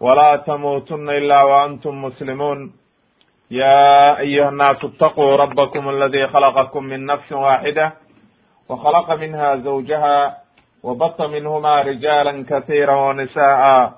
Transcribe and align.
ولا 0.00 0.36
تموتن 0.36 1.08
إلا 1.10 1.42
وأنتم 1.42 2.04
مسلمون 2.04 2.72
يا 3.50 4.18
أيها 4.18 4.48
الناس 4.48 4.84
اتقوا 4.84 5.36
ربكم 5.36 5.88
الذي 5.88 6.26
خلقكم 6.26 6.84
من 6.84 7.06
نفس 7.06 7.32
واحدة 7.32 7.92
وخلق 8.68 9.10
منها 9.12 9.56
زوجها 9.56 10.36
وبط 10.82 11.22
منهما 11.22 11.80
رجالا 11.82 12.44
كثيرا 12.50 12.94
ونساء 12.96 13.92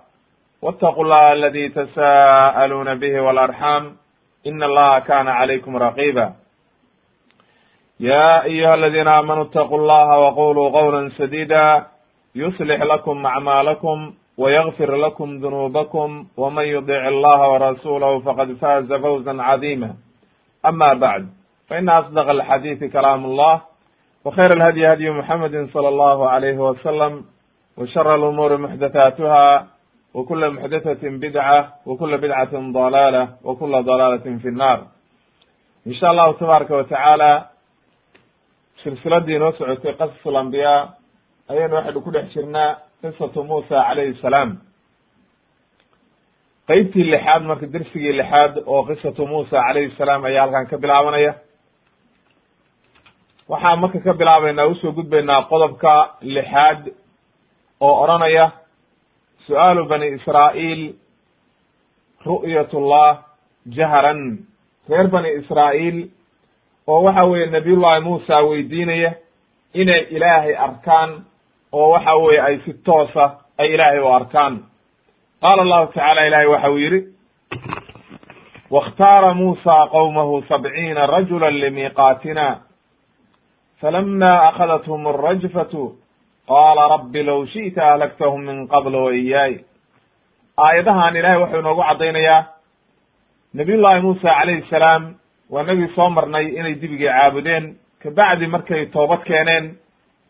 واتقوا 0.62 1.04
الله 1.04 1.32
الذي 1.32 1.68
تساءلون 1.68 2.94
به 2.94 3.20
والأرحام 3.20 3.96
إن 4.46 4.62
الله 4.62 4.98
كان 4.98 5.28
عليكم 5.28 5.76
رقيبا 5.76 6.32
يا 8.00 8.42
أيها 8.44 8.74
الذين 8.74 9.08
آمنوا 9.08 9.42
اتقوا 9.42 9.78
الله 9.78 10.18
وقولوا 10.18 10.70
قولا 10.70 11.10
سديدا 11.18 11.86
يصلح 12.34 12.80
لكم 12.82 13.26
أعمالكم 13.26 14.14
ويغفر 14.38 14.96
لكم 14.96 15.28
ذنوبكم 15.44 16.26
ومن 16.36 16.64
يطع 16.64 17.08
الله 17.08 17.40
ورسوله 17.52 18.20
فقد 18.20 18.52
فاز 18.52 18.92
فوزا 18.92 19.42
عظيما 19.42 19.94
أما 20.66 20.94
بعد 20.94 21.28
فإن 21.68 21.88
أصدق 21.88 22.28
الحديث 22.30 22.84
كلام 22.92 23.24
الله 23.24 23.60
وخير 24.24 24.52
الهدي 24.52 24.92
هدي 24.92 25.10
محمد 25.10 25.68
صلى 25.74 25.88
الله 25.88 26.18
عليه 26.30 26.58
وسلم 26.68 27.24
وشر 27.76 28.14
الأمور 28.14 28.56
محدثاتها 28.56 29.66
وكل 30.14 30.50
محدثة 30.50 31.02
بدعة 31.24 31.58
وكل 31.86 32.18
بدعة 32.18 32.54
ضلالة 32.72 33.28
وكل 33.44 33.72
ضلالة 33.82 34.26
في 34.42 34.48
النار 34.48 34.78
إن 35.86 35.94
شاء 35.94 36.10
الله 36.10 36.32
تبارك 36.32 36.70
وتعالى 36.70 37.32
silsiladii 38.84 39.34
inoo 39.36 39.52
socotay 39.58 39.92
qasas 39.98 40.26
alambiyaa 40.26 40.88
ayaynu 41.50 41.74
waxaynu 41.76 42.00
ku 42.06 42.10
dhex 42.14 42.26
jirnaa 42.34 42.76
qisatu 43.03 43.43
muusa 43.43 43.83
calayhi 43.87 44.15
salaam. 44.21 44.51
Qeybtii 46.67 47.03
lixaad 47.11 47.43
marka 47.49 47.67
dersigii 47.73 48.13
lixaad 48.19 48.53
oo 48.65 48.83
qisatu 48.87 49.27
muusa 49.27 49.57
calayhi 49.67 49.91
salaam 49.97 50.23
ayaa 50.25 50.43
halkan 50.45 50.67
ka 50.71 50.77
bilaabanaya. 50.77 51.33
Waxaan 53.49 53.79
marka 53.79 53.99
ka 54.05 54.13
bilaabaynaa 54.13 54.65
u 54.71 54.75
soo 54.75 54.91
gudbaynaa 54.91 55.41
qodobka 55.51 55.93
lixaad 56.21 56.81
oo 57.79 57.93
odhanaya 58.03 58.51
su'aalu 59.47 59.85
bani 59.91 60.07
israa'iil 60.17 60.83
ru'yat 62.25 62.71
llah 62.73 63.17
jaharan. 63.77 64.21
Reer 64.89 65.07
bani 65.07 65.29
israa'iil 65.43 65.99
oo 66.87 67.03
waxa 67.03 67.23
weeye 67.25 67.45
nabiyullahi 67.51 68.01
muusa 68.01 68.41
weydiinaya 68.49 69.11
inay 69.73 70.01
ilaahay 70.15 70.55
arkaan 70.55 71.25
oo 71.73 71.89
waxa 71.93 72.15
weeye 72.15 72.41
ay 72.41 72.57
si 72.65 72.73
toosa 72.85 73.25
ay 73.57 73.73
ilaahay 73.73 73.99
u 73.99 74.07
arkaan. 74.17 74.55
Qaala 75.41 75.61
allahu 75.61 75.87
tacaala 75.93 76.25
ilahay 76.27 76.47
waxa 76.47 76.69
uu 76.71 76.77
yidhi 76.77 76.99
waاkhtaara 78.71 79.33
muusa 79.33 79.75
qowmahu 79.91 80.43
sabciina 80.49 81.05
rajula 81.07 81.49
limiiqaatina 81.51 82.45
falama 83.81 84.31
akhadathm 84.49 85.07
alrajfatu 85.07 85.83
qaala 86.47 86.87
rabbi 86.93 87.23
low 87.23 87.45
shi'ta 87.53 87.81
ahlaktahum 87.93 88.41
min 88.45 88.67
qabl 88.67 88.95
wa 88.95 89.11
iyaay 89.13 89.53
aayadahan 90.57 91.15
ilahay 91.15 91.37
wuxuu 91.43 91.59
inoogu 91.59 91.83
caddaynayaa 91.89 92.41
nabiyullahi 93.53 94.01
muusa 94.01 94.29
calayhi 94.39 94.65
salaam 94.69 95.03
waa 95.49 95.63
nagii 95.63 95.91
soo 95.95 96.09
marnay 96.09 96.45
inay 96.59 96.75
dibigii 96.81 97.07
caabudeen 97.13 97.75
kabacdi 98.03 98.47
markay 98.47 98.85
toobad 98.85 99.21
keeneen 99.29 99.65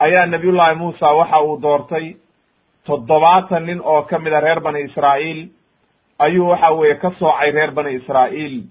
ayaa 0.05 0.25
nabiyullahi 0.25 0.75
muusa 0.75 1.07
waxa 1.19 1.39
uu 1.43 1.57
doortay 1.61 2.15
toddobaatan 2.85 3.65
nin 3.65 3.79
oo 3.83 4.01
ka 4.09 4.19
mid 4.19 4.33
a 4.33 4.39
reer 4.39 4.59
bani 4.59 4.81
israa'iil. 4.83 5.49
Ayuu 6.19 6.47
waxa 6.49 6.71
weeye 6.71 6.95
ka 6.95 7.11
soocay 7.19 7.51
reer 7.51 7.71
bani 7.71 7.91
israa'iil. 7.95 8.63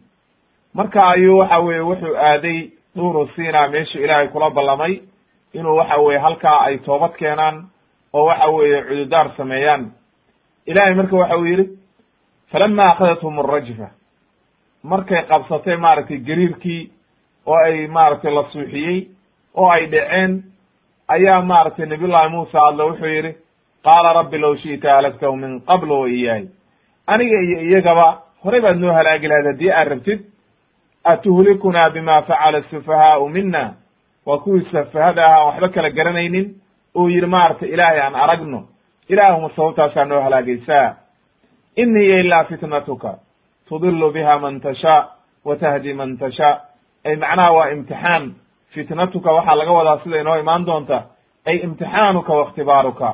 Marka 0.75 1.00
ayuu 1.09 1.38
waxa 1.38 1.59
weeye 1.60 1.81
wuxuu 1.81 2.16
aaday 2.16 2.70
dhuuru 2.97 3.28
sina 3.37 3.69
meeshuu 3.69 4.03
ilaahay 4.04 4.28
kula 4.28 4.50
ballamay 4.50 5.00
inuu 5.54 5.76
waxa 5.76 5.97
weeye 6.00 6.19
halkaa 6.19 6.60
ay 6.66 6.78
toobad 6.78 7.12
keenaan 7.16 7.66
oo 8.12 8.25
waxa 8.26 8.47
weeye 8.49 8.82
cududaar 8.82 9.31
sameeyaan. 9.37 9.93
Ilahay 10.66 10.94
marka 10.94 11.16
waxa 11.16 11.37
uu 11.38 11.47
yidhi 11.47 11.66
falama 12.53 12.84
akhadathum 12.93 13.38
alrajfa 13.38 13.88
markay 14.82 15.22
qabsatay 15.28 15.76
maaragtay 15.76 16.19
gariirkii 16.19 16.91
oo 17.47 17.56
ay 17.64 17.87
maaragtay 17.87 18.32
la 18.34 18.44
suuxiyey 18.53 19.09
oo 19.54 19.69
ay 19.70 19.87
dhaceen 19.87 20.43
ayaa 21.14 21.42
maaragtay 21.50 21.86
nabiyullahi 21.86 22.28
muusa 22.34 22.58
alla 22.68 22.84
wuxuu 22.88 23.06
yidhi 23.16 23.32
qaala 23.86 24.12
rabbi 24.18 24.38
low 24.38 24.54
shi'ta 24.62 24.94
halagtahu 24.96 25.36
min 25.36 25.60
qabl 25.70 25.90
wa 26.00 26.08
iyaay 26.08 26.44
aniga 27.06 27.38
iyo 27.46 27.58
iyagaba 27.68 28.06
horey 28.44 28.60
baad 28.60 28.76
noo 28.82 28.92
halaagi 28.98 29.28
lahayd 29.28 29.46
haddii 29.50 29.70
aad 29.78 29.88
rabtid 29.94 30.20
atuhlikunaa 31.04 31.90
bima 31.90 32.22
facala 32.22 32.58
asufahaau 32.58 33.28
mina 33.28 33.74
waa 34.26 34.38
kuwii 34.38 34.66
safahada 34.72 35.26
ahaa 35.26 35.44
waxba 35.44 35.68
kala 35.68 35.90
garanaynin 35.90 36.54
uu 36.96 37.08
yidhi 37.08 37.26
maaragtay 37.26 37.68
ilaahay 37.68 38.00
aan 38.00 38.14
aragno. 38.14 38.60
Ilaahuma 39.08 39.50
sababtaasaa 39.56 40.04
noo 40.04 40.20
halaagaysaa. 40.20 40.94
In 41.76 41.96
hiya 41.98 42.18
ilaa 42.20 42.44
fitnatuka. 42.44 43.14
Tudilu 43.68 44.10
biha 44.12 44.38
man 44.38 44.60
tashaa 44.60 45.08
wa 45.44 45.56
tahdi 45.56 45.94
man 45.94 46.18
tashaa. 46.18 46.60
Ay 47.04 47.16
macnaha 47.16 47.52
waa 47.52 47.70
imtixaan 47.70 48.34
fitnatuka 48.74 49.32
waxaa 49.32 49.54
laga 49.60 49.72
wadaa 49.72 49.98
sida 50.04 50.20
inoo 50.20 50.38
imaan 50.38 50.64
doonta 50.66 50.98
ay 51.46 51.56
imtixaanuka 51.56 52.32
wa 52.34 52.42
ikhtibaaruka 52.48 53.08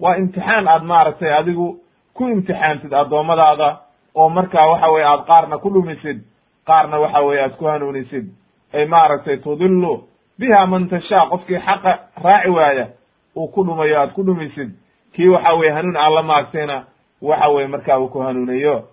waa 0.00 0.16
imtixaan 0.16 0.68
aad 0.68 0.82
maaragtay 0.82 1.32
adigu 1.34 1.66
ku 2.14 2.28
imtixaantid 2.28 2.92
addoommadaada 2.94 3.68
oo 4.14 4.28
markaa 4.28 4.66
waxa 4.70 4.88
weye 4.92 5.06
aad 5.06 5.22
qaarna 5.26 5.58
ku 5.58 5.68
dhumisid 5.70 6.18
qaarna 6.66 6.98
waxa 6.98 7.20
weye 7.20 7.40
aad 7.42 7.54
ku 7.56 7.64
hanuunisid. 7.66 8.26
Ay 8.74 8.86
maaragtay 8.86 9.36
tudilu 9.36 10.04
biha 10.38 10.66
man 10.66 10.88
tashaa. 10.88 11.26
Qofkii 11.30 11.58
xaqa 11.66 11.92
raaci 12.24 12.48
waaya 12.50 12.86
uu 13.36 13.48
ku 13.48 13.64
dhumayo 13.64 14.00
aad 14.00 14.12
ku 14.12 14.22
dhumisid. 14.24 14.70
Kii 15.12 15.28
waxa 15.28 15.52
weye 15.54 15.72
hanuun 15.72 15.96
aan 15.96 16.14
la 16.14 16.22
maagtayna 16.22 16.84
waxa 17.22 17.48
weye 17.48 17.66
markaa 17.68 17.98
uu 17.98 18.08
ku 18.08 18.18
hanuunayo 18.20 18.84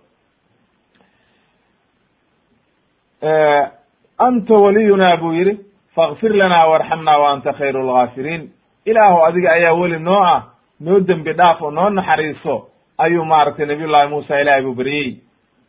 anta 4.18 4.54
waliyuna 4.54 5.18
buu 5.18 5.34
yidhi 5.34 5.60
fakfir 5.96 6.34
lana 6.34 6.68
warxamna 6.68 7.18
wa 7.20 7.32
anta 7.32 7.54
khayru 7.54 7.84
lgaafiriin 7.84 8.50
ilaahu 8.86 9.26
adiga 9.26 9.52
ayaa 9.52 9.74
weli 9.74 10.00
noo 10.00 10.24
ah 10.24 10.44
noo 10.80 11.00
dembi 11.00 11.34
dhaaf 11.34 11.62
oo 11.62 11.72
noo 11.72 11.90
naxariiso 11.90 12.68
ayuu 12.98 13.26
maaragtay 13.26 13.66
nabiyullahi 13.66 14.08
muusa 14.10 14.42
ilahay 14.42 14.62
buu 14.62 14.74
beryey 14.74 15.16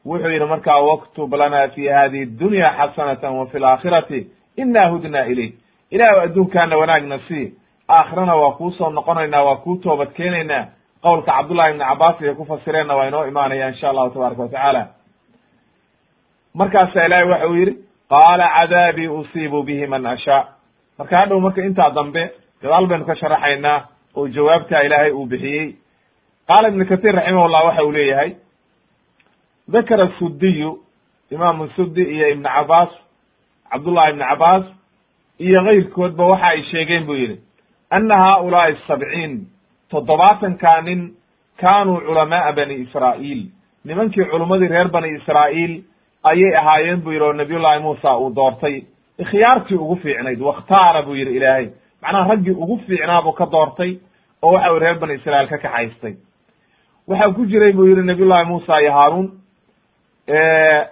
wuxuu 0.07 0.29
yidhi 0.31 0.45
markaa 0.47 0.79
waktub 0.81 1.35
lana 1.35 1.69
fi 1.69 1.87
hadihi 1.89 2.27
dunya 2.27 2.71
xasanatan 2.79 3.33
wa 3.39 3.47
fi 3.47 3.59
laakhirati 3.59 4.27
ina 4.57 4.89
hudna 4.89 5.27
ilayk. 5.27 5.55
Ilaahu 5.91 6.21
adduunkaana 6.21 6.77
wanaagna 6.77 7.19
sii. 7.29 7.53
Aakhirana 7.89 8.35
waa 8.37 8.53
kuu 8.53 8.71
soo 8.71 8.91
noqonaynaa 8.91 9.43
waa 9.43 9.57
kuu 9.57 9.77
toobad 9.77 10.13
keenaynaa 10.13 10.67
qowlka 11.03 11.33
cabdullahi 11.33 11.71
ibni 11.73 11.85
cabaas 11.85 12.23
ay 12.23 12.35
ku 12.35 12.45
fasireenna 12.45 12.97
waa 12.97 13.07
inoo 13.09 13.27
imaanaya 13.27 13.69
insha 13.69 13.91
allahu 13.91 14.11
tabaaraka 14.11 14.43
watacaala 14.43 14.87
markaasa 16.55 17.07
ilaahay 17.07 17.29
waxa 17.29 17.49
uu 17.49 17.55
yidhi 17.57 17.77
qaala 18.13 18.47
cadaabii 18.57 19.09
usiibu 19.09 19.63
bihi 19.67 19.87
man 19.87 20.07
ashaa 20.07 20.43
marka 20.99 21.15
hadhow 21.21 21.41
marka 21.41 21.61
intaa 21.69 21.91
dambe 21.99 22.23
gadaal 22.63 22.87
baynu 22.91 23.05
ka 23.11 23.15
sharaxaynaa 23.21 23.79
oo 24.17 24.29
jawaabtaa 24.29 24.83
ilaahay 24.87 25.11
uu 25.13 25.27
bixiyey. 25.27 25.69
Qaala 26.49 26.69
ibnu 26.69 26.85
katir 26.91 27.15
raximahullah 27.19 27.65
waxa 27.67 27.83
uu 27.85 27.93
leeyahay 27.93 28.31
dakara 29.69 30.09
sudiyu 30.19 30.71
imaamu 31.31 31.69
sudi 31.77 32.03
iyo 32.03 32.29
ibnu 32.31 32.49
cabaas 32.49 32.91
cabdullahi 33.71 34.11
ibnu 34.13 34.25
cabaas 34.31 34.65
iyo 35.39 35.61
keyrkoodba 35.65 36.25
waxa 36.33 36.47
ay 36.53 36.63
sheegeen 36.71 37.05
buu 37.07 37.15
yidhi 37.23 37.37
ana 37.91 38.17
haaulaai 38.25 38.77
sabciin 38.87 39.33
toddobaatankaa 39.91 40.81
nin 40.83 41.01
kaanuu 41.61 42.01
culamaaa 42.07 42.53
bani 42.53 42.75
israa'iil. 42.85 43.43
Nimankii 43.85 44.25
culummadii 44.31 44.69
reer 44.69 44.89
bani 44.89 45.09
israa'iil 45.19 45.75
ayay 46.25 46.57
ahaayeen 46.57 47.01
buu 47.03 47.13
yidhi 47.13 47.25
oo 47.25 47.33
nabiyullahi 47.33 47.81
muusa 47.83 48.17
uu 48.19 48.31
doortay 48.35 48.83
ikhyaartii 49.19 49.77
ugu 49.77 49.97
fiicnayd 49.97 50.41
wakhtaara 50.41 51.03
buu 51.03 51.15
yidhi 51.15 51.37
ilaahay. 51.37 51.67
Macnaha 52.03 52.29
raggii 52.31 52.51
ugu 52.51 52.77
fiicnaa 52.87 53.23
buu 53.23 53.33
ka 53.33 53.47
doortay 53.47 53.99
oo 54.43 54.53
waxa 54.53 54.73
uu 54.73 54.79
reer 54.79 54.99
bani 54.99 55.15
israa'iil 55.15 55.49
ka 55.49 55.59
kaxaystay. 55.59 56.15
Waxaa 57.09 57.33
ku 57.35 57.47
jiray 57.47 57.73
buu 57.73 57.87
yidhi 57.87 58.03
nabiyullahi 58.03 58.45
muusa 58.49 58.81
iyo 58.83 58.93
haaruun 58.93 59.29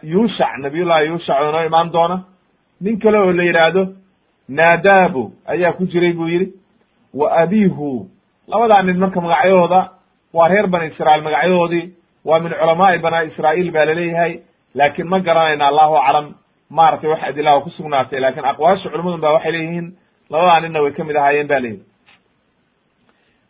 yuushac 0.02 0.58
nabiyullahi 0.58 1.06
yuushac 1.06 1.40
oo 1.42 1.52
noo 1.52 1.64
imaan 1.66 1.92
doona. 1.92 2.24
Nin 2.80 2.98
kale 3.00 3.18
oo 3.18 3.32
la 3.32 3.42
yidhaahdo 3.42 3.82
naadabu 4.48 5.32
ayaa 5.46 5.72
ku 5.72 5.86
jiray 5.86 6.12
buu 6.12 6.28
yidhi. 6.28 6.52
Wa 7.14 7.32
abihu 7.42 8.08
labadaa 8.48 8.82
nin 8.82 8.98
marka 8.98 9.20
magacyahooda 9.20 9.88
waa 10.34 10.48
reer 10.48 10.66
bani 10.66 10.86
israa'iil 10.86 11.22
magacyadoodii 11.24 11.86
waa 12.24 12.38
min 12.40 12.52
culamaai 12.52 12.98
bani 12.98 13.26
israa'iil 13.32 13.70
baa 13.72 13.84
la 13.84 13.94
leeyahay 13.94 14.40
laakiin 14.74 15.08
ma 15.08 15.18
garanayna 15.20 15.66
allahu 15.70 15.96
aclam 15.96 16.26
maaragtay 16.70 17.10
wax 17.10 17.22
adilaha 17.22 17.60
ku 17.60 17.70
sugnaatay 17.70 18.20
laakiin 18.20 18.44
aqwaasha 18.52 18.90
culimadun 18.90 19.20
ba 19.20 19.32
waxay 19.32 19.52
leeyihiin 19.52 19.88
labadaa 20.30 20.60
ninna 20.60 20.82
way 20.82 20.92
ka 20.92 21.04
mid 21.04 21.16
ahaayeen 21.16 21.48
ba 21.48 21.60
leyihi 21.60 21.82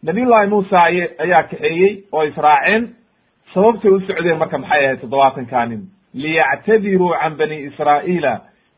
nabiyullahi 0.03 0.49
muusa 0.49 0.83
ay 0.83 0.97
ayaa 1.25 1.43
kaxeeyey 1.43 1.93
oo 2.13 2.25
israaceen 2.25 2.89
sababtay 3.55 3.91
u 3.91 4.01
socdeen 4.01 4.39
marka 4.39 4.59
maxay 4.59 4.85
ahayd 4.85 5.01
toddobaatankaa 5.01 5.67
nin. 5.67 5.81
Liyactadiruu 6.15 7.13
can 7.21 7.37
bani 7.37 7.57
israa'iila 7.69 8.33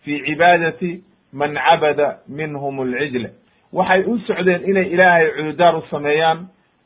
fi 0.04 0.12
cibaadati 0.26 0.90
man 1.32 1.54
cabada 1.54 2.08
minhum 2.28 2.80
alcijla. 2.80 3.28
Waxay 3.72 4.00
u 4.10 4.18
socdeen 4.26 4.62
inay 4.70 4.86
ilaahay 4.94 5.26
culudaar 5.36 5.76
u 5.76 5.82
sameeyaan 5.90 6.38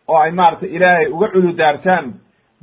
oo 0.08 0.18
ay 0.18 0.30
maaragtay 0.30 0.68
ilaahay 0.76 1.06
uga 1.08 1.28
culudaartaan 1.28 2.14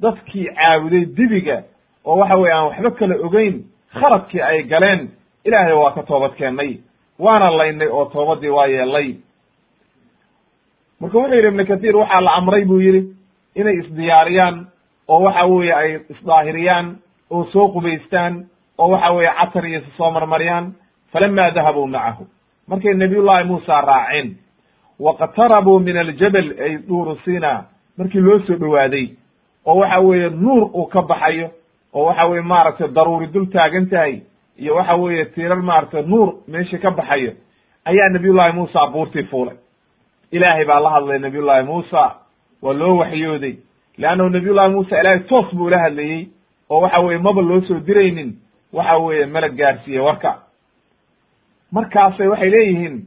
dadkii 0.01 0.48
caabuday 0.56 1.06
dibiga 1.18 1.63
oo 2.05 2.17
waxa 2.17 2.35
weye 2.38 2.53
aan 2.53 2.65
waxba 2.67 2.91
kala 2.91 3.15
ogeyn 3.25 3.55
khaladkii 4.00 4.41
ay 4.41 4.63
galeen 4.63 5.09
ilaahay 5.45 5.73
waa 5.73 5.91
ka 5.91 6.03
toobad 6.03 6.33
keennay 6.38 6.77
waana 7.19 7.50
laynay 7.57 7.88
oo 7.88 8.05
toobadii 8.05 8.50
waa 8.50 8.67
yeelay 8.67 9.15
marka 11.00 11.17
wuxuu 11.17 11.35
yidhi 11.35 11.47
ibnu 11.47 11.65
kathiir 11.65 11.95
waxaa 11.97 12.21
la 12.21 12.31
amray 12.39 12.65
buu 12.65 12.79
yidhi 12.81 13.01
inay 13.55 13.75
isdiyaariyaan 13.81 14.67
oo 15.07 15.19
waxa 15.25 15.45
weeye 15.45 15.73
ay 15.73 16.00
isdaahiriyaan 16.09 16.88
oo 17.31 17.44
soo 17.53 17.67
qubaystaan 17.73 18.45
oo 18.77 18.89
waxa 18.89 19.11
weeye 19.13 19.31
catar 19.39 19.65
iyo 19.65 19.81
soo 19.97 20.11
marmariyaan 20.11 20.73
falama 21.11 21.51
dahabuu 21.51 21.88
macahu. 21.88 22.25
Markay 22.67 22.94
nabiyullahi 22.94 23.44
muusa 23.44 23.81
raaceen 23.81 24.38
waqtarabuu 25.00 25.79
min 25.79 25.97
aljabal 25.97 26.47
ay 26.65 26.77
duuru 26.88 27.15
sina 27.25 27.65
markii 27.97 28.21
loo 28.21 28.39
soo 28.47 28.55
dhowaaday 28.55 29.07
oo 29.65 29.75
waxa 29.79 30.00
weeye 30.00 30.29
nuur 30.29 30.63
uu 30.73 30.85
ka 30.85 31.01
baxayo 31.01 31.50
oo 31.94 32.06
waxa 32.06 32.25
weye 32.28 32.42
maaragtay 32.42 32.88
daruuri 32.88 33.28
dul 33.28 33.45
taagan 33.54 33.86
tahay 33.90 34.22
iyo 34.57 34.75
waxa 34.75 34.95
weeye 34.95 35.25
tiirar 35.25 35.62
maaragtay 35.62 36.01
nuur 36.04 36.34
meeshii 36.48 36.80
ka 36.80 36.92
baxayo 36.92 37.31
ayaa 37.86 38.10
nabiyullahi 38.10 38.54
muusa 38.54 38.88
buurtii 38.88 39.24
fuulay. 39.24 39.56
Ilaahay 40.31 40.66
baa 40.66 40.80
la 40.80 40.90
hadlay 40.90 41.19
nabiyullahi 41.19 41.63
muusa 41.66 42.16
waa 42.62 42.74
loo 42.74 42.98
waxyooday 42.98 43.56
leannahu 43.98 44.30
nabiyullahi 44.30 44.72
muusa 44.74 45.00
ilaahay 45.00 45.19
toos 45.19 45.56
buu 45.56 45.66
ula 45.66 45.80
hadlayey 45.80 46.28
oo 46.69 46.81
waxa 46.81 47.00
weye 47.00 47.18
maba 47.18 47.42
loo 47.42 47.62
soo 47.62 47.80
diraynin 47.80 48.31
waxa 48.74 48.98
weeye 48.98 49.25
melag 49.25 49.56
gaarsiiyey 49.56 50.01
warka. 50.01 50.39
Markaasay 51.72 52.28
waxay 52.28 52.50
leeyihiin 52.50 52.98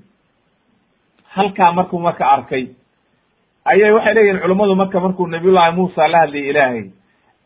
halkaa 1.34 1.72
markuu 1.72 1.98
marka 2.00 2.26
arkay 2.28 2.66
ayay 3.64 3.90
waxay 3.92 4.14
leeyihiin 4.14 4.40
culummadu 4.42 4.74
marka 4.76 5.00
markuu 5.00 5.26
nabiyullahi 5.26 5.72
muusa 5.76 6.08
la 6.08 6.18
hadlayay 6.18 6.50
ilaahay 6.50 6.84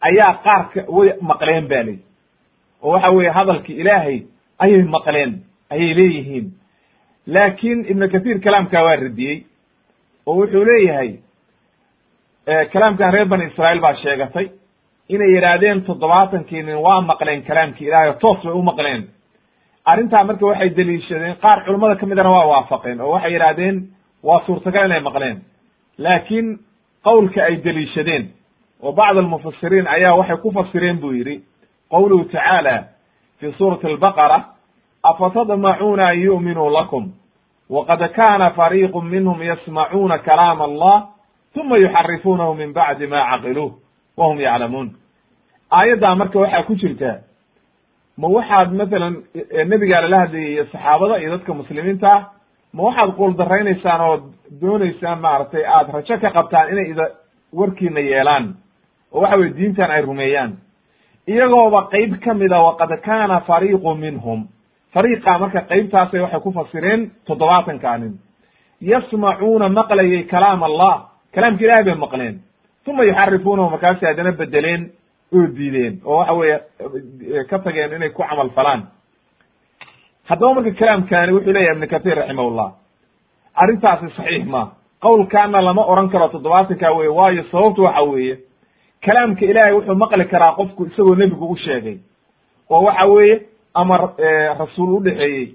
ayaa 0.09 0.33
qaarka 0.45 0.81
way 0.97 1.09
maqleen 1.21 1.69
ba 1.69 1.83
ley 1.87 1.99
oo 2.83 2.93
waxa 2.93 3.11
weeye 3.11 3.31
hadalki 3.31 3.73
ilaahay 3.83 4.19
ayay 4.59 4.83
maqleen 4.83 5.33
ayay 5.71 5.95
leeyihiin. 5.99 6.47
Laakin 7.27 7.79
ibnu 7.91 8.09
kathiir 8.13 8.39
kalaamkaa 8.45 8.83
waa 8.85 8.97
radiyey 8.97 9.37
oo 10.27 10.35
wuxuu 10.41 10.65
leeyahay 10.65 11.11
kalaamkan 12.73 13.13
reer 13.13 13.27
bani 13.29 13.45
israa'iil 13.51 13.81
baa 13.81 13.95
sheegatay 14.03 14.47
inay 15.09 15.31
yidhaahdeen 15.35 15.83
toddobaatankii 15.89 16.63
nin 16.63 16.79
waa 16.87 17.01
maqleen 17.01 17.43
kalaamkii 17.49 17.87
ilahay 17.89 18.09
oo 18.09 18.19
toos 18.23 18.43
bay 18.45 18.53
u 18.53 18.63
maqleen. 18.63 19.03
Arrintaa 19.85 20.25
marka 20.25 20.47
waxay 20.47 20.71
deliishadeen 20.77 21.37
qaar 21.43 21.65
culummada 21.65 21.97
ka 22.01 22.07
midana 22.07 22.31
waa 22.31 22.47
waafaqeen 22.53 23.01
oo 23.01 23.11
waxay 23.15 23.33
yidhahdeen 23.33 23.77
waa 24.23 24.41
suurtagal 24.47 24.87
inay 24.87 25.01
maqleen. 25.01 25.37
Laakiin 25.99 26.59
qowlka 27.05 27.41
ay 27.45 27.57
deliishadeen 27.65 28.25
oo 28.83 28.93
bacd 28.93 29.17
almufasiriin 29.19 29.87
ayaa 29.89 30.15
waxay 30.21 30.37
ku 30.37 30.51
fasireen 30.53 30.99
buu 31.01 31.13
yidhi 31.13 31.43
qowluhu 31.91 32.25
tacaala 32.25 32.85
fi 33.41 33.53
suurati 33.59 33.87
albaqara 33.87 34.39
afatadmacuuna 35.03 36.07
an 36.09 36.19
yu'minuu 36.21 36.71
lakum 36.71 37.13
waqad 37.71 38.09
kana 38.13 38.51
fariiqu 38.51 39.03
minhum 39.03 39.43
yasmacuuna 39.43 40.19
kalaam 40.19 40.61
allah 40.63 41.09
uma 41.57 41.77
yuxarifuunahu 41.79 42.55
min 42.55 42.73
bacdi 42.73 43.07
ma 43.07 43.21
caqiluuh 43.31 43.73
wahum 44.17 44.41
yaclamuun. 44.41 44.89
Aayaddaa 45.71 46.15
marka 46.15 46.39
waxaa 46.39 46.63
ku 46.63 46.75
jirta 46.75 47.21
ma 48.19 48.29
waxaad 48.29 48.73
masalan 48.73 49.15
nebigaa 49.71 50.01
lala 50.01 50.19
hadlayay 50.25 50.53
iyo 50.53 50.65
saxaabada 50.73 51.19
iyo 51.21 51.31
dadka 51.31 51.55
muslimiinta 51.55 52.09
ah 52.13 52.23
ma 52.75 52.83
waxaad 52.83 53.11
quuldaraynaysaan 53.19 54.01
oo 54.01 54.17
doonaysaan 54.61 55.21
maaragtay 55.21 55.65
aada 55.67 55.93
rajo 55.93 56.19
ka 56.23 56.31
qabtaan 56.31 56.71
inay 56.73 56.91
ida 56.91 57.05
warkiina 57.53 58.01
yeelaan 58.01 58.55
oo 59.13 59.21
waxa 59.21 59.37
weye 59.37 59.53
diintan 59.57 59.91
ay 59.91 60.03
rumeeyaan. 60.03 60.53
Iyagooba 61.29 61.89
qeyb 61.93 62.19
ka 62.25 62.35
mida 62.35 62.59
waqad 62.63 63.01
kaana 63.03 63.41
fariiqu 63.41 63.95
minhum. 63.95 64.49
Fariiqa 64.95 65.39
marka 65.39 65.61
qeybtaasay 65.71 66.21
waxay 66.21 66.41
ku 66.41 66.53
fasireen 66.53 67.11
toddobaatankaa 67.27 67.99
nin 67.99 68.13
yasmacuuna 68.81 69.69
maqlayay 69.69 70.23
kalaam 70.33 70.63
allah. 70.63 70.95
Kalaamka 71.35 71.65
ilahay 71.65 71.85
bay 71.85 71.95
maqleen. 71.95 72.41
Uma 72.87 73.05
yuxarifuunahu 73.05 73.71
markaasay 73.71 74.09
haddana 74.11 74.33
bedeleen 74.33 74.91
oo 75.35 75.47
diideen 75.57 76.01
oo 76.05 76.17
waxa 76.19 76.33
weeye 76.35 77.45
ka 77.51 77.59
tageen 77.59 77.93
inay 77.93 78.11
ku 78.11 78.23
camal 78.23 78.51
falaan. 78.51 78.83
Haddaba 80.29 80.55
marka 80.55 80.71
kalaamkaani 80.81 81.33
wuxuu 81.33 81.53
leeyahay 81.53 81.75
ibnu 81.77 81.87
kathir 81.89 82.17
raximahullah. 82.19 82.69
Arrintaasi 83.63 84.07
saxiix 84.17 84.45
ma. 84.47 84.63
Qowlkaana 85.05 85.61
lama 85.63 85.83
oran 85.93 86.09
karo 86.11 86.29
toddobaatanka 86.29 86.91
weye 86.99 87.09
waayo 87.19 87.43
sababtu 87.53 87.83
waxa 87.85 88.03
weeye 88.03 88.39
kalaamka 89.05 89.45
ilaahay 89.47 89.73
wuxuu 89.75 89.95
maqli 89.95 90.25
karaa 90.25 90.53
qofku 90.59 90.87
isagoo 90.87 91.15
nebigu 91.15 91.47
u 91.53 91.57
sheegay. 91.57 91.99
Oo 92.71 92.83
waxa 92.85 93.07
weeye 93.07 93.41
ama 93.75 93.97
rasuul 94.59 94.91
udhexeeyey 94.99 95.55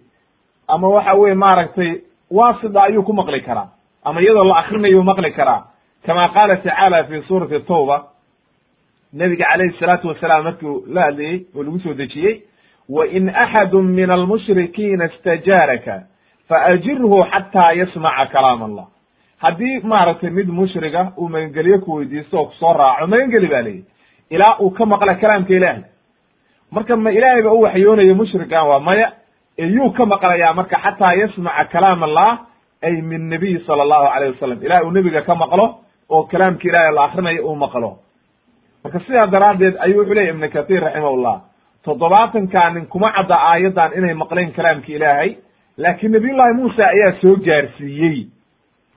ama 0.68 0.88
waxa 0.88 1.14
weye 1.16 1.36
maaragtay 1.36 2.02
waasida 2.32 2.84
ayuu 2.84 3.04
ku 3.04 3.14
maqli 3.14 3.42
karaa. 3.42 3.70
Ama 4.04 4.22
iyadoo 4.22 4.44
la 4.44 4.56
akrinayu 4.58 5.04
maqli 5.04 5.32
karaa. 5.32 5.64
Kama 6.06 6.30
qaala 6.30 6.56
tacaala 6.58 7.04
fi 7.04 7.22
suurati 7.28 7.60
tawba 7.60 8.04
nebiga 9.14 9.46
calayhi 9.46 9.78
salaatu 9.80 10.08
wasalaam 10.08 10.44
markii 10.44 10.84
la 10.88 11.02
hadlayey 11.02 11.46
oo 11.56 11.64
lagu 11.64 11.80
soo 11.80 11.94
dejiyey 11.94 12.42
wain 12.90 13.30
axadu 13.30 13.82
min 13.82 14.10
almushrikiina 14.12 15.06
istajaaraka 15.06 16.04
faajirhu 16.50 17.24
xataa 17.32 17.72
yasmaca 17.74 18.26
kalaam 18.34 18.64
allah 18.64 18.86
haddii 19.44 19.80
maaragtay 19.84 20.30
mid 20.30 20.48
mushriga 20.50 21.12
uu 21.18 21.30
magangelyo 21.30 21.80
ku 21.80 21.94
weydiisto 21.96 22.38
oo 22.40 22.46
ku 22.46 22.54
soo 22.60 22.74
raaco 22.74 23.08
magangeli 23.08 23.48
ba 23.48 23.62
leeyihi 23.62 23.86
ilaa 24.30 24.58
uu 24.60 24.70
ka 24.72 24.86
maqla 24.86 25.16
kalaamka 25.16 25.54
ilaahay. 25.54 25.84
Marka 26.72 26.96
ma 26.96 27.12
ilaahay 27.12 27.42
ba 27.44 27.52
u 27.54 27.62
waxyoonayo 27.62 28.16
mushrigan 28.16 28.68
waa 28.68 28.80
maya 28.80 29.12
ee 29.58 29.68
yuu 29.68 29.90
ka 29.92 30.06
maqlayaa 30.06 30.54
marka 30.54 30.78
xataa 30.84 31.14
yasmaca 31.14 31.66
kalaam 31.72 32.04
allah 32.04 32.40
ay 32.84 33.02
min 33.02 33.30
nabiyi 33.30 33.60
sala 33.68 33.84
allahu 33.84 34.06
alayh 34.16 34.30
wasalam 34.34 34.60
ilahay 34.64 34.84
uu 34.86 34.92
nebiga 34.92 35.22
ka 35.22 35.36
maqlo 35.36 35.66
oo 36.10 36.24
kalaamka 36.24 36.64
ilaahay 36.70 36.94
la 36.96 37.04
akrinayo 37.04 37.46
uu 37.48 37.56
maqlo. 37.56 37.98
Marka 38.84 39.00
sidaa 39.00 39.28
daraaddeed 39.28 39.76
ayuu 39.80 40.00
wuxuu 40.00 40.14
leyahy 40.14 40.30
ibnu 40.34 40.50
kathir 40.50 40.82
raximahullah 40.84 41.42
toddobaatankaa 41.86 42.70
nin 42.74 42.86
kuma 42.88 43.12
cadda 43.16 43.36
aayaddan 43.36 43.92
inay 43.98 44.14
maqleen 44.14 44.52
kalaamka 44.52 44.88
ilaahay 44.92 45.36
laakiin 45.78 46.12
nabiyullahi 46.12 46.54
muusa 46.54 46.84
ayaa 46.88 47.14
soo 47.22 47.36
gaarsiiyey 47.46 48.28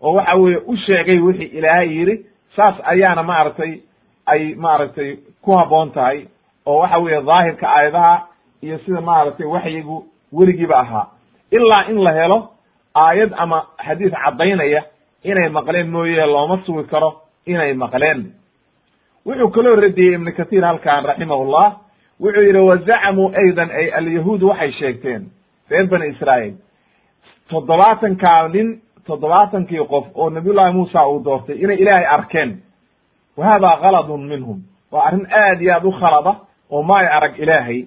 oo 0.03 0.13
waxa 0.19 0.35
weeye 0.37 0.59
u 0.67 0.77
sheegay 0.77 1.19
wixii 1.27 1.51
ilaahay 1.59 1.89
yidhi 1.99 2.17
saas 2.57 2.75
ayaana 2.85 3.23
maaragtay 3.23 3.73
ay 4.27 4.55
maaragtay 4.55 5.17
ku 5.43 5.53
habboon 5.59 5.91
tahay 5.91 6.27
oo 6.67 6.79
waxa 6.83 6.99
weeye 6.99 7.23
daahirka 7.23 7.67
aayadaha 7.77 8.15
iyo 8.63 8.79
sida 8.79 9.01
maaragtay 9.01 9.47
waxyigu 9.47 9.97
weligiiba 10.33 10.79
ahaa. 10.81 11.07
Ilaa 11.51 11.85
in 11.91 11.99
la 12.05 12.13
helo 12.13 12.39
aayad 12.95 13.33
ama 13.37 13.59
xadiis 13.87 14.13
caddaynaya 14.13 14.83
inay 15.25 15.49
maqleen 15.49 15.91
mooye 15.91 16.27
looma 16.27 16.59
sugi 16.67 16.85
karo 16.91 17.11
inay 17.47 17.73
maqleen. 17.75 18.33
Wuxuu 19.27 19.49
kaloo 19.51 19.77
radiyey 19.77 20.15
ibnu 20.15 20.33
kathir 20.37 20.65
halkan 20.65 21.05
raximahullah. 21.05 21.67
Wuxuu 22.21 22.43
yidhi 22.47 22.59
wazacamuu 22.71 23.33
aydan 23.41 23.71
ay 23.71 23.87
alyahuud 23.99 24.43
waxay 24.43 24.73
sheegteen 24.73 25.23
reer 25.71 25.87
bani 25.87 26.07
israa'iil 26.13 26.55
toddobaatankaa 27.51 28.49
nin 28.49 28.81
toddobaatankii 29.09 29.85
qof 29.93 30.07
oo 30.15 30.31
nabiyullahi 30.31 30.73
muusa 30.73 31.07
uu 31.09 31.21
doortay 31.25 31.57
inay 31.65 31.77
ilaahay 31.77 32.07
arkeen. 32.17 32.51
Wa 33.37 33.45
hada 33.47 33.77
kaladun 33.83 34.27
minhum. 34.29 34.59
Waa 34.93 35.05
arrin 35.07 35.27
aad 35.33 35.61
iyo 35.63 35.75
aad 35.75 35.85
u 35.85 35.93
khalada 36.01 36.33
oo 36.71 36.83
ma 36.83 36.97
ay 37.01 37.07
arag 37.17 37.39
ilaahay. 37.39 37.85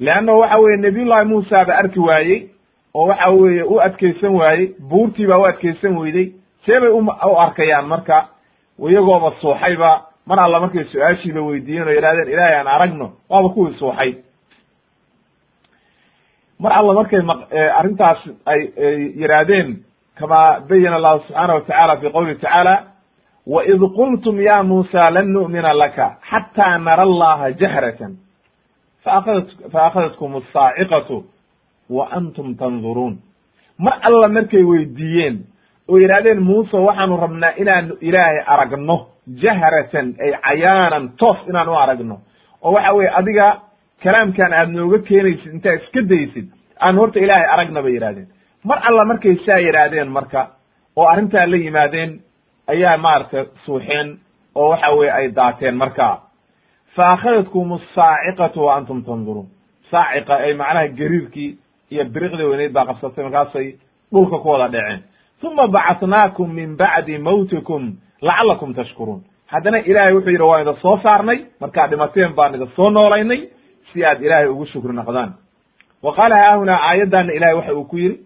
Leannahu 0.00 0.38
waxa 0.40 0.58
weeye 0.58 0.76
nabiyullahi 0.76 1.24
muusa 1.28 1.58
ba 1.66 1.74
arki 1.76 2.00
waayey 2.00 2.48
oo 2.94 3.06
waxa 3.06 3.30
weeye 3.30 3.62
u 3.62 3.80
adkaysan 3.80 4.34
waayey 4.40 4.74
buurtii 4.90 5.26
baa 5.26 5.38
u 5.40 5.44
adkaysan 5.46 5.96
weyday 5.98 6.32
see 6.66 6.80
bay 6.80 6.90
u 7.30 7.36
arkayaan 7.38 7.86
marka 7.86 8.28
iyagooba 8.78 9.32
suuxayba 9.40 9.90
mar 10.26 10.38
alla 10.40 10.60
markay 10.60 10.84
su'aashiiba 10.84 11.40
weydiiyeen 11.40 11.88
oo 11.88 11.92
yidhahdeen 11.94 12.28
ilaahay 12.32 12.54
aan 12.58 12.66
aragno. 12.66 13.12
Waaba 13.30 13.48
kuwii 13.48 13.74
suuxay 13.78 14.12
mar 16.58 16.72
alla 16.72 16.92
markay 16.94 17.20
m 17.20 17.30
arrintaas 17.78 18.18
ay 18.46 18.60
yidhaahdeen 19.20 19.68
kama 20.18 20.60
bayana 20.68 20.96
allahu 20.96 21.20
subxaana 21.26 21.54
watacaala 21.54 21.96
fi 22.00 22.06
qowlihi 22.10 22.34
tacaala 22.40 22.74
waid 23.46 23.80
qultum 23.98 24.40
ya 24.40 24.62
muusa 24.62 25.10
lan 25.10 25.26
nu'mina 25.36 25.72
laka 25.74 26.16
xata 26.30 26.78
nara 26.78 27.02
allaha 27.02 27.50
jahratan 27.60 28.12
faakhadat 29.04 29.48
faakhadatkum 29.72 30.36
asaaciqatu 30.40 31.24
wa 31.90 32.08
antum 32.18 32.54
tanduruun 32.56 33.18
mar 33.78 33.98
alla 34.02 34.28
markay 34.28 34.62
weydiiyeen 34.62 35.36
oo 35.88 35.98
yidhahdeen 35.98 36.40
muuse 36.40 36.76
waxaanu 36.76 37.16
rabnaa 37.24 37.52
inaanu 37.62 37.94
ilaahay 38.00 38.38
aragno 38.46 38.96
jahratan 39.42 40.14
ay 40.24 40.32
cayaanan 40.46 41.08
toos 41.20 41.38
inaan 41.48 41.68
u 41.68 41.74
aragno 41.84 42.16
oo 42.62 42.72
waxa 42.72 42.92
weye 42.96 43.10
adiga 43.20 43.46
kalaamkan 44.04 44.52
aad 44.52 44.68
nooga 44.76 44.98
keenaysid 45.08 45.52
intaa 45.54 45.74
iska 45.80 46.00
daysid 46.12 46.46
aan 46.80 46.96
horta 47.00 47.18
ilaahay 47.24 47.48
aragna 47.54 47.82
bay 47.82 47.92
yidhahdeen 47.96 48.28
mar 48.64 48.78
alla 48.88 49.04
markay 49.04 49.36
saa 49.46 49.58
yidhaahdeen 49.60 50.08
marka 50.08 50.48
oo 50.96 51.06
arrintaa 51.12 51.46
la 51.46 51.56
yimaadeen 51.56 52.20
ayaa 52.72 52.96
maaragtay 52.98 53.44
suuxeen 53.64 54.18
oo 54.54 54.68
waxa 54.70 54.90
weye 54.98 55.12
ay 55.12 55.28
daateen 55.32 55.76
marka. 55.76 56.20
Fa 56.96 57.12
akhadadkum 57.12 57.72
asaaciqatu 57.72 58.64
wa 58.64 58.76
antum 58.76 59.02
tanduruun 59.02 59.46
saaciqa 59.90 60.34
ay 60.36 60.54
macnaha 60.54 60.88
gariirkii 60.88 61.58
iyo 61.90 62.04
biriqdii 62.04 62.48
weyneyd 62.50 62.72
baa 62.72 62.84
qabsatay 62.86 63.24
markaasay 63.24 63.68
dhulka 64.12 64.38
ku 64.38 64.48
wada 64.48 64.68
dheceen 64.68 65.00
uma 65.42 65.66
bacatnaakum 65.68 66.48
min 66.54 66.76
bacdi 66.76 67.18
mawtikum 67.18 67.82
lacalakum 68.22 68.74
tashkuruun 68.74 69.20
haddana 69.52 69.78
ilaahay 69.78 70.14
wuxuu 70.14 70.30
yidhi 70.30 70.42
waan 70.50 70.62
ida 70.62 70.74
soo 70.82 70.96
saarnay 71.02 71.38
markaad 71.60 71.90
dhimateen 71.90 72.32
baan 72.34 72.54
ida 72.54 72.66
soo 72.76 72.90
noolaynay 72.90 73.40
si 73.92 74.04
aad 74.04 74.22
ilaahay 74.22 74.48
ugu 74.48 74.66
shukri 74.66 74.92
noqdaan. 74.96 75.30
Wa 76.02 76.14
qaala 76.16 76.36
haahunaa 76.42 76.80
aayaddaana 76.88 77.32
ilahay 77.32 77.54
waxa 77.54 77.74
uu 77.74 77.84
ku 77.84 77.96
yidhi 77.98 78.23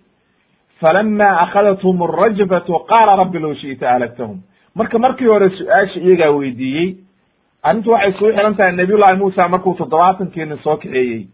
falama 0.81 1.29
akhadathum 1.45 2.03
arajfatu 2.03 2.79
qaala 2.91 3.17
rabbi 3.23 3.39
low 3.39 3.55
shi'ta 3.55 3.91
ahlagtahum 3.95 4.39
marka 4.75 4.99
markii 4.99 5.27
hore 5.33 5.51
su'aasha 5.59 6.01
iyagaa 6.01 6.31
weydiiyey 6.39 6.89
arrintu 7.63 7.91
waxay 7.91 8.13
suu 8.19 8.31
xihan 8.33 8.55
tahay 8.57 8.73
nabiyullahi 8.73 9.17
muusa 9.23 9.49
markuu 9.49 9.75
toddobaatankeeni 9.81 10.57
soo 10.65 10.77
kaxeeyey 10.77 11.27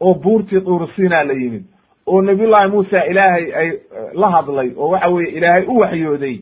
oo 0.00 0.14
buurtii 0.14 0.60
duursiinaa 0.66 1.24
la 1.24 1.32
yimid 1.32 1.64
oo 2.06 2.22
nabiyullahi 2.22 2.70
muusa 2.70 3.04
ilaahay 3.10 3.46
ay 3.60 3.68
la 4.14 4.28
hadlay 4.30 4.70
oo 4.76 4.88
waxa 4.94 5.08
weye 5.08 5.30
ilaahay 5.38 5.64
u 5.66 5.78
waxyooday 5.78 6.36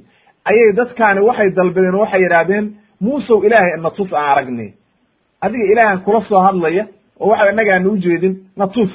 ayay 0.45 0.73
dadkaani 0.73 1.21
waxay 1.29 1.51
dalbadeen 1.51 1.95
oo 1.95 2.01
waxay 2.05 2.23
yidhaahdeen 2.23 2.67
muusow 3.01 3.45
ilaahay 3.47 3.81
na 3.83 3.91
tus 3.91 4.13
aan 4.13 4.31
aragne 4.33 4.69
adiga 5.41 5.65
ilaahan 5.73 6.01
kula 6.07 6.21
soo 6.29 6.41
hadlaya 6.49 6.87
oo 7.21 7.29
waxa 7.31 7.51
innaga 7.51 7.75
ana 7.77 7.89
ujeedin 7.91 8.35
na 8.57 8.67
tus 8.67 8.91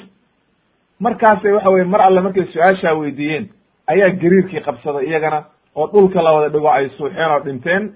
markaasay 1.00 1.52
waxa 1.52 1.70
weye 1.70 1.84
mar 1.86 2.02
alle 2.02 2.22
markay 2.22 2.46
su'aashaa 2.54 2.94
weydiiyeen 3.00 3.50
ayaa 3.88 4.10
gariirkii 4.22 4.62
qabsaday 4.68 5.06
iyagana 5.08 5.44
oo 5.76 5.88
dhulka 5.94 6.22
la 6.22 6.32
wada 6.34 6.50
dhigo 6.50 6.70
ay 6.72 6.90
suuxeen 6.90 7.32
oo 7.32 7.40
dhinteen. 7.46 7.94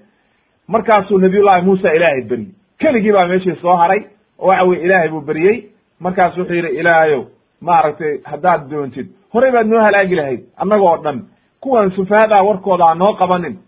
Markaasuu 0.68 1.18
nabiyullahi 1.18 1.62
muusa 1.64 1.92
ilaahay 1.94 2.22
beryey 2.22 2.48
keligii 2.78 3.12
baa 3.12 3.26
meeshii 3.26 3.56
soo 3.62 3.76
haray 3.76 4.00
oo 4.38 4.48
waxa 4.48 4.64
weye 4.64 4.82
ilaahay 4.84 5.08
buu 5.08 5.20
beryey 5.20 5.56
markaas 6.00 6.36
wuxuu 6.38 6.54
yidhi 6.54 6.68
ilaahayow 6.80 7.24
maaragtay 7.60 8.18
haddaad 8.24 8.70
doontid 8.70 9.06
horey 9.34 9.52
baad 9.52 9.66
noo 9.66 9.80
halaagi 9.80 10.14
lahayd 10.14 10.40
annaga 10.56 10.82
oo 10.84 10.96
dhan. 11.04 11.18
Kuwan 11.60 11.90
sufahadaa 11.90 12.42
warkooda 12.42 12.84
ha 12.86 12.94
noo 12.94 13.12
qabanin. 13.14 13.58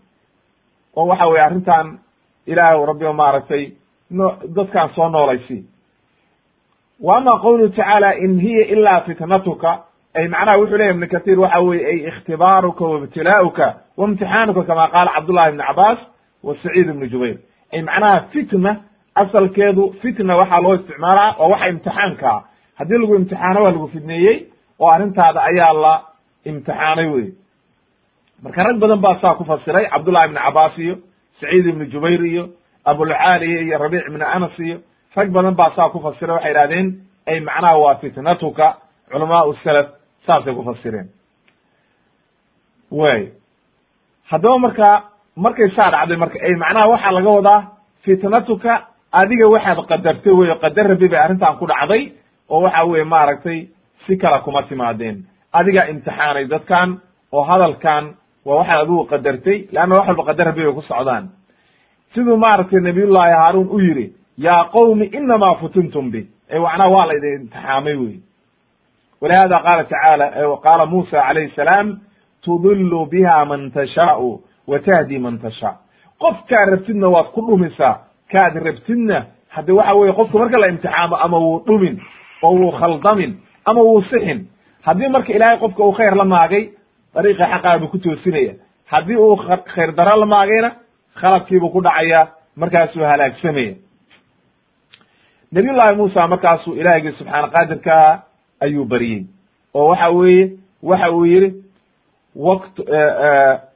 Oo 0.97 1.07
waxa 1.07 1.27
weye 1.27 1.43
arrintan 1.43 1.99
ilaahay 2.47 2.87
rabbi 2.87 3.13
maaragtay 3.13 3.73
no 4.11 4.37
dadkaan 4.57 4.91
soo 4.95 5.09
noolaysi 5.09 5.65
wa 7.07 7.17
ama 7.19 7.33
qawluhu 7.45 7.69
tacaala 7.77 8.11
in 8.25 8.33
hiya 8.45 8.65
ilaa 8.75 9.01
fitnatuka 9.07 9.71
ay 10.19 10.27
macnaha 10.35 10.59
wuxuu 10.61 10.77
leyahy 10.81 10.95
ibnu 10.95 11.07
kathir 11.15 11.39
waxa 11.45 11.61
weye 11.69 11.83
ay 11.93 11.99
ikhtibaaruka 12.11 12.85
waibtilaa'uka 12.93 13.67
waimtixaanuka 14.01 14.63
kama 14.69 14.85
qaala 14.95 15.11
cabdullahi 15.17 15.49
ibni 15.53 15.65
cabaas 15.69 15.99
wa 16.47 16.53
saciid 16.63 16.89
ibnu 16.93 17.07
jubayr 17.13 17.37
ay 17.75 17.81
macnaha 17.89 18.19
fitna 18.33 18.73
asalkeedu 19.23 19.85
fitna 20.03 20.37
waxaa 20.41 20.61
loo 20.65 20.75
isticmaalaa 20.79 21.31
waa 21.41 21.49
waxa 21.53 21.69
imtixaankaa 21.75 22.39
haddii 22.79 22.99
lagu 23.03 23.15
imtixaano 23.21 23.59
waa 23.65 23.71
lagu 23.75 23.89
fidneeyey 23.95 24.37
oo 24.83 24.89
arrintaada 24.95 25.41
ayaa 25.51 25.73
la 25.85 25.95
imtixaanay 26.51 27.07
wey 27.15 27.27
marka 28.43 28.61
rag 28.69 28.79
badan 28.83 29.01
baa 29.05 29.17
saa 29.23 29.35
ku 29.39 29.45
fasiray 29.51 29.87
cabdullahi 29.95 30.27
ibni 30.29 30.41
cabaas 30.47 30.79
iyo 30.85 30.95
saciid 31.41 31.67
ibnu 31.73 31.85
jubayr 31.95 32.23
iyo 32.33 32.45
abulcaaliya 32.91 33.61
iyo 33.67 33.79
rabiic 33.85 34.07
ibni 34.11 34.25
anas 34.37 34.59
iyo 34.67 34.79
rag 35.17 35.29
badan 35.33 35.55
baa 35.55 35.71
saa 35.77 35.89
ku 35.93 35.99
fasiray 36.05 36.35
waxay 36.37 36.51
idhahdeen 36.53 36.87
ay 37.27 37.41
macnaha 37.41 37.79
waa 37.79 37.95
fitnatuka. 38.03 38.67
Culamaau 39.11 39.55
salaf 39.65 39.87
saasay 40.27 40.55
ku 40.55 40.63
fasireen. 40.69 41.09
Way. 42.91 43.33
Haddaba 44.31 44.59
marka 44.59 44.89
markay 45.37 45.69
saa 45.77 45.91
dhacday 45.91 46.17
marka 46.17 46.39
ay 46.47 46.55
macnaha 46.63 46.89
waxaa 46.93 47.13
laga 47.17 47.31
wadaa 47.39 47.61
fitnatuka 48.05 48.73
adiga 49.13 49.47
waxaad 49.55 49.79
qadartay 49.91 50.33
wey 50.39 50.51
qadar 50.63 50.87
rabi 50.93 51.07
bay 51.13 51.21
arrintan 51.25 51.59
ku 51.59 51.67
dhacday 51.67 52.03
oo 52.51 52.61
waxa 52.65 52.85
weye 52.91 53.05
maaragtay 53.05 53.59
si 54.07 54.17
kale 54.17 54.39
kuma 54.45 54.63
timaadeen. 54.69 55.17
Adigaa 55.53 55.89
imtixaanay 55.93 56.47
dadkan 56.53 57.01
oo 57.33 57.43
hadalkan 57.51 58.05
waa 58.45 58.57
waxaad 58.61 58.81
adigu 58.83 59.05
qadartay 59.13 59.59
leanna 59.73 59.95
wax 59.99 60.07
walba 60.09 60.25
qadar 60.31 60.47
rabi 60.47 60.63
bay 60.65 60.75
ku 60.75 60.83
socdaan. 60.83 61.25
Siduu 62.15 62.37
maaragtay 62.37 62.81
nabiyullahi 62.81 63.33
haaruun 63.41 63.69
u 63.71 63.79
yidhi 63.79 64.07
yaa 64.39 64.65
qowmi 64.73 65.07
inamaa 65.07 65.55
futintum 65.55 66.11
bi. 66.11 66.27
Macnaha 66.63 66.89
waa 66.91 67.07
la 67.07 67.15
idin 67.15 67.41
imtixaamay 67.41 67.95
wey 67.97 68.17
walihada 69.21 69.59
qaala 69.59 69.85
tacaala 69.85 70.27
qaala 70.63 70.87
muusa 70.87 71.23
calayhi 71.27 71.53
salaam 71.57 71.99
tudilu 72.45 73.07
biha 73.07 73.45
man 73.45 73.71
tashaau 73.71 74.41
wa 74.67 74.79
tahdi 74.79 75.19
man 75.19 75.39
tashaa 75.39 75.77
qofkaad 76.21 76.69
rabtidna 76.71 77.09
waad 77.09 77.27
ku 77.35 77.41
dhumisaa 77.47 77.95
kaad 78.33 78.55
rabtidna 78.67 79.27
hadde 79.49 79.73
waxa 79.73 79.95
weye 79.95 80.13
qofka 80.13 80.39
marka 80.39 80.59
la 80.59 80.69
imtixaamo 80.73 81.17
ama 81.17 81.39
wuu 81.39 81.63
dhumin 81.67 82.01
oo 82.43 82.55
wuu 82.55 82.73
khaldamin 82.73 83.33
ama 83.65 83.81
wuu 83.83 84.03
sixin 84.03 84.47
haddii 84.83 85.09
marka 85.09 85.33
ilaahay 85.33 85.59
qofka 85.59 85.83
uu 85.85 85.93
khayr 85.93 86.15
la 86.17 86.25
maagay 86.25 86.71
dariiqa 87.15 87.47
xaqaa 87.53 87.79
buu 87.79 87.89
ku 87.89 87.99
toosinaya 87.99 88.55
haddii 88.87 89.17
uu 89.17 89.37
khayr 89.75 89.93
daro 89.93 90.21
la 90.21 90.27
maagayna 90.27 90.71
khaladkiibuu 91.21 91.71
ku 91.71 91.81
dhacaya 91.81 92.29
markaasuu 92.57 93.03
halaagsamaya 93.05 93.75
nabiy 95.55 95.73
llahi 95.79 95.97
muusa 95.97 96.29
markaasuu 96.29 96.75
ilaahigii 96.81 97.13
subxaana 97.19 97.49
qaadirkaa 97.55 98.23
ayuu 98.61 98.85
baryey 98.85 99.23
oo 99.75 99.87
waxa 99.89 100.09
weeye 100.11 100.45
waxa 100.83 101.11
uu 101.13 101.25
yihi 101.27 101.49
wakt 102.47 102.79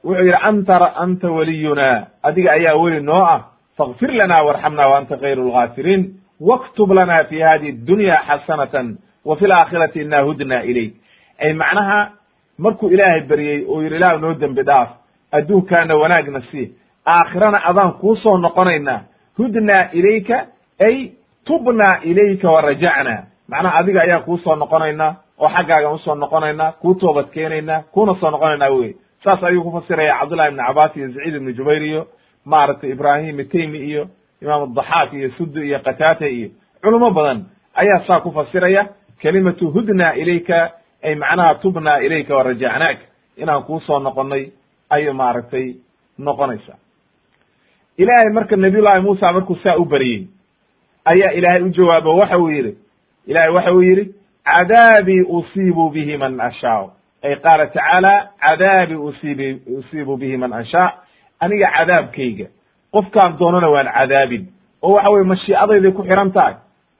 wuxuu 0.03 0.23
yidhi 0.25 0.37
anta 0.41 0.95
anta 1.03 1.31
waliyuna. 1.31 2.07
Adiga 2.23 2.51
ayaa 2.51 2.75
weli 2.75 2.99
noo 3.01 3.23
ah 3.25 3.41
fakfir 3.77 4.11
lana 4.11 4.43
warxamna 4.43 4.89
wa 4.89 4.97
anta 4.99 5.17
khayru 5.17 5.47
lgaafiriin 5.49 6.03
waktub 6.39 6.91
lana 6.91 7.23
fi 7.23 7.39
hadihi 7.39 7.71
dunya 7.71 8.17
xasanatan 8.27 8.97
wa 9.25 9.35
fi 9.35 9.47
laakhirati 9.47 10.01
ina 10.01 10.21
hudna 10.21 10.63
ilayk. 10.63 10.93
Ay 11.39 11.53
macnaha 11.53 12.11
markuu 12.57 12.89
ilaahay 12.89 13.21
beryey 13.21 13.65
oo 13.69 13.81
yidhi 13.83 13.95
ilah 13.95 14.19
noo 14.21 14.33
dembi 14.33 14.63
dhaaf. 14.63 14.89
Adduunkaana 15.31 15.95
wanaagna 15.95 16.41
si 16.51 16.73
aakhirana 17.05 17.61
adaan 17.69 17.91
kuu 17.93 18.15
soo 18.15 18.37
noqonaynaa 18.37 19.01
hudnaa 19.37 19.89
ilayka 19.93 20.45
ay 20.79 21.11
tubnaa 21.49 21.99
ilayka 22.05 22.51
wa 22.51 22.61
rajacna. 22.61 23.15
Macnaha 23.49 23.77
adiga 23.81 24.01
ayaan 24.05 24.23
kuu 24.23 24.37
soo 24.37 24.55
noqonaynaa 24.55 25.15
oo 25.41 25.49
xaggaagan 25.49 25.93
u 25.93 25.97
soo 26.05 26.15
noqonaynaa 26.15 26.71
kuu 26.81 26.93
toobad 27.01 27.27
keenaynaa 27.33 27.83
kuuna 27.93 28.13
soo 28.21 28.29
noqonaynaa 28.31 28.69
wey. 28.69 28.93
Saas 29.23 29.43
ayuu 29.43 29.63
ku 29.63 29.71
fasiraya 29.71 30.17
cabdullahi 30.19 30.49
ibni 30.51 30.63
cabas 30.67 30.95
iyo 30.97 31.07
saciid 31.13 31.35
ibni 31.35 31.53
jubayr 31.57 31.83
iyo 31.83 32.01
maaragtay 32.45 32.91
ibrahim 32.91 33.39
itaymi 33.39 33.79
iyo 33.89 34.03
imaam 34.41 34.61
adaxaak 34.71 35.13
iyo 35.13 35.29
sudi 35.37 35.59
iyo 35.67 35.79
qataata 35.79 36.27
iyo 36.27 36.49
culimo 36.83 37.09
badan 37.11 37.39
ayaa 37.75 38.05
saa 38.07 38.21
ku 38.23 38.31
fasiraya 38.31 38.87
kelimatu 39.21 39.71
hudna 39.73 40.13
ilayka 40.15 40.71
ay 41.03 41.15
macnaha 41.15 41.55
tubna 41.61 41.97
ilayka 42.05 42.35
wa 42.37 42.43
rajacnaak. 42.43 42.97
Inaan 43.37 43.63
kuu 43.63 43.79
soo 43.87 43.99
noqonay 43.99 44.43
ayay 44.89 45.13
maaragtay 45.13 45.67
noqonaysa. 46.19 46.73
Ilaahay 47.97 48.29
marka 48.33 48.55
nabiy 48.55 48.81
llahi 48.81 49.01
muusa 49.01 49.31
markuu 49.33 49.55
saa 49.63 49.75
u 49.77 49.85
beriyey 49.85 50.27
ayaa 51.11 51.31
ilaahay 51.37 51.61
u 51.63 51.69
jawaabo 51.77 52.15
waxa 52.17 52.37
uu 52.39 52.49
yidhi 52.55 52.73
ilahay 53.27 53.49
waxa 53.57 53.73
uu 53.73 53.81
yidhi 53.81 54.05
cadaabii 54.45 55.21
usiibu 55.37 55.89
bihi 55.89 56.17
man 56.17 56.39
ashaa. 56.41 56.87
Ay 57.23 57.35
qaala 57.35 57.67
tacaala 57.67 58.13
cadaabii 58.39 58.95
usiibi 58.95 59.47
usiibu 59.77 60.17
bihi 60.17 60.37
man 60.37 60.53
anshaa 60.53 60.89
aniga 61.39 61.67
cadaabkayga 61.77 62.47
qofkaan 62.93 63.37
doonana 63.39 63.69
waan 63.69 63.87
cadaabin. 63.97 64.43
Oo 64.81 64.93
waxa 64.93 65.09
weye 65.11 65.23
mashiicadayday 65.23 65.91
ku 65.91 66.03
xiran 66.03 66.31
tahay. 66.31 66.55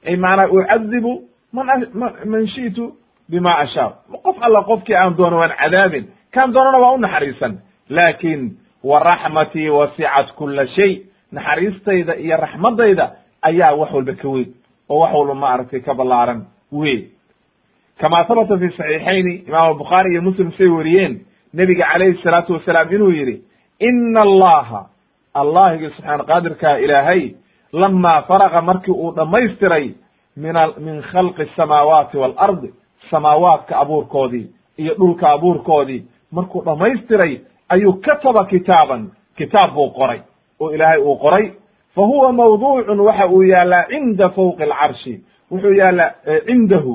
Ay 0.08 0.16
maanaa 0.16 0.48
ucadibu 0.48 1.14
man 1.54 1.68
man 2.26 2.48
shi'tu 2.48 2.94
bima 3.30 3.58
ashaa. 3.64 3.90
Qof 4.24 4.38
alla 4.42 4.62
qofkii 4.64 4.96
aan 4.96 5.16
doono 5.18 5.38
waan 5.38 5.54
cadaabin. 5.62 6.06
Kaan 6.34 6.54
doonana 6.54 6.78
waa 6.78 6.92
u 6.94 6.98
naxariisan. 6.98 7.54
Laakin 7.90 8.42
wa 8.84 9.00
raxmatii 9.00 9.70
wasicat 9.70 10.28
kula 10.38 10.68
shay. 10.68 11.02
Naxariistayda 11.32 12.16
iyo 12.16 12.38
raxmadayda 12.38 13.06
ayaa 13.42 13.74
wax 13.76 13.92
walba 13.94 14.14
ka 14.22 14.28
weyn 14.30 14.50
oo 14.90 15.00
wax 15.00 15.14
walba 15.14 15.34
maaragtay 15.36 15.80
ka 15.82 15.94
ballaaran 15.94 16.46
wey 16.72 17.08
kama 18.00 18.18
habata 18.24 18.58
fi 18.58 18.70
saxiixayni 18.78 19.34
imaam 19.48 19.78
bukhaari 19.78 20.12
iyo 20.12 20.22
muslim 20.22 20.52
say 20.58 20.68
wariyeen 20.68 21.20
nebiga 21.54 21.86
calayhi 21.94 22.22
salaatu 22.24 22.54
wasalaam 22.54 22.94
inuu 22.96 23.12
yidhi 23.12 23.42
ina 23.80 24.20
allaha 24.22 24.82
allahigi 25.34 25.90
subxaana 25.96 26.24
qaadirkaa 26.24 26.78
ilaahay 26.78 27.32
lamaa 27.74 28.22
faraqa 28.28 28.62
markii 28.62 28.92
uu 28.94 29.12
dhammaystiray 29.16 29.94
min 30.38 30.56
min 30.86 31.02
khalqi 31.12 31.42
asamaawaati 31.42 32.18
waalardi 32.18 32.74
samaawaadka 33.12 33.78
abuurkoodii 33.78 34.48
iyo 34.78 34.94
dhulka 35.00 35.30
abuurkoodii 35.32 36.04
markuu 36.32 36.62
dhammaystiray 36.66 37.40
ayuu 37.70 37.94
kataba 37.94 38.46
kitaaban 38.46 39.12
kitaab 39.38 39.74
buu 39.74 39.90
qoray 39.90 40.20
oo 40.60 40.72
ilaahay 40.76 41.02
uu 41.02 41.16
qoray 41.16 41.52
fa 42.00 42.06
huwa 42.06 42.32
mawduucun 42.34 43.00
waxa 43.00 43.28
uu 43.28 43.44
yaallaa 43.44 43.84
cinda 43.92 44.30
fawqi 44.30 44.64
alcarshi 44.64 45.14
wuxuu 45.52 45.74
yaallaa 45.74 46.12
cindahu. 46.48 46.94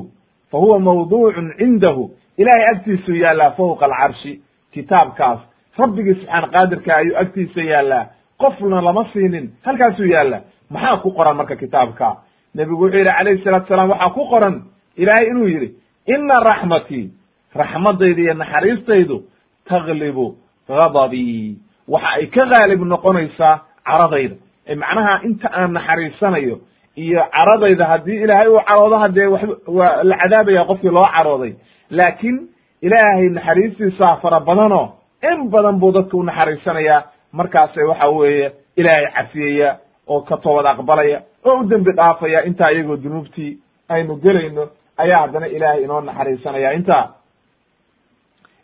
Fa 0.51 0.59
huwa 0.59 0.79
mawduucun 0.81 1.53
cindahu. 1.59 2.11
Ilahay 2.39 2.65
agtiisuu 2.73 3.15
yaallaa 3.25 3.51
fawqa 3.51 3.85
alcarshi 3.87 4.33
kitaabkaas. 4.73 5.39
Rabbigii 5.79 6.15
subxaana 6.15 6.49
qaadirka 6.55 6.97
ayuu 6.97 7.17
agtiisa 7.23 7.61
yaallaa 7.73 8.07
qofna 8.43 8.81
lama 8.81 9.05
siinin 9.13 9.51
halkaasuu 9.67 10.07
yaallaa 10.15 10.41
maxaa 10.71 10.97
ku 11.03 11.11
qoran 11.11 11.37
marka 11.37 11.57
kitaabka? 11.57 12.09
Nebigu 12.55 12.83
wuxuu 12.85 12.99
yidhi 12.99 13.13
calayhi 13.19 13.45
salatu 13.45 13.69
salaam 13.69 13.91
waxaa 13.91 14.11
ku 14.17 14.23
qoran. 14.33 14.55
Ilaahay 14.97 15.27
inuu 15.31 15.49
yidhi 15.49 15.69
ina 16.15 16.41
raxmatii 16.49 17.11
raxmadayda 17.55 18.23
iyo 18.23 18.35
naxariistaydu 18.35 19.17
taglibu 19.69 20.27
gadabii 20.69 21.57
waxa 21.89 22.09
ay 22.17 22.27
ka 22.27 22.47
gaalib 22.53 22.81
noqonaysaa 22.93 23.55
caradayda 23.87 24.37
macnaha 24.69 25.21
inta 25.25 25.49
aan 25.53 25.73
naxariisanayo 25.73 26.59
iyo 26.97 27.21
caradayda 27.35 27.85
haddii 27.87 28.23
ilaahay 28.25 28.49
uu 28.49 28.61
caroodo 28.69 28.99
hadee 28.99 29.27
wa 29.27 29.41
waa 29.67 30.03
la 30.03 30.17
cadaabaya 30.17 30.65
qofkii 30.65 30.91
loo 30.91 31.05
carooday. 31.17 31.53
Laakiin 31.91 32.49
ilaahay 32.83 33.29
naxariistiisaa 33.29 34.17
fara 34.23 34.41
badanoo 34.41 34.93
in 35.33 35.51
badan 35.51 35.79
buu 35.81 35.93
dadka 35.93 36.17
u 36.17 36.23
naxariisanayaa. 36.23 37.03
Markaase 37.33 37.83
waxa 37.83 38.09
weeye 38.09 38.53
ilaahay 38.77 39.07
cafiyaya 39.17 39.77
oo 40.09 40.21
ka 40.21 40.37
toobad 40.37 40.67
aqbalaya 40.67 41.23
oo 41.45 41.59
u 41.61 41.65
dembi 41.69 41.93
dhaafaya. 41.93 42.45
Intaa 42.45 42.71
iyagoo 42.73 42.97
dunuubtii 42.97 43.59
aynu 43.89 44.17
gelayno 44.17 44.69
ayaa 44.97 45.21
haddana 45.21 45.47
ilaahay 45.47 45.83
inoo 45.85 46.01
naxariisanaya. 46.01 46.73
Intaa 46.73 47.09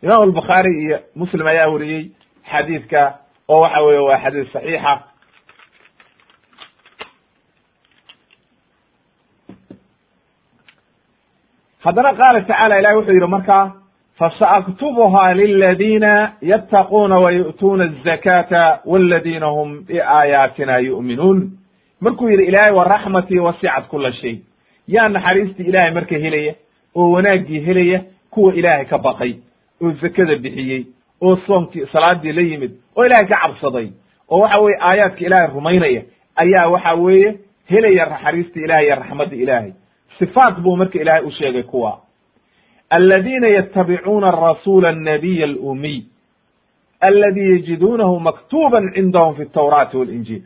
imaam 0.02 0.22
albukhaari 0.22 0.82
iyo 0.84 0.98
muslim 1.14 1.46
ayaa 1.46 1.68
weriyey 1.68 2.10
xadiidka 2.50 3.14
oo 3.48 3.60
waxa 3.60 3.80
weye 3.82 3.98
waa 3.98 4.18
xadiis 4.24 4.52
saxiixa 4.52 4.92
haddana 11.84 12.12
qaala 12.14 12.40
tacala 12.48 12.78
ilahi 12.80 12.96
wuxuu 12.96 13.12
yidhi 13.16 13.26
markaa 13.26 13.72
fasaaktubuha 14.18 15.34
liladina 15.34 16.32
yattaquuna 16.42 17.18
wayu'tuuna 17.18 17.84
azakata 17.84 18.80
waladiina 18.84 19.46
hum 19.46 19.84
biaayaatina 19.88 20.78
yu'minuun. 20.78 21.50
Markuu 22.00 22.28
yidhi 22.30 22.44
ilaahay 22.44 22.74
wa 22.74 22.84
raxmatii 22.84 23.38
wasicat 23.38 23.84
kula 23.88 24.12
shay. 24.12 24.36
Yaa 24.88 25.08
naxariistii 25.08 25.64
ilaahay 25.66 25.90
marka 25.94 26.16
helaya 26.18 26.54
oo 26.96 27.10
wanaaggii 27.12 27.60
helaya 27.60 28.00
kuwa 28.30 28.54
ilaahay 28.54 28.84
ka 28.84 28.98
baqay 28.98 29.32
oo 29.82 29.90
zakada 30.02 30.36
bixiyey 30.36 30.84
oo 31.22 31.36
soonkii 31.46 31.86
salaadii 31.92 32.32
la 32.32 32.42
yimid 32.42 32.72
oo 32.96 33.04
ilaahay 33.06 33.26
ka 33.26 33.36
cabsaday 33.42 33.88
oo 34.30 34.38
waxa 34.40 34.60
weye 34.60 34.76
aayaadka 34.80 35.20
ilaahay 35.26 35.54
rumaynaya 35.54 36.02
ayaa 36.36 36.68
waxa 36.68 36.94
weeye 36.94 37.34
helaya 37.70 38.06
naxariista 38.06 38.60
ilahay 38.60 38.84
iyo 38.86 38.94
raxmadda 38.96 39.36
ilaahay 39.36 39.72
sifaat 40.20 40.60
buu 40.64 40.76
marka 40.76 40.98
ilaahay 41.02 41.24
u 41.24 41.30
sheegay 41.38 41.62
kuwa 41.62 41.92
aladiina 42.90 43.48
yatabicuuna 43.48 44.28
arasuula 44.28 44.88
annabiy 44.88 45.44
alumiy 45.44 46.00
aladi 47.00 47.50
yajiduunahu 47.52 48.20
maktuban 48.20 48.92
cindahum 48.94 49.34
fi 49.36 49.44
tawraati 49.46 49.96
walinjiil 49.96 50.42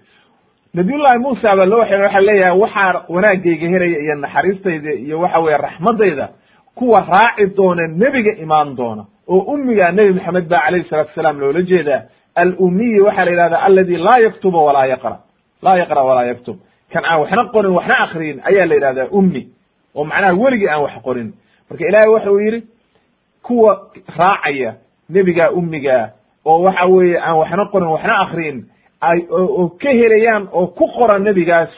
nabiyullahi 0.74 1.18
muusa 1.18 1.56
baa 1.56 1.64
loo 1.64 1.78
waxay 1.78 2.00
waxa 2.02 2.20
leeyahay 2.20 2.58
waxaa 2.60 3.04
wanaagayga 3.08 3.68
helaya 3.68 3.98
iyo 4.04 4.14
naxariistayda 4.14 4.92
iyo 4.92 5.20
waxa 5.20 5.38
weye 5.38 5.56
raxmadayda 5.56 6.28
kuwa 6.74 7.00
raaci 7.12 7.46
doona 7.56 7.86
nebiga 7.88 8.32
imaan 8.44 8.76
doona 8.76 9.04
oo 9.28 9.38
ummiga 9.38 9.92
nebi 9.92 10.12
maxamed 10.12 10.48
ba 10.48 10.58
calayhi 10.64 10.88
salatu 10.90 11.10
asalaam 11.10 11.40
loola 11.40 11.62
jeedaa 11.62 12.02
alumiyi 12.34 13.00
waxaa 13.00 13.24
la 13.24 13.30
yidhahda 13.30 13.62
aladi 13.62 13.96
laa 13.96 14.20
yaktubu 14.24 14.64
walaa 14.66 14.86
yaqra 14.86 15.16
laa 15.62 15.76
yaqra 15.76 16.02
walaa 16.02 16.24
yaktub 16.32 16.56
kan 16.92 17.04
aan 17.04 17.20
waxna 17.20 17.44
qorin 17.54 17.72
waxna 17.78 17.96
akriyin 18.04 18.40
ayaa 18.50 18.66
la 18.66 18.74
yidhahdaa 18.74 19.06
ummi 19.18 19.42
oo 19.94 20.04
macnaha 20.04 20.34
weligii 20.42 20.68
aan 20.68 20.82
wax 20.82 20.94
qorin. 21.04 21.32
Marka 21.70 21.84
ilaahay 21.88 22.10
waxa 22.14 22.30
uu 22.32 22.40
yidhi 22.40 22.60
kuwa 23.42 23.72
raacaya 24.18 24.74
nebigaa 25.10 25.50
ummigaa 25.50 26.08
oo 26.44 26.62
waxa 26.62 26.86
weeye 26.86 27.18
aan 27.20 27.36
waxna 27.38 27.64
qorin 27.72 27.88
waxna 27.88 28.14
akriyin 28.24 28.58
ay 29.00 29.18
oo 29.30 29.68
ka 29.68 29.88
helayaan 29.90 30.48
oo 30.52 30.66
ku 30.66 30.88
qoran 30.96 31.22
nebigaas 31.22 31.68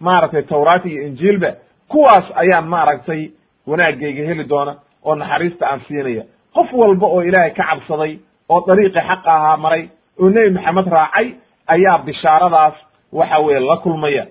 maaragtay 0.00 0.42
tawraat 0.42 0.84
iyo 0.86 1.02
injiilba 1.06 1.50
kuwaas 1.88 2.24
ayaan 2.34 2.66
maaragtay 2.68 3.30
wanaagayga 3.66 4.24
heli 4.28 4.44
doona 4.44 4.74
oo 5.04 5.14
naxariista 5.14 5.66
aan 5.70 5.80
siinaya. 5.88 6.22
Qof 6.54 6.72
walba 6.72 7.06
oo 7.06 7.22
ilaahay 7.22 7.50
ka 7.50 7.64
cabsaday 7.64 8.18
oo 8.48 8.60
dariiqii 8.66 9.00
xaqa 9.08 9.30
ahaa 9.34 9.56
maray 9.56 9.88
oo 10.20 10.30
nebi 10.30 10.50
maxamed 10.50 10.86
raacay 10.86 11.28
ayaa 11.66 11.98
bishaaradaas 11.98 12.74
waxa 13.12 13.38
weeye 13.38 13.60
la 13.60 13.76
kulmaya 13.76 14.26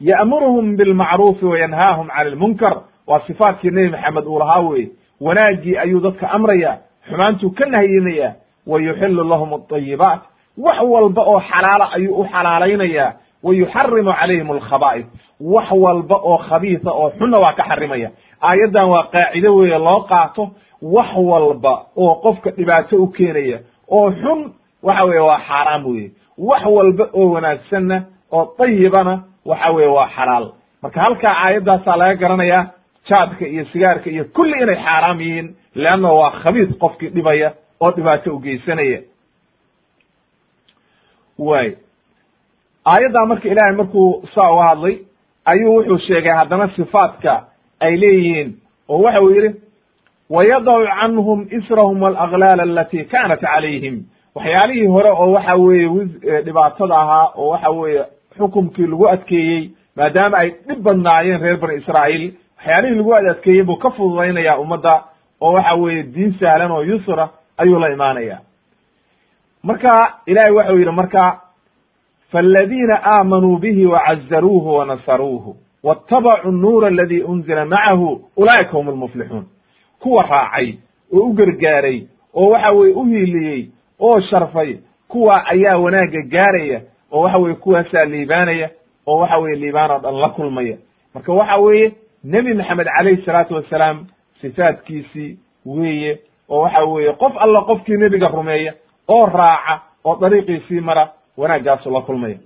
ya'muruhum 0.00 0.76
bilmacruufi 0.76 1.44
wayanhaahum 1.44 2.08
cani 2.08 2.30
lmunkar 2.30 2.80
waa 3.06 3.20
sifaatkii 3.26 3.70
nebi 3.70 3.88
maxamed 3.90 4.26
uu 4.26 4.38
lahaa 4.38 4.60
weye 4.60 4.88
wanaaggii 5.20 5.76
ayuu 5.76 6.00
dadka 6.00 6.30
amraya 6.30 6.78
xumaantuu 7.10 7.50
ka 7.50 7.66
nahyinaya 7.66 8.34
wa 8.66 8.80
yuxilu 8.80 9.24
lahum 9.24 9.54
adayibaat 9.54 10.20
wax 10.58 10.78
walba 10.82 11.22
oo 11.22 11.40
xalaala 11.40 11.92
ayuu 11.92 12.14
u 12.20 12.24
xalaalaynaya 12.32 13.12
wa 13.42 13.54
yuxarimu 13.54 14.12
calayhim 14.20 14.50
alkhaba'is 14.50 15.06
wax 15.40 15.68
walba 15.72 16.16
oo 16.16 16.38
khabiisa 16.38 16.90
oo 16.92 17.10
xunna 17.18 17.38
waa 17.44 17.52
ka 17.58 17.64
xarimaya 17.68 18.10
aayaddan 18.42 18.88
waa 18.90 19.02
qaacido 19.12 19.56
weeye 19.56 19.78
loo 19.78 20.00
qaato 20.10 20.50
wax 20.82 21.08
walba 21.16 21.74
oo 21.96 22.14
qofka 22.14 22.50
dhibaato 22.50 22.96
u 22.96 23.06
keenaya 23.16 23.58
oo 23.90 24.10
xun 24.20 24.52
waxa 24.82 25.04
weye 25.04 25.20
waa 25.20 25.40
xaaraam 25.48 25.86
weye 25.86 26.10
wax 26.38 26.62
walba 26.76 27.04
oo 27.14 27.30
wanaagsanna 27.34 28.02
oo 28.32 28.54
dayibana 28.58 29.22
waxa 29.50 29.70
weye 29.76 29.88
waa 29.96 30.08
xalaal. 30.16 30.46
Marka 30.82 31.00
halkaa 31.04 31.34
aayaddaasaa 31.44 31.96
laga 32.00 32.14
garanayaa 32.22 32.62
jaadka 33.08 33.44
iyo 33.52 33.64
sigaarka 33.72 34.10
iyo 34.10 34.24
kulli 34.36 34.56
inay 34.62 34.76
xaaraam 34.84 35.20
yihiin 35.20 35.48
leanna 35.82 36.10
waa 36.18 36.30
khabiis 36.42 36.70
qofkii 36.82 37.08
dhibaya 37.16 37.48
oo 37.80 37.90
dhibaato 37.96 38.28
u 38.36 38.38
geysanaya. 38.44 39.00
Way 41.38 41.68
aayaddaa 42.92 43.26
marka 43.30 43.48
ilaahay 43.48 43.76
markuu 43.76 44.24
saa 44.34 44.50
uga 44.52 44.62
hadlay 44.68 44.96
ayuu 45.44 45.74
wuxuu 45.76 45.98
sheegay 46.06 46.32
haddana 46.38 46.66
sifaatka 46.76 47.34
ay 47.80 47.96
leeyihiin 48.02 48.50
oo 48.88 48.98
waxa 49.04 49.20
uu 49.22 49.30
yidhi 49.36 49.50
wayadacu 50.30 50.86
canhum 51.00 51.40
israhum 51.58 52.02
walaklaal 52.02 52.60
alati 52.60 53.04
kanat 53.04 53.40
calayhim. 53.40 53.96
Waxyaalihii 54.34 54.86
hore 54.94 55.10
oo 55.10 55.32
waxa 55.36 55.54
weeye 55.54 56.42
dhibaatada 56.46 56.96
ahaa 57.02 57.26
oo 57.36 57.48
waxa 57.52 57.70
weeye 57.70 58.04
xukumkii 58.38 58.86
lagu 58.86 59.08
adkeeyey 59.08 59.70
maadaama 59.96 60.36
ay 60.38 60.50
dhib 60.68 60.82
badnaayeen 60.82 61.40
reer 61.42 61.56
bani 61.60 61.74
israa'iil 61.80 62.32
waxyaalihii 62.56 62.96
lagu 62.98 63.14
adadkeeyey 63.14 63.62
buu 63.62 63.76
ka 63.76 63.90
fududaynaya 63.90 64.58
ummadda 64.58 64.94
oo 65.40 65.52
waxa 65.52 65.74
weeye 65.74 66.02
diin 66.02 66.34
sahlan 66.40 66.70
oo 66.70 66.82
yusra 66.82 67.28
ayuu 67.58 67.78
la 67.80 67.88
imaanaya 67.92 68.38
marka 69.62 70.14
ilahi 70.26 70.52
waxau 70.52 70.78
yidhi 70.78 70.90
marka 70.90 71.40
faaladiina 72.32 73.00
aamanuu 73.04 73.56
bihi 73.58 73.86
wacazaruuhu 73.86 74.74
wanasaruuhu 74.76 75.56
watabacuu 75.82 76.50
nuur 76.50 76.86
aladi 76.86 77.20
unzila 77.22 77.64
macahu 77.64 78.20
ulaa'ika 78.36 78.70
hum 78.72 78.90
lmuflixuun 78.90 79.44
kuwa 80.00 80.22
raacay 80.22 80.72
oo 81.14 81.20
u 81.20 81.32
gargaaray 81.32 82.02
oo 82.34 82.50
waxa 82.50 82.74
weye 82.74 82.94
u 82.94 83.04
hiiliyey 83.04 83.66
oo 84.00 84.20
sharfay 84.20 84.76
kuwa 85.08 85.46
ayaa 85.46 85.76
wanaagga 85.78 86.22
gaaraya 86.22 86.80
oo 87.12 87.20
waxa 87.22 87.38
weye 87.38 87.54
kuwaasaa 87.54 88.04
liibaanaya 88.04 88.70
oo 89.06 89.18
waxa 89.18 89.38
weye 89.38 89.56
liibaan 89.56 89.90
oo 89.90 89.98
dhan 89.98 90.20
la 90.20 90.28
kulmaya. 90.28 90.76
Marka 91.14 91.32
waxa 91.32 91.56
weeye 91.56 91.92
nebi 92.24 92.54
maxamed 92.54 92.86
calayhi 92.96 93.22
salaatu 93.24 93.54
wasalaam 93.54 94.06
sifaadkiisii 94.40 95.38
weeye 95.66 96.18
oo 96.48 96.60
waxa 96.62 96.84
weeye 96.84 97.12
qof 97.12 97.32
alla 97.38 97.60
qofkii 97.62 97.96
nebiga 97.96 98.28
rumeeya 98.28 98.72
oo 99.08 99.26
raaca 99.26 99.80
oo 100.04 100.16
dariiqiisii 100.20 100.80
mara 100.80 101.08
wanaaggaasu 101.36 101.90
la 101.90 102.00
kulmaya. 102.00 102.36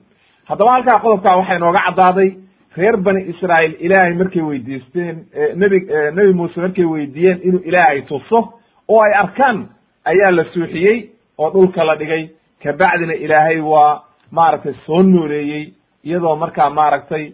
Haddaba 0.44 0.72
halkaa 0.72 0.98
qodobkaa 0.98 1.36
waxaa 1.36 1.56
inooga 1.56 1.80
caddaaday 1.86 2.30
reer 2.76 2.96
bani 2.96 3.22
israa'iil 3.30 3.74
ilaahay 3.80 4.14
markay 4.14 4.42
weydiisteen 4.42 5.24
nebi 5.54 5.80
nebi 6.14 6.32
muuse 6.32 6.60
markay 6.60 6.84
weydiiyeen 6.84 7.40
inuu 7.44 7.60
ilaahay 7.64 8.02
tuso 8.02 8.52
oo 8.88 9.00
ay 9.02 9.12
arkaan 9.14 9.68
ayaa 10.04 10.30
la 10.30 10.44
suuxiyey 10.44 11.08
oo 11.38 11.50
dhulka 11.50 11.84
la 11.84 11.96
dhigay. 11.96 12.28
Kabacdina 12.62 13.14
ilaahay 13.14 13.60
waa 13.60 14.02
maaragtay 14.36 14.74
soo 14.86 15.02
nooleeyey 15.02 15.64
iyadoo 16.04 16.36
markaa 16.36 16.70
maaragtay 16.70 17.24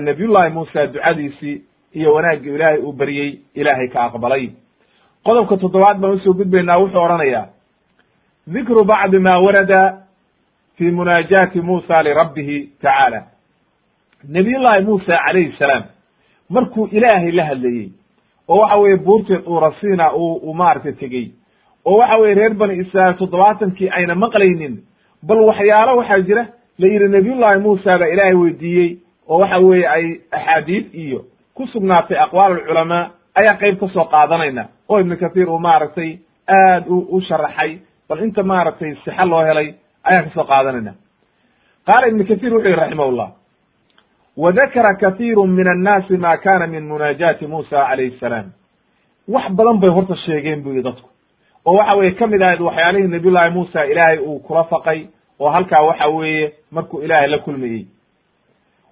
nabiyullahi 0.00 0.50
muusa 0.54 0.86
ducadiisii 0.86 1.62
iyo 1.94 2.14
wanaagga 2.14 2.50
ilaahay 2.54 2.78
uu 2.78 2.92
baryey 2.92 3.30
ilaahay 3.54 3.88
ka 3.88 4.04
aqbalay. 4.04 4.50
Qodobka 5.24 5.56
toddobaad 5.56 5.98
baan 5.98 6.12
u 6.14 6.18
soo 6.18 6.34
gudbaynaa 6.34 6.78
wuxuu 6.78 7.04
odhanayaa 7.06 7.46
dikru 8.54 8.84
bacdi 8.84 9.18
ma 9.18 9.38
warada 9.38 9.80
fi 10.76 10.90
munaajaati 10.90 11.60
muusa 11.60 12.02
lirabbihi 12.02 12.58
tacaala. 12.82 13.22
Nabiyullahi 14.28 14.84
muusa 14.84 15.18
calayhi 15.26 15.56
salaam 15.58 15.84
markuu 16.50 16.88
ilaahay 16.92 17.32
la 17.32 17.44
hadlayey 17.44 17.88
oo 18.48 18.58
waxa 18.60 18.96
buurtii 19.04 19.38
duurasiina 19.46 20.12
uu 20.14 20.34
uu 20.36 20.54
maaragtay 20.54 20.92
tegey 20.92 21.30
oo 21.84 21.98
waxa 21.98 22.16
weye 22.16 22.34
reer 22.34 22.54
bani 22.54 22.74
israail 22.82 23.14
toddobaatankii 23.14 23.90
ayna 23.90 24.14
maqlaynin 24.14 24.82
bal 25.28 25.40
waxyaalo 25.50 25.92
waxaa 26.00 26.20
jira 26.28 26.44
la 26.78 26.86
yidhi 26.92 27.08
nabiyullahi 27.16 27.60
muusa 27.64 27.98
baa 27.98 28.06
ilaahay 28.14 28.34
weydiiyey 28.42 28.90
oo 29.28 29.38
waxa 29.42 29.58
weeye 29.58 29.86
ay 29.88 30.04
axaadiid 30.38 30.94
iyo 30.94 31.20
ku 31.54 31.66
sugnaatay 31.66 32.18
aqwaal 32.24 32.52
alculamaa 32.52 33.10
ayaa 33.40 33.56
qayb 33.60 33.78
ka 33.80 33.88
soo 33.88 34.04
qaadanayna. 34.04 34.64
Oo 34.88 34.98
ibnu 35.00 35.16
kathiir 35.16 35.48
uu 35.50 35.58
maaragtay 35.58 36.10
aad 36.48 36.84
u 36.88 36.96
u 37.16 37.20
sharaxay 37.20 37.78
bal 38.08 38.20
inta 38.24 38.42
maaragtay 38.42 38.94
sixa 39.04 39.24
loo 39.24 39.42
helay 39.48 39.74
ayaan 40.04 40.24
ka 40.24 40.30
soo 40.34 40.44
qaadanayna. 40.44 40.92
Qaala 41.86 42.06
ibnu 42.10 42.24
kathiir 42.30 42.52
wuxuu 42.54 42.68
yihi 42.68 42.80
raximahullah 42.80 43.28
wa 44.36 44.52
dakara 44.52 44.94
kathiiru 45.02 45.46
min 45.46 45.68
annaasi 45.68 46.16
ma 46.16 46.36
kana 46.36 46.66
min 46.66 46.84
munaajaati 46.88 47.46
muusa 47.46 47.86
calayhi 47.88 48.18
salaam. 48.20 48.46
Wax 49.28 49.46
badan 49.56 49.78
bay 49.80 49.90
horta 49.90 50.16
sheegeen 50.26 50.62
bu 50.62 50.70
yihi 50.70 50.82
dadku 50.82 51.08
oo 51.66 51.76
waxa 51.78 51.94
weye 51.96 52.10
ka 52.10 52.26
mid 52.26 52.42
ahayd 52.42 52.60
waxyaalihii 52.60 53.08
nabiyullahi 53.08 53.50
muusa 53.50 53.84
ilaahay 53.86 54.18
uu 54.18 54.38
kula 54.38 54.64
faqay 54.64 55.06
oo 55.40 55.50
halkaa 55.50 55.82
waxa 55.82 56.08
weeye 56.08 56.52
markuu 56.70 57.02
ilaahay 57.02 57.28
la 57.28 57.38
kulmayey. 57.38 57.86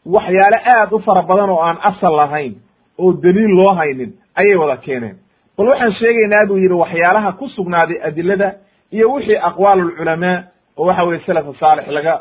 Waxyaale 0.07 0.59
aad 0.77 0.93
u 0.93 0.99
fara 0.99 1.23
badan 1.23 1.51
oo 1.51 1.61
aan 1.63 1.79
asal 1.83 2.17
lahayn 2.17 2.55
oo 2.99 3.13
daliil 3.13 3.55
loo 3.57 3.75
haynin 3.75 4.13
ayay 4.35 4.57
wada 4.57 4.77
keeneen. 4.77 5.17
Bal 5.59 5.67
waxaan 5.69 5.93
sheegaynaa 5.93 6.47
buu 6.49 6.57
yidhi 6.59 6.75
waxyaalaha 6.75 7.33
ku 7.33 7.49
sugnaaday 7.49 7.99
adilada 8.03 8.55
iyo 8.93 9.13
wixii 9.13 9.37
aqwaal 9.37 9.79
lculamaa 9.81 10.43
oo 10.77 10.87
waxa 10.87 11.05
weye 11.05 11.21
salafu 11.27 11.55
saalix 11.55 11.87
laga 11.89 12.21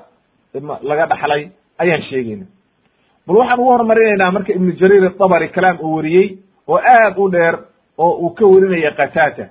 laga 0.83 1.05
dhaxlay 1.05 1.49
ayaan 1.79 2.03
sheegayna 2.09 2.45
bal 3.27 3.37
waxaan 3.37 3.59
ugu 3.59 3.69
horumarinaynaa 3.71 4.31
marka 4.31 4.53
ibnu 4.53 4.71
jariir 4.71 5.05
atabari 5.05 5.47
kalaam 5.49 5.77
uu 5.81 5.95
weriyey 5.95 6.37
oo 6.67 6.77
aad 6.77 7.17
u 7.17 7.29
dheer 7.31 7.55
oo 7.97 8.11
uu 8.21 8.29
ka 8.29 8.45
werinaya 8.45 8.91
qatata 8.91 9.45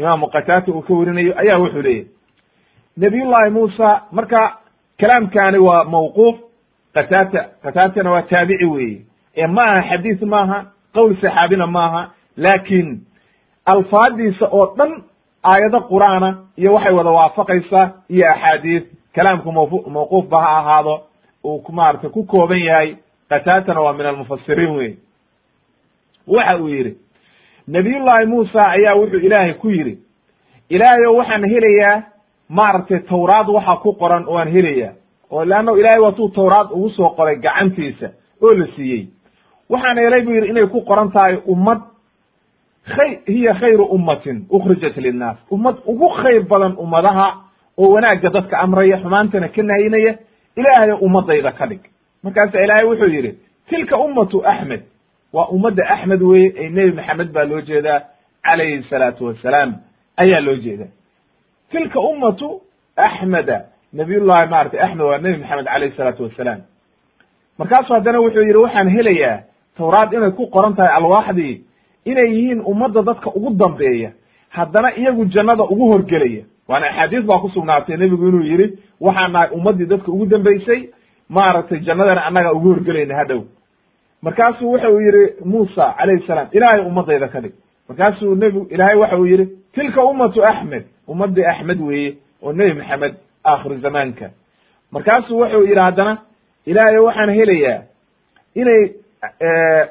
imaamu 0.00 0.26
qatata 0.34 0.72
uu 0.72 0.82
ka 0.86 0.92
werinayo 0.98 1.32
ayaa 1.42 1.58
wuxuu 1.62 1.82
leeyahy 1.82 2.06
nabiyullahi 3.02 3.50
muusa 3.50 3.88
marka 4.12 4.40
kalaamkaani 5.00 5.58
waa 5.68 5.84
mawquuf 5.84 6.36
qatata 6.94 7.40
qatatana 7.62 8.10
waa 8.14 8.22
taabici 8.22 8.64
weeye. 8.64 9.00
Ee 9.36 9.46
ma 9.46 9.62
aha 9.64 9.82
xadiis 9.90 10.20
maaha 10.22 10.58
qowl 10.94 11.14
saxaabina 11.22 11.66
maaha 11.66 12.02
laakin 12.36 12.88
alfaadiisa 13.72 14.46
oo 14.58 14.66
dhan 14.78 14.92
aayado 15.50 15.80
qur'aana 15.90 16.28
iyo 16.60 16.74
waxay 16.74 16.94
wada 16.98 17.10
waafaqaysaa 17.18 17.86
iyo 18.14 18.26
axaadiis 18.32 18.82
kalaamku 19.14 19.52
mawfu 19.52 19.90
mawquuf 19.90 20.24
ba 20.32 20.40
ha 20.44 20.50
ahaado 20.58 20.94
uu 21.44 21.64
maaragtay 21.72 22.10
ku 22.10 22.24
kooban 22.24 22.58
yahay 22.68 22.96
qatatana 23.30 23.80
waa 23.80 23.92
min 23.92 24.06
almufasiriin 24.06 24.70
wey 24.76 24.90
waxa 26.26 26.56
uu 26.58 26.68
yidhi 26.68 26.92
nabiyullahi 27.74 28.26
muusa 28.26 28.60
ayaa 28.76 28.94
wuxuu 29.00 29.18
ilaahay 29.26 29.54
ku 29.54 29.68
yidhi 29.70 29.94
ilaahayo 30.68 31.14
waxaan 31.16 31.44
helayaa 31.52 32.02
maaragtay 32.48 32.98
tawraad 33.10 33.48
waxa 33.56 33.76
ku 33.82 33.92
qoran 34.00 34.24
oo 34.28 34.38
aan 34.38 34.48
helayaa 34.56 34.92
oo 35.30 35.44
leanna 35.44 35.72
ilaahay 35.80 36.00
waatuu 36.04 36.28
tawraad 36.28 36.68
ugu 36.72 36.90
soo 36.90 37.10
qoray 37.18 37.36
gacantiisa 37.36 38.08
oo 38.42 38.52
la 38.54 38.66
siiyey. 38.76 39.06
Waxaan 39.70 39.98
helay 39.98 40.22
buu 40.22 40.34
yidhi 40.34 40.48
inay 40.50 40.66
ku 40.66 40.80
qoran 40.82 41.10
tahay 41.14 41.38
ummad 41.46 41.80
khay 42.94 43.10
hiya 43.26 43.54
khayru 43.54 43.84
ummatin 43.84 44.46
ukhrijat 44.50 44.96
linnaas. 44.96 45.36
Ummad 45.50 45.76
ugu 45.86 46.08
khayr 46.20 46.42
badan 46.50 46.74
ummadaha 46.78 47.28
oo 47.78 47.90
wanaagga 47.94 48.30
dadka 48.30 48.58
amraya 48.58 48.96
xumaantana 49.02 49.48
ka 49.48 49.62
nahyinaya 49.62 50.12
ilaahayo 50.56 50.96
ummadayda 51.06 51.52
ka 51.52 51.66
dhig. 51.66 51.80
Markaasa 52.24 52.58
ilaahay 52.64 52.86
wuxuu 52.86 53.06
yidhi 53.14 53.32
tilka 53.68 53.96
ummatu 53.98 54.42
axmed 54.52 54.82
waa 55.32 55.46
ummadda 55.54 55.82
axmed 55.94 56.22
weye 56.22 56.52
ee 56.56 56.68
nebi 56.68 56.92
maxamed 56.92 57.32
baa 57.32 57.44
loo 57.44 57.60
jeedaa 57.60 58.00
calayhi 58.42 58.82
salaatu 58.90 59.24
wassalaam 59.26 59.74
ayaa 60.16 60.40
loo 60.40 60.56
jeeda 60.56 60.86
tilka 61.70 62.00
ummatu 62.00 62.60
axmeda 62.96 63.64
nabiyullahi 63.92 64.48
maratay 64.50 64.80
axmed 64.80 65.06
waa 65.06 65.18
nebi 65.18 65.38
maxamed 65.42 65.64
calayhi 65.66 65.96
salaatu 65.96 66.22
wassalaam 66.22 66.60
markaasu 67.58 67.92
haddana 67.94 68.20
wuxuu 68.20 68.42
yidhi 68.42 68.58
waxaan 68.64 68.88
helayaa 68.96 69.38
tawraad 69.78 70.12
inay 70.12 70.30
ku 70.30 70.46
qoran 70.54 70.74
tahay 70.74 70.92
alwaaxdii 70.96 71.60
inay 72.04 72.28
yihiin 72.34 72.60
ummadda 72.60 73.02
dadka 73.02 73.30
ugu 73.34 73.50
dambeeya. 73.50 74.10
Haddana 74.48 74.96
iyagu 74.96 75.24
jannada 75.24 75.62
ugu 75.62 75.86
horgelaya. 75.92 76.42
Waana 76.68 76.86
axaadiis 76.90 77.24
baa 77.24 77.38
ku 77.38 77.48
sugnaatay 77.54 77.96
nebigu 77.96 78.28
inuu 78.28 78.42
yidhi 78.50 78.78
waxaan 79.00 79.32
nahay 79.32 79.48
ummaddii 79.56 79.86
dadka 79.86 80.12
ugu 80.12 80.26
dambeysay 80.26 80.80
maaragtay 81.28 81.78
jannadana 81.80 82.24
annaga 82.26 82.52
ugu 82.52 82.68
horgelayna 82.74 83.14
hadhow 83.20 83.40
markaasuu 84.22 84.72
waxa 84.72 84.90
uu 84.90 85.00
yidhi 85.00 85.24
muusa 85.44 85.94
calayhi 85.98 86.26
salaam 86.26 86.48
ilaahay 86.52 86.80
ummadayda 86.80 87.28
ka 87.28 87.40
dhig. 87.40 87.52
Markaasuu 87.88 88.34
nebigu 88.34 88.66
ilaahay 88.70 88.96
waxa 88.96 89.16
uu 89.18 89.26
yidhi 89.26 89.46
tilka 89.74 90.04
ummatu 90.04 90.44
axmed 90.44 90.84
ummaddii 91.08 91.44
axmed 91.44 91.80
weeye 91.80 92.14
oo 92.42 92.52
nebi 92.52 92.72
maxamed 92.80 93.14
aakhiru 93.44 93.76
zamaanka. 93.80 94.30
Markaasuu 94.92 95.38
wuxuu 95.40 95.62
yidhi 95.62 95.80
haddana 95.80 96.18
ilaahay 96.66 96.98
waxaan 96.98 97.30
helayaa 97.30 97.82
inay 98.54 98.82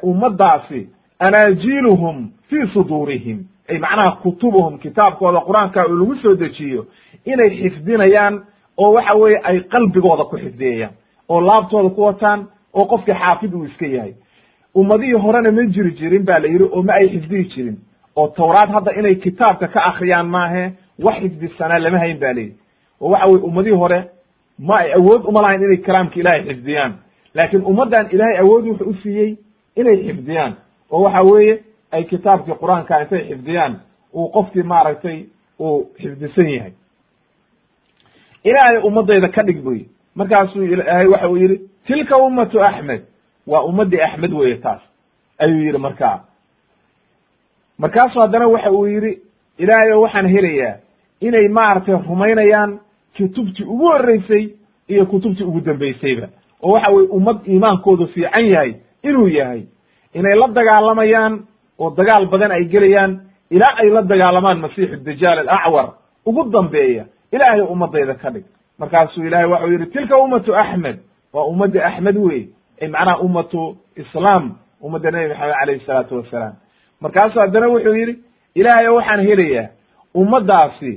ummaddaasi 0.03 0.87
anaajiluhum 1.19 2.29
fii 2.49 2.67
suduurihim. 2.73 3.43
Ay 3.69 3.77
macnaha 3.77 4.11
kutubuhum 4.21 4.77
kitaabkooda 4.77 5.39
qur'aanka 5.39 5.87
uu 5.87 5.95
lagu 5.95 6.15
soo 6.15 6.35
dejiyo 6.35 6.85
inay 7.25 7.49
xifdinayaan 7.49 8.41
oo 8.77 8.91
waxa 8.93 9.13
weeye 9.13 9.39
ay 9.43 9.59
qalbigooda 9.59 10.23
ku 10.23 10.37
xifdiyayaan 10.37 10.93
oo 11.29 11.41
laabtooda 11.41 11.89
ku 11.89 12.01
wataan 12.03 12.47
oo 12.73 12.85
qofkii 12.85 13.13
xaafid 13.13 13.53
uu 13.53 13.65
iska 13.65 13.85
yahay. 13.87 14.13
Ummadihii 14.75 15.13
horena 15.13 15.51
ma 15.51 15.63
jiri 15.65 15.91
jirin 15.91 16.23
ba 16.25 16.39
la 16.39 16.47
yidhi 16.47 16.63
oo 16.63 16.83
ma 16.83 16.93
ay 16.93 17.09
xifdihi 17.09 17.43
jirin. 17.49 17.77
Oo 18.15 18.27
tawraad 18.27 18.69
hadda 18.69 18.91
inay 18.99 19.15
kitaabka 19.15 19.67
ka 19.67 19.79
akriyaan 19.83 20.27
maahe 20.27 20.71
wax 20.99 21.15
xifdisanaa 21.21 21.79
lama 21.79 21.97
hayn 21.99 22.19
ba 22.19 22.33
layidhi 22.33 22.55
oo 23.01 23.09
waxa 23.09 23.27
weye 23.27 23.43
ummadihii 23.43 23.75
hore 23.77 23.99
ma 24.59 24.77
ay 24.77 24.93
awood 24.93 25.21
uma 25.25 25.41
lahayn 25.41 25.61
inay 25.63 25.77
kalaamka 25.77 26.19
ilaahay 26.19 26.43
xifdiyaan. 26.43 26.93
Laakiin 27.35 27.63
ummaddan 27.65 28.07
ilaahay 28.11 28.37
awood 28.37 28.65
wuxuu 28.67 28.89
u 28.89 28.93
siiyey 28.93 29.37
inay 29.75 29.97
xifdiyaan. 30.07 30.53
Oo 30.91 31.01
waxa 31.03 31.23
weeye 31.23 31.59
ay 31.91 32.03
kitaabkii 32.03 32.53
qur'aanka 32.61 33.01
intay 33.01 33.23
xifdiyaan 33.29 33.79
uu 34.13 34.27
qofkii 34.31 34.63
maaragtay 34.63 35.25
uu 35.59 35.89
xifdisan 36.01 36.49
yahay. 36.49 36.71
Ilaahay 38.43 38.77
ummadayda 38.87 39.27
ka 39.29 39.43
dhig 39.43 39.61
buy 39.63 39.85
markaasuu 40.19 40.63
ilaahay 40.73 41.07
waxa 41.13 41.29
uu 41.29 41.37
yidhi 41.37 41.57
tilka 41.87 42.15
ummatu 42.27 42.63
axmed. 42.69 43.01
Waa 43.47 43.63
ummaddii 43.69 44.01
axmed 44.07 44.33
weye 44.33 44.55
taas 44.65 44.81
ayuu 45.43 45.61
yidhi 45.65 45.77
markaa. 45.77 46.17
Markaasu 47.77 48.19
haddana 48.19 48.47
waxa 48.47 48.71
uu 48.71 48.87
yidhi 48.87 49.11
ilaahay 49.57 49.91
o 49.93 50.01
waxaan 50.01 50.27
helayaa 50.35 50.75
inay 51.21 51.47
maaragtay 51.57 51.95
rumaynayaan 52.09 52.79
kutubtii 53.17 53.63
ugu 53.73 53.85
horreysay 53.91 54.43
iyo 54.87 55.05
kutubtii 55.05 55.43
ugu 55.43 55.59
dambeysayba 55.61 56.27
oo 56.63 56.71
waxa 56.71 56.91
weye 56.91 57.07
ummad 57.17 57.37
iimaankoodu 57.47 58.07
fiican 58.07 58.45
yahay 58.45 58.73
inuu 59.03 59.27
yahay 59.27 59.61
inay 60.13 60.35
la 60.35 60.47
dagaalamayaan 60.47 61.33
oo 61.79 61.89
dagaal 61.97 62.25
badan 62.25 62.51
ay 62.51 62.63
gelayaan 62.65 63.11
ilaa 63.49 63.75
ay 63.81 63.89
la 63.89 64.01
dagaalamaan 64.01 64.59
masiixu 64.59 64.95
dajaal 65.03 65.39
alacwar 65.39 65.87
ugu 66.25 66.43
dambeeya. 66.51 67.05
Ilaahay 67.31 67.61
ummadayda 67.61 68.13
ka 68.21 68.29
dhig 68.33 68.45
markaasuu 68.79 69.23
ilahay 69.27 69.45
waxau 69.45 69.71
yidhi 69.71 69.85
tilka 69.85 70.17
ummatu 70.17 70.55
axmed 70.55 70.97
waa 71.33 71.43
ummadda 71.51 71.85
axmed 71.89 72.17
wey 72.17 72.41
macnaha 72.93 73.19
ummatu 73.25 73.77
islaam 73.95 74.55
ummadda 74.81 75.11
nebi 75.11 75.27
maxamed 75.33 75.55
alayhi 75.61 75.85
salaatu 75.85 76.15
wassalaam 76.17 76.53
markaasuu 77.01 77.39
haddana 77.43 77.67
wuxuu 77.73 77.93
yidhi 77.99 78.15
ilaahay 78.55 78.87
waxaan 78.97 79.21
helayaa 79.29 79.67
ummaddaasi 80.21 80.93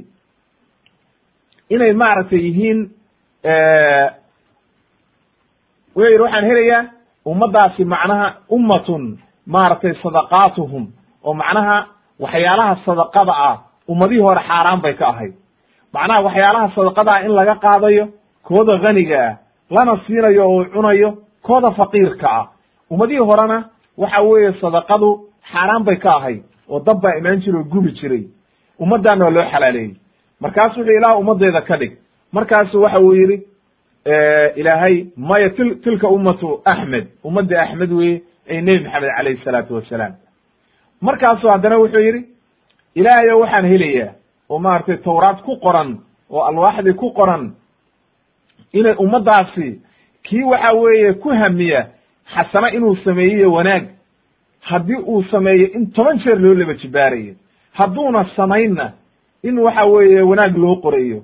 inay 1.74 1.92
maaragtay 1.92 2.38
yihiin 2.46 2.80
wuxuu 5.96 6.10
yidhi 6.10 6.22
waxaan 6.22 6.44
helayaa 6.50 6.82
ummaddaasi 7.30 7.84
macnaha 7.94 8.28
ummatun 8.56 9.04
maaragtay 9.54 9.94
sadaqaatuhum 10.02 10.84
oo 11.24 11.34
macnaha 11.42 11.76
waxyaalaha 12.24 12.74
sadaqada 12.86 13.32
ah 13.48 13.56
ummadihii 13.92 14.20
hore 14.26 14.40
xaaraan 14.48 14.80
bay 14.84 14.94
ka 15.00 15.06
ahayd 15.12 15.34
macnaha 15.92 16.20
waxyaalaha 16.26 16.74
sadaqada 16.74 17.12
ah 17.12 17.22
in 17.26 17.32
laga 17.38 17.54
qaadayo 17.64 18.08
kooda 18.42 18.78
haniga 18.78 19.18
ah 19.28 19.36
lana 19.70 20.00
siinayo 20.06 20.42
oo 20.50 20.64
cunayo 20.64 21.18
kooda 21.42 21.70
faqiirka 21.70 22.26
ah. 22.30 22.46
Ummadihii 22.90 23.18
horena 23.30 23.68
waxa 23.96 24.20
weeye 24.22 24.52
sadaqadu 24.60 25.08
xaaraan 25.52 25.84
bay 25.84 25.96
ka 25.96 26.10
ahayd 26.16 26.42
oo 26.68 26.80
dab 26.80 27.00
baa 27.02 27.16
imaan 27.18 27.40
jira 27.40 27.58
oo 27.58 27.64
gubi 27.64 27.92
jiray. 27.92 28.24
Ummaddaana 28.80 29.24
waa 29.24 29.30
loo 29.30 29.44
xalaaleeyey 29.52 29.94
markaasu 30.40 30.80
wuxuu 30.80 30.96
ilaah 30.98 31.18
ummaddeeda 31.20 31.60
ka 31.62 31.76
dhig. 31.76 31.92
Markaasu 32.32 32.80
waxa 32.82 33.02
uu 33.02 33.14
yidhi 33.14 33.36
ilaahay 34.56 35.06
maya 35.16 35.50
til 35.50 35.80
tilka 35.82 36.08
ummatu 36.08 36.60
axmed. 36.64 37.06
Ummadda 37.24 37.62
axmed 37.62 37.92
weye 37.92 38.22
ay 38.50 38.60
nebi 38.62 38.84
maxamed 38.84 39.10
calayhi 39.16 39.44
salaatu 39.44 39.74
wasalaam. 39.74 40.12
Markaasu 41.00 41.48
haddana 41.48 41.78
wuxuu 41.78 42.00
yidhi 42.00 42.26
ilaahayo 42.94 43.38
waxaan 43.40 43.64
helayaa 43.66 44.12
oo 44.52 44.58
maaragtay 44.58 44.96
tawraad 44.96 45.38
ku 45.46 45.56
qoran 45.64 45.90
oo 46.30 46.42
alwaaxdii 46.50 46.92
ku 47.02 47.10
qoran 47.18 47.52
inay 48.72 48.94
ummaddaasi 49.04 49.80
kii 50.22 50.42
waxa 50.42 50.72
weeye 50.76 51.12
ku 51.12 51.28
hamiya 51.28 51.86
xasano 52.34 52.68
inuu 52.68 52.96
sameeyiyo 53.04 53.52
wanaag. 53.52 53.84
Haddii 54.60 54.96
uu 54.96 55.22
sameeyo 55.30 55.66
in 55.76 55.90
toban 55.92 56.18
jeer 56.18 56.38
loo 56.40 56.54
laba 56.54 56.74
jibaarayo 56.74 57.34
hadduuna 57.72 58.24
samaynna 58.36 58.92
in 59.42 59.58
waxa 59.58 59.84
weeye 59.84 60.20
wanaag 60.22 60.56
loo 60.56 60.76
qorayo. 60.76 61.22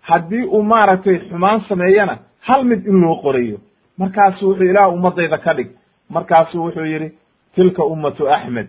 Haddii 0.00 0.42
uu 0.44 0.62
maaragtay 0.62 1.18
xumaan 1.28 1.60
sameeyana 1.68 2.18
hal 2.40 2.64
mid 2.64 2.86
in 2.86 3.00
loo 3.00 3.16
qorayo. 3.22 3.58
Markaasu 3.98 4.48
wuxuu 4.48 4.64
ilaah 4.64 4.92
ummadayda 4.92 5.38
ka 5.38 5.54
dhig. 5.54 5.68
Markaasu 6.10 6.62
wuxuu 6.64 6.84
yidhi 6.86 7.12
tilka 7.54 7.84
ummatu 7.84 8.28
axmed. 8.30 8.68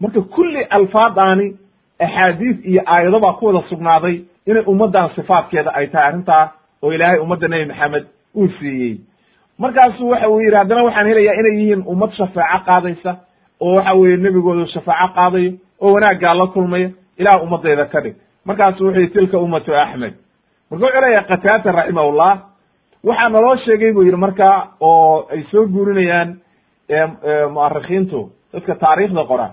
Marka 0.00 0.20
kulli 0.20 0.62
alfaadaani 0.64 1.56
axaadiis 2.04 2.56
iyo 2.64 2.82
aayado 2.86 3.20
baa 3.20 3.32
ku 3.38 3.46
wada 3.46 3.62
sugnaaday 3.68 4.16
inay 4.46 4.62
ummaddan 4.66 5.10
sifaadkeeda 5.16 5.70
ay 5.74 5.86
tahay 5.86 6.06
arrintaa 6.08 6.44
oo 6.82 6.92
ilaahay 6.92 7.18
ummadda 7.20 7.48
nebi 7.48 7.64
maxamed 7.72 8.04
uu 8.36 8.48
siiyey. 8.58 8.98
Markaasu 9.58 10.08
waxa 10.08 10.28
uu 10.28 10.40
yidhi 10.40 10.56
haddana 10.56 10.82
waxaan 10.84 11.06
helayaa 11.10 11.34
inay 11.40 11.54
yihiin 11.60 11.82
ummad 11.92 12.10
shafaaco 12.18 12.64
qaadaysa 12.66 13.16
oo 13.60 13.74
waxa 13.76 13.92
weeye 14.00 14.16
nebigoodu 14.16 14.66
shafaaco 14.74 15.14
qaadayo 15.14 15.52
oo 15.80 15.92
wanaaggaa 15.94 16.34
la 16.40 16.46
kulmaya 16.46 16.90
ilaah 17.18 17.42
ummadayda 17.42 17.84
ka 17.92 18.00
dhig. 18.00 18.14
Markaasu 18.44 18.84
wuxuu 18.84 19.00
yihi 19.00 19.12
tilka 19.12 19.38
ummatu 19.38 19.74
axmed. 19.76 20.14
Marka 20.70 20.84
wuxuu 20.86 21.00
leeyahay 21.00 21.24
qataata 21.30 21.72
raximahullah. 21.78 22.32
Waxaa 23.04 23.28
naloo 23.28 23.56
sheegay 23.64 23.92
buu 23.92 24.02
yidhi 24.06 24.16
markaa 24.16 24.56
oo 24.80 25.26
ay 25.32 25.42
soo 25.50 25.66
guurinayaan 25.66 26.30
mu'arikhiintu 27.54 28.20
dadka 28.52 28.74
taariikhda 28.74 29.24
qora 29.30 29.48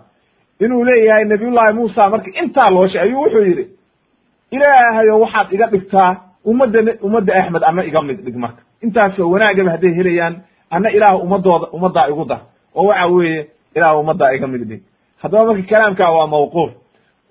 inuu 0.60 0.84
leeyahay 0.84 1.26
nabiyullahi 1.26 1.74
muusa 1.74 2.10
marka 2.10 2.30
intaa 2.42 2.70
loo 2.74 2.88
sheegay 2.88 3.02
ayuu 3.08 3.22
wuxuu 3.24 3.44
yidhi 3.50 3.66
ilaahayo 4.52 5.20
waxaad 5.20 5.54
iga 5.54 5.68
dhigtaa 5.68 6.12
ummadda 6.46 6.80
ummadda 7.02 7.34
axmed 7.40 7.64
ana 7.64 7.84
iga 7.86 8.02
mid 8.02 8.20
dhig 8.26 8.36
marka. 8.36 8.62
Intaasoo 8.84 9.30
wanaagaba 9.32 9.72
hadday 9.72 9.94
helayaan 10.00 10.36
anna 10.70 10.90
ilaah 10.92 11.24
ummadooda 11.24 11.68
ummaddaa 11.76 12.08
igu 12.10 12.26
dar. 12.26 12.40
Oo 12.76 12.86
waxa 12.88 13.08
weeye 13.08 13.48
ilaah 13.76 14.00
ummaddaa 14.00 14.32
iga 14.34 14.48
mid 14.48 14.62
dhig. 14.70 14.82
Haddaba 15.22 15.46
marka 15.46 15.64
kalaamka 15.70 16.12
waa 16.12 16.28
mawquuf 16.28 16.72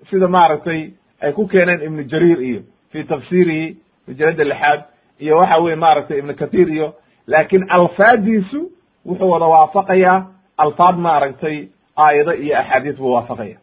sida 0.09 0.27
maaragtay 0.27 0.81
ay 1.21 1.31
ku 1.33 1.47
keeneen 1.47 1.81
ibnu 1.81 2.03
jariir 2.11 2.39
iyo 2.41 2.61
fi 2.91 3.03
tafsiirihi 3.03 3.77
majalada 4.07 4.43
lixaad 4.43 4.81
iyo 5.19 5.37
waxa 5.37 5.57
weye 5.63 5.75
maaragtay 5.75 6.17
ibnu 6.19 6.33
kathir 6.35 6.67
iyo 6.69 6.93
laakin 7.27 7.65
alfaadiisu 7.69 8.59
wuxuu 9.05 9.29
wada 9.29 9.45
waafaqayaa 9.45 10.25
alfaad 10.57 10.97
maaragtay 10.97 11.67
aayado 11.97 12.33
iyo 12.33 12.57
axaadiis 12.59 12.97
buu 12.97 13.11
waafaqaya. 13.13 13.57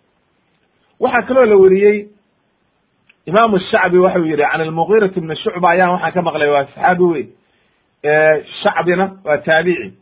Waxaa 1.00 1.22
kaloo 1.28 1.44
la 1.44 1.56
weriyey 1.56 2.08
imaamu 3.26 3.58
shacbi 3.58 3.98
waxau 3.98 4.24
yihi 4.24 4.36
can 4.36 4.60
almugirat 4.60 5.14
bni 5.18 5.36
shucba 5.36 5.68
ayaan 5.70 5.90
waxaan 5.94 6.12
ka 6.12 6.22
maqlay 6.22 6.48
waa 6.50 6.64
saxaabi 6.66 7.04
wey 7.12 7.24
shacbina 8.62 9.06
waa 9.24 9.38
taabici. 9.46 9.92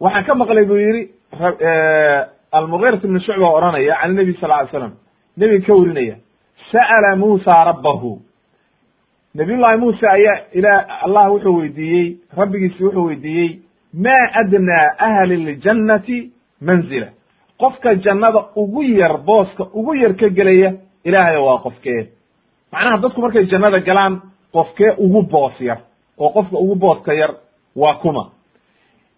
Waxaan 0.00 0.24
ka 0.26 0.34
maqlay 0.34 0.64
buu 0.64 0.76
yihi 0.78 1.02
almugirat 2.52 3.02
bni 3.02 3.20
shucba 3.20 3.46
oranaya 3.56 3.94
can 4.02 4.14
nabi 4.14 4.34
sal 4.40 4.50
ly 4.50 4.68
slam 4.70 4.92
nebiga 5.38 5.66
ka 5.66 5.74
warinaya 5.74 6.16
sa'ala 6.72 7.16
muusa 7.16 7.64
rabbahu. 7.70 8.18
Nabiyullahi 9.34 9.78
muuse 9.78 10.06
ayaa 10.06 10.38
ila 10.58 10.72
allah 11.06 11.30
wuxuu 11.32 11.56
weydiiyey 11.60 12.16
rabbigiisi 12.36 12.82
wuxuu 12.84 13.04
weydiiyey 13.08 13.58
ma 13.94 14.16
adnaa 14.40 14.86
ahli 14.98 15.36
ljannati 15.54 16.18
manzila 16.60 17.08
qofka 17.60 17.94
jannada 18.04 18.40
ugu 18.56 18.82
yar 18.82 19.18
booska 19.18 19.64
ugu 19.74 19.94
yar 19.94 20.14
ka 20.16 20.28
gelaya 20.28 20.72
ilaahayo 21.04 21.44
waa 21.44 21.58
qofkee. 21.58 22.08
Macnaha 22.72 22.98
dadku 23.02 23.20
markay 23.20 23.44
jannada 23.46 23.78
galaan 23.80 24.20
qofkee 24.52 24.90
ugu 24.98 25.22
boos 25.22 25.60
yar 25.60 25.78
oo 26.18 26.28
qofka 26.36 26.56
ugu 26.58 26.74
booska 26.74 27.12
yar 27.14 27.30
waa 27.76 27.94
kuma. 28.02 28.24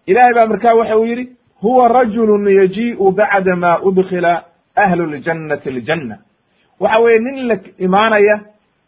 Ilahay 0.06 0.34
baa 0.34 0.46
markaa 0.46 0.76
waxa 0.76 0.96
uu 0.98 1.04
yidhi 1.04 1.28
huwa 1.62 1.88
rajulun 1.88 2.48
yajii'u 2.58 3.12
bacda 3.12 3.56
ma 3.56 3.78
udkila 3.82 4.42
ahlu 4.76 5.06
ljannati 5.06 5.68
aljanna. 5.68 6.16
Waxa 6.80 6.98
weeye 7.00 7.18
nin 7.20 7.48
la 7.48 7.56
imaanaya 7.78 8.40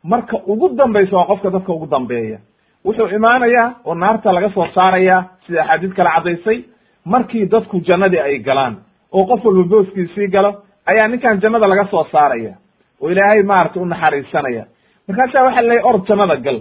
marka 0.04 0.36
ugu 0.46 0.68
dambaysa 0.68 1.16
waa 1.16 1.26
qofka 1.26 1.50
dadka 1.50 1.72
ugu 1.72 1.86
dambeeya. 1.86 2.38
Wuxuu 2.84 3.08
imaanayaa 3.08 3.74
oo 3.84 3.94
naarta 3.94 4.32
laga 4.32 4.50
soo 4.54 4.66
saaraya 4.74 5.24
sida 5.46 5.62
axaadiis 5.62 5.94
kale 5.94 6.10
caddaysay 6.14 6.64
markii 7.04 7.46
dadku 7.46 7.80
jannadii 7.80 8.18
ay 8.20 8.38
galaan 8.38 8.76
oo 9.14 9.24
qof 9.30 9.44
walba 9.44 9.64
booskiisii 9.72 10.28
galo 10.34 10.50
ayaa 10.86 11.08
ninkan 11.08 11.40
jannada 11.40 11.66
laga 11.66 11.84
soo 11.90 12.04
saaraya 12.12 12.52
oo 13.00 13.10
ilaahay 13.10 13.42
maaragtay 13.42 13.82
u 13.82 13.86
naxariisanaya. 13.86 14.64
Markaasaa 15.08 15.44
waxa 15.46 15.62
leeyahy 15.62 15.84
or 15.88 15.96
jannada 16.08 16.36
gal. 16.36 16.58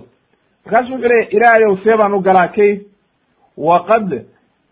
Markaasu 0.65 0.91
wuxuu 0.93 1.07
leeyahy 1.09 1.35
ilaahayow 1.37 1.77
see 1.83 1.97
baan 2.01 2.13
u 2.13 2.19
galaa 2.27 2.47
kayf 2.47 2.79
waqad 3.57 4.09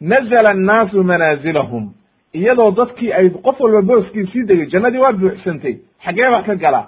nazala 0.02 0.50
annaasu 0.52 1.04
manaazilahum. 1.04 1.94
Iyadoo 2.34 2.72
dadkii 2.72 3.14
ay 3.14 3.30
qof 3.30 3.60
walba 3.60 3.82
booskiisii 3.82 4.44
degay 4.48 4.66
jannadii 4.74 5.00
waa 5.04 5.12
buuxsantay 5.14 5.76
xaggee 6.06 6.30
baa 6.32 6.44
ka 6.44 6.56
galaa. 6.56 6.88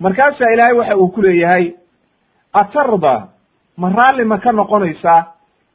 Markaasaa 0.00 0.52
ilaahay 0.54 0.74
waxa 0.78 0.96
uu 0.96 1.08
ku 1.08 1.22
leeyahay 1.22 1.72
atarda 2.52 3.28
ma 3.76 3.88
raalli 3.96 4.24
ma 4.24 4.38
ka 4.38 4.52
noqonaysaa 4.52 5.26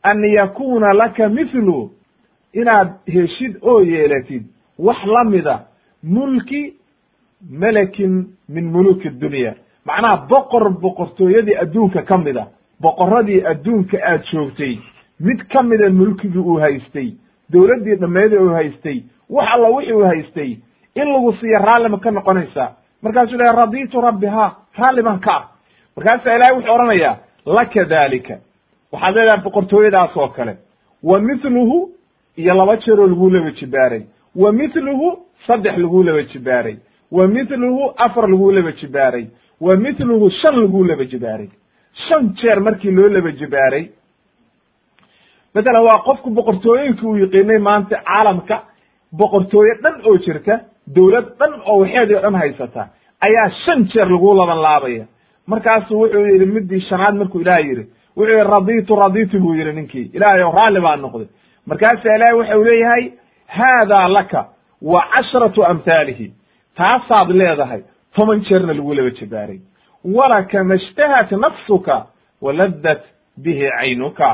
an 0.03 0.23
yakuna 0.23 0.93
laka 0.93 1.29
mithlu 1.29 1.91
inaad 2.53 2.89
heshid 3.07 3.57
oo 3.61 3.81
yeelatid 3.81 4.43
wax 4.79 5.05
la 5.05 5.23
mida 5.23 5.59
mulki 6.03 6.73
melekin 7.49 8.27
min 8.49 8.65
muluki 8.71 9.09
dunya. 9.09 9.55
Macnaha 9.85 10.27
boqor 10.29 10.69
boqortooyadii 10.81 11.57
adduunka 11.61 12.01
ka 12.01 12.17
mida 12.17 12.47
boqoradii 12.81 13.45
adduunka 13.45 13.97
aad 13.97 14.23
joogtay 14.31 14.77
mid 15.19 15.39
ka 15.51 15.63
mida 15.63 15.89
mulkigii 15.89 16.39
uu 16.39 16.59
haystay 16.59 17.13
dowladdii 17.51 17.95
dhammeedii 17.95 18.37
uu 18.37 18.53
haystay 18.53 19.03
wax 19.29 19.47
alla 19.53 19.69
wixii 19.69 19.93
uu 19.93 20.03
haystay 20.05 20.51
in 20.95 21.07
lagu 21.13 21.33
siiya 21.33 21.59
raalli 21.59 21.89
ma 21.89 21.97
ka 21.99 22.11
noqonaysaa? 22.11 22.71
Markaasuu 23.01 23.37
lehay 23.37 23.55
raditu 23.55 24.01
rabbi 24.01 24.27
ha 24.27 24.55
raalli 24.77 25.01
baan 25.01 25.19
ka 25.19 25.35
ah. 25.35 25.43
Markaasaa 25.95 26.35
ilahay 26.35 26.55
wuxuu 26.55 26.73
odhanayaa 26.73 27.17
laka 27.45 27.85
dalika 27.85 28.37
waxaad 28.91 29.15
leedahay 29.15 29.43
boqortooyadaas 29.43 30.17
oo 30.17 30.27
kale. 30.27 30.57
Wa 31.03 31.19
mithluhu 31.19 31.89
iyo 32.37 32.53
laba 32.53 32.77
jeeroo 32.77 33.07
laguu 33.07 33.29
laba 33.29 33.51
jibaaray. 33.51 34.03
Wa 34.35 34.51
mithluhu 34.51 35.07
saddex 35.47 35.77
laguu 35.77 36.03
laba 36.03 36.23
jibaaray. 36.23 36.77
Wa 37.11 37.27
mithluhu 37.27 37.93
afar 37.97 38.29
laguu 38.29 38.51
laba 38.51 38.71
jibaaray. 38.71 39.25
Wa 39.61 39.75
mithluhu 39.77 40.29
shan 40.41 40.55
laguu 40.61 40.83
laba 40.83 41.05
jibaaray. 41.05 41.49
Shan 42.07 42.33
jeer 42.41 42.59
markii 42.61 42.91
loo 42.91 43.07
laba 43.07 43.31
jibaaray 43.31 43.85
matalan 45.55 45.83
waa 45.85 45.99
qofku 46.07 46.29
boqortooyinkii 46.29 47.05
uu 47.07 47.17
yiqiinay 47.17 47.59
maanta 47.59 47.95
caalamka 48.07 48.55
boqortooye 49.19 49.73
dhan 49.83 49.95
oo 50.09 50.17
jirta 50.25 50.55
dowlad 50.95 51.27
dhan 51.39 51.53
oo 51.69 51.77
waxeedii 51.81 52.15
o 52.15 52.21
dhan 52.21 52.35
haysata 52.41 52.87
ayaa 53.21 53.49
shan 53.65 53.85
jeer 53.93 54.07
lagu 54.09 54.33
laban 54.33 54.61
laabaya. 54.65 55.05
Markaasu 55.47 55.99
wuxuu 55.99 56.25
yidhi 56.31 56.45
midii 56.45 56.81
shanaad 56.89 57.15
markuu 57.15 57.41
ilaah 57.41 57.61
yidhi. 57.67 57.83
Wuxuu 58.17 58.31
yihi 58.33 58.43
raditu 58.53 58.95
raditu 58.95 59.39
buu 59.39 59.53
yihi 59.55 59.73
ninkii. 59.73 60.11
Ilaahay 60.13 60.43
o 60.43 60.51
raalli 60.51 60.79
baa 60.81 60.95
noqday 60.95 61.27
markaasaa 61.67 62.15
ilaahay 62.15 62.35
waxau 62.39 62.63
leeyahay 62.63 63.03
haada 63.47 64.07
laka 64.07 64.41
wa 64.81 65.01
cashratu 65.15 65.65
amhaalihi 65.65 66.31
taasaad 66.77 67.29
leedahay 67.41 67.81
toban 68.15 68.41
jeerna 68.49 68.73
lagu 68.73 68.93
laba 68.93 69.09
jibaaray 69.19 69.59
walaka 70.15 70.63
ma 70.63 70.75
ishtahat 70.75 71.31
nafsuka 71.31 72.05
waladdat 72.41 73.01
bihi 73.43 73.69
caynuka. 73.79 74.29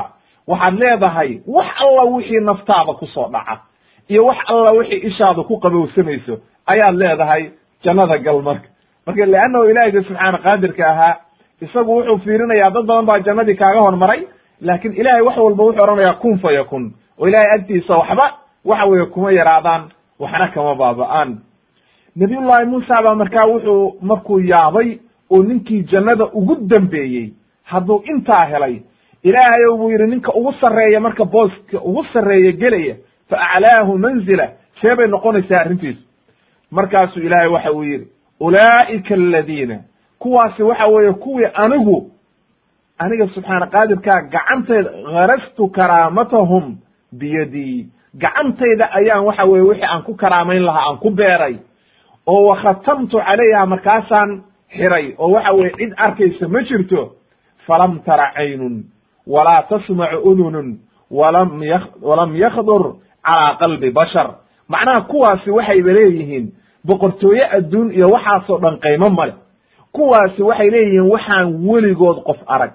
Waxaad 0.46 0.74
leedahay 0.82 1.30
wax 1.46 1.66
alla 1.84 2.02
wixii 2.14 2.40
naftaada 2.40 2.92
ku 3.00 3.06
soo 3.06 3.28
dhaca 3.32 3.60
iyo 4.08 4.24
wax 4.26 4.38
alla 4.46 4.70
wixii 4.78 4.96
ishaada 5.08 5.42
ku 5.42 5.60
qabowsanayso 5.60 6.34
ayaad 6.66 6.94
leedahay 7.02 7.50
jannada 7.84 8.18
gal 8.18 8.42
marka. 8.42 8.68
Marka 9.06 9.26
leannahu 9.26 9.64
ilaahiyga 9.70 10.02
subxaana 10.02 10.38
qaadirka 10.38 10.84
ahaa 10.92 11.16
isagu 11.60 11.96
wuxuu 11.96 12.18
fiirinayaa 12.24 12.70
dad 12.74 12.84
badan 12.86 13.06
baa 13.06 13.18
jannadii 13.26 13.54
kaaga 13.54 13.80
hormaray 13.86 14.20
laakin 14.60 14.92
ilahay 15.00 15.22
wax 15.22 15.36
walba 15.36 15.64
wuxuu 15.64 15.82
odhanayaa 15.82 16.14
kun 16.22 16.38
fa 16.38 16.52
yakun 16.52 16.92
oo 17.20 17.28
ilahay 17.28 17.50
agtiisa 17.54 17.96
waxba 17.96 18.26
waxa 18.64 18.84
weeye 18.86 19.06
kuma 19.06 19.32
yaraadaan 19.32 19.82
waxna 20.18 20.48
kama 20.48 20.74
baaba'aan. 20.74 21.38
Nabiyullahi 22.16 22.66
muusa 22.66 23.02
baa 23.02 23.14
markaa 23.14 23.46
wuxuu 23.46 23.96
markuu 24.02 24.38
yaabay 24.40 24.98
oo 25.30 25.42
ninkii 25.42 25.82
jannada 25.82 26.24
ugu 26.24 26.56
dambeeyey 26.60 27.30
hadduu 27.64 28.02
intaa 28.12 28.44
helay 28.44 28.80
ilaahayow 29.22 29.76
buu 29.78 29.90
yidhi 29.90 30.06
ninka 30.06 30.32
ugu 30.34 30.52
sarreeya 30.60 31.00
marka 31.00 31.24
booska 31.24 31.80
ugu 31.80 32.04
sarreeya 32.12 32.52
gelaya 32.52 32.94
fa 33.30 33.36
aclaahu 33.40 33.98
manzila 33.98 34.48
see 34.80 34.94
bay 34.96 35.06
noqonaysaa 35.08 35.60
arrintiisu. 35.60 36.02
Markaasuu 36.70 37.20
ilaahay 37.22 37.48
waxa 37.48 37.72
uu 37.72 37.82
yidhi 37.84 38.08
ulaa'ika 38.40 39.14
aladiina 39.14 39.78
kuwaasi 40.18 40.62
waxa 40.62 40.86
weeye 40.86 41.12
kuwii 41.12 41.46
anigu 41.54 42.10
aniga 42.98 43.28
subxaana 43.28 43.66
qaadirkaa 43.66 44.20
gacantayda 44.22 44.90
harastu 45.12 45.68
karaamatahum 45.68 46.76
biyadii. 47.12 47.88
Gacantayda 48.14 48.90
ayaan 48.92 49.24
waxa 49.24 49.44
weye 49.44 49.62
wixii 49.62 49.84
aan 49.86 50.02
ku 50.02 50.14
karaamayn 50.14 50.62
lahaa 50.62 50.90
aan 50.90 50.98
ku 50.98 51.10
beeray. 51.10 51.56
Oo 52.26 52.46
wakhatamtu 52.50 53.18
calayha 53.18 53.66
markaasaan 53.66 54.42
xiray. 54.76 55.14
Oo 55.18 55.30
waxa 55.30 55.52
weye 55.52 55.70
cid 55.78 55.92
arkaysa 55.96 56.48
ma 56.48 56.62
jirto. 56.62 57.16
Falam 57.66 58.00
tara 58.04 58.32
caynun 58.34 58.84
walaa 59.26 59.62
tasmacu 59.68 60.18
udunun 60.24 60.78
walam 61.10 61.62
y 61.62 61.72
walam 62.02 62.36
yakdur 62.36 62.96
calaa 63.22 63.56
qalbi 63.58 63.90
bashar. 63.90 64.28
Macnaha 64.68 65.00
kuwaasi 65.10 65.50
waxayba 65.50 65.92
leeyihiin 65.92 66.52
boqortooye 66.86 67.44
adduun 67.56 67.92
iyo 67.92 68.10
waxaasoo 68.10 68.58
dhan 68.58 68.78
qaymo 68.80 69.10
male 69.10 69.34
kuwaasi 69.92 70.42
waxay 70.42 70.70
leeyihiin 70.70 71.10
waxaan 71.10 71.66
weligood 71.66 72.22
qof 72.26 72.38
arag. 72.46 72.72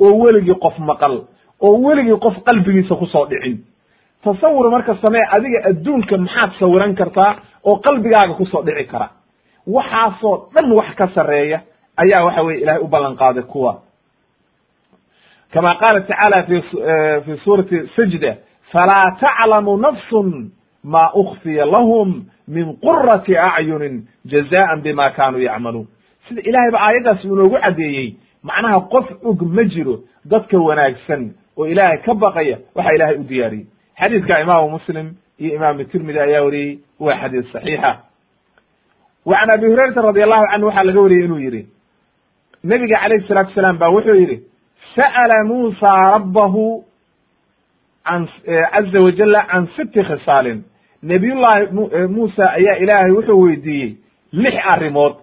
Oo 0.00 0.18
weligii 0.18 0.54
qof 0.60 0.78
maqal 0.78 1.24
oo 1.60 1.76
weligii 1.82 2.16
qof 2.20 2.36
qalbigiisa 2.44 2.94
ku 2.96 3.06
soo 3.06 3.26
dhicin. 3.26 3.58
Tasawur 4.24 4.70
marka 4.70 4.96
samee 5.02 5.24
adiga 5.30 5.60
adduunka 5.70 6.16
maxaad 6.18 6.50
sawiran 6.58 6.94
kartaa 6.94 7.36
oo 7.64 7.76
qalbigaaga 7.76 8.34
ku 8.34 8.46
soo 8.46 8.62
dhici 8.62 8.84
kara. 8.86 9.08
Waxaasoo 9.66 10.48
dhan 10.54 10.72
wax 10.72 10.94
ka 10.96 11.08
sarreeya 11.14 11.60
ayaa 11.96 12.24
waxa 12.24 12.42
weye 12.42 12.60
ilahay 12.60 12.80
u 12.82 12.86
ballan 12.88 13.16
qaaday 13.16 13.42
kuwa. 13.42 13.82
Kama 15.52 15.74
qaala 15.74 16.00
tacaala 16.00 16.42
fi 16.42 16.60
fi 17.24 17.36
suurati 17.44 17.88
sajda 17.96 18.36
falaa 18.72 19.16
taclamu 19.20 19.76
nafsun 19.78 20.50
ma 20.84 21.10
ukfiya 21.14 21.64
lahum 21.66 22.24
min 22.48 22.76
qurati 22.82 23.36
acyunin 23.38 24.06
jazaan 24.26 24.82
bima 24.82 25.10
kanuu 25.10 25.40
yacmaluun 25.40 25.86
sida 26.28 26.42
ilahay 26.42 26.70
ba 26.70 26.78
aayaddaas 26.86 27.24
inoogu 27.24 27.58
caddeeyey 27.62 28.16
macnaha 28.42 28.80
qof 28.80 29.06
og 29.24 29.42
ma 29.42 29.64
jiro 29.64 30.00
dadka 30.24 30.58
wanaagsan 30.58 31.30
oo 31.58 31.66
ilaahay 31.66 31.98
ka 32.06 32.14
baqaya 32.14 32.58
waxa 32.74 32.94
ilaahay 32.94 33.16
u 33.16 33.24
diyaariyey. 33.24 33.66
Xadiidka 34.00 34.40
imaamu 34.42 34.68
muslim 34.70 35.06
iyo 35.38 35.54
imaamu 35.54 35.84
tirmidi 35.84 36.20
ayaa 36.20 36.42
wariyey 36.44 36.78
waa 37.00 37.16
xadiis 37.20 37.52
saxiixa 37.52 37.92
wa 39.26 39.36
can 39.38 39.50
abi 39.58 39.66
hurayrata 39.66 40.02
radi 40.02 40.22
allahu 40.22 40.44
canhu 40.52 40.66
waxaa 40.66 40.84
laga 40.84 41.00
wariyey 41.00 41.24
inuu 41.24 41.38
yidhi 41.46 41.62
nebiga 42.64 42.96
calayhi 43.02 43.28
salatu 43.28 43.50
asalaam 43.50 43.78
ba 43.78 43.88
wuxuu 43.90 44.14
yidhi 44.20 44.36
sa'ala 44.96 45.44
muusa 45.44 45.90
rabbahu 46.14 46.84
an 48.04 48.28
caza 48.44 48.98
wajala 49.06 49.40
can 49.50 49.66
sitti 49.76 50.02
khisaalin. 50.08 50.62
Nabiyullahi 51.02 52.06
muusa 52.16 52.44
ayaa 52.58 52.76
ilaahay 52.82 53.10
wuxuu 53.10 53.40
weydiiyey 53.42 53.96
lix 54.32 54.54
arrimood. 54.74 55.14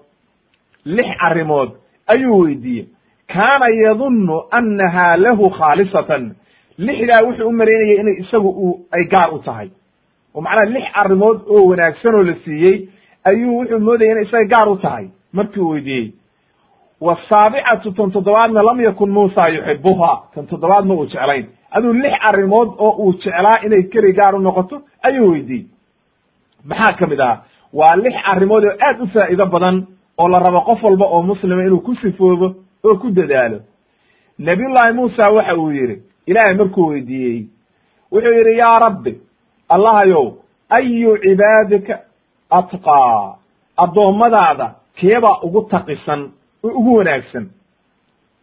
Lix 0.86 1.08
arrimood 1.20 1.70
ayuu 2.14 2.40
weydiiyey 2.44 2.86
kaana 3.28 3.68
yadunnu 3.70 4.44
annaha 4.52 5.18
lahu 5.18 5.50
khaalisatan. 5.50 6.36
Lixdaa 6.78 7.26
wuxuu 7.28 7.48
u 7.48 7.52
malaynayay 7.52 8.00
inay 8.02 8.16
isagu 8.24 8.50
u 8.50 8.86
ay 8.92 9.04
gaar 9.06 9.34
u 9.34 9.40
tahay. 9.40 9.70
Oo 10.36 10.42
macnaha 10.42 10.66
lix 10.74 10.86
arrimood 10.94 11.42
oo 11.48 11.64
wanaagsan 11.70 12.16
oo 12.16 12.24
la 12.24 12.36
siiyey 12.44 12.90
ayuu 13.24 13.58
wuxuu 13.60 13.80
moodayay 13.80 14.12
inay 14.12 14.24
isaga 14.26 14.46
gaar 14.56 14.70
u 14.70 14.76
tahay. 14.78 15.06
Markii 15.34 15.60
uu 15.62 15.70
weydiiyey 15.70 16.14
wasaabicatu 17.02 17.92
tan 17.92 18.12
toddobaadna 18.12 18.64
lam 18.64 18.80
yakun 18.82 19.10
muusa 19.12 19.42
yuxibuha 19.52 20.12
tan 20.36 20.48
toddobaad 20.48 20.86
ma 20.86 20.94
uu 20.94 21.06
jeclayn. 21.06 21.46
Aduu 21.72 21.94
lix 21.94 22.14
arrimood 22.30 22.70
oo 22.78 22.92
uu 23.04 23.14
jeclaa 23.14 23.60
inay 23.66 23.84
keli 23.84 24.14
gaar 24.14 24.36
u 24.36 24.40
noqoto 24.40 24.82
ayuu 25.04 25.32
weydiiyey. 25.32 25.66
Maxaa 26.66 26.94
ka 27.00 27.08
mid 27.08 27.20
ahaa 27.20 27.44
waa 27.74 27.96
lix 27.96 28.16
arrimood 28.32 28.64
oo 28.64 28.76
aad 28.88 29.02
u 29.02 29.08
faa'iido 29.08 29.46
badan 29.46 29.88
oo 30.18 30.28
la 30.30 30.40
rabo 30.40 30.62
qof 30.62 30.84
walba 30.84 31.06
oo 31.06 31.22
muslima 31.22 31.64
inuu 31.64 31.80
ku 31.82 31.96
sifoobo 31.96 32.56
oo 32.86 32.96
ku 33.00 33.12
dadaalo. 33.12 33.60
Nabiyullaahi 34.40 34.94
muusa 34.94 35.30
waxa 35.30 35.56
uu 35.58 35.72
yidhi 35.72 36.02
ilaahay 36.28 36.54
markuu 36.56 36.88
weydiiyey 36.88 37.46
wuxuu 38.12 38.34
yidhi 38.38 38.58
yaa 38.58 38.80
rabbi 38.80 39.14
allahayow 39.70 40.26
ayu 40.70 41.18
cibaadika 41.24 42.00
atqaa? 42.52 43.36
Addoommadaada 43.78 44.68
keebaa 45.00 45.40
ugu 45.44 45.62
taqisan 45.72 46.22
oo 46.64 46.70
ugu 46.80 46.96
wanaagsan? 46.98 47.46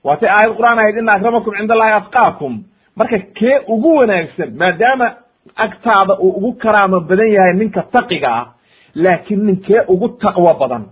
Waatay 0.04 0.28
aayad 0.28 0.56
qur'aan 0.56 0.78
ahayd 0.78 0.96
ina 0.98 1.12
akramakum 1.16 1.54
cinda 1.58 1.74
allahi 1.74 1.92
atqaakum. 2.00 2.52
Marka 2.96 3.18
kee 3.38 3.56
ugu 3.68 3.94
wanaagsan 3.96 4.50
maadaama 4.60 5.06
agtaada 5.56 6.14
uu 6.18 6.32
ugu 6.38 6.52
karaamo 6.52 7.00
badan 7.00 7.28
yahay 7.36 7.52
ninka 7.60 7.82
taqiga 7.92 8.28
ah 8.40 8.46
laakiin 8.94 9.44
ninkee 9.46 9.80
ugu 9.88 10.08
taqwo 10.08 10.54
badan. 10.60 10.84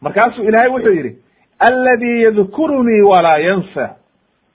Markaasuu 0.00 0.44
ilaahay 0.48 0.68
wuxuu 0.70 0.94
yidhi 0.98 1.12
alladii 1.58 2.22
yadkurunii 2.22 3.00
walaa 3.02 3.38
yansa. 3.38 3.96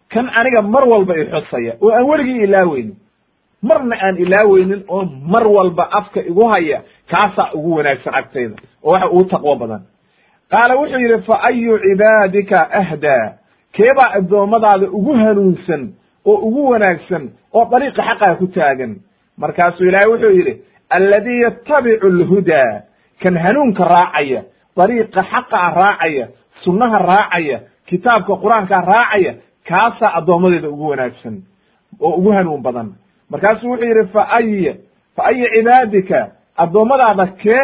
Kan 0.09 0.29
aniga 0.39 0.61
mar 0.61 0.87
walba 0.89 1.13
ixusaya 1.17 1.73
oo 1.81 1.91
aan 1.91 2.05
weligii 2.05 2.43
ilaaweynin. 2.43 2.95
Marna 3.61 3.95
aan 4.01 4.17
ilaaweynin 4.17 4.83
oo 4.87 5.03
mar 5.05 5.47
walba 5.47 5.91
afka 5.91 6.19
igu 6.21 6.47
haya 6.47 6.81
kaasaa 7.11 7.51
ugu 7.53 7.75
wanaagsan 7.75 8.15
agtayda 8.15 8.55
oo 8.83 8.91
waxa 8.91 9.09
ugu 9.09 9.23
taqwo 9.23 9.55
badan. 9.55 9.81
Qaala 10.51 10.75
wuxuu 10.75 10.99
yidhi 10.99 11.21
fa 11.27 11.43
ayu 11.43 11.79
cibaadika 11.79 12.71
ahdaa 12.71 13.33
keebaa 13.73 14.11
addoommadaada 14.17 14.87
ugu 14.91 15.13
hanuunsan 15.13 15.93
oo 16.25 16.35
ugu 16.47 16.69
wanaagsan 16.69 17.29
oo 17.53 17.65
dariiqa 17.71 18.03
xaqaa 18.03 18.35
ku 18.35 18.47
taagan. 18.47 18.95
Markaasuu 19.37 19.85
ilaahay 19.87 20.09
wuxuu 20.11 20.31
yidhi 20.37 20.53
alladii 20.89 21.41
yattabicu 21.41 22.07
alhudaa 22.07 22.81
kan 23.23 23.37
hanuunka 23.37 23.83
raacaya 23.85 24.41
dariiqa 24.77 25.21
xaqaa 25.31 25.69
raacaya 25.75 26.27
sunnaha 26.63 26.97
raacaya 26.99 27.59
kitaabka 27.85 28.33
qur'aanka 28.35 28.81
raacaya 28.81 29.33
kaasaa 29.67 30.13
addoommadeeda 30.17 30.69
ugu 30.69 30.87
wanaagsan 30.89 31.41
oo 32.01 32.13
ugu 32.17 32.31
hanuun 32.31 32.61
badan. 32.61 32.93
Markaasuu 33.29 33.69
wuxuu 33.69 33.85
yidhi 33.85 34.07
fa 34.13 34.27
ay 34.31 34.73
fa 35.15 35.25
ayi 35.25 35.45
cibaadika 35.53 36.31
addoommadaada 36.57 37.27
kee 37.27 37.63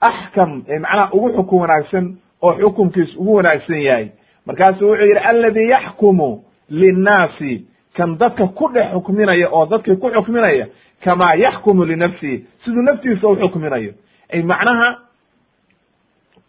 axkam 0.00 0.62
macnaha 0.80 1.10
ugu 1.12 1.28
xukun 1.36 1.60
wanaagsan 1.60 2.16
oo 2.42 2.52
xukunkiis 2.60 3.16
ugu 3.16 3.34
wanaagsan 3.34 3.82
yahay. 3.82 4.08
Markaasuu 4.46 4.88
wuxuu 4.88 5.04
yidhi 5.06 5.18
alladii 5.32 5.68
yaxkumu 5.70 6.42
linnaasi 6.70 7.66
kan 7.96 8.18
dadka 8.18 8.46
ku 8.46 8.68
dhex 8.72 8.92
xukminaya 8.92 9.48
oo 9.52 9.66
dadkii 9.66 9.96
ku 9.96 10.10
xukminaya 10.10 10.66
kamaa 11.04 11.36
yaxkumu 11.36 11.84
linafsihi 11.84 12.46
siduu 12.64 12.82
naftiisa 12.82 13.28
u 13.28 13.36
xukminayo. 13.36 13.92
Ay 14.32 14.42
macnaha 14.42 14.98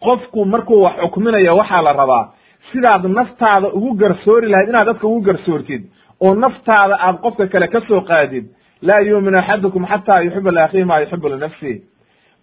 qofku 0.04 0.44
markuu 0.44 0.82
wax 0.82 0.94
xukminayo 1.02 1.56
waxaa 1.56 1.82
la 1.82 1.92
rabaa 1.92 2.24
sidaad 2.72 3.04
naftaada 3.18 3.68
ugu 3.78 3.94
garsoori 3.94 4.48
lahayd 4.48 4.68
inaad 4.68 4.86
dadka 4.86 5.06
ugu 5.06 5.20
garsoortid 5.20 5.82
oo 6.24 6.34
naftaada 6.34 6.96
aad 7.06 7.16
qofka 7.24 7.46
kale 7.46 7.66
ka 7.68 7.80
soo 7.88 8.00
qaadid 8.00 8.44
laa 8.82 9.00
yuuminu 9.08 9.38
axadukum 9.38 9.86
xataa 9.86 10.20
yuxiba 10.26 10.50
liakhihi 10.50 10.84
maa 10.84 11.00
yuxibu 11.00 11.28
linafsihi 11.28 11.76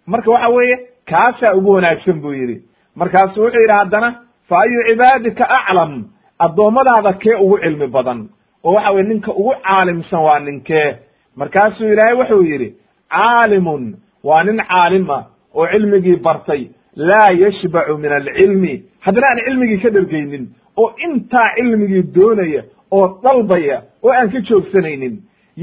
marka 0.08 0.32
waxa 0.32 0.50
weeye 0.50 0.78
kaasaa 1.10 1.54
ugu 1.58 1.72
wanaagsan 1.72 2.22
buu 2.22 2.34
yidhi. 2.34 2.58
Markaasuu 2.95 3.43
wuxuu 3.43 3.60
yidhi 3.62 3.74
haddana 3.78 4.10
fa 4.50 4.56
ayu 4.62 4.80
cibaadika 4.88 5.43
aclam 5.50 5.91
addoommadaada 6.39 7.13
kee 7.13 7.36
ugu 7.36 7.58
cilmi 7.63 7.88
badan. 7.88 8.30
Oo 8.63 8.74
waxa 8.74 8.91
weye 8.91 9.04
ninka 9.08 9.32
ugu 9.32 9.54
caalimsan 9.63 10.19
waa 10.28 10.39
ninkee. 10.39 10.89
Markaasuu 11.36 11.88
ilaahay 11.93 12.15
wuxuu 12.19 12.43
yidhi 12.52 12.69
caalimun 13.10 13.84
waa 14.24 14.43
nin 14.43 14.58
caalim 14.69 15.10
ah 15.12 15.24
oo 15.56 15.67
cilmigii 15.72 16.15
bartay 16.15 16.62
laa 17.09 17.29
yashbacu 17.43 17.97
min 18.03 18.12
alcilmi. 18.19 18.73
Haddana 19.05 19.27
aan 19.31 19.39
cilmigii 19.47 19.79
ka 19.83 19.89
dhergeynin 19.95 20.43
oo 20.81 20.89
intaa 21.05 21.47
cilmigii 21.55 22.03
doonaya 22.15 22.62
oo 22.91 23.05
dalbaya 23.23 23.77
oo 24.03 24.12
aan 24.19 24.29
ka 24.33 24.39
joogsanaynin 24.49 25.15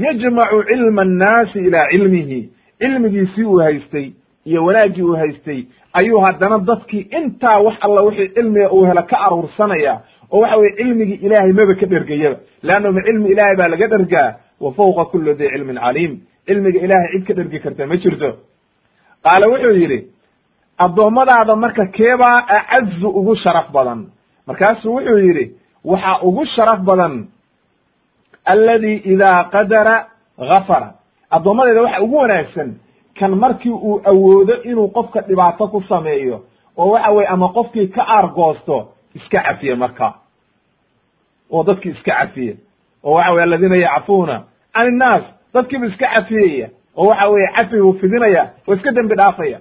yajmacu 0.03 0.57
cilma 0.69 1.01
annaasi 1.01 1.59
ilaa 1.67 1.87
cilmihi. 1.91 2.39
Cilmigiisii 2.81 3.43
uu 3.51 3.59
haystay 3.67 4.07
iyo 4.45 4.65
wanaaggii 4.65 5.01
uu 5.09 5.15
haystay 5.21 5.59
ayuu 5.99 6.19
haddana 6.25 6.57
dadkii 6.69 7.07
intaa 7.19 7.59
wax 7.65 7.77
alla 7.85 8.01
wixii 8.07 8.29
cilmiga 8.35 8.71
uu 8.75 8.83
hela 8.89 9.01
ka 9.09 9.17
aruursanaya 9.25 9.93
oo 10.31 10.39
waxa 10.41 10.57
weye 10.57 10.75
cilmigii 10.79 11.19
ilaahay 11.25 11.51
maba 11.59 11.73
ka 11.79 11.85
dhergayaba 11.85 12.37
leanna 12.63 12.91
ma 12.91 13.01
cilmi 13.07 13.29
ilaahay 13.33 13.55
baa 13.61 13.67
laga 13.73 13.87
dhergaa 13.93 14.29
wa 14.63 14.69
fawqa 14.77 15.05
kuli 15.11 15.33
di 15.39 15.47
cilmin 15.53 15.77
caliim. 15.85 16.13
Cilmiga 16.47 16.79
ilaahay 16.85 17.09
cid 17.13 17.23
ka 17.27 17.33
dhergi 17.33 17.59
karta 17.63 17.85
ma 17.87 17.95
jirto? 18.03 18.29
Qaala 19.25 19.45
wuxuu 19.51 19.73
yidhi 19.81 19.99
addoommadaada 20.77 21.55
marka 21.55 21.85
keebaa 21.85 22.47
acazu 22.47 23.09
ugu 23.09 23.35
sharaf 23.35 23.71
badan. 23.71 24.05
Markaasuu 24.47 24.93
wuxuu 24.95 25.17
yidhi 25.17 25.51
waxaa 25.85 26.19
ugu 26.21 26.45
sharaf 26.45 26.79
badan 26.79 27.27
alladii 28.45 28.95
idaa 29.13 29.43
qadara 29.51 30.05
gafara 30.37 30.93
addoommadeeda 31.31 31.81
waxa 31.81 32.01
ugu 32.01 32.15
wanaagsan 32.17 32.75
kan 33.19 33.31
markii 33.35 33.71
uu 33.71 34.01
awoodo 34.05 34.61
inuu 34.63 34.87
qofka 34.87 35.21
dhibaato 35.21 35.67
ku 35.67 35.81
sameeyo 35.89 36.41
oo 36.77 36.89
waxa 36.91 37.11
weye 37.11 37.27
ama 37.27 37.49
qofkii 37.49 37.87
ka 37.87 38.05
aargoosto 38.07 38.87
iska 39.15 39.39
cafiye 39.41 39.75
marka. 39.75 40.13
Oo 41.51 41.63
dadkii 41.63 41.89
iska 41.91 42.11
cafiye. 42.11 42.57
Oo 43.03 43.13
waxa 43.13 43.31
weye 43.31 43.43
aladiina 43.43 43.75
yacfuuna 43.75 44.43
can 44.73 44.87
innaas 44.87 45.23
dadkiibu 45.53 45.85
iska 45.85 46.07
cafiyaya. 46.15 46.69
Oo 46.97 47.07
waxa 47.07 47.27
weye 47.29 47.47
cafi 47.57 47.81
buu 47.81 47.93
fidinaya 47.93 48.49
oo 48.67 48.73
iska 48.75 48.91
dembi 48.91 49.15
dhaafaya 49.15 49.59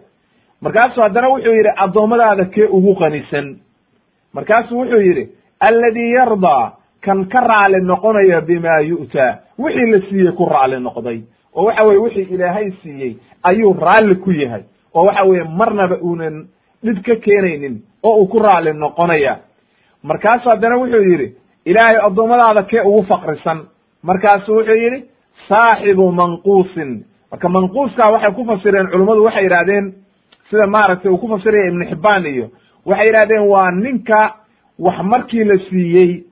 markaasuu 0.61 1.03
haddana 1.03 1.29
wuxuu 1.29 1.53
yidhi 1.53 1.71
addoommadaada 1.77 2.45
kee 2.45 2.65
ugu 2.71 2.95
qanisan? 2.95 3.57
Markaasuu 4.33 4.79
wuxuu 4.81 5.01
yidhi 5.01 5.29
alladii 5.61 6.13
yardaa 6.13 6.73
kan 7.05 7.25
ka 7.29 7.41
raali 7.47 7.81
noqonaya 7.85 8.41
bima 8.41 8.81
yu'taa 8.81 9.39
wixii 9.59 9.91
la 9.93 10.01
siiyey 10.09 10.33
ku 10.33 10.45
raali 10.47 10.81
noqday. 10.81 11.21
Oo 11.55 11.65
waxa 11.65 11.85
weye 11.85 11.99
wixii 11.99 12.35
ilaahay 12.35 12.71
siiyey 12.83 13.17
ayuu 13.43 13.73
raalli 13.81 14.15
ku 14.17 14.31
yahay. 14.33 14.63
Oo 14.95 15.05
waxa 15.07 15.25
weeye 15.25 15.45
marnaba 15.45 15.97
uunan 16.03 16.47
dhib 16.85 17.03
ka 17.07 17.17
keenaynin 17.17 17.83
oo 18.03 18.17
uu 18.21 18.27
ku 18.27 18.39
raali 18.39 18.73
noqonaya. 18.73 19.37
Markaasu 20.03 20.49
haddana 20.51 20.77
wuxuu 20.77 21.03
yidhi 21.11 21.35
ilaahay 21.65 21.99
addoommadaada 22.07 22.63
kee 22.63 22.81
ugu 22.81 23.03
faqrisan? 23.03 23.59
Markaasu 24.03 24.53
wuxuu 24.55 24.79
yidhi 24.83 25.05
saaxibu 25.49 26.13
manquusin. 26.13 27.05
Marka 27.31 27.49
manquuskaa 27.49 28.13
waxay 28.13 28.33
ku 28.33 28.45
fasireen 28.45 28.87
culummadu 28.91 29.25
waxay 29.25 29.43
yidhahdeen 29.45 29.95
sida 30.51 30.67
maaragtay 30.67 31.11
uu 31.13 31.19
ku 31.19 31.29
fasiraya 31.29 31.69
ibnu 31.71 31.85
xibbaan 31.91 32.27
iyo 32.27 32.47
waxay 32.87 33.07
yidhahdeen 33.07 33.45
waa 33.53 33.71
ninka 33.71 34.35
wax 34.79 34.99
markii 35.03 35.45
la 35.45 35.59
siiyey 35.69 36.25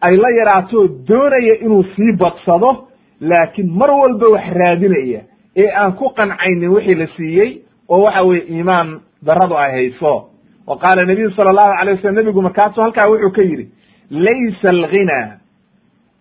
ay 0.00 0.14
la 0.16 0.30
yaraato 0.38 0.88
doonaya 1.08 1.54
inuu 1.60 1.82
sii 1.96 2.12
badsado 2.18 2.88
laakiin 3.20 3.70
mar 3.80 3.90
walba 3.90 4.26
wax 4.34 4.44
raadinaya 4.54 5.20
ee 5.56 5.70
aan 5.80 5.92
ku 5.92 6.08
qancaynin 6.16 6.68
wixii 6.70 6.94
la 6.94 7.06
siiyey 7.16 7.50
oo 7.88 8.02
waxa 8.02 8.22
weye 8.22 8.42
iimaan 8.50 9.00
daradu 9.22 9.56
ay 9.58 9.70
hayso. 9.72 10.28
Wa 10.66 10.76
qaala 10.78 11.04
nabiyu 11.04 11.30
sala 11.30 11.50
allahu 11.50 11.72
alay 11.80 11.94
wasalam 11.94 12.14
nebigu 12.14 12.42
markaasu 12.42 12.80
halkaa 12.80 13.08
wuxuu 13.08 13.30
ka 13.32 13.42
yidhi 13.42 13.68
laysa 14.10 14.68
alghina 14.70 15.38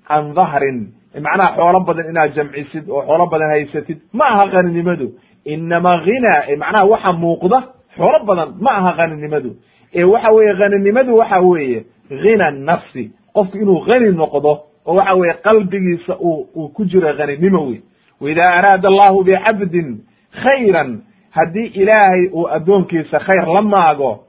can 0.08 0.34
dahrin 0.34 0.88
macnaha 1.22 1.56
xoolo 1.58 1.80
badan 1.80 2.10
inaad 2.10 2.34
jamcisid 2.36 2.90
oo 2.90 3.02
xoolo 3.08 3.26
badan 3.28 3.50
haysatid 3.50 3.98
ma 4.14 4.26
aha 4.26 4.48
qaninimadu 4.54 5.12
inama 5.54 5.98
ghina 6.06 6.34
macnaha 6.62 6.86
waxa 6.92 7.12
muuqda 7.18 7.60
xoolo 7.98 8.20
badan 8.26 8.50
ma 8.62 8.72
aha 8.80 8.92
qaninimadu 9.00 9.56
ee 9.96 10.04
waxa 10.04 10.32
weeye 10.36 10.54
haninimadu 10.54 11.16
waxa 11.18 11.40
weeye 11.42 11.86
ghina 12.10 12.52
nafsi 12.52 13.12
qofku 13.34 13.58
inuu 13.58 13.80
hani 13.88 14.12
noqdo 14.12 14.52
oo 14.86 14.94
waxa 14.96 15.14
weeye 15.16 15.34
qalbigiisa 15.44 16.18
uu 16.20 16.68
ku 16.76 16.86
jiro 16.86 17.14
haninimo 17.18 17.68
wey 17.68 17.82
waida 18.22 18.42
araada 18.54 18.88
allahu 18.88 19.24
bicabdin 19.24 19.98
khayran 20.44 21.00
haddii 21.32 21.66
ilaahay 21.82 22.28
uu 22.34 22.48
addoonkiisa 22.50 23.20
khayr 23.20 23.46
la 23.54 23.62
maago 23.62 24.24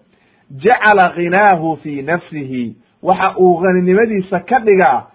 jacala 0.64 1.12
ghinaahu 1.16 1.77
fi 1.83 2.03
nafsihi 2.03 2.77
waxa 3.03 3.35
uu 3.39 3.57
haninimadiisa 3.57 4.41
ka 4.41 4.59
dhigaa 4.59 5.07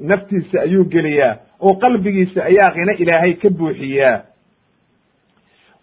naftiisa 0.00 0.60
ayuu 0.62 0.84
geliyaa 0.84 1.36
oo 1.60 1.74
qalbigiisa 1.74 2.44
ayaa 2.44 2.70
khino 2.74 2.92
ilaahay 2.92 3.34
ka 3.34 3.50
buuxiyaa 3.50 4.20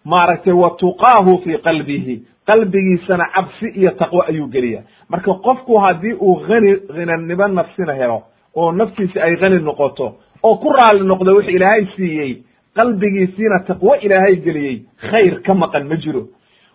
maaragtay 0.04 0.52
wa 0.52 0.70
tuqaahu 0.78 1.38
fi 1.44 1.58
qalbihi. 1.58 2.22
Qalbigiisana 2.46 3.24
cabsi 3.34 3.68
iyo 3.80 3.90
taqwo 3.90 4.22
ayuu 4.28 4.46
geliyaa. 4.48 4.82
Marka 5.08 5.34
qofku 5.34 5.78
haddii 5.78 6.12
uu 6.20 6.34
hani 6.48 6.76
hinanimo 6.96 7.48
nafsina 7.48 7.94
helo 7.94 8.22
oo 8.56 8.72
naftiisa 8.72 9.22
ay 9.22 9.36
hani 9.40 9.58
noqoto 9.62 10.14
oo 10.42 10.54
ku 10.56 10.68
raali 10.72 11.06
noqdo 11.06 11.34
wix 11.36 11.48
ilaahay 11.48 11.86
siiyey 11.96 12.42
qalbigiisiina 12.76 13.58
taqwo 13.66 13.94
ilaahay 14.02 14.36
geliyey 14.36 14.82
khayr 15.10 15.42
ka 15.42 15.54
maqan 15.54 15.84
ma 15.88 15.96
jiro. 15.96 16.22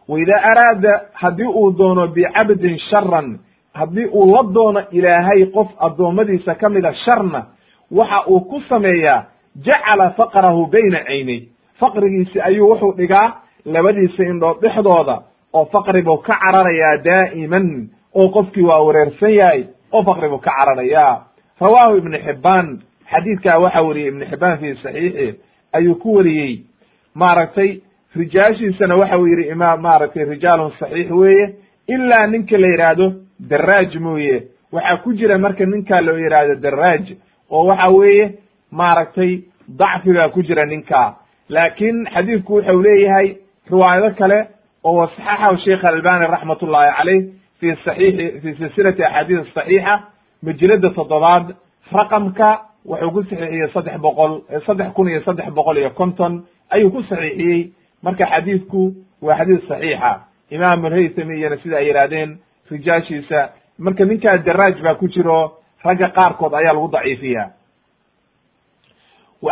Wa 0.07 0.19
idaa 0.19 0.41
araada 0.51 1.01
haddii 1.13 1.43
uu 1.47 1.71
doono 1.78 2.07
bicabdin 2.07 2.78
sharan 2.89 3.39
haddii 3.73 4.05
uu 4.13 4.36
la 4.36 4.43
doono 4.53 4.82
ilaahay 4.91 5.45
qof 5.45 5.67
addoommadiisa 5.80 6.55
ka 6.55 6.69
mida 6.69 6.93
sharna 7.05 7.45
waxa 7.91 8.23
uu 8.28 8.39
ku 8.41 8.61
sameeyaa 8.69 9.23
jacala 9.65 10.09
faqrahu 10.17 10.67
bayna 10.67 10.99
caynay 11.07 11.41
faqrigiisi 11.80 12.41
ayuu 12.41 12.69
wuxuu 12.71 12.91
dhigaa 12.97 13.34
labadiisa 13.65 14.23
indhood 14.23 14.61
dhexdooda 14.61 15.15
oo 15.53 15.65
faqri 15.65 16.01
buu 16.01 16.17
ka 16.17 16.36
cararayaa 16.43 16.97
daa'iman 17.05 17.67
oo 18.15 18.28
qofkii 18.36 18.63
waa 18.69 18.82
wareersan 18.88 19.34
yahay 19.34 19.63
oo 19.91 20.03
faqri 20.03 20.30
buu 20.30 20.38
ka 20.39 20.51
cararayaa. 20.57 21.26
Rawaahu 21.61 21.97
ibnu 21.97 22.17
xibbaan 22.26 22.67
xadiidkaa 23.11 23.59
waxa 23.59 23.82
weriyey 23.88 24.07
ibnu 24.11 24.26
xibbaan 24.32 24.57
fi 24.59 24.76
saxiixi 24.84 25.28
ayuu 25.73 25.95
ku 25.95 26.15
wariyey. 26.15 26.63
Maaragtay 27.15 27.80
rijaashiisana 28.15 28.95
waxa 28.95 29.17
uu 29.19 29.28
yidhi 29.28 29.47
imaam 29.51 29.82
maaragtay 29.82 30.23
rijaalun 30.26 30.71
saxiix 30.80 31.09
weeye 31.11 31.55
ilaa 31.88 32.28
ninka 32.28 32.57
la 32.57 32.67
yidhaahdo 32.67 33.07
daraaj 33.49 33.95
mooye. 33.95 34.43
Waxaa 34.71 34.97
ku 35.03 35.13
jira 35.13 35.38
marka 35.38 35.65
ninkaa 35.65 36.01
loo 36.01 36.17
yidhaahdo 36.17 36.55
daraaj 36.55 37.05
oo 37.51 37.65
waxa 37.67 37.93
weeye 37.95 38.34
maaragtay 38.71 39.32
dacfi 39.80 40.13
baa 40.13 40.30
ku 40.30 40.41
jira 40.43 40.65
ninkaa 40.65 41.15
laakin 41.50 42.06
xadiidku 42.14 42.54
wuxuu 42.56 42.82
leeyahay 42.82 43.36
riwaayado 43.72 44.10
kale 44.18 44.39
oo 44.84 44.96
wasaxaxahu 45.00 45.58
sheikh 45.66 45.84
albani 45.91 46.28
raxmat 46.28 46.62
ullahi 46.64 46.91
caleyh 46.98 47.22
fi 47.60 47.76
saxiixi 47.86 48.26
fi 48.41 48.50
silsilati 48.60 49.04
axaadiis 49.04 49.54
saxiixa 49.54 49.96
majalada 50.43 50.89
toddobaad 50.89 51.56
raqamka 51.91 52.50
wuxuu 52.86 53.12
ku 53.12 53.24
saxiixiyey 53.24 53.70
saddex 53.74 53.98
boqol 54.02 54.32
saddex 54.66 54.89
kun 54.93 55.08
iyo 55.10 55.22
saddex 55.22 55.50
boqol 55.54 55.78
iyo 55.78 55.89
konton 55.89 56.43
ayuu 56.70 56.91
ku 56.91 57.04
saxiixiyey. 57.04 57.72
Marka 58.04 58.26
xadiidku 58.26 58.93
waa 59.22 59.38
xadiis 59.38 59.68
saxiixa. 59.68 60.12
Imaam 60.52 60.86
alhaythami 60.86 61.38
iyana 61.39 61.58
sida 61.58 61.78
ay 61.78 61.88
yidhahdeen 61.88 62.38
rijaashiisa 62.72 63.50
marka 63.80 64.06
ninkaa 64.06 64.38
daraaj 64.38 64.82
baa 64.84 64.96
ku 64.96 65.08
jiro 65.08 65.52
ragga 65.84 66.10
qaarkood 66.10 66.54
ayaa 66.54 66.74
lagu 66.74 66.88
daciifiya 66.91 67.50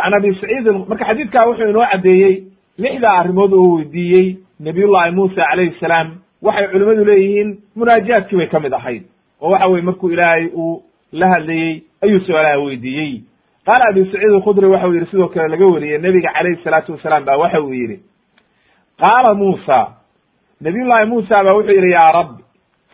an 0.04 0.14
abi 0.14 0.34
saciid 0.40 0.66
marka 0.88 1.04
xadiidkaa 1.04 1.46
wuxuu 1.48 1.68
inoo 1.70 1.86
caddeeyey 1.92 2.34
lixdaa 2.78 3.18
arrimood 3.20 3.52
oo 3.52 3.74
weydiiyey 3.76 4.36
nabiyullahi 4.60 5.10
muusa 5.10 5.42
calayhi 5.50 5.74
salaam 5.80 6.08
waxay 6.42 6.66
culimmadu 6.72 7.04
leeyihiin 7.04 7.58
munaajaadkii 7.76 8.36
bay 8.36 8.46
ka 8.46 8.60
mid 8.60 8.72
ahayd 8.72 9.02
oo 9.40 9.50
waxa 9.50 9.66
weye 9.68 9.82
markuu 9.82 10.10
ilaahay 10.10 10.46
uu 10.54 10.82
la 11.12 11.28
hadlayey 11.28 11.82
ayuu 12.02 12.20
su'aalaha 12.20 12.58
weydiiyey 12.64 13.22
qaala 13.66 13.84
abi 13.90 14.04
saciid 14.04 14.32
alkhudri 14.32 14.66
waxa 14.66 14.88
uu 14.88 14.94
yidhi 14.94 15.06
sidoo 15.10 15.28
kale 15.28 15.48
laga 15.48 15.66
wariyey 15.66 15.98
nebiga 15.98 16.32
calayhi 16.32 16.62
salaatu 16.64 16.92
wasalaam 16.92 17.24
ba 17.24 17.36
waxa 17.36 17.60
uu 17.62 17.72
yidhi 17.74 17.98
qaala 18.98 19.34
muusa 19.34 19.78
nabiyullahi 20.60 21.06
muusa 21.06 21.44
ba 21.44 21.54
wuxuu 21.54 21.72
yidhi 21.78 21.90
yaa 21.92 22.12
rabbi 22.12 22.42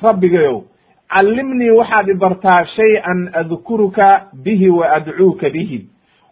rabbigayow 0.03 0.63
callimnii 1.09 1.71
waxaad 1.71 2.09
ibartaa 2.09 2.65
shay-an 2.77 3.31
adkuruka 3.33 4.27
bihi 4.45 4.69
wa 4.71 4.91
adcuuka 4.97 5.51
bihi 5.51 5.87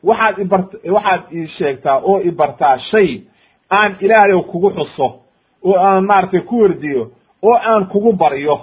waxaad 0.05 0.38
ibart 0.38 0.74
waxaad 0.96 1.22
ii 1.32 1.46
sheegtaa 1.59 1.99
oo 2.03 2.20
ibartaa 2.20 2.78
shay 2.78 3.20
aan 3.70 3.96
ilaahayow 4.01 4.42
kugu 4.42 4.70
xuso 4.70 5.09
oo 5.64 5.76
aan 5.78 6.05
maaragtay 6.05 6.40
ku 6.40 6.61
werdiyo 6.62 7.11
oo 7.42 7.55
aan 7.55 7.86
kugu 7.86 8.12
baryo. 8.12 8.61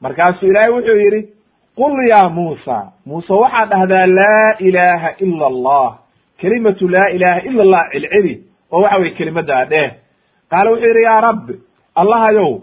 Markaasuu 0.00 0.48
ilaahay 0.48 0.70
wuxuu 0.70 0.96
yidhi 0.96 1.28
qul 1.76 2.08
ya 2.08 2.28
muusa. 2.28 2.92
Muuse 3.06 3.32
waxaad 3.32 3.68
dhahdaa 3.70 4.06
laa 4.06 4.54
ilaaha 4.58 5.10
ila 5.18 5.46
allah. 5.46 5.98
Kelimatu 6.38 6.88
laa 6.88 7.08
ilaha 7.14 7.40
ila 7.40 7.62
allah 7.62 7.82
celceli 7.92 8.42
oo 8.72 8.80
waxa 8.82 8.96
weye 8.98 9.10
kelimaddaa 9.10 9.64
dheh 9.64 9.90
qaala 10.50 10.70
wuxuu 10.70 10.86
yidhi 10.88 11.02
yaa 11.02 11.20
rabbi 11.20 11.54
allahayow 11.94 12.60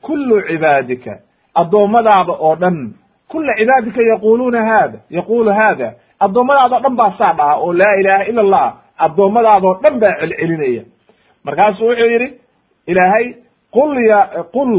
kullu 0.00 0.42
cibaadika 0.48 1.18
addoommadaada 1.54 2.32
oo 2.32 2.54
dhan 2.56 2.94
kula 3.28 3.54
cibaadika 3.58 4.02
yaquluuna 4.02 4.64
hada 4.64 4.98
yaqulu 5.10 5.50
hada 5.52 5.94
addoommadaada 6.24 6.76
o 6.76 6.80
dhan 6.84 6.96
baa 7.00 7.12
saa 7.18 7.32
dhaha 7.38 7.54
oo 7.64 7.72
laa 7.80 7.94
ilaha 8.00 8.24
ila 8.30 8.40
allah 8.46 8.66
addoommadaadoo 9.06 9.74
dhan 9.82 9.94
baa 10.02 10.14
celcelinaya. 10.20 10.82
Markaasuu 11.44 11.86
wuxuu 11.88 12.10
yidhi 12.14 12.28
ilaahay 12.86 13.26
qul 13.76 13.92
ya 14.10 14.20
qul 14.56 14.72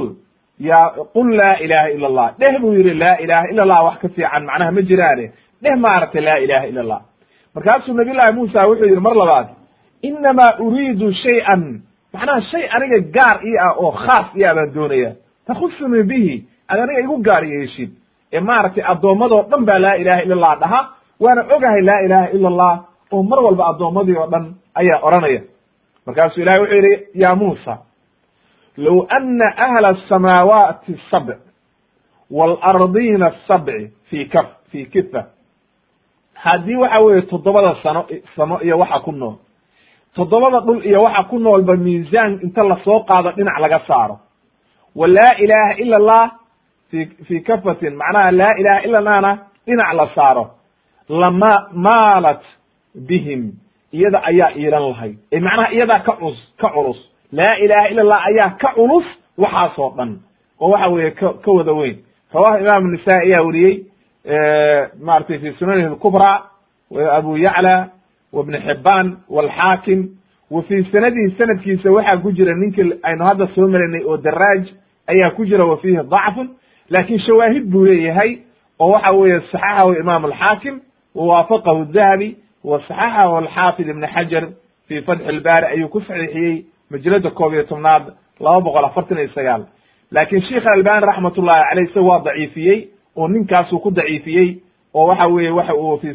ya 0.60 0.80
qul 1.14 1.30
laa 1.40 1.56
ilaha 1.66 1.88
ila 1.96 2.08
allah 2.08 2.28
dheh 2.40 2.60
buu 2.62 2.74
yidhi 2.78 2.94
laa 2.94 3.18
ilaha 3.24 3.46
ila 3.52 3.62
allah 3.64 3.80
wax 3.86 3.98
ka 4.02 4.08
fiican 4.10 4.44
macnaha 4.46 4.72
ma 4.72 4.82
jiraane. 4.82 5.26
Dheh 5.64 5.76
maaragtay 5.86 6.22
laa 6.22 6.38
ilaha 6.46 6.66
ila 6.72 6.82
allah 6.82 7.02
markaasuu 7.56 7.94
nabiy 7.94 8.14
llahi 8.14 8.34
muusa 8.38 8.68
wuxuu 8.70 8.86
yidhi 8.92 9.02
mar 9.08 9.16
labaad 9.22 9.48
inamaa 10.02 10.52
uriidu 10.66 11.14
shay-an. 11.24 11.82
Macnaha 12.14 12.42
shay 12.52 12.64
aniga 12.76 13.00
gaar 13.16 13.38
ii 13.46 13.58
ah 13.66 13.74
oo 13.84 13.92
khaas 13.92 14.28
ii 14.38 14.46
ah 14.46 14.54
baan 14.56 14.74
doonaya. 14.74 15.12
Takhusuni 15.48 16.04
bihi 16.04 16.44
ad 16.68 16.80
aniga 16.80 17.00
igu 17.02 17.18
gaar 17.28 17.44
yeeshid. 17.46 17.92
Ee 18.34 18.40
maaragtay 18.40 18.84
addoommadoo 18.92 19.44
dhan 19.52 19.66
baa 19.66 19.80
laa 19.80 19.96
ilaha 20.02 20.22
ila 20.26 20.36
allah 20.36 20.54
dhaha 20.62 20.82
waana 21.24 21.42
ogahay 21.56 21.82
laa 21.82 22.02
ilaha 22.06 22.28
ila 22.36 22.48
allah 22.54 22.74
oo 23.12 23.24
mar 23.24 23.40
walba 23.46 23.64
addoommadii 23.72 24.18
oo 24.18 24.28
dhan 24.34 24.46
ayaa 24.76 25.00
odhanaya. 25.08 25.42
Markaasuu 26.06 26.42
ilahay 26.44 26.60
wuxuu 26.62 26.76
yidhi 26.76 26.94
ya 27.24 27.36
muusa 27.36 27.78
low 28.78 29.06
ana 29.10 29.48
ahla 29.66 29.88
asamaawaati 29.96 30.94
sabc 31.12 31.40
waalardiina 32.32 33.26
asabci 33.28 33.92
fi 34.10 34.26
kaf 34.26 34.46
fi 34.72 34.86
kifa 34.86 35.26
haddii 36.34 36.76
waxa 36.76 37.00
weeye 37.00 37.22
toddobada 37.22 37.76
sano 37.84 38.06
samo 38.36 38.60
iyo 38.62 38.78
waxa 38.80 39.00
ku 39.00 39.12
nool. 39.12 39.36
Toddobada 40.16 40.60
dhul 40.60 40.86
iyo 40.86 41.04
waxa 41.04 41.24
ku 41.24 41.40
noolba 41.40 41.76
miisaan 41.76 42.40
inta 42.44 42.64
la 42.64 42.78
soo 42.84 43.00
qaado 43.04 43.32
dhinac 43.32 43.60
laga 43.60 43.80
saaro. 43.88 44.20
Wa 44.96 45.08
laa 45.08 45.36
ilaha 45.38 45.74
ila 45.78 45.96
allah 45.98 46.32
fi 46.90 47.06
fi 47.28 47.42
kafatin 47.42 47.96
macnaha 47.96 48.32
laa 48.32 48.54
ilaha 48.58 48.82
ila 48.86 48.98
allahna 48.98 49.38
dhinac 49.66 49.94
la 49.94 50.08
saaro 50.16 50.44
lama 51.10 51.68
maalat 51.74 52.42
bihim. 52.96 53.52
Iyada 53.94 54.22
ayaa 54.24 54.52
iilan 54.56 54.84
lahayd 54.90 55.18
ee 55.32 55.40
macnaha 55.40 55.72
iyadaa 55.74 56.00
ka 56.00 56.12
culus 56.20 56.40
ka 56.62 56.70
culus. 56.70 56.98
Laa 57.32 57.56
ilaha 57.58 57.88
ila 57.92 58.02
allah 58.02 58.20
ayaa 58.26 58.50
ka 58.62 58.74
culus 58.76 59.06
waxaasoo 59.38 59.94
dhan. 59.98 60.20
Oo 60.60 60.70
waxa 60.72 60.88
weeye 60.90 61.12
ka 61.12 61.34
ka 61.44 61.52
wada 61.52 61.74
weyn. 61.74 61.98
Rawahu 62.34 62.58
imaamu 62.64 62.88
nisaa 62.92 63.20
ayaa 63.26 63.42
weriyey 63.44 63.84
maratay 65.02 65.40
fi 65.40 65.52
sunanihi 65.60 65.88
lkubra 65.90 66.42
abu 67.18 67.38
yacla 67.38 67.90
wa 68.34 68.44
ibn 68.44 68.56
xibaan 68.68 69.18
walxaakim 69.30 70.10
wa 70.52 70.62
fii 70.64 70.84
sanadihi 70.92 71.36
sanadkiisa 71.38 71.92
waxaa 71.92 72.18
ku 72.18 72.32
jira 72.32 72.56
ninkii 72.56 72.94
aynu 73.04 73.24
hadda 73.26 73.48
soo 73.56 73.68
marinay 73.68 74.04
oo 74.06 74.18
daraaj 74.18 74.68
ayaa 75.08 75.30
ku 75.36 75.46
jira 75.46 75.66
wa 75.66 75.78
fiihi 75.78 76.04
dacfun. 76.08 76.50
Laakin 76.90 77.20
shawaahid 77.20 77.64
buu 77.72 77.86
leeyahay 77.86 78.38
oo 78.80 78.92
waxa 78.92 79.14
weeye 79.14 79.40
saxaxahu 79.52 79.94
imaam 80.00 80.26
alxaakim 80.26 80.80
wawaafaqahu 81.16 81.86
dahabi 81.94 82.38
wa 82.64 82.80
saxaxahu 82.88 83.36
alxaafid 83.38 83.88
ibn 83.90 84.08
xajar 84.08 84.44
fi 84.88 85.02
fatxi 85.02 85.26
ilbaari 85.30 85.66
ayuu 85.68 85.88
ku 85.90 86.02
saxiixiyey 86.02 86.66
majalada 86.92 87.30
koob 87.32 87.54
iyo 87.54 87.64
tobnaad 87.64 88.04
laba 88.40 88.60
boqol 88.62 88.86
afartan 88.86 89.18
iyo 89.18 89.30
sagaal 89.36 89.66
laakin 90.12 90.42
sheikh 90.42 90.66
albani 90.74 91.06
raxmat 91.06 91.38
ullahi 91.38 91.64
caleyh 91.70 91.86
isaga 91.90 92.02
waa 92.10 92.20
daciifiyey 92.26 92.88
oo 93.18 93.28
ninkaasuu 93.28 93.80
ku 93.80 93.92
daciifiyey 93.92 94.50
oo 94.94 95.06
waxa 95.08 95.28
weeye 95.28 95.52
waxa 95.52 95.74
uu 95.76 95.98
fi 95.98 96.14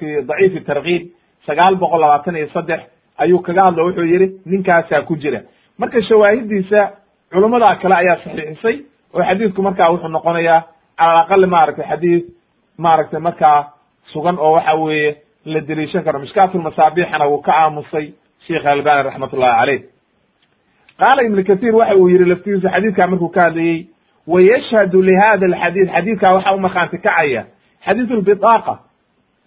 fi 0.00 0.06
daciifi 0.28 0.60
tarkiib 0.60 1.02
sagaal 1.46 1.76
boqol 1.76 2.00
labaatan 2.00 2.36
iyo 2.36 2.48
saddex 2.54 2.80
ayuu 3.18 3.38
kaga 3.38 3.62
hadlo 3.66 3.84
wuxuu 3.86 4.04
yihi 4.04 4.26
ninkaasaa 4.46 5.02
ku 5.02 5.16
jira 5.16 5.40
marka 5.78 6.02
shawaahidiisa 6.02 6.90
culummada 7.32 7.76
kale 7.82 7.94
ayaa 7.94 8.16
saxiixisay 8.24 8.76
oo 9.14 9.22
xadiidku 9.28 9.62
markaa 9.62 9.90
wuxuu 9.92 10.08
noqonayaa 10.08 10.62
cala 10.98 11.20
aqali 11.20 11.46
maaragtay 11.46 11.86
xadiid 11.90 12.24
maaragtay 12.78 13.20
markaa 13.20 13.58
sugan 14.16 14.38
oo 14.38 14.52
waxa 14.56 14.74
weeye 14.74 15.16
la 15.44 15.60
deliishan 15.60 16.04
karo. 16.04 16.18
Mishkaatulmasaabixana 16.24 17.28
wuu 17.30 17.42
ka 17.46 17.52
aamusay 17.52 18.06
sheikh 18.46 18.66
albani 18.66 19.02
raxmat 19.08 19.32
ullahi 19.32 19.58
caleyh 19.60 19.80
qaala 21.00 21.22
ibn 21.28 21.44
kathir 21.44 21.74
waxa 21.76 21.96
uu 21.96 22.08
yihi 22.08 22.24
laftigiisa 22.24 22.70
xadiidkaa 22.74 23.06
markuu 23.06 23.28
ka 23.28 23.40
hadlayey 23.46 23.86
wayashhadu 24.26 25.02
lihada 25.02 25.46
alxadiid 25.46 25.88
xadiidkaa 25.96 26.32
waxa 26.34 26.54
u 26.54 26.60
kacaya 26.90 27.42
xadiid 27.86 28.10
lbidaaqa 28.10 28.74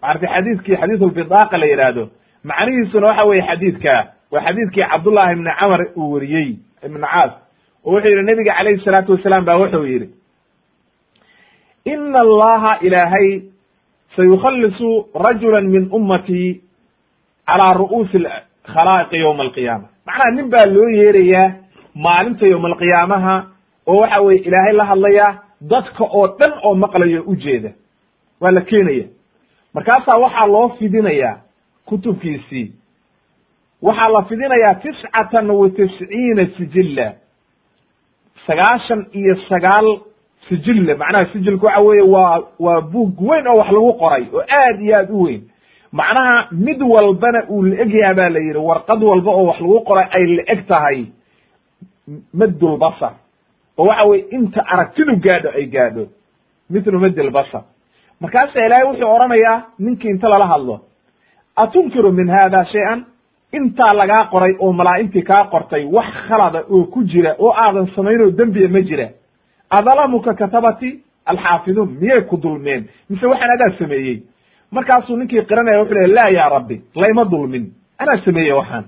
maarata 0.02 0.26
xadiidkii 0.34 0.76
xadiid 0.82 1.02
lbidaaqa 1.02 1.58
la 1.58 1.66
yidhaahdo 1.66 2.04
macnihiisuna 2.44 3.06
waxa 3.06 3.24
weye 3.24 3.42
xadiidka 3.50 3.94
waa 4.32 4.40
xadiidkii 4.46 4.84
cabdullahi 4.92 5.32
ibni 5.32 5.50
camar 5.60 5.80
uu 5.96 6.12
weriyey 6.12 6.48
ibn 6.86 7.00
caas 7.00 7.32
oo 7.84 7.92
wuxuu 7.94 8.08
yihi 8.08 8.22
nabiga 8.22 8.54
calayhi 8.58 8.84
salaatu 8.84 9.12
wasalaam 9.12 9.44
ba 9.44 9.58
wuxuu 9.58 9.84
yihi 9.86 10.08
ina 11.84 12.20
allaha 12.20 12.78
ilaahay 12.80 13.42
sayukhalisu 14.16 15.06
rajula 15.14 15.60
min 15.60 15.88
ummatii 15.92 16.60
calaa 17.46 17.74
ru'uusi 17.74 18.18
khalaa'iqi 18.74 19.16
yowma 19.24 19.42
alqiyaama 19.42 19.86
macnaha 20.06 20.30
nin 20.36 20.50
baa 20.50 20.66
loo 20.74 20.88
yeerayaa 20.88 21.52
maalinta 21.94 22.46
yowma 22.46 22.68
alqiyaamaha 22.68 23.34
oo 23.86 23.96
waxa 24.02 24.20
weye 24.20 24.38
ilaahay 24.48 24.72
la 24.80 24.84
hadlayaa 24.84 25.30
dadka 25.60 26.04
oo 26.04 26.26
dhan 26.38 26.52
oo 26.64 26.74
maqlayo 26.74 27.22
ujeeda 27.26 27.70
waa 28.40 28.50
la 28.50 28.60
keenaya 28.60 29.06
markaasaa 29.74 30.18
waxaa 30.24 30.46
loo 30.46 30.68
fidinayaa 30.78 31.36
kutubkiisii 31.84 32.72
waxaa 33.82 34.08
la 34.08 34.22
fidinayaa 34.22 34.74
tiscatan 34.74 35.50
wa 35.50 35.68
tisciina 35.70 36.46
sijilla 36.56 37.12
sagaashan 38.46 39.06
iyo 39.12 39.36
sagaal 39.48 39.88
sijille 40.50 40.94
macnaha 40.94 41.26
sijilku 41.32 41.66
waxa 41.66 41.80
weeye 41.80 42.02
waa 42.14 42.40
waa 42.58 42.80
buug 42.80 43.20
weyn 43.28 43.46
oo 43.46 43.56
wax 43.58 43.70
lagu 43.72 43.92
qoray 44.02 44.24
oo 44.34 44.42
aad 44.60 44.80
iyo 44.82 44.96
aad 44.98 45.10
u 45.10 45.22
weyn. 45.24 45.42
Macnaha 45.92 46.48
mid 46.52 46.82
walbana 46.82 47.40
uu 47.50 47.62
la 47.62 47.76
egyaha 47.84 48.14
ba 48.14 48.28
la 48.30 48.38
yidhi 48.38 48.58
warqad 48.58 49.02
walba 49.02 49.30
oo 49.30 49.44
wax 49.46 49.60
lagu 49.60 49.80
qoray 49.88 50.06
ay 50.10 50.26
la 50.36 50.42
eg 50.54 50.66
tahay 50.66 51.06
maddulbasar 52.34 53.12
oo 53.78 53.86
waxa 53.86 54.04
weye 54.04 54.24
inta 54.30 54.60
aragtidu 54.66 55.16
gaadho 55.16 55.48
ay 55.58 55.66
gaadho 55.66 56.04
mithlu 56.70 56.98
maddilbasar 57.00 57.62
markaasa 58.20 58.66
ilaahay 58.66 58.86
wuxuu 58.88 59.10
odhanayaa 59.14 59.62
ninkii 59.78 60.10
inta 60.10 60.28
lala 60.28 60.46
hadlo 60.46 60.80
atunkiru 61.56 62.12
min 62.12 62.28
hada 62.28 62.64
shay-an? 62.64 63.04
Intaa 63.52 63.94
lagaa 64.00 64.24
qoray 64.30 64.54
oo 64.58 64.72
malaa'igtii 64.72 65.22
kaa 65.22 65.44
qortay 65.52 65.84
wax 65.84 66.06
khalada 66.28 66.60
oo 66.70 66.84
ku 66.84 67.02
jira 67.04 67.34
oo 67.38 67.52
aadan 67.52 67.86
samayn 67.96 68.20
oo 68.22 68.30
dembiya 68.30 68.68
ma 68.68 68.80
jira 68.80 69.08
adalamuka 69.70 70.34
katabati 70.34 71.00
alxaafiduun 71.26 71.96
miyay 72.00 72.20
ku 72.28 72.36
dulmeen? 72.36 72.88
Mise 73.10 73.26
waxaan 73.26 73.50
adaa 73.50 73.78
sameeyey? 73.78 74.22
Markaasuu 74.72 75.16
ninkii 75.16 75.42
qiranaya 75.48 75.78
wuxu 75.80 75.94
lehy 75.94 76.06
laa 76.14 76.28
ya 76.30 76.48
rabbi 76.48 76.80
layma 76.94 77.24
dulmin. 77.24 77.72
Anaa 77.98 78.18
sameeye 78.24 78.52
waxaan. 78.52 78.84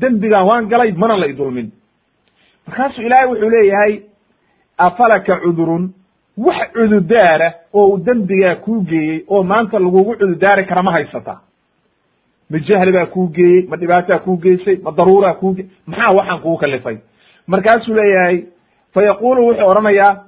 Dembigaan 0.00 0.46
waan 0.46 0.68
galay 0.68 0.92
mana 0.92 1.16
lay 1.16 1.32
dulmin. 1.32 1.70
Markaasuu 2.66 3.02
ilaahay 3.02 3.28
wuxuu 3.28 3.50
leeyahay 3.50 4.00
afalaka 4.78 5.36
cudurun? 5.40 5.92
Wax 6.36 6.68
cududaara 6.72 7.52
oo 7.72 7.98
dembigaa 7.98 8.54
kuu 8.54 8.80
geeyey 8.82 9.24
oo 9.28 9.42
maanta 9.42 9.78
lagugu 9.78 10.14
cududaari 10.16 10.64
kara 10.66 10.82
ma 10.82 10.92
haysata. 10.92 11.40
Ma 12.50 12.58
jahli 12.58 12.92
baa 12.92 13.06
kuu 13.06 13.28
geeyey 13.28 13.66
ma 13.68 13.76
dhibaataa 13.76 14.18
kuu 14.18 14.36
geysay 14.36 14.76
ma 14.84 14.90
daruuraa 14.92 15.34
kuu 15.34 15.54
ge 15.56 15.66
maxaa 15.86 16.10
waxaan 16.18 16.40
kugu 16.40 16.56
kalifay? 16.56 16.96
Markaasuu 17.46 17.94
leeyahay 17.94 18.44
fa 18.94 19.02
yaqulu 19.04 19.46
wuxuu 19.48 19.68
odhanayaa 19.70 20.25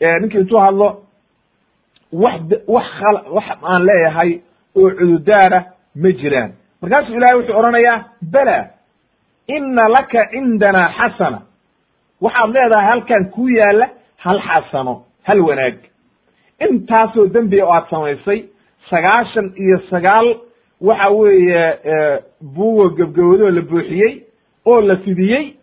ninkii 0.00 0.38
intuu 0.40 0.58
hadlo 0.60 1.02
wax 2.12 2.40
wax 2.68 2.86
wax 3.36 3.46
aan 3.62 3.82
leeyahay 3.86 4.40
oo 4.76 4.90
cududaara 4.90 5.64
ma 6.02 6.10
jiraan. 6.12 6.52
Markaasuu 6.82 7.14
ilahay 7.16 7.36
wuxuu 7.38 7.56
odhanayaa 7.58 8.04
bela 8.22 8.68
ina 9.46 9.88
laka 9.88 10.18
cindanaa 10.30 10.88
xasana. 10.98 11.38
Waxaad 12.20 12.50
leedahay 12.54 12.86
halkan 12.90 13.24
ku 13.30 13.48
yaalla 13.48 13.86
hal 14.16 14.40
xasano 14.48 14.94
hal 15.24 15.40
wanaag. 15.40 15.76
Intaasoo 16.60 17.26
dembiga 17.26 17.64
oo 17.66 17.72
aad 17.74 17.86
samaysay 17.90 18.44
sagaashan 18.90 19.52
iyo 19.56 19.78
sagaal 19.90 20.28
waxa 20.80 21.10
weeye 21.10 21.78
buugo 22.54 22.88
gebgabadoo 22.96 23.50
la 23.50 23.60
buuxiyey 23.62 24.22
oo 24.66 24.80
la 24.80 24.96
fidiyey 24.96 25.54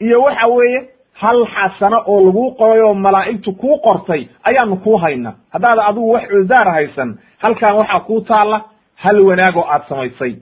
iyo 0.00 0.22
waxa 0.22 0.46
weeye 0.46 0.80
hal 1.22 1.38
xasano 1.54 1.98
oo 2.06 2.18
laguu 2.26 2.50
qoray 2.60 2.80
oo 2.86 2.94
malaa'igtu 2.94 3.52
kuu 3.52 3.78
qortay 3.86 4.22
ayaanu 4.48 4.76
kuu 4.84 4.96
hayna 5.02 5.30
haddaad 5.54 5.78
adigu 5.88 6.10
wax 6.14 6.24
cududaar 6.30 6.68
haysan 6.76 7.18
halkan 7.44 7.74
waxaa 7.80 8.00
kuu 8.08 8.20
taalla 8.30 8.58
hal 9.04 9.20
wanaag 9.28 9.56
oo 9.56 9.66
aad 9.74 9.82
samaysay. 9.88 10.32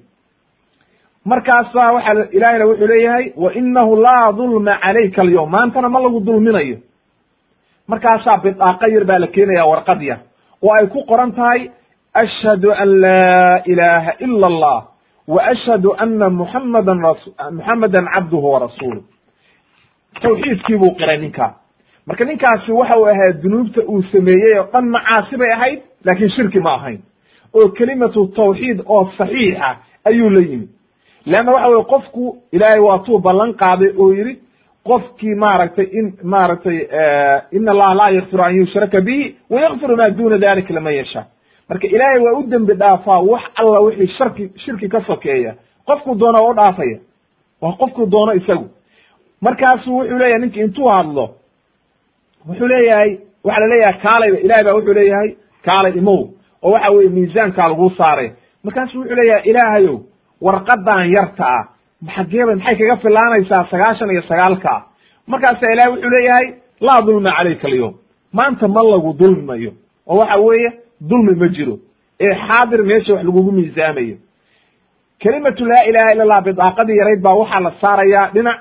Markaasa 1.25 1.93
waxa 1.93 2.13
ilaahayna 2.37 2.67
wuxuu 2.67 2.87
leeyahay 2.87 3.27
wa 3.37 3.53
inahu 3.61 3.97
laa 3.97 4.33
dulma 4.33 4.79
calayka 4.85 5.23
alyowm 5.23 5.51
maantana 5.51 5.89
ma 5.89 6.01
lagu 6.05 6.21
dulminayo 6.21 6.77
markaasaa 7.89 8.41
bidaaqa 8.45 8.87
yar 8.95 9.05
baa 9.05 9.19
la 9.19 9.27
keenaya 9.27 9.65
warqad 9.71 10.03
yar. 10.03 10.19
Oo 10.63 10.71
ay 10.81 10.87
ku 10.93 11.01
qoran 11.11 11.33
tahay 11.33 11.71
ashhadu 12.23 12.71
an 12.83 12.89
laa 13.05 13.63
ilaha 13.73 14.13
ila 14.27 14.47
allah 14.53 14.79
wa 15.35 15.41
ashhadu 15.53 15.95
ana 16.05 16.29
muxamadan 16.31 17.01
ras 17.07 17.21
muxamadan 17.57 18.05
cabduhu 18.15 18.47
warasuuluh 18.55 19.03
tawxiidkii 20.23 20.77
buu 20.77 20.95
qiray 20.99 21.19
ninkaa. 21.19 21.55
Marka 22.07 22.25
ninkaasi 22.25 22.73
waxa 22.73 22.99
uu 22.99 23.07
ahaa 23.09 23.33
dunuubta 23.43 23.81
uu 23.89 24.03
sameeyey 24.13 24.59
oo 24.59 24.67
dhan 24.73 24.89
macaasi 24.89 25.37
bay 25.37 25.53
ahayd 25.53 25.81
laakin 26.05 26.31
shirki 26.31 26.61
ma 26.61 26.75
ahayn. 26.75 26.99
Oo 27.55 27.69
kelimatu 27.69 28.27
tawxiid 28.37 28.81
oo 28.87 29.11
saxiixa 29.19 29.77
ayuu 30.05 30.31
la 30.31 30.41
yimid. 30.47 30.69
Leanna 31.27 31.53
waxa 31.53 31.69
weye 31.69 31.85
qofku 31.85 32.37
ilaahay 32.53 32.81
waa 32.81 32.99
tuu 32.99 33.19
ballan 33.19 33.55
qaaday 33.55 33.93
oo 33.99 34.13
yidhi 34.13 34.39
qofkii 34.85 35.35
maaragtay 35.35 35.85
in 35.99 36.13
maaragtay 36.23 36.79
in 37.53 37.69
allaha 37.69 37.95
laa 37.95 38.11
yakfiru 38.11 38.43
an 38.49 38.57
yushraka 38.57 39.01
bihi 39.01 39.37
wayakfiru 39.51 39.97
ma 39.97 40.05
duna 40.17 40.39
dalika 40.39 40.75
laman 40.75 40.95
yasha. 40.95 41.25
Marka 41.69 41.87
ilaahay 41.87 42.19
waa 42.21 42.39
u 42.39 42.43
dembi 42.47 42.75
dhaafaa 42.75 43.21
wax 43.21 43.43
alla 43.57 43.81
wixii 43.81 44.09
sharki 44.19 44.51
shirki 44.65 44.89
ka 44.89 45.01
sokeeya. 45.07 45.55
Qofku 45.87 46.15
doona 46.15 46.43
waa 46.43 46.51
u 46.51 46.55
dhaafaya. 46.55 46.99
Waa 47.63 47.73
qofku 47.73 48.07
doono 48.07 48.33
isagu 48.35 48.69
markaasu 49.47 49.89
wuxuu 49.99 50.19
leeyahay 50.23 50.41
ninki 50.45 50.61
intuu 50.67 50.89
hadlo 50.95 51.25
wuxuu 52.49 52.69
leeyahay 52.73 53.11
waxa 53.47 53.61
la 53.63 53.67
leeyahay 53.73 53.99
kaalayba 54.05 54.39
ilahay 54.47 54.65
ba 54.69 54.73
wuxuu 54.79 54.95
leeyahay 54.99 55.29
kaalay 55.67 55.93
imow 56.01 56.21
oo 56.65 56.71
waxa 56.75 56.91
weye 56.97 57.09
miisaankaa 57.17 57.69
laguu 57.73 57.91
saaray. 57.99 58.29
Markaasu 58.65 58.99
wuxuu 59.01 59.17
leeyahay 59.21 59.45
ilaahayow 59.51 59.97
warqadan 60.47 61.03
yarta 61.17 61.45
ah 61.57 61.65
xageeba 62.17 62.53
maxay 62.57 62.77
kaga 62.81 62.97
filaanaysaa 63.05 63.63
sagaashan 63.71 64.11
iyo 64.15 64.23
sagaalka? 64.31 64.73
Markaasa 65.33 65.73
ilahay 65.75 65.91
wuxuu 65.95 66.11
leeyahay 66.17 66.47
laa 66.87 67.01
dulma 67.07 67.31
calayka 67.39 67.67
alyowm 67.69 67.95
maanta 68.39 68.69
ma 68.69 68.83
lagu 68.93 69.13
dulmayo. 69.21 69.73
Oo 70.07 70.17
waxa 70.21 70.37
weeye 70.47 70.71
dulmi 71.11 71.35
ma 71.43 71.49
jiro 71.57 71.75
ee 72.21 72.35
xaadir 72.47 72.81
meesha 72.91 73.13
wax 73.15 73.25
lagugu 73.29 73.53
miisaamayo. 73.53 74.17
Kelimatu 75.19 75.65
laa 75.71 75.85
ilaha 75.91 76.13
illa 76.15 76.23
allah 76.27 76.41
bidaaqadii 76.47 76.97
yarayd 77.01 77.21
baa 77.27 77.35
waxaa 77.43 77.61
la 77.67 77.73
saarayaa 77.83 78.31
dhinac 78.35 78.59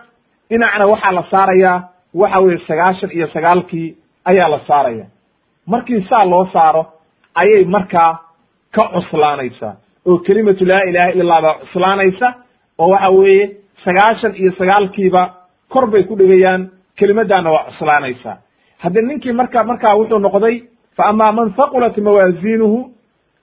dhinacna 0.54 0.86
waxaa 0.94 1.14
la 1.18 1.24
saarayaa 1.32 1.78
waxa 2.22 2.40
weye 2.46 2.58
sagaashan 2.68 3.10
iyo 3.18 3.28
sagaalkii 3.34 3.96
ayaa 4.26 4.50
la 4.50 4.60
saaraya. 4.68 5.06
Markii 5.68 6.02
saa 6.10 6.26
loo 6.26 6.46
saaro 6.54 6.86
ayay 7.36 7.66
markaa 7.66 8.20
ka 8.76 8.84
cuslaanaysaa 8.94 9.74
oo 10.06 10.18
kelimatu 10.18 10.66
laa 10.66 10.84
ilaha 10.90 11.12
illa 11.12 11.24
allah 11.24 11.42
baa 11.42 11.60
cuslaanaysa 11.64 12.28
oo 12.80 12.88
waxa 12.94 13.10
weeye 13.10 13.46
sagaashan 13.86 14.36
iyo 14.36 14.52
sagaalkiiba 14.58 15.24
kor 15.70 15.86
bay 15.88 16.04
ku 16.04 16.16
dhegayaan 16.16 16.70
kelimaddaana 17.00 17.52
waa 17.52 17.64
cuslaanaysaa 17.70 18.38
hadde 18.78 19.02
ninkii 19.02 19.32
marka 19.32 19.64
markaa 19.64 19.96
wuxuu 19.98 20.20
noqday 20.20 20.56
fa 20.98 21.04
amaa 21.12 21.32
man 21.32 21.54
haqulat 21.58 21.98
mawaaziinuhu 21.98 22.80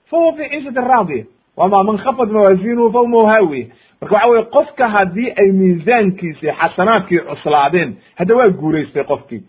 fa 0.09 0.17
huwa 0.17 0.33
fi 0.33 0.49
ciishatin 0.49 0.87
raadiya. 0.93 1.25
Wa 1.57 1.65
amaa 1.65 1.83
man 1.83 1.97
khafat 1.97 2.29
mawaaziinuhu 2.29 2.91
fa 2.93 3.01
umahu 3.01 3.25
haawiya 3.25 3.67
marka 4.01 4.15
waxa 4.15 4.27
weye 4.29 4.43
qofka 4.43 4.87
haddii 4.89 5.33
ay 5.37 5.51
miisaankiisi 5.51 6.47
xasanaadkii 6.61 7.19
cuslaadeen 7.19 7.95
hadda 8.17 8.35
waa 8.35 8.49
guuraystay 8.49 9.03
qofkii. 9.03 9.43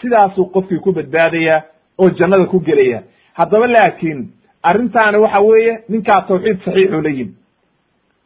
Sidaasuu 0.00 0.46
qofkii 0.54 0.78
ku 0.78 0.92
badbaadaya 0.92 1.62
oo 1.98 2.10
jannada 2.10 2.44
ku 2.46 2.60
gelaya 2.60 3.02
haddaba 3.34 3.66
laakiin 3.66 4.28
arrintaani 4.62 5.18
waxa 5.18 5.40
weeye 5.40 5.78
ninkaa 5.88 6.22
tawxiid 6.28 6.58
saxiixuu 6.64 7.00
la 7.02 7.10
yimid. 7.10 7.34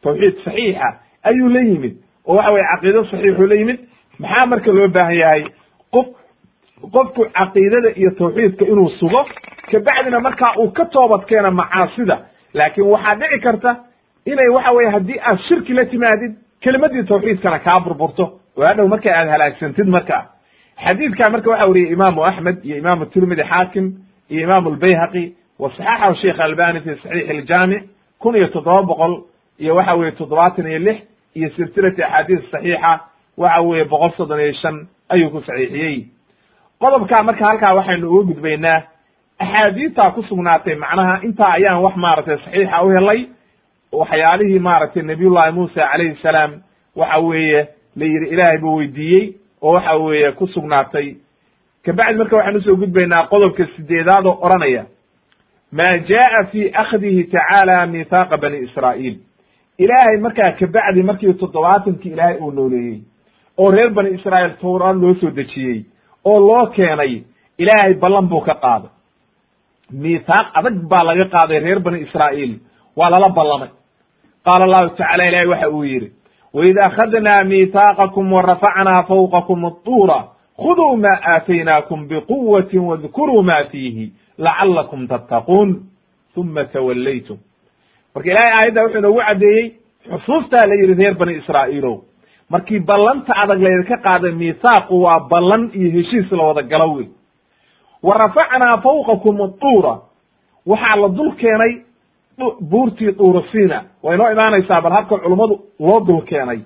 Tawxiid 0.03 0.35
saxiixa 0.45 0.99
ayuu 1.23 1.49
la 1.49 1.59
yimid. 1.59 1.95
Oo 2.25 2.35
waxa 2.35 2.51
weye 2.51 2.65
caqiido 2.71 3.05
saxiixuu 3.05 3.47
la 3.47 3.55
yimid. 3.55 3.79
Maxaa 4.19 4.45
marka 4.45 4.71
loo 4.71 4.87
baahan 4.87 5.15
yahay? 5.17 5.43
Qof 5.91 6.05
qofku 6.91 7.25
caqiidada 7.33 7.89
iyo 7.95 8.11
tawxiidka 8.11 8.65
inuu 8.65 8.89
sugo 8.89 9.25
kabacdina 9.71 10.19
markaa 10.19 10.53
uu 10.59 10.71
ka 10.71 10.85
toobad 10.85 11.25
keena 11.25 11.51
macaasida. 11.51 12.17
Laakiin 12.53 12.87
waxaa 12.87 13.15
dhici 13.15 13.39
karta 13.39 13.75
inay 14.31 14.49
waxa 14.55 14.71
weye 14.77 14.89
haddii 14.95 15.19
aad 15.29 15.39
shirki 15.47 15.73
la 15.73 15.85
timaadid 15.85 16.33
kelimadii 16.63 17.03
tawxiidkana 17.03 17.59
kaa 17.59 17.79
burburto. 17.79 18.25
Oo 18.57 18.63
hadhow 18.67 18.87
marka 18.87 19.09
aad 19.19 19.29
halaagsantid 19.33 19.87
marka. 19.95 20.17
Xadiidka 20.85 21.31
marka 21.31 21.49
waxa 21.49 21.65
weriyey 21.69 21.91
imaamu 21.93 22.23
axmed 22.29 22.57
iyo 22.65 22.77
imaamu 22.77 23.05
tirmidi 23.05 23.43
xaakim 23.43 23.85
iyo 24.29 24.41
imaamu 24.47 24.69
lbayhaqi 24.75 25.23
wa 25.59 25.69
saxaxahu 25.77 26.15
sheikh 26.21 26.39
albani 26.39 26.79
fi 26.81 26.89
saxiix 27.03 27.29
iljaamic 27.29 27.83
kun 28.19 28.35
iyo 28.35 28.47
toddoba 28.47 28.81
boqol 28.89 29.13
iyo 29.59 29.75
waxa 29.75 29.93
weye 29.99 30.11
toddobaatan 30.11 30.67
iyo 30.67 30.79
lix 30.79 30.97
iyo 31.35 31.49
silsilati 31.55 32.03
axaadiis 32.03 32.51
saxiixa 32.51 32.91
waxa 33.37 33.61
weeye 33.61 33.85
boqol 33.85 34.11
soddon 34.17 34.39
iyo 34.39 34.53
shan 34.61 34.87
ayuu 35.09 35.29
ku 35.29 35.41
saxiixiyey. 35.41 36.05
Qodobkaa 36.81 37.23
marka 37.23 37.45
halkaa 37.45 37.73
waxaynu 37.75 38.09
uga 38.11 38.23
gudbaynaa 38.33 38.81
axaadiidtaa 39.39 40.11
ku 40.11 40.21
sugnaatay 40.23 40.75
macnaha 40.75 41.19
intaa 41.23 41.51
ayaan 41.57 41.81
wax 41.85 41.95
maaragtay 41.95 42.37
saxiixa 42.45 42.81
u 42.85 42.89
helay 42.89 43.19
waxyaalihii 43.91 44.59
maaragtay 44.59 45.03
nabiyullahi 45.03 45.51
muusa 45.51 45.87
calayhi 45.91 46.15
salaam 46.21 46.51
waxa 46.95 47.19
weeye 47.19 47.67
la 47.95 48.05
yidhi 48.05 48.27
ilaahay 48.33 48.57
buu 48.57 48.75
weydiiyey 48.77 49.33
oo 49.61 49.73
waxa 49.73 49.95
weeye 49.95 50.31
ku 50.31 50.47
sugnaatay. 50.47 51.15
Kabacdi 51.85 52.17
marka 52.17 52.35
waxaan 52.35 52.55
u 52.57 52.61
soo 52.61 52.75
gudbaynaa 52.75 53.27
qodobka 53.27 53.65
sideedaad 53.75 54.25
oo 54.25 54.37
odhanaya. 54.41 54.85
Maa 55.71 55.97
jaa 56.09 56.43
fi 56.51 56.71
akhdihi 56.73 57.23
tacaala 57.23 57.85
mithaaqa 57.85 58.37
bani 58.37 58.57
israa'iil. 58.57 59.17
Ilaahay 59.77 60.17
markaa 60.17 60.51
kabacdi 60.59 61.03
markii 61.03 61.33
toddobaatankii 61.33 62.11
ilaahay 62.11 62.37
uu 62.41 62.51
nooleeyey 62.51 62.99
oo 63.57 63.71
reer 63.71 63.89
bani 63.89 64.09
israa'iil 64.17 64.53
towraad 64.61 64.95
loo 65.01 65.13
soo 65.21 65.29
dejiyey 65.31 65.85
oo 66.25 66.39
loo 66.39 66.65
keenay 66.75 67.21
ilaahay 67.57 67.93
ballan 67.93 68.27
buu 68.29 68.41
ka 68.41 68.53
qaaday. 68.55 68.89
Mithaaq 69.91 70.47
adag 70.59 70.75
baa 70.91 71.03
laga 71.03 71.25
qaaday 71.35 71.59
reer 71.59 71.79
bani 71.79 71.99
israa'iil 72.07 72.53
waa 72.97 73.09
lala 73.09 73.29
ballamay. 73.29 73.69
Qaala 74.45 74.63
allahu 74.65 74.89
tacala 74.97 75.23
ilahay 75.29 75.47
waxa 75.47 75.69
uu 75.69 75.83
yidhi 75.83 76.09
waid 76.53 76.77
akhadnaa 76.87 77.43
miithaaqakum 77.43 78.33
wa 78.33 78.41
rafacnaa 78.41 79.03
fawqakum 79.09 79.65
aطuura 79.65 80.19
khuduu 80.61 80.97
ma 80.97 81.13
aataynaakum 81.33 82.07
biquwatin 82.07 82.79
wadkuruu 82.89 83.43
ma 83.43 83.63
fiihi 83.71 84.11
lacalakum 84.37 85.07
tattaquun. 85.07 85.69
Uma 86.37 86.63
tawallaytum. 86.65 87.37
Marka 88.15 88.29
ilahay 88.31 88.51
aayadda 88.57 88.81
wuxuu 88.83 88.99
inoogu 88.99 89.19
caddeeyey 89.27 89.65
xusuustaa 90.09 90.61
la 90.69 90.75
yidhi 90.81 90.93
reer 90.93 91.13
bani 91.17 91.33
israa'iilow. 91.41 91.95
Markii 92.49 92.79
ballanta 92.79 93.33
adag 93.43 93.59
laydinka 93.65 93.97
qaaday 94.05 94.31
miithaaqu 94.41 95.01
waa 95.03 95.19
ballan 95.31 95.63
iyo 95.73 95.89
heshiis 95.97 96.31
la 96.31 96.43
wada 96.43 96.61
galo 96.61 96.93
wey 96.93 97.07
wa 98.03 98.13
rafacnaa 98.17 98.77
fawqakum 98.85 99.41
aduura 99.41 99.93
waxaa 100.65 100.95
la 101.01 101.09
dul 101.17 101.31
keenay 101.41 101.73
buurtii 102.69 103.11
duurasiina 103.17 103.83
way 104.03 104.15
inoo 104.15 104.31
imaanaysaa 104.31 104.81
bal 104.81 104.91
habka 104.91 105.17
culummadu 105.17 105.59
loo 105.79 105.99
dul 106.07 106.21
keenay. 106.21 106.59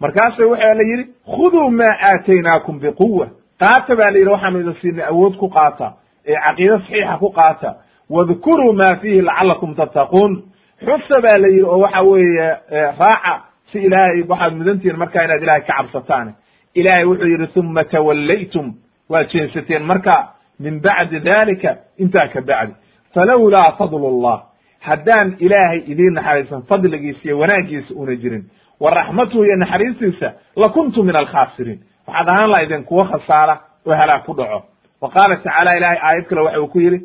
Markaasa 0.00 0.46
waxaa 0.46 0.74
la 0.74 0.82
yidhi 0.82 1.04
khuduu 1.26 1.70
maa 1.70 1.96
aataynaakum 2.10 2.78
biquwa 2.80 3.26
qaata 3.60 3.96
baa 3.96 4.10
la 4.10 4.18
yidhi 4.18 4.30
waxaanu 4.30 4.60
idin 4.60 4.74
siinay 4.80 5.04
awood 5.06 5.36
ku 5.36 5.48
qaata 5.48 5.92
ee 6.26 6.34
caqiide 6.44 6.78
saxiixa 6.78 7.18
ku 7.18 7.30
qaata. 7.30 7.74
Wadkuruu 8.10 8.72
ma 8.72 8.96
fiihi 9.00 9.20
lacalakum 9.20 9.74
tattaquun. 9.74 10.42
Xusa 10.80 11.20
baa 11.24 11.38
la 11.42 11.48
yidhi 11.48 11.62
oo 11.62 11.78
waxa 11.78 12.02
weeye 12.02 12.56
raaca 12.98 13.34
si 13.72 13.78
ilaahay 13.78 14.22
waxaad 14.28 14.54
mudantihiin 14.54 14.98
markaa 14.98 15.24
inaad 15.24 15.42
ilahay 15.42 15.60
ka 15.60 15.72
cabsataan 15.76 16.34
ilaahay 16.74 17.04
wuxuu 17.04 17.28
yidhi 17.28 17.60
uma 17.60 17.84
tawallaytum. 17.84 18.74
Waad 19.10 19.28
jeensateen 19.32 19.82
marka 19.82 20.28
min 20.60 20.80
bacdi 20.80 21.20
dalika 21.20 21.76
intaa 21.98 22.28
ka 22.28 22.40
bacdi. 22.40 22.74
Falawlaa 23.14 23.72
fadlu 23.78 24.20
llah 24.22 24.40
haddaan 24.88 25.36
ilaahay 25.38 25.78
idiin 25.92 26.14
naxariisan 26.14 26.62
fadligiisa 26.68 27.20
iyo 27.24 27.38
wanaaggiisa 27.38 27.94
una 27.94 28.14
jirin 28.16 28.44
wa 28.80 28.90
raxmatuhu 28.90 29.44
iyo 29.44 29.56
naxariistiisa 29.56 30.32
lakuntu 30.56 31.02
min 31.04 31.16
alkhaasiriin. 31.16 31.80
Waxaad 32.06 32.28
ahaan 32.28 32.50
laha 32.50 32.62
idin 32.66 32.84
kuwa 32.84 33.04
khasaara 33.10 33.54
oo 33.86 33.94
halaag 33.94 34.22
ku 34.26 34.32
dhaco. 34.34 34.62
Wa 35.00 35.08
qaala 35.10 35.36
tacaala 35.36 35.76
ilahay 35.76 35.98
aayad 36.02 36.24
kale 36.28 36.40
waxa 36.40 36.60
uu 36.60 36.66
ku 36.68 36.80
yidhi 36.80 37.00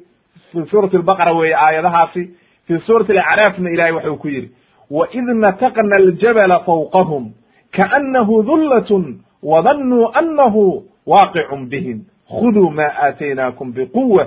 fi 0.51 0.65
suurati 0.69 0.95
albaqara 0.97 1.33
weeye 1.33 1.55
aayadahaasi 1.55 2.23
fi 2.67 2.79
suurati 2.85 3.11
alacraafna 3.11 3.69
ilahay 3.69 3.91
waxa 3.91 4.11
uu 4.11 4.17
ku 4.17 4.27
yidhi 4.27 4.49
waid 4.91 5.27
nataqna 5.43 5.95
aljabala 5.99 6.59
fawqahum 6.59 7.31
kaanahu 7.71 8.43
dullatun 8.43 9.19
wadannuu 9.43 10.11
annahu 10.13 10.83
waaqicun 11.07 11.65
bihim 11.69 11.99
khuduu 12.29 12.69
ma 12.69 12.83
aataynaakum 13.05 13.71
biquwa 13.73 14.25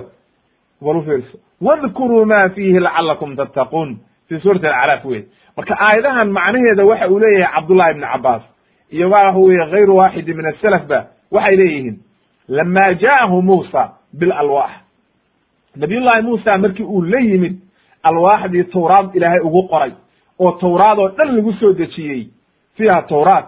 bal 0.81 0.97
u 0.97 1.01
fiirso 1.03 1.37
wadkuruu 1.61 2.25
ma 2.25 2.49
fiihi 2.49 2.79
lacalakum 2.79 3.35
tattaquun 3.35 3.97
fi 4.29 4.39
suurati 4.39 4.67
alacraaf 4.67 5.05
wey 5.05 5.23
marka 5.57 5.77
aayadahan 5.79 6.29
macnaheeda 6.31 6.85
waxa 6.85 7.07
uu 7.09 7.19
leeyahay 7.19 7.53
cabdullahi 7.55 7.91
ibni 7.91 8.07
cabaas 8.13 8.41
iyo 8.91 9.09
waxa 9.09 9.37
weye 9.39 9.65
gayru 9.71 9.95
waaxidi 9.95 10.33
min 10.33 10.45
asalaf 10.45 10.87
ba 10.87 11.05
waxay 11.31 11.55
leeyihiin 11.55 11.99
lama 12.47 12.93
jaahu 12.93 13.41
muusa 13.41 13.89
bilalwaax 14.13 14.71
nabiyullahi 15.75 16.21
muusa 16.21 16.51
markii 16.59 16.83
uu 16.83 17.01
la 17.01 17.19
yimid 17.19 17.55
alwaaxdii 18.03 18.63
tawraad 18.63 19.15
ilaahay 19.15 19.39
ugu 19.39 19.63
qoray 19.67 19.91
oo 20.39 20.51
tawraad 20.51 20.99
oo 20.99 21.09
dhan 21.09 21.35
lagu 21.35 21.53
soo 21.53 21.73
dejiyey 21.73 22.27
fiiha 22.77 23.01
tawraat 23.01 23.45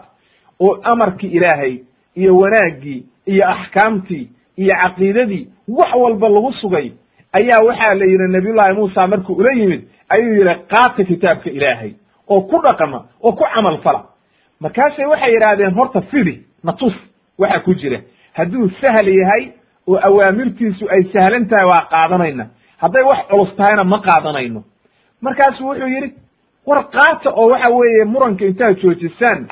oo 0.59 0.79
amarkii 0.83 1.27
ilaahay 1.27 1.77
iyo 2.15 2.37
wanaaggii 2.37 3.05
iyo 3.25 3.49
axkaamtii 3.49 4.29
iyo 4.57 4.75
caqiidadii 4.81 5.47
wax 5.67 5.93
walba 5.95 6.29
lagu 6.29 6.53
sugay 6.53 6.91
ayaa 7.33 7.61
waxaa 7.65 7.93
la 7.93 8.05
yidhi 8.05 8.27
nabiyullahi 8.31 8.73
muusa 8.73 9.07
markuu 9.07 9.33
ula 9.35 9.51
yimid 9.59 9.81
ayuu 10.09 10.33
yidhi 10.33 10.55
qaata 10.69 11.03
kitaabka 11.03 11.49
ilaahay 11.49 11.91
oo 12.29 12.41
ku 12.41 12.61
dhaqma 12.61 13.05
oo 13.23 13.31
ku 13.31 13.43
camal 13.55 13.77
fala. 13.77 14.03
Markaasay 14.59 15.05
waxay 15.05 15.31
yidhaahdeen 15.33 15.73
horta 15.73 16.01
fidi 16.01 16.41
natus 16.63 16.93
waxa 17.39 17.59
ku 17.59 17.73
jira. 17.75 17.99
Hadduu 18.33 18.69
sahal 18.81 19.07
yahay 19.07 19.51
oo 19.87 19.99
awaamirtiisu 20.07 20.89
ay 20.89 21.03
sahlan 21.13 21.47
tahay 21.47 21.65
waa 21.65 21.87
qaadanayna. 21.91 22.45
Hadday 22.81 23.03
wax 23.03 23.27
culus 23.29 23.55
tahayna 23.55 23.83
ma 23.83 23.99
qaadanayno. 24.01 24.63
Markaasu 25.21 25.63
wuxuu 25.67 25.87
yidhi 25.87 26.13
war 26.65 26.83
qaata 26.89 27.29
oo 27.29 27.49
waxa 27.49 27.73
weeye 27.73 28.03
muranka 28.05 28.45
intaad 28.45 28.79
joojisaan 28.81 29.47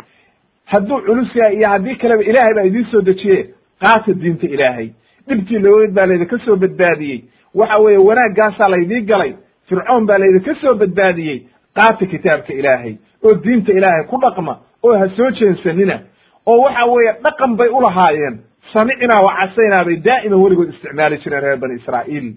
hadduu 0.65 1.01
culus 1.05 1.35
yahay 1.35 1.55
iyo 1.57 1.67
haddii 1.69 1.95
kaleba 1.95 2.23
ilaahay 2.23 2.53
baa 2.53 2.63
idiin 2.65 2.85
soo 2.91 3.01
dejiye 3.01 3.49
qaata 3.81 4.13
diinta 4.13 4.47
ilaahay. 4.47 4.89
Dhibtii 5.27 5.59
laweyd 5.59 5.91
baa 5.93 6.05
laydinka 6.05 6.37
soo 6.45 6.55
badbaadiyey 6.55 7.21
waxa 7.55 7.77
weeye 7.83 7.97
wanaaggaasaa 7.97 8.69
laydii 8.69 9.01
galay 9.11 9.33
fircoon 9.69 10.05
baa 10.05 10.17
laydinka 10.17 10.55
soo 10.61 10.73
badbaadiyey 10.81 11.37
qaata 11.77 12.05
kitaabka 12.05 12.53
ilaahay 12.53 12.93
oo 13.25 13.33
diinta 13.43 13.71
ilaahay 13.79 14.03
ku 14.11 14.17
dhaqma 14.25 14.53
oo 14.83 14.97
ha 14.99 15.07
soo 15.17 15.29
jeensanina 15.31 15.99
oo 16.45 16.57
waxa 16.65 16.85
weeye 16.85 17.13
dhaqan 17.23 17.55
bay 17.59 17.69
ulahaayeen 17.69 18.35
samicnaa 18.73 19.21
wa 19.27 19.33
casaynaa 19.39 19.83
bay 19.87 19.95
daa'iman 20.07 20.39
weligood 20.43 20.69
isticmaali 20.73 21.17
jireen 21.23 21.43
reer 21.43 21.57
bani 21.57 21.75
israa'iil. 21.81 22.27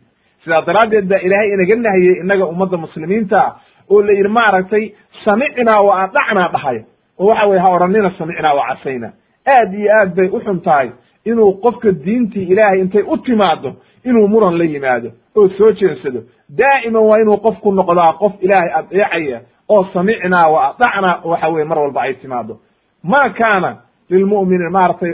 Sidaa 0.44 0.62
daraaddeed 0.66 1.06
baa 1.10 1.18
ilaahay 1.26 1.48
inaga 1.54 1.76
nahiyey 1.76 2.16
innaga 2.22 2.46
ummadda 2.46 2.76
muslimiinta 2.76 3.40
oo 3.90 4.02
la 4.02 4.12
yidhi 4.12 4.28
maaragtay 4.38 4.84
samicnaa 5.24 5.80
wa 5.88 5.94
adacnaa 6.02 6.48
dhahaya 6.54 6.82
oo 7.18 7.26
waxa 7.30 7.46
weye 7.46 7.60
ha 7.64 7.68
odhanina 7.76 8.10
samicnaa 8.18 8.54
wa 8.54 8.66
casayna. 8.68 9.08
Aad 9.54 9.74
iyo 9.74 9.90
aad 10.00 10.14
bay 10.16 10.28
u 10.32 10.40
xun 10.40 10.60
tahay 10.60 10.90
inuu 11.24 11.52
qofka 11.64 11.92
diintii 11.92 12.44
ilaahay 12.52 12.80
intay 12.80 13.02
u 13.02 13.16
timaado 13.16 13.72
inuu 14.05 14.28
muran 14.28 14.59
la 14.59 14.64
yimaado 14.64 15.11
oo 15.36 15.49
soo 15.49 15.72
jeensado 15.72 16.20
daa'iman 16.49 17.03
waa 17.03 17.20
inuu 17.22 17.36
qofku 17.36 17.72
noqdaa 17.72 18.12
qof 18.12 18.32
ilaahay 18.40 18.70
adeecaya 18.74 19.40
oo 19.68 19.84
samicnaa 19.92 20.49
wa 20.51 20.61
adacnaa 20.68 21.20
waxa 21.24 21.49
weye 21.49 21.64
mar 21.64 21.78
walba 21.78 22.03
ay 22.03 22.14
timaado 22.14 22.57
ma 23.03 23.30
kaana 23.30 23.76
lilmu'mini 24.11 24.70
maaratay 24.70 25.12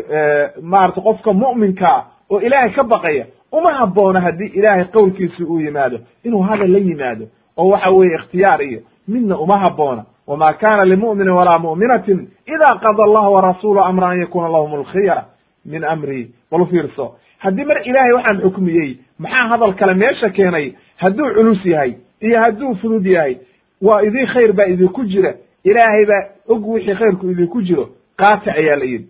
maaratay 0.62 1.02
qofka 1.04 1.32
mu'minkaa 1.32 2.04
oo 2.30 2.40
ilaahay 2.40 2.70
ka 2.70 2.84
baqaya 2.84 3.26
uma 3.52 3.72
habboona 3.74 4.20
haddii 4.20 4.46
ilaahay 4.58 4.84
qowlkiisa 4.84 5.44
uu 5.48 5.60
yimaado 5.60 5.98
inuu 6.24 6.42
hadal 6.42 6.72
la 6.72 6.78
yimaado 6.78 7.24
oo 7.56 7.68
waxa 7.68 7.90
weeye 7.90 8.14
ikhtiyaar 8.14 8.62
iyo 8.62 8.80
midna 9.08 9.38
uma 9.38 9.58
habboona. 9.58 10.04
Wma 10.26 10.46
kana 10.60 10.84
limu'minin 10.84 11.32
walaa 11.34 11.58
mu'minatin 11.58 12.28
ida 12.46 12.74
qada 12.82 13.02
allahu 13.06 13.32
warasulu 13.34 13.80
amra 13.80 14.08
an 14.08 14.20
yakuna 14.20 14.48
lahum 14.48 14.74
alkhiyara 14.74 15.24
min 15.64 15.84
amrihi 15.84 16.30
bal 16.50 16.66
fiirso 16.66 17.14
haddii 17.44 17.64
mar 17.64 17.78
ilaahay 17.88 18.12
waxaan 18.18 18.40
xukmiyey 18.44 18.90
maxaa 19.18 19.48
hadal 19.52 19.74
kale 19.74 19.94
meesha 19.94 20.28
keenay? 20.30 20.66
Hadduu 21.02 21.28
culus 21.34 21.64
yahay 21.64 21.92
iyo 22.20 22.38
hadduu 22.44 22.74
fudud 22.80 23.06
yahay 23.06 23.36
waa 23.82 24.02
idin 24.02 24.26
khayr 24.26 24.52
baa 24.52 24.66
idinku 24.74 25.04
jira. 25.04 25.32
Ilaahay 25.64 26.04
baa 26.10 26.22
og 26.48 26.68
wixii 26.68 26.94
khayrku 26.94 27.30
idinku 27.30 27.62
jiro. 27.62 27.88
Qaata 28.16 28.52
ayaa 28.52 28.76
la 28.76 28.84
yidhi. 28.84 29.08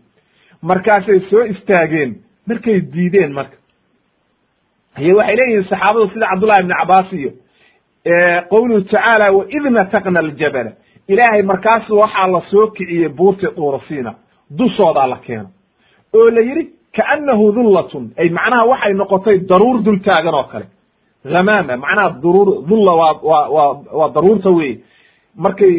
Markaasay 0.62 1.20
soo 1.30 1.44
istaageen 1.44 2.14
markay 2.46 2.80
diideen 2.80 3.32
marka. 3.32 3.56
Iyo 4.98 5.16
waxay 5.16 5.36
leeyihiin 5.36 5.64
saxaabadu 5.70 6.10
sida 6.12 6.26
cabdullahi 6.30 6.60
ibni 6.62 6.74
cabaas 6.80 7.12
iyo 7.12 7.30
qowluhu 8.50 8.80
tacaala 8.80 9.32
waid 9.32 9.64
nataqna 9.72 10.20
aljabala. 10.20 10.72
Ilaahay 11.08 11.42
markaasu 11.42 11.96
waxaa 11.98 12.26
la 12.34 12.40
soo 12.50 12.66
kiciyey 12.76 13.08
buurti 13.08 13.46
duurasiina 13.56 14.14
dushoodaa 14.58 15.06
la 15.06 15.16
keeno. 15.26 15.48
Oo 16.14 16.30
la 16.30 16.40
yidhi 16.40 16.64
kaannahu 16.96 17.52
dullatun 17.52 18.04
ay 18.18 18.28
macnaha 18.38 18.64
waxay 18.72 18.92
noqotay 18.94 19.38
daruur 19.50 19.82
dul 19.82 19.98
taagan 20.06 20.34
oo 20.34 20.44
kale 20.52 20.66
hamaama 21.24 21.76
macnaha 21.84 22.08
daruur 22.24 22.48
dulla 22.68 22.92
waa 23.00 23.12
waa 23.30 23.48
waa 23.56 23.70
waa 23.98 24.08
daruurta 24.16 24.50
wey 24.50 24.72
markay 25.36 25.74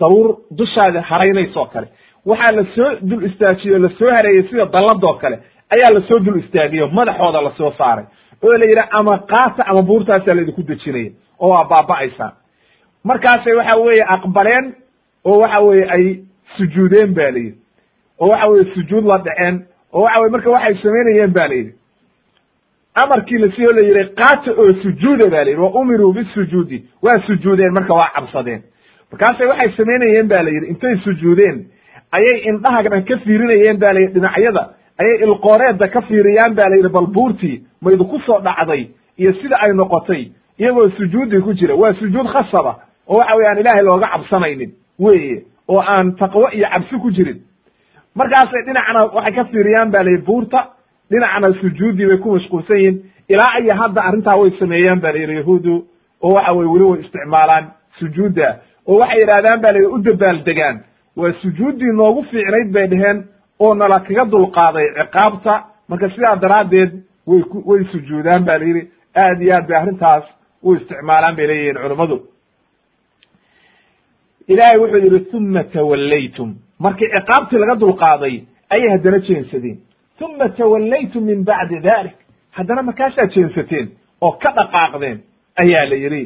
daruur 0.00 0.36
dushaadi 0.50 0.98
haraynayso 1.10 1.64
kale 1.72 1.88
waxaa 2.26 2.56
la 2.56 2.64
soo 2.74 2.90
dul 3.02 3.24
istaajiyo 3.28 3.78
la 3.78 3.88
soo 3.98 4.10
hareeyey 4.16 4.42
sida 4.48 4.66
dalladoo 4.66 5.14
kale 5.22 5.36
ayaa 5.74 5.90
la 5.94 6.00
soo 6.08 6.18
dul 6.24 6.38
istaagiyo 6.44 6.88
madaxooda 6.88 7.40
la 7.42 7.52
soo 7.58 7.72
saaray 7.78 8.04
oo 8.42 8.52
la 8.58 8.64
yidhi 8.64 8.84
ama 8.90 9.18
qaata 9.18 9.62
ama 9.66 9.82
buurtaasaa 9.82 10.34
laidinku 10.34 10.62
dejinaya 10.62 11.10
oo 11.40 11.48
waa 11.48 11.64
baaba'aysaa 11.64 12.32
markaasay 13.04 13.54
waxa 13.60 13.76
weeye 13.76 14.04
aqbaleen 14.16 14.74
oo 15.24 15.38
waxa 15.42 15.60
weye 15.60 15.84
ay 15.96 16.04
sujuudeen 16.56 17.14
ba 17.14 17.22
la 17.30 17.38
yidhi 17.38 17.56
oo 18.20 18.28
waxa 18.28 18.46
weye 18.48 18.64
sujuud 18.74 19.04
la 19.12 19.18
dhaceen 19.18 19.56
oo 19.92 20.02
waxa 20.02 20.20
weye 20.20 20.30
marka 20.30 20.50
waxay 20.50 20.74
samaynayeen 20.82 21.32
ba 21.32 21.48
la 21.48 21.54
yidhi. 21.54 21.72
Amarkii 22.94 23.38
lasiiyo 23.38 23.70
la 23.72 23.82
yidhi 23.86 24.14
qaata 24.14 24.50
oo 24.52 24.72
sujuuda 24.82 25.30
ba 25.30 25.44
la 25.44 25.50
yidhi 25.50 25.60
wa 25.62 25.70
umiruu 25.80 26.12
bisujuudi. 26.12 26.84
Waa 27.02 27.20
sujuudeen 27.26 27.72
marka 27.72 27.94
waa 27.94 28.10
cabsadeen. 28.14 28.62
Markaasay 29.12 29.46
waxay 29.46 29.72
samaynayeen 29.76 30.28
ba 30.28 30.42
la 30.42 30.50
yidhi 30.50 30.66
intay 30.66 30.96
sujuudeen 31.04 31.66
ayay 32.12 32.40
indhahana 32.48 33.02
ka 33.02 33.16
fiirinayeen 33.24 33.78
ba 33.78 33.92
la 33.92 34.00
yidhi 34.00 34.12
dhinacyada 34.14 34.68
ayay 35.00 35.16
ilqooreedda 35.24 35.88
ka 35.88 36.00
fiiriyaan 36.02 36.54
ba 36.54 36.68
la 36.68 36.76
yidhi 36.76 36.88
bal 36.88 37.06
buurtii 37.06 37.62
ma 37.82 37.92
idinku 37.92 38.20
soo 38.26 38.40
dhacday 38.40 38.88
iyo 39.18 39.32
sida 39.32 39.56
ay 39.60 39.72
noqotay 39.72 40.28
iyagoo 40.58 40.90
sujuudi 40.90 41.40
ku 41.40 41.54
jira. 41.54 41.74
Waa 41.74 41.94
sujuud 41.94 42.26
khasaba 42.32 42.76
oo 43.08 43.16
waxa 43.18 43.34
weye 43.36 43.48
aan 43.48 43.58
ilaahay 43.58 43.82
looga 43.84 44.06
cabsanaynin 44.08 44.70
weye 44.98 45.42
oo 45.68 45.80
aan 45.80 46.12
taqwo 46.16 46.48
iyo 46.52 46.68
cabsi 46.68 46.96
ku 46.98 47.10
jirin 47.10 47.40
markaasay 48.14 48.62
dhinacna 48.66 49.00
waxay 49.16 49.32
ka 49.36 49.44
fiiriyaan 49.44 49.90
ba 49.90 50.02
layidhi 50.04 50.24
buurta 50.26 50.60
dhinacna 51.10 51.52
sujuudii 51.60 52.06
bay 52.10 52.18
ku 52.18 52.28
mashquulsan 52.34 52.76
yihiin 52.76 52.96
ilaa 53.28 53.58
iyo 53.62 53.74
hadda 53.82 54.00
arrintaa 54.08 54.36
way 54.40 54.50
sameeyaan 54.58 55.00
ba 55.00 55.12
layidhi 55.12 55.36
yahuudu 55.40 55.74
oo 56.22 56.32
waxa 56.34 56.52
weye 56.52 56.68
weli 56.72 56.84
way 56.84 57.00
isticmaalaan 57.00 57.64
sujuudda. 57.98 58.48
Oo 58.88 58.98
waxay 59.00 59.20
yidhahdaan 59.20 59.60
ba 59.64 59.68
layidhi 59.72 59.92
u 59.94 59.98
dabaaldegaan 59.98 60.76
waa 61.16 61.32
sujuuddii 61.42 61.92
noogu 62.00 62.22
fiicnayd 62.30 62.68
bay 62.72 62.86
dheheen 62.92 63.18
oo 63.58 63.74
nala 63.74 64.00
kaga 64.00 64.24
dulqaaday 64.32 64.86
ciqaabta. 64.98 65.54
Marka 65.88 66.08
sidaa 66.14 66.36
daraaddeed 66.36 66.90
way 67.26 67.42
way 67.68 67.84
sujuudaan 67.92 68.44
ba 68.44 68.58
layidhi 68.58 68.82
aad 69.24 69.42
iyo 69.42 69.52
aad 69.56 69.66
bay 69.68 69.76
arrintaas 69.82 70.24
u 70.62 70.74
isticmaalaan 70.74 71.36
bay 71.36 71.46
leeyihiin 71.46 71.78
culummadu 71.82 72.16
ilaahay 74.48 74.78
wuxuu 74.82 74.98
yidhi 75.04 75.36
uma 75.36 75.64
tawallaytum 75.64 76.54
markii 76.84 77.08
ciqaabtii 77.14 77.58
laga 77.62 77.74
dulqaaday 77.82 78.34
ayay 78.74 78.90
haddana 78.94 79.18
jeensadeen. 79.28 79.78
Uma 80.24 80.48
tawallaytum 80.58 81.22
min 81.30 81.38
bacdi 81.48 81.78
dalik. 81.88 82.16
Haddana 82.56 82.82
markaasaa 82.88 83.26
jeensateen 83.34 83.86
oo 84.20 84.32
ka 84.42 84.50
dhaqaaqdeen 84.58 85.18
ayaa 85.62 85.84
la 85.90 85.96
yidhi 86.04 86.24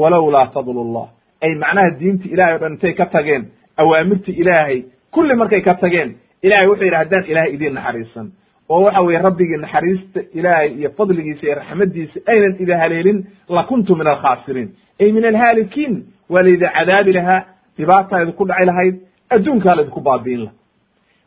walowlaa 0.00 0.46
fadlu 0.54 0.80
llah 0.94 1.08
ay 1.44 1.52
macnaha 1.62 1.90
diinti 2.00 2.28
ilahay 2.34 2.54
o 2.56 2.58
dhan 2.58 2.72
intay 2.72 2.94
ka 2.94 3.06
tageen 3.14 3.42
awaamirti 3.80 4.32
ilaahay 4.42 4.78
kulli 5.14 5.34
markay 5.40 5.60
ka 5.68 5.74
tageen 5.82 6.10
ilahay 6.46 6.66
wuxuu 6.70 6.84
yidhi 6.84 6.96
haddaan 7.02 7.24
ilahay 7.30 7.50
idiin 7.54 7.74
naxariisan. 7.74 8.26
Oo 8.68 8.80
waxa 8.84 9.00
weye 9.06 9.18
rabbigii 9.28 9.56
naxariista 9.64 10.20
ilaahay 10.38 10.70
iyo 10.78 10.90
fadligiisa 10.98 11.42
iyo 11.46 11.54
raxmadiisa 11.60 12.18
aynan 12.32 12.54
ida 12.62 12.78
haleelin 12.82 13.18
lakuntu 13.48 13.96
min 13.96 14.06
alkhaasiriin 14.06 14.68
ay 15.00 15.12
min 15.12 15.24
alhaalikiin 15.32 15.94
waa 16.32 16.42
laydin 16.42 16.70
cadaabi 16.76 17.12
lahaa 17.18 17.40
dhibaataa 17.78 18.22
idinku 18.22 18.44
dhaci 18.48 18.64
lahayd 18.70 18.94
adduunkaa 19.34 19.74
laydinku 19.76 20.00
baabi'in 20.00 20.40
laha 20.44 20.54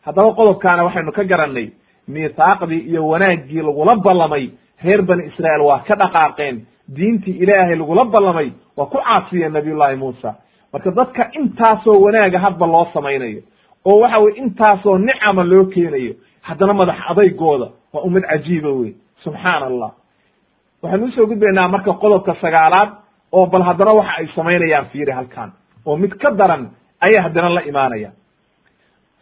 haddaba 0.06 0.32
qodobkaana 0.40 0.84
waxaynu 0.88 1.12
ka 1.18 1.24
garannay 1.24 1.68
miithaaqdii 2.08 2.82
iyo 2.90 3.08
wanaaggii 3.08 3.62
lagula 3.68 3.96
ballamay 3.96 4.50
reer 4.84 5.02
bani 5.02 5.24
israa'iil 5.30 5.62
waa 5.70 5.80
ka 5.88 5.96
dhaqaaqeen 5.96 6.56
diintii 6.96 7.38
ilaahay 7.44 7.76
lagula 7.76 8.06
ballamay 8.06 8.50
waa 8.78 8.86
ku 8.86 8.98
caasiyeen 8.98 9.54
nabiyullahi 9.54 9.96
muusa. 9.96 10.36
Marka 10.74 10.92
dadka 10.92 11.30
intaasoo 11.40 12.00
wanaaga 12.06 12.40
hadba 12.40 12.66
loo 12.68 12.88
samaynayo 12.94 13.42
oo 13.86 14.00
waxa 14.02 14.20
weye 14.20 14.38
intaasoo 14.38 14.98
nicama 14.98 15.44
loo 15.44 15.66
keenayo 15.66 16.14
haddana 16.42 16.74
madax 16.74 16.96
adaygooda 17.12 17.68
waa 17.94 18.02
ummad 18.08 18.24
cajiiba 18.32 18.70
wey 18.70 18.92
subxaana 19.24 19.66
allah 19.66 19.92
waxaynu 20.84 21.06
u 21.06 21.12
soo 21.12 21.26
gudbaynaa 21.26 21.68
marka 21.68 21.94
qodobka 21.94 22.36
sagaalaad 22.42 22.90
oo 23.32 23.46
bal 23.46 23.64
haddana 23.64 23.92
waxa 24.00 24.14
ay 24.20 24.28
samaynayaan 24.36 24.86
fiiri 24.92 25.12
halkan 25.12 25.52
oo 25.86 25.98
mid 25.98 26.14
ka 26.22 26.32
daran 26.32 26.70
ayay 27.02 27.22
haddana 27.24 27.50
la 27.50 27.62
imaanayaan. 27.64 28.14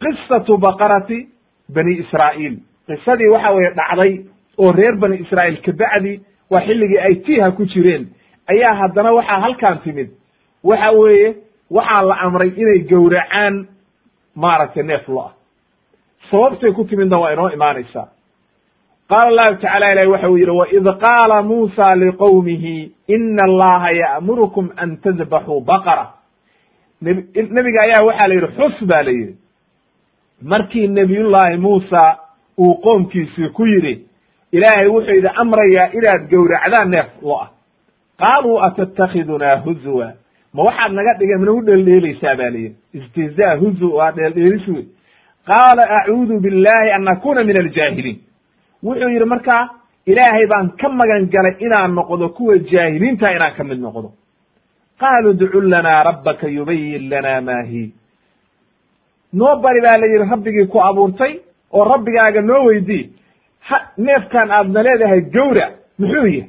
Qisatu 0.00 0.58
baqarati 0.58 1.28
bani 1.68 1.94
israa'iil. 2.02 2.56
Qisadii 2.86 3.28
waxa 3.34 3.50
weye 3.52 3.70
dhacday 3.74 4.12
oo 4.58 4.72
reer 4.72 4.96
bani 4.96 5.16
israa'iil 5.24 5.60
kabacdi 5.62 6.20
waa 6.50 6.60
xilligii 6.66 6.98
ay 6.98 7.14
tiiha 7.14 7.50
ku 7.56 7.64
jireen. 7.66 8.08
Ayaa 8.48 8.74
haddana 8.74 9.12
waxaa 9.12 9.40
halkan 9.40 9.78
timid. 9.84 10.10
Waxa 10.64 10.90
weeye 10.92 11.34
waxaa 11.70 12.02
la 12.02 12.14
amray 12.20 12.48
inay 12.56 12.78
gowracaan 12.90 13.66
maaragtay 14.34 14.82
neef 14.82 15.08
lo'a 15.08 15.32
sababtay 16.30 16.72
ku 16.72 16.84
timidna 16.84 17.18
waa 17.18 17.32
inoo 17.32 17.48
imaanaysaa. 17.50 18.08
Qaala 19.08 19.26
allahu 19.28 19.56
tacala 19.60 19.92
ilahi 19.92 20.06
waxa 20.06 20.28
uu 20.30 20.36
yidhi 20.36 20.50
waid 20.50 20.86
qaala 21.00 21.42
muusa 21.42 21.94
liqowmihi 21.96 22.92
ina 23.08 23.42
allaha 23.44 23.90
ya'murukum 23.92 24.70
an 24.76 24.96
tadbaxuu 25.02 25.60
baqara 25.64 26.06
nebiga 27.02 27.80
ayaa 27.82 28.04
waxaa 28.08 28.28
la 28.28 28.34
yidhi 28.34 28.48
xus 28.56 28.84
ba 28.86 29.02
la 29.02 29.10
yidhi. 29.10 29.34
Markii 30.42 30.88
nebiyullaahi 30.88 31.56
muusa 31.56 32.18
uu 32.58 32.74
qoomkiisii 32.74 33.48
ku 33.48 33.66
yidhi 33.66 34.06
ilaahay 34.52 34.86
wuxuu 34.88 35.14
idhi 35.18 35.28
amrayaa 35.42 35.90
inaad 35.98 36.28
gowracdaan 36.30 36.90
neef 36.90 37.06
lo'a 37.22 37.46
qaaluu 38.18 38.58
atatakidunaa 38.66 39.56
huzwa 39.64 40.12
ma 40.54 40.62
waxaad 40.62 40.92
naga 40.92 41.14
dhigeen 41.18 41.40
managu 41.40 41.62
dheeldheelaysaa 41.66 42.36
ba 42.36 42.50
la 42.50 42.58
yidhi. 42.58 42.76
Istihzaa 42.94 43.56
huzu 43.56 43.94
waa 43.96 44.12
dheeldheelis 44.12 44.68
wey 44.68 44.84
qaala 45.46 45.82
acuudu 45.98 46.40
billahi 46.40 46.90
an 46.96 47.08
akuna 47.08 47.44
min 47.44 47.56
aljaahiliin. 47.62 48.18
Wuxuu 48.84 49.08
yidhi 49.08 49.24
markaa 49.24 49.68
ilaahay 50.06 50.46
baan 50.46 50.70
ka 50.80 50.88
magan 50.88 51.26
galay 51.30 51.54
inaan 51.66 51.94
noqdo 51.94 52.28
kuwa 52.28 52.58
jaahiliinta 52.58 53.30
inaan 53.36 53.54
ka 53.56 53.64
mid 53.64 53.78
noqdo 53.80 54.08
qaaluu 55.00 55.32
ducu 55.40 55.60
lanaa 55.60 56.02
rabbaka 56.10 56.48
yubayin 56.48 57.08
lana 57.10 57.40
ma 57.40 57.62
hi 57.70 57.84
noo 59.32 59.56
bari 59.62 59.80
baa 59.86 59.98
la 59.98 60.06
yidhi 60.06 60.30
rabbigii 60.30 60.66
ku 60.66 60.78
abuurtay 60.88 61.32
oo 61.72 61.84
rabbigaaga 61.84 62.40
noo 62.42 62.64
weydii 62.68 63.04
neefkan 63.98 64.50
aadna 64.50 64.82
leedahay 64.82 65.20
gowra 65.20 65.66
muxuu 65.98 66.26
yihi 66.26 66.46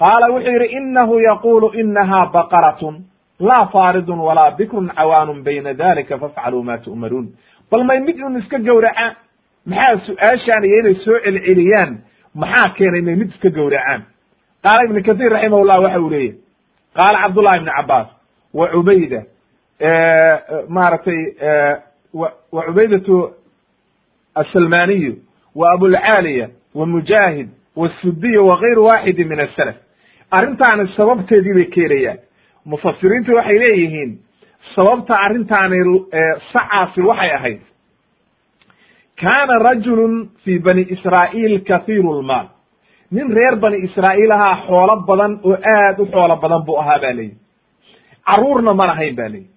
qaala 0.00 0.32
wuxuu 0.34 0.52
yidhi 0.56 0.68
inahu 0.78 1.20
yaqulu 1.20 1.72
inaha 1.82 2.26
baqaratun 2.34 2.94
laa 3.40 3.66
faaridun 3.72 4.18
walaa 4.28 4.50
bikrun 4.58 4.88
cawaanun 4.96 5.42
bayna 5.44 5.74
dalika 5.74 6.18
fafcaluu 6.18 6.62
ma 6.62 6.78
tu'maruun 6.78 7.26
bal 7.70 7.84
may 7.84 8.00
mid 8.00 8.20
un 8.26 8.38
iska 8.38 8.58
gowracaan 8.58 9.14
maxaa 9.66 9.98
su'aashaan 10.06 10.64
inay 10.64 10.94
soo 11.04 11.18
celceliyaan 11.24 11.98
maxaa 12.34 12.68
keenay 12.76 13.02
may 13.02 13.16
mid 13.16 13.28
iska 13.34 13.50
gowracaan 13.50 14.02
qaala 14.64 14.84
ibnu 14.88 15.02
kahiir 15.08 15.32
raximahullah 15.32 15.78
waxa 15.82 16.00
uu 16.00 16.10
leeyahy 16.10 16.34
qaala 16.98 17.22
cabdullahi 17.22 17.58
ibni 17.60 17.70
cabaas 17.76 18.06
wa 18.54 18.68
cubayda 18.68 19.20
maaragtay 20.68 21.20
wa 22.52 22.62
cubaydatu 22.66 23.30
asalmaniyu 24.34 25.12
wa 25.54 25.72
abulcaaliya 25.72 26.48
wa 26.74 26.86
mujaahid 26.86 27.48
wasudiy 27.76 28.36
wa 28.38 28.56
gayru 28.60 28.84
waaxidi 28.84 29.24
min 29.24 29.40
asalaf 29.40 29.76
arrintaani 30.30 30.88
sababteedii 30.96 31.54
bay 31.54 31.64
keenayaan 31.64 32.18
mufasiriintu 32.64 33.34
waxay 33.36 33.58
leeyihiin 33.58 34.18
sababta 34.74 35.14
arrintaani 35.26 35.78
sacaasi 36.52 37.00
waxay 37.00 37.30
ahayd 37.38 37.60
kaana 39.20 39.58
rajulun 39.58 40.28
fi 40.44 40.58
bani 40.58 40.82
israa'iil 40.96 41.60
kathiiru 41.68 42.20
lmaal 42.22 42.46
nin 43.12 43.32
reer 43.36 43.56
bani 43.56 43.78
israa'iil 43.86 44.32
ahaa 44.32 44.56
xoolo 44.66 44.96
badan 45.08 45.32
oo 45.44 45.56
aad 45.74 46.00
u 46.00 46.06
xoolo 46.06 46.36
badan 46.42 46.62
buu 46.66 46.78
ahaa 46.80 46.98
ba 46.98 47.12
leyihi 47.12 47.36
carruurna 48.26 48.74
ma 48.74 48.86
lahayn 48.86 49.14
ba 49.16 49.28
leyihi 49.28 49.50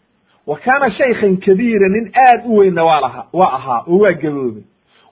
wa 0.48 0.58
kaana 0.66 0.92
shaykhan 0.92 1.38
kabiira 1.46 1.90
nin 1.90 2.12
aad 2.28 2.42
u 2.46 2.58
weynna 2.58 2.84
waa 2.90 3.02
lahaa 3.02 3.26
waa 3.34 3.52
ahaa 3.58 3.84
oo 3.88 3.98
waa 4.04 4.14
gaboobay 4.22 4.64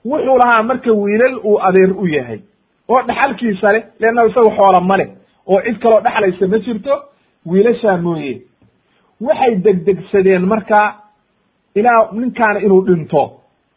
wuxuu 0.06 0.38
lahaa 0.38 0.64
marka 0.64 0.92
wiilal 0.94 1.36
uu 1.44 1.58
adeer 1.68 1.92
u 2.04 2.08
yahay. 2.08 2.40
Oo 2.90 3.02
dhaxalkiisa 3.08 3.72
leh 3.74 3.84
leanna 4.00 4.24
isaga 4.26 4.52
xoola 4.58 4.80
ma 4.90 4.98
leh. 4.98 5.08
Oo 5.48 5.60
cid 5.66 5.78
kaloo 5.84 6.00
dhexlaysa 6.06 6.48
ma 6.48 6.58
jirto 6.66 6.94
wiilashaa 7.46 7.98
mooye. 7.98 8.42
Waxay 9.22 9.56
degdegsadeen 9.66 10.46
markaa 10.48 10.88
ilaa 11.76 12.10
ninkaana 12.12 12.60
inuu 12.60 12.82
dhinto 12.88 13.24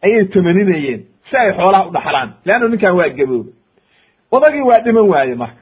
ayay 0.05 0.25
tamaninayeen 0.25 1.01
si 1.31 1.37
ay 1.37 1.51
xoolaha 1.59 1.87
u 1.89 1.93
dhaxlaan. 1.97 2.29
Leanna 2.45 2.69
ninkan 2.69 2.95
waa 2.97 3.09
gaboobe 3.19 3.51
odagii 4.33 4.61
waa 4.61 4.81
dhiman 4.81 5.09
waaye 5.09 5.35
marka. 5.35 5.61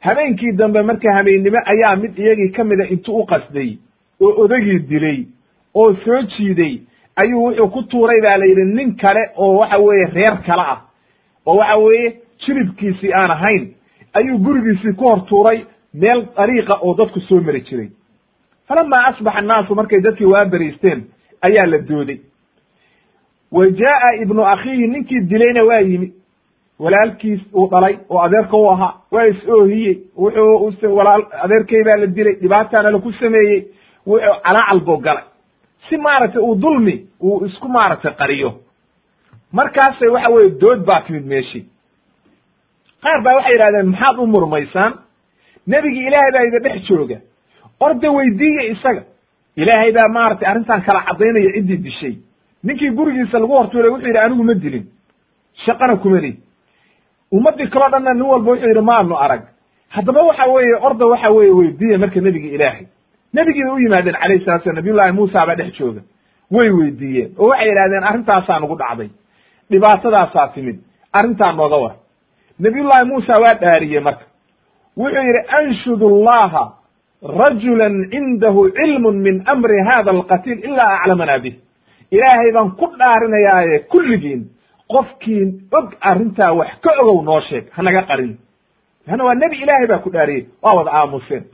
Habeenkii 0.00 0.52
dambe 0.52 0.82
marka 0.82 1.12
habeennimo 1.14 1.58
ayaa 1.64 1.96
mid 1.96 2.18
iyagii 2.18 2.48
ka 2.52 2.64
mida 2.64 2.84
intuu 2.88 3.16
u 3.20 3.26
qasday 3.26 3.78
oo 4.20 4.42
odagii 4.44 4.78
dilay 4.78 5.24
oo 5.74 5.94
soo 6.04 6.22
jiiday 6.22 6.78
ayuu 7.16 7.44
wuxuu 7.44 7.68
ku 7.68 7.82
tuuray 7.82 8.20
baa 8.20 8.36
la 8.36 8.44
yidhi 8.46 8.64
nin 8.64 8.96
kale 8.96 9.30
oo 9.36 9.56
waxa 9.58 9.78
weeye 9.78 10.06
reer 10.14 10.42
kale 10.46 10.62
ah 10.62 10.80
oo 11.46 11.56
waxa 11.56 11.76
weeye 11.76 12.16
jiribkiisii 12.46 13.12
aan 13.12 13.30
ahayn 13.30 13.74
ayuu 14.14 14.38
gurigiisii 14.38 14.92
ku 14.92 15.04
hor 15.08 15.24
tuuray 15.26 15.64
meel 15.94 16.26
dariiqa 16.36 16.74
oo 16.82 16.94
dadku 16.94 17.20
soo 17.20 17.40
mari 17.40 17.60
jiray. 17.60 17.88
Falamaa 18.68 19.06
asbaxa 19.06 19.38
annaasu 19.38 19.74
markay 19.74 20.00
dadkii 20.00 20.24
waa 20.26 20.44
beriisteen 20.44 21.04
ayaa 21.42 21.66
la 21.66 21.78
dooday. 21.78 22.18
Wa 23.52 23.70
jaa'a 23.70 24.14
ibnu 24.22 24.42
akhiihi 24.46 24.86
ninkii 24.86 25.20
dilayna 25.20 25.64
waa 25.64 25.80
yimi 25.80 26.12
walaalkiis 26.78 27.40
uu 27.54 27.68
dhalay 27.70 27.98
oo 28.08 28.18
adeerka 28.26 28.56
u 28.56 28.70
ahaa 28.70 28.94
waa 29.12 29.24
is 29.26 29.48
oohiyey 29.48 29.96
wuxuu 30.16 30.96
walaal 30.96 31.22
adeerkay 31.44 31.82
baa 31.84 32.00
la 32.00 32.06
dilay 32.06 32.34
dhibaataana 32.42 32.90
laku 32.90 33.12
sameeyey. 33.12 33.64
Wuxuu 34.06 34.34
calaacal 34.44 34.80
buu 34.80 34.96
galay. 35.06 35.24
Si 35.88 35.96
maaragtay 35.96 36.42
uu 36.42 36.54
dulmi 36.54 37.06
uu 37.20 37.44
isku 37.46 37.68
maaragtay 37.68 38.12
qariyo. 38.20 38.50
Markaasay 39.52 40.08
waxa 40.08 40.30
weye 40.30 40.50
dood 40.60 40.84
baa 40.86 41.00
timid 41.00 41.26
meeshii. 41.26 41.64
Qaar 43.02 43.22
baa 43.22 43.34
waxay 43.36 43.52
yidhahdeen 43.52 43.86
maxaad 43.90 44.18
u 44.18 44.26
murmaysaan? 44.26 44.92
Nebigii 45.66 46.06
ilaahay 46.08 46.32
baa 46.32 46.44
ida 46.48 46.58
dhex 46.58 46.82
jooga. 46.88 47.18
Orda 47.80 48.10
weydiiya 48.10 48.62
isaga. 48.72 49.02
Ilaahay 49.56 49.92
baa 49.92 50.08
maaragtay 50.16 50.48
arrintan 50.50 50.82
kala 50.86 51.00
caddaynaya 51.06 51.52
ciddii 51.56 51.76
dishay. 51.84 52.14
Ninkii 52.64 52.90
gurigiisa 52.90 53.38
lagu 53.38 53.52
hortuulay 53.58 53.90
wuxuu 53.90 54.06
yidhi 54.06 54.18
anigu 54.18 54.44
ma 54.44 54.54
dilin. 54.54 54.84
Shaqana 55.64 55.96
kuma 55.96 56.20
li 56.20 56.32
ummaddii 57.32 57.66
kaloo 57.70 57.88
dhanna 57.90 58.14
nin 58.14 58.22
walba 58.22 58.50
wuxuu 58.52 58.68
yidhi 58.68 58.80
maanu 58.80 59.16
arag. 59.18 59.42
Haddaba 59.88 60.22
waxa 60.22 60.44
weeye 60.46 60.74
orda 60.86 61.06
waxa 61.06 61.30
weeye 61.30 61.50
weydiiya 61.52 61.98
marka 61.98 62.20
nebigii 62.20 62.54
ilaahay. 62.54 62.86
Nebigiiba 63.34 63.72
u 63.72 63.78
yimaadeen 63.78 64.14
calayhi 64.22 64.44
salatu 64.44 64.62
slam 64.64 64.76
nabiyullahi 64.76 65.12
muusa 65.12 65.46
baa 65.46 65.54
dhex 65.54 65.72
jooga. 65.78 66.00
Way 66.50 66.70
weydiiyeen 66.70 67.30
oo 67.38 67.48
waxay 67.48 67.68
yidhahdeen 67.68 68.04
arrintaasaa 68.04 68.58
nagu 68.60 68.76
dhacday 68.76 69.08
dhibaatadaasaa 69.70 70.48
timid 70.54 70.76
arrintaa 71.12 71.52
nooga 71.52 71.76
war. 71.76 71.94
Nabiyullahi 72.58 73.04
muusa 73.04 73.32
waa 73.42 73.54
dhaariyey 73.60 74.00
marka. 74.00 74.24
Wuxuu 74.96 75.22
yidhi 75.28 75.42
anshudu 75.60 76.06
allaha 76.16 76.72
rajulan 77.22 78.08
cindahu 78.10 78.70
cilmun 78.70 79.16
min 79.26 79.42
amri 79.46 79.80
hada 79.88 80.10
alqatiil 80.10 80.58
ilaa 80.64 81.00
aclamana 81.00 81.38
bih 81.38 81.54
ilaahay 82.10 82.52
baan 82.52 82.70
ku 82.80 82.86
dhaarinayaaye 82.98 83.78
kulligiin 83.92 84.42
qofkii 84.92 85.44
og 85.72 85.92
arrintaa 86.00 86.52
wax 86.52 86.70
ka 86.82 86.90
ogow 87.02 87.22
noo 87.24 87.40
sheeg 87.40 87.64
hanaga 87.76 88.02
qarin. 88.02 88.36
Leanna 89.06 89.24
waa 89.24 89.34
nebi 89.34 89.56
ilaahay 89.62 89.86
baa 89.86 89.98
ku 89.98 90.10
dhaariyey 90.10 90.46
waa 90.62 90.74
wada 90.74 90.90
aamuseen. 90.92 91.44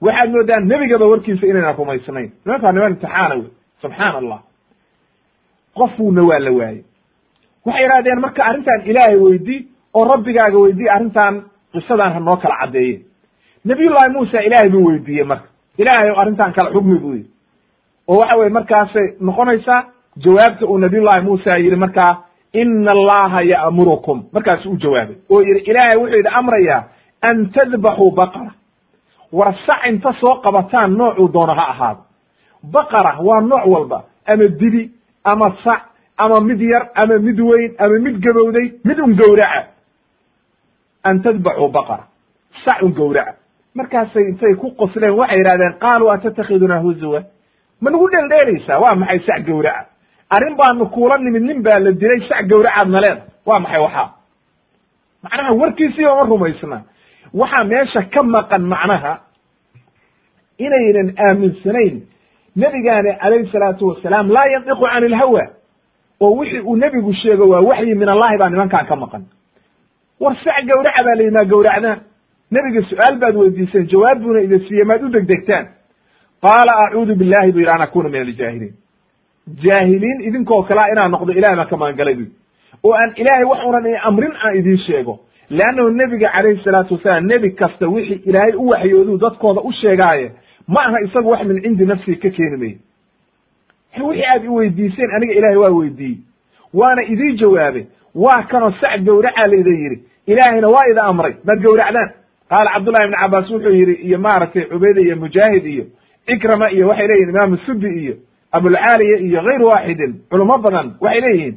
Waxaad 0.00 0.30
moodaan 0.30 0.68
nebigaba 0.68 1.06
warkiisa 1.06 1.46
inaynan 1.46 1.76
rumaysnayn. 1.76 2.30
Nimankaa 2.44 2.72
niman 2.72 2.92
imtixaana 2.92 3.34
wey. 3.34 3.48
Subxaana 3.82 4.18
allah 4.18 4.40
qofuuna 5.74 6.22
waa 6.22 6.38
la 6.38 6.50
waayey. 6.52 6.84
Waxay 7.66 7.84
idhahdeen 7.86 8.20
marka 8.20 8.44
arrintan 8.44 8.80
ilaahay 8.90 9.16
weydii 9.16 9.60
oo 9.94 10.04
rabbigaaga 10.04 10.58
weydii 10.58 10.88
arrintan 10.88 11.34
qisadan 11.72 12.12
ha 12.12 12.20
noo 12.20 12.36
kala 12.36 12.56
caddeeye 12.60 13.00
nabiyullahi 13.64 14.12
muusa 14.12 14.42
ilaahay 14.42 14.68
buu 14.70 14.84
weydiiyey 14.88 15.24
marka. 15.24 15.46
Ilaahay 15.78 16.10
o 16.10 16.18
arrintan 16.20 16.52
kala 16.52 16.70
xugmi 16.70 16.98
buu 16.98 17.14
yidhi. 17.14 17.30
Oo 18.08 18.16
waxa 18.18 18.36
weye 18.36 18.50
markaasay 18.50 19.06
noqonaysaa 19.20 19.80
jawaabta 20.24 20.66
uu 20.66 20.78
nabiyullahi 20.78 21.24
muusa 21.24 21.56
yidhi 21.58 21.76
markaa 21.76 22.24
ina 22.52 22.90
allaha 22.90 23.42
ya'murukum. 23.42 24.24
Markaasu 24.32 24.70
u 24.70 24.76
jawaabay. 24.76 25.16
Oo 25.30 25.40
yidhi 25.42 25.60
ilaahay 25.70 25.96
wuxuu 25.98 26.16
yidhi 26.16 26.28
amrayaa 26.28 26.84
an 27.30 27.50
tadbaxuu 27.54 28.10
baqara. 28.10 28.52
War 29.32 29.54
sac 29.66 29.86
inta 29.88 30.12
soo 30.20 30.34
qabataan 30.44 30.96
noocuu 30.96 31.28
doono 31.32 31.54
ha 31.54 31.64
ahaado. 31.70 32.00
Baqara 32.62 33.16
waa 33.20 33.40
nooc 33.40 33.66
walba. 33.66 34.04
Ama 34.26 34.48
dibi 34.48 34.90
ama 35.24 35.56
sac 35.64 35.82
ama 36.18 36.40
mid 36.40 36.60
yar 36.60 36.88
ama 36.94 37.18
mid 37.18 37.40
weyn 37.40 37.72
ama 37.78 37.98
mid 37.98 38.20
gabowday 38.20 38.72
mid 38.84 38.98
un 39.00 39.14
gowraca. 39.16 39.66
An 41.04 41.22
tadbacuu 41.22 41.68
baqara. 41.68 42.04
Sac 42.64 42.82
un 42.82 42.92
gowraca. 42.92 43.34
Markaasay 43.74 44.22
intay 44.28 44.54
ku 44.60 44.70
qosleen 44.76 45.14
waxay 45.16 45.38
yidhahdeen 45.38 45.78
qaaluu 45.80 46.10
atatakiduna 46.10 46.78
huzuwa 46.84 47.22
ma 47.80 47.90
nagu 47.90 48.08
dheeldheelaysaa 48.10 48.78
waa 48.80 48.94
maxay 48.94 49.18
sac 49.26 49.46
gowraca 49.46 49.86
arrin 50.34 50.54
baanu 50.56 50.86
kuula 50.94 51.18
nimid 51.18 51.42
nin 51.42 51.62
baa 51.62 51.78
la 51.78 51.92
dilay 51.92 52.20
sac 52.28 52.46
gowracaad 52.50 52.88
na 52.88 53.00
leeda 53.00 53.22
waa 53.46 53.58
maxay 53.60 53.80
waxaa? 53.86 54.08
Macnaha 55.22 55.52
warkiisiiba 55.60 56.14
ma 56.14 56.24
rumaysna. 56.28 56.78
Waxaa 57.34 57.64
meesha 57.64 58.02
ka 58.12 58.22
maqan 58.22 58.62
macnaha 58.72 59.12
inaynan 60.58 61.08
aaminsanayn 61.26 62.02
nebigaani 62.56 63.12
calayhi 63.22 63.50
salaatu 63.52 63.86
wasalaam 63.88 64.28
laa 64.36 64.46
yandiqu 64.54 64.84
can 64.92 65.04
ilhawa 65.04 65.44
oo 66.20 66.36
wixii 66.38 66.60
uu 66.60 66.76
nebigu 66.76 67.12
sheego 67.14 67.48
waa 67.48 67.60
waxyi 67.60 67.94
min 67.94 68.08
allahi 68.08 68.38
baa 68.38 68.48
nimankaan 68.50 68.86
ka 68.86 68.96
maqan. 68.96 69.22
War 70.20 70.36
sac 70.44 70.64
gawraca 70.68 71.04
baa 71.06 71.14
la 71.14 71.22
yidhi 71.22 71.34
maa 71.38 71.44
gawracdaan 71.52 71.98
nebiga 72.50 72.82
su'aal 72.90 73.16
baad 73.22 73.34
weydiiseen 73.36 73.86
jawaab 73.92 74.18
buuna 74.22 74.40
idin 74.40 74.60
siiye 74.68 74.84
maad 74.84 75.02
u 75.04 75.08
degdegtaan. 75.08 75.66
Qaala 76.44 76.72
acuudu 76.86 77.14
billahi 77.14 77.52
bu 77.52 77.58
yidhi 77.58 77.70
an 77.74 77.82
akuna 77.82 78.08
min 78.08 78.20
aljaahiliin 78.20 78.74
jaahiliin 79.64 80.20
idinkoo 80.28 80.62
kalea 80.62 80.92
inaan 80.92 81.10
noqdo 81.10 81.32
ilahay 81.32 81.56
baan 81.56 81.68
ka 81.68 81.76
magangalay 81.76 82.14
bu 82.14 82.26
oo 82.84 82.92
aan 82.94 83.12
ilaahay 83.16 83.44
wax 83.44 83.60
unan 83.68 83.86
i 83.86 83.96
amrin 84.08 84.32
aan 84.44 84.56
idiin 84.56 84.78
sheego 84.86 85.18
leannahu 85.50 85.90
nebiga 85.90 86.28
calayhi 86.36 86.62
salaatu 86.64 86.94
wasalaam 86.94 87.26
nebi 87.26 87.50
kasta 87.50 87.88
wixii 87.88 88.22
ilaahay 88.26 88.52
u 88.56 88.68
waxyooduu 88.68 89.18
dadkooda 89.18 89.60
u 89.60 89.72
sheegaaye 89.72 90.30
ma 90.68 90.80
aha 90.86 91.00
isagu 91.06 91.28
wax 91.30 91.44
min 91.46 91.62
cindi 91.62 91.84
nafsii 91.86 92.16
ka 92.16 92.30
keeni 92.30 92.56
mayo 92.56 92.76
wixii 94.08 94.24
aad 94.32 94.44
i 94.44 94.48
weydiiseen 94.48 95.10
aniga 95.16 95.34
ilaahay 95.34 95.56
waa 95.56 95.70
weydiiyey. 95.70 96.18
Waana 96.74 97.02
idii 97.02 97.32
jawaabay 97.36 97.84
waa 98.14 98.42
kanoo 98.42 98.70
sac 98.80 99.00
gawracaa 99.04 99.46
la 99.46 99.56
idin 99.56 99.76
yidhi 99.84 99.98
ilaahayna 100.26 100.68
waa 100.68 100.86
ida 100.90 101.02
amray 101.02 101.34
maad 101.44 101.60
gawracdaan 101.62 102.10
qaala 102.48 102.70
cabdullahi 102.72 103.04
ibni 103.04 103.16
cabaas 103.22 103.50
wuxuu 103.50 103.70
yidhi 103.80 103.92
iyo 103.92 104.18
maaragtay 104.18 104.64
cubeyda 104.64 105.00
iyo 105.00 105.16
mujaahid 105.16 105.66
iyo 105.66 105.84
cikrama 106.26 106.70
iyo 106.70 106.88
waxay 106.88 107.06
leeyihiin 107.06 107.30
imaamu 107.34 107.56
sudi 107.66 107.88
iyo 108.02 108.14
abulcaaliya 108.52 109.16
iyo 109.18 109.42
gayr 109.42 109.62
waaxidin 109.62 110.12
culamo 110.30 110.58
badan 110.58 110.94
waxay 111.00 111.20
leeyihiin 111.20 111.56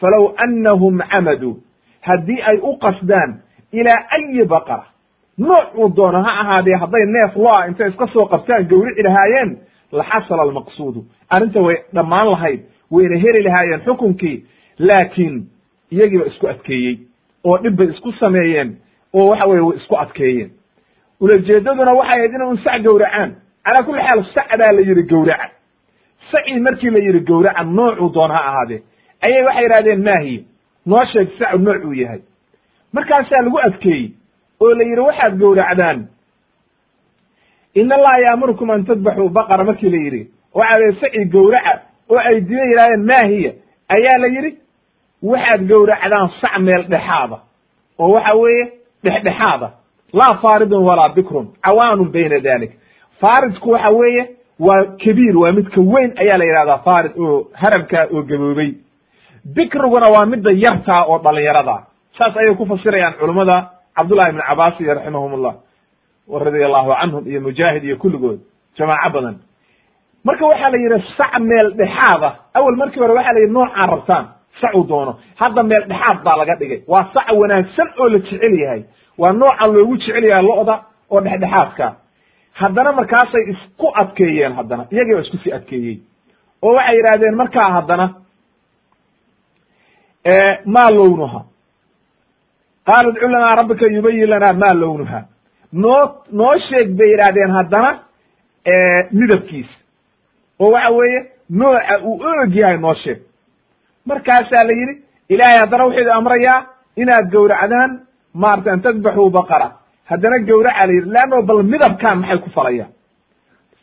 falow 0.00 0.34
annahum 0.44 0.98
camaduu 1.10 1.54
haddii 2.00 2.40
ay 2.42 2.56
u 2.62 2.76
qasdaan 2.78 3.30
ilaa 3.72 4.00
ayi 4.16 4.44
baqara 4.44 4.84
nooc 5.38 5.74
uu 5.78 5.88
doono 5.96 6.22
ha 6.22 6.32
ahaadee 6.42 6.74
hadday 6.82 7.04
neef 7.06 7.36
lo'a 7.36 7.66
intay 7.68 7.88
iska 7.90 8.06
soo 8.12 8.26
qabtaan 8.26 8.64
gawrici 8.70 9.02
lahaayeen 9.02 9.50
laxasala 9.92 10.42
almaqsuudu. 10.42 11.04
Arrinta 11.30 11.60
way 11.62 11.76
dhammaan 11.94 12.30
lahayd 12.30 12.60
wayna 12.90 13.16
heli 13.24 13.42
lahaayeen 13.42 13.80
xukunkii 13.86 14.44
laakiin 14.78 15.46
iyagiiba 15.92 16.24
isku 16.26 16.46
adkeeyey 16.48 16.96
oo 17.44 17.58
dhib 17.62 17.76
bay 17.76 17.86
isku 17.94 18.12
sameeyeen 18.12 18.76
oo 19.14 19.26
waxa 19.30 19.46
weye 19.46 19.60
way 19.60 19.76
isku 19.76 19.96
adkeeyeen. 19.96 20.50
Ulajeedaduna 21.20 21.92
waxay 21.94 22.18
ahayd 22.18 22.32
inay 22.34 22.48
un 22.48 22.58
sac 22.64 22.82
gowracaan 22.82 23.30
calaa 23.64 23.84
kulli 23.86 24.02
xaal 24.06 24.24
sac 24.34 24.48
baa 24.58 24.72
la 24.72 24.80
yidhi 24.80 25.02
gowraca 25.02 25.48
sacii 26.32 26.60
markii 26.60 26.90
la 26.90 26.98
yidhi 26.98 27.20
gowraca 27.20 27.62
noocuu 27.64 28.08
doon 28.14 28.30
ha 28.30 28.40
ahaadee 28.50 28.82
ayay 29.22 29.42
waxay 29.44 29.62
yidhahdeen 29.64 30.02
maahiya 30.08 30.42
noo 30.86 31.04
sheeg 31.12 31.28
sacu 31.38 31.58
nooc 31.58 31.84
uu 31.84 31.92
yahay. 31.92 32.20
Markaasaa 32.92 33.42
lagu 33.44 33.58
adkeeyey 33.66 34.10
oo 34.60 34.74
la 34.74 34.84
yidhi 34.84 35.00
waxaad 35.00 35.38
gowracdaan 35.38 36.06
in 37.74 37.92
allaha 37.92 38.20
yaamurukum 38.26 38.70
an 38.70 38.84
tadbaxuu 38.84 39.28
baqara 39.28 39.64
markii 39.64 39.90
la 39.90 39.96
yidhi. 40.04 40.22
Waxaa 40.54 40.78
la 40.80 40.92
saci 41.00 41.24
gowraca 41.24 41.72
oo 42.10 42.18
ay 42.18 42.40
dina 42.40 42.64
yidhahdeen 42.70 43.04
maahiya 43.10 43.52
ayaa 43.94 44.18
la 44.22 44.26
yidhi 44.34 44.50
waxaad 45.22 45.68
gowracdaan 45.68 46.28
sac 46.40 46.58
meel 46.58 46.82
dhexaada. 46.92 47.38
Oo 47.98 48.10
waxa 48.12 48.34
weeye 48.34 48.64
dhexdhexaada. 49.04 49.68
Laa 50.12 50.34
faaridun 50.42 50.84
walaa 50.84 51.08
bikrun 51.08 51.46
cawaanun 51.66 52.08
bayna 52.12 52.38
dalik 52.40 52.72
faaridku 53.20 53.70
waxa 53.70 53.90
weeye 53.92 54.24
waa 54.58 54.84
kabiir 55.04 55.36
waa 55.42 55.52
midka 55.52 55.80
weyn 55.80 56.12
ayaa 56.22 56.38
la 56.38 56.44
yidhahdaa 56.44 56.78
faarid 56.86 57.12
oo 57.18 57.48
harabkaa 57.62 58.04
oo 58.14 58.22
gaboobay. 58.22 58.70
Bikriguna 59.54 60.06
waa 60.14 60.26
midda 60.26 60.50
yartaa 60.64 61.04
oo 61.06 61.18
dhalinyarada 61.18 61.76
saas 62.18 62.36
ayay 62.36 62.54
ku 62.54 62.66
fasirayaan 62.66 63.14
culummada 63.20 63.70
cabdullahi 63.96 64.30
ibn 64.30 64.40
cabaas 64.48 64.80
iyo 64.80 64.94
raximahum 64.94 65.32
llah 65.42 65.54
radia 66.44 66.66
allahu 66.66 66.90
canhum 67.00 67.22
iyo 67.30 67.40
mujaahid 67.40 67.84
iyo 67.84 67.96
kulligood 67.96 68.40
jamaaco 68.78 69.10
badan. 69.14 69.36
Marka 70.24 70.46
waxaa 70.46 70.70
la 70.70 70.78
yidhi 70.78 70.98
sac 71.16 71.32
meel 71.40 71.68
dhexaada 71.78 72.30
awel 72.54 72.76
markii 72.76 73.00
hore 73.00 73.14
waxaa 73.14 73.32
la 73.32 73.40
yidhi 73.40 73.52
noocaa 73.52 73.86
rabtaan 73.94 74.24
sacu 74.60 74.82
doono. 74.88 75.12
Hadda 75.40 75.62
meel 75.62 75.84
dhexaad 75.88 76.18
baa 76.24 76.36
laga 76.36 76.54
dhigay. 76.60 76.80
Waa 76.88 77.06
sac 77.14 77.26
wanaagsan 77.40 77.88
oo 77.98 78.08
la 78.08 78.18
jecel 78.18 78.54
yahay. 78.62 78.82
Waa 79.18 79.32
nooca 79.32 79.64
loogu 79.74 79.96
jecel 79.96 80.24
yahay 80.24 80.42
lo'da 80.44 80.74
oo 81.10 81.20
dhexdhexaadka 81.20 81.86
haddana 82.60 82.92
markaasay 82.98 83.42
isku 83.52 83.86
adkeeyeen 84.02 84.52
haddana 84.58 84.86
iyagii 84.92 85.14
baa 85.14 85.20
isku 85.26 85.36
sii 85.42 85.52
adkeeyey. 85.58 85.96
oo 86.62 86.72
waxay 86.76 86.96
yidhahdeen 86.96 87.36
markaa 87.36 87.70
haddana 87.76 88.06
maa 90.74 90.90
lownuha 90.98 91.40
qaala 92.86 93.08
idcu 93.10 93.26
rabbika 93.60 93.86
yubayin 93.86 94.30
lanaa 94.30 94.52
maa 94.52 94.74
lownuha 94.82 95.20
noo 95.72 96.02
noo 96.32 96.54
sheeg 96.68 96.88
bay 96.98 97.10
yidhahdeen 97.12 97.50
haddana 97.58 97.90
midabkiisa 99.12 99.76
oo 100.60 100.70
waxa 100.72 100.90
weeye 100.90 101.20
nooca 101.50 101.94
uu 102.04 102.22
og 102.42 102.54
yahay 102.54 102.78
noo 102.78 102.94
sheeg. 102.94 103.18
Markaasaa 104.06 104.64
la 104.68 104.72
yidhi 104.80 104.94
ilaahay 105.28 105.58
haddana 105.62 105.84
wuxuu 105.84 106.00
idi 106.00 106.10
amrayaa 106.10 106.66
inaad 106.96 107.30
gowracdaan 107.32 107.90
maarata 108.34 108.72
an 108.72 108.80
tadbaxuu 108.80 109.30
baqara 109.30 109.68
haddana 110.10 110.38
gowraca 110.48 110.86
la 110.88 110.92
yidhi 110.92 111.10
leanno 111.14 111.42
bal 111.42 111.62
midabkaan 111.62 112.18
maxay 112.20 112.38
ku 112.38 112.50
falayaan 112.50 112.90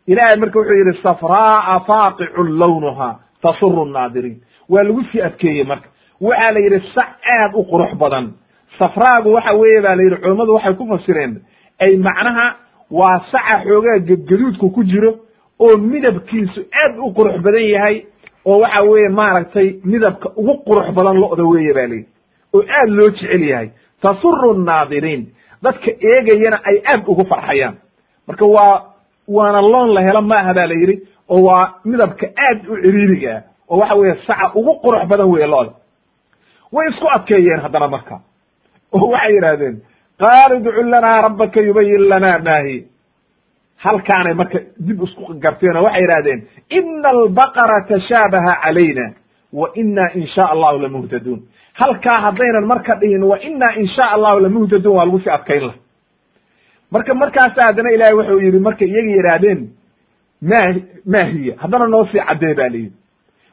ilaahay 0.08 0.38
marka 0.40 0.60
wuxuu 0.60 0.78
yidhi 0.82 1.00
safraaa 1.04 1.80
faaqicun 1.88 2.58
lawnuha 2.60 3.10
tasuru 3.42 3.86
nnaadiriin 3.86 4.38
waa 4.70 4.84
lagu 4.84 5.04
sii 5.12 5.22
adkeeyey 5.22 5.64
marka. 5.64 5.88
Waxaa 6.22 6.52
la 6.52 6.60
yidhi 6.60 6.80
sac 6.96 7.10
aad 7.38 7.52
u 7.56 7.64
qurux 7.72 7.94
badan. 7.98 8.32
Safraagu 8.80 9.34
waxa 9.34 9.54
weeye 9.54 9.82
ba 9.82 9.96
la 9.96 10.04
yidhi 10.04 10.18
culammadu 10.22 10.54
waxay 10.54 10.74
ku 10.76 10.88
fasireen 10.88 11.42
ay 11.80 11.98
macnaha 11.98 12.56
waa 12.92 13.20
saca 13.32 13.62
xoogaa 13.66 14.00
gedgaduudku 14.08 14.70
ku 14.72 14.84
jiro 14.84 15.12
oo 15.60 15.78
midabkiisu 15.78 16.62
aad 16.84 16.98
u 16.98 17.14
qurux 17.14 17.38
badan 17.42 17.66
yahay 17.70 18.06
oo 18.46 18.60
waxa 18.60 18.88
weeye 18.90 19.10
maaragtay 19.10 19.68
midabka 19.84 20.30
ugu 20.36 20.54
qurux 20.68 20.92
badan 20.98 21.18
lo'da 21.20 21.44
weeye 21.44 21.74
ba 21.74 21.88
layidhi 21.88 22.08
oo 22.54 22.64
aad 22.80 22.90
loo 22.90 23.10
jecel 23.10 23.44
yahay. 23.44 23.70
Tasuru 24.02 24.54
nnaadiriin 24.54 25.28
dadka 25.66 25.92
eegayana 26.12 26.58
ay 26.70 26.78
aad 26.92 27.02
ugu 27.12 27.24
farxayaan. 27.32 27.76
Marka 28.28 28.46
waa 28.56 28.76
waana 29.38 29.62
loon 29.62 29.90
la 29.96 30.02
helo 30.08 30.22
maaha 30.22 30.54
ba 30.58 30.66
la 30.68 30.74
yidhi 30.82 30.96
oo 31.30 31.42
waa 31.48 31.64
midabka 31.86 32.26
aad 32.48 32.60
u 32.70 32.76
ciriiriga 32.84 33.32
ah 33.38 33.42
oo 33.70 33.78
waxa 33.82 33.96
weeye 34.00 34.16
saca 34.28 34.52
ugu 34.60 34.72
qurux 34.84 35.04
badan 35.12 35.28
weeye 35.34 35.48
lo'da 35.54 35.72
way 36.76 36.88
isku 36.92 37.08
adkeeyeen 37.16 37.62
haddana 37.66 37.88
marka. 37.96 38.16
Oo 38.96 39.08
waxay 39.14 39.34
yidhahdeen 39.36 39.76
qaala 40.22 40.56
idcu 40.60 40.82
lanaa 40.94 41.18
rabbaka 41.28 41.60
yubayin 41.68 42.04
lanaa 42.12 42.40
maahi 42.48 42.78
halkaanay 43.84 44.34
marka 44.42 44.60
dib 44.88 45.00
isku 45.08 45.34
garteen 45.44 45.76
oo 45.78 45.84
waxay 45.88 46.02
yidhahdeen 46.06 46.40
ina 46.78 47.10
albaqara 47.16 47.78
tashaabaha 47.90 48.52
calayna 48.64 49.06
wa 49.60 49.68
ina 49.82 50.06
in 50.20 50.28
sha 50.36 50.46
allahu 50.54 50.78
lamuhtaduun 50.86 51.40
halkaa 51.80 52.18
haddaynan 52.26 52.66
marka 52.72 52.96
dhihin 53.02 53.24
wa 53.24 53.38
ina 53.50 53.68
in 53.80 53.88
sha 53.96 54.06
allahu 54.16 54.40
lamuhtaduun 54.46 54.96
waa 54.98 55.06
lagu 55.06 55.20
sii 55.20 55.30
adkayn 55.38 55.64
lah 55.68 55.76
marka 56.92 57.14
markaasa 57.14 57.68
haddana 57.68 57.90
ilahay 57.96 58.14
wuxuu 58.20 58.40
yidhi 58.46 58.60
markay 58.68 58.88
iyaga 58.88 59.12
yidhaahdeen 59.18 59.62
ma 60.42 60.60
ma 61.14 61.22
hiya. 61.32 61.54
Haddana 61.58 61.88
noo 61.88 62.06
sii 62.12 62.20
caddee 62.28 62.54
ba 62.54 62.70
la 62.70 62.78
yidhi. 62.78 62.94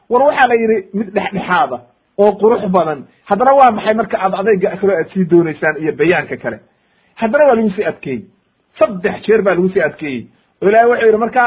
War 0.09 0.21
waxaa 0.27 0.47
la 0.51 0.55
yidhi 0.61 0.77
mid 0.93 1.07
dhexdhexaada 1.15 1.77
oo 2.17 2.31
qurux 2.41 2.63
badan. 2.75 2.99
Haddana 3.29 3.51
waa 3.59 3.71
maxay 3.75 3.93
marka 3.93 4.17
aad 4.23 4.33
adayga 4.41 4.77
kale 4.81 4.93
aad 4.97 5.07
sii 5.13 5.25
doonaysaan 5.31 5.75
iyo 5.81 5.91
bayaanka 5.99 6.37
kale? 6.43 6.57
Haddana 7.15 7.43
waa 7.47 7.55
lagu 7.55 7.69
sii 7.75 7.85
adkeeyey 7.91 8.21
saddex 8.79 9.15
jeer 9.25 9.41
baa 9.41 9.55
lagu 9.55 9.69
sii 9.73 9.81
adkeeyey 9.89 10.21
oo 10.61 10.67
ilahay 10.69 10.87
wuxuu 10.91 11.05
yidhi 11.07 11.17
marka 11.25 11.41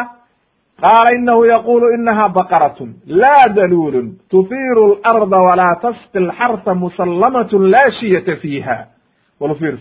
qaala 0.80 1.10
inahu 1.18 1.44
yaqulu 1.44 1.86
inaha 1.94 2.28
baqaratun 2.28 2.90
laa 3.06 3.46
daluulun 3.56 4.08
tufiru 4.30 4.98
larda 5.04 5.38
walaa 5.48 5.74
tasqi 5.84 6.18
lxarsa 6.28 6.74
musallamatun 6.74 7.70
laa 7.70 7.90
shiyata 8.00 8.36
fiiha 8.42 8.76
walfir 9.40 9.76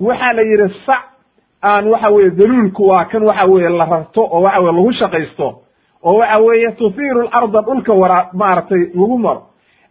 waxaa 0.00 0.32
la 0.32 0.42
yidhi 0.42 0.68
sac 0.86 1.02
aan 1.62 1.86
waxa 1.92 2.10
weye 2.10 2.30
daluulku 2.30 2.82
waa 2.88 3.04
kan 3.04 3.22
waxa 3.22 3.46
weye 3.48 3.68
la 3.68 3.84
rarto 3.84 4.22
oo 4.24 4.40
waxa 4.42 4.60
weye 4.60 4.72
lagu 4.76 4.92
shaqaysto 4.92 5.48
oo 6.02 6.14
waxa 6.18 6.38
weeye 6.38 6.72
tufiru 6.72 7.22
larda 7.32 7.60
dhulka 7.62 7.92
wara 7.94 8.28
maaragtay 8.32 8.82
lagu 8.94 9.18
maro 9.18 9.42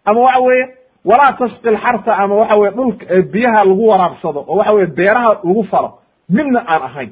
ama 0.05 0.19
waxa 0.21 0.39
weeye 0.47 0.65
walaa 1.05 1.33
tasqi 1.39 1.69
lxarta 1.75 2.11
ama 2.17 2.35
waxa 2.35 2.55
weye 2.55 2.71
dhulka 2.71 3.05
biyaha 3.33 3.63
lagu 3.65 3.87
waraabsado 3.87 4.39
oo 4.47 4.55
waxa 4.57 4.73
weye 4.73 4.87
beeraha 4.87 5.27
lagu 5.43 5.63
falo 5.71 5.89
midna 6.29 6.59
aan 6.67 6.81
ahayn 6.89 7.11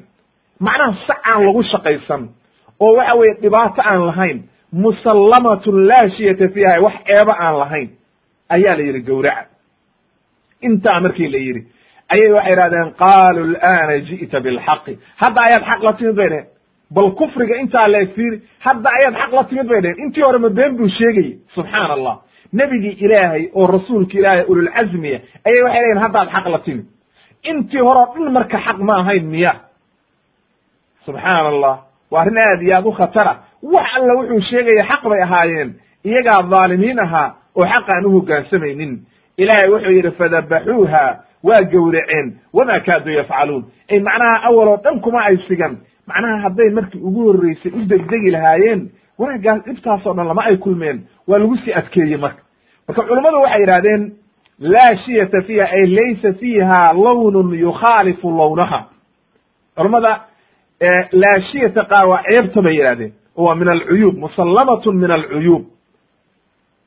macnaha 0.66 0.94
sac 1.06 1.18
aan 1.30 1.40
lagu 1.46 1.62
shaqaysan 1.72 2.22
oo 2.80 2.92
waxa 2.98 3.16
weye 3.20 3.34
dhibaato 3.42 3.80
aan 3.90 4.02
lahayn 4.10 4.38
musallamatun 4.72 5.86
laa 5.90 6.08
shiyata 6.16 6.48
fiiha 6.54 6.80
wax 6.86 6.94
eeba 7.16 7.34
aan 7.44 7.58
lahayn 7.62 7.88
ayaa 8.54 8.76
la 8.78 8.82
yidhi 8.88 9.00
gowraca. 9.08 9.46
Intaa 10.62 11.00
markii 11.00 11.28
la 11.34 11.38
yidhi 11.38 11.62
ayay 12.14 12.30
waxay 12.36 12.52
idhahdeen 12.54 12.88
qaaluu 13.02 13.46
lana 13.54 13.96
ji'ta 14.08 14.40
bilxaqi. 14.44 14.92
Hadda 15.22 15.40
ayaad 15.46 15.64
xaq 15.70 15.80
la 15.86 15.92
timid 15.98 16.14
bay 16.20 16.28
dheheen 16.32 16.46
bal 16.96 17.10
kufriga 17.20 17.54
intaa 17.62 17.88
leeg 17.94 18.08
fiiri 18.16 18.36
hadda 18.66 18.88
ayaad 18.98 19.14
xaq 19.20 19.32
la 19.38 19.44
timid 19.50 19.66
bay 19.70 19.80
dheheen 19.84 19.98
intii 20.04 20.22
hore 20.26 20.38
ma 20.38 20.48
been 20.58 20.72
buu 20.78 20.88
sheegayey 20.98 21.38
subxaana 21.54 21.92
allah 21.98 22.16
nebigii 22.52 22.96
ilaahay 23.04 23.44
oo 23.54 23.66
rasuulka 23.66 24.14
ilaahay 24.18 24.44
ululcazmiya 24.52 25.18
ayay 25.46 25.62
waxay 25.64 25.80
leeyihiin 25.82 26.02
haddaad 26.04 26.28
xaq 26.34 26.46
la 26.54 26.58
timid. 26.66 26.86
Intii 27.50 27.80
hore 27.86 28.00
o 28.04 28.06
dhan 28.14 28.32
marka 28.36 28.58
xaq 28.66 28.78
ma 28.88 28.94
ahayn 29.02 29.24
miya 29.34 29.52
subxaana 31.06 31.48
allah 31.48 31.78
waa 32.10 32.20
arrin 32.22 32.38
aad 32.38 32.62
iyo 32.62 32.74
aad 32.76 32.86
u 32.86 32.92
khatara. 32.92 33.36
Wax 33.62 33.86
alla 33.96 34.14
wuxuu 34.14 34.40
sheegaya 34.50 34.84
xaq 34.90 35.02
bay 35.08 35.22
ahaayeen. 35.22 35.74
Iyagaa 36.04 36.42
dhaalimiin 36.42 36.98
ahaa 36.98 37.34
oo 37.56 37.66
xaq 37.66 37.88
aan 37.88 38.06
u 38.06 38.10
hoggaansamaynin 38.10 38.92
ilaahay 39.36 39.68
wuxuu 39.70 39.92
yidhi 39.92 40.10
fadabaxuuha 40.10 41.04
waa 41.42 41.62
gowraceen. 41.72 42.38
Wamaa 42.52 42.80
kaaduu 42.80 43.12
yafcaluun. 43.12 43.64
Ay 43.90 44.00
macnaha 44.00 44.42
awal 44.48 44.68
oo 44.68 44.76
dhan 44.84 45.00
kuma 45.00 45.20
ay 45.24 45.36
sigan 45.48 45.76
macnaha 46.06 46.38
hadday 46.42 46.70
markii 46.70 47.00
ugu 47.00 47.22
horreysay 47.32 47.72
u 47.72 47.84
degdegi 47.88 48.30
lahaayeen 48.30 48.90
wanaaggaas 49.18 49.62
dhibtaasoo 49.64 50.14
dhan 50.14 50.26
lama 50.26 50.42
ay 50.44 50.56
kulmeen. 50.56 51.06
Waa 51.28 51.38
lagu 51.38 51.56
sii 51.56 51.72
adkeeyey 51.72 52.16
marka. 52.16 52.42
Marka 52.88 53.02
culummadu 53.02 53.36
waxay 53.42 53.60
yidhahdeen 53.60 54.12
laa 54.58 54.96
shiyata 55.04 55.42
fiiha 55.42 55.64
ay 55.70 55.86
laysa 55.86 56.32
fiiha 56.32 56.92
lawnun 56.92 57.54
yukhaalifu 57.58 58.30
lawnaha 58.38 58.84
culummada 59.76 60.20
laa 61.12 61.40
shiyata 61.52 61.84
qaar 61.84 62.06
waa 62.08 62.22
ceebta 62.30 62.62
bay 62.62 62.74
yidhahdeen 62.76 63.12
oo 63.36 63.44
waa 63.44 63.54
min 63.54 63.68
alcuyuub 63.68 64.16
musallamatun 64.18 64.96
min 64.96 65.10
alcuyuub. 65.10 65.64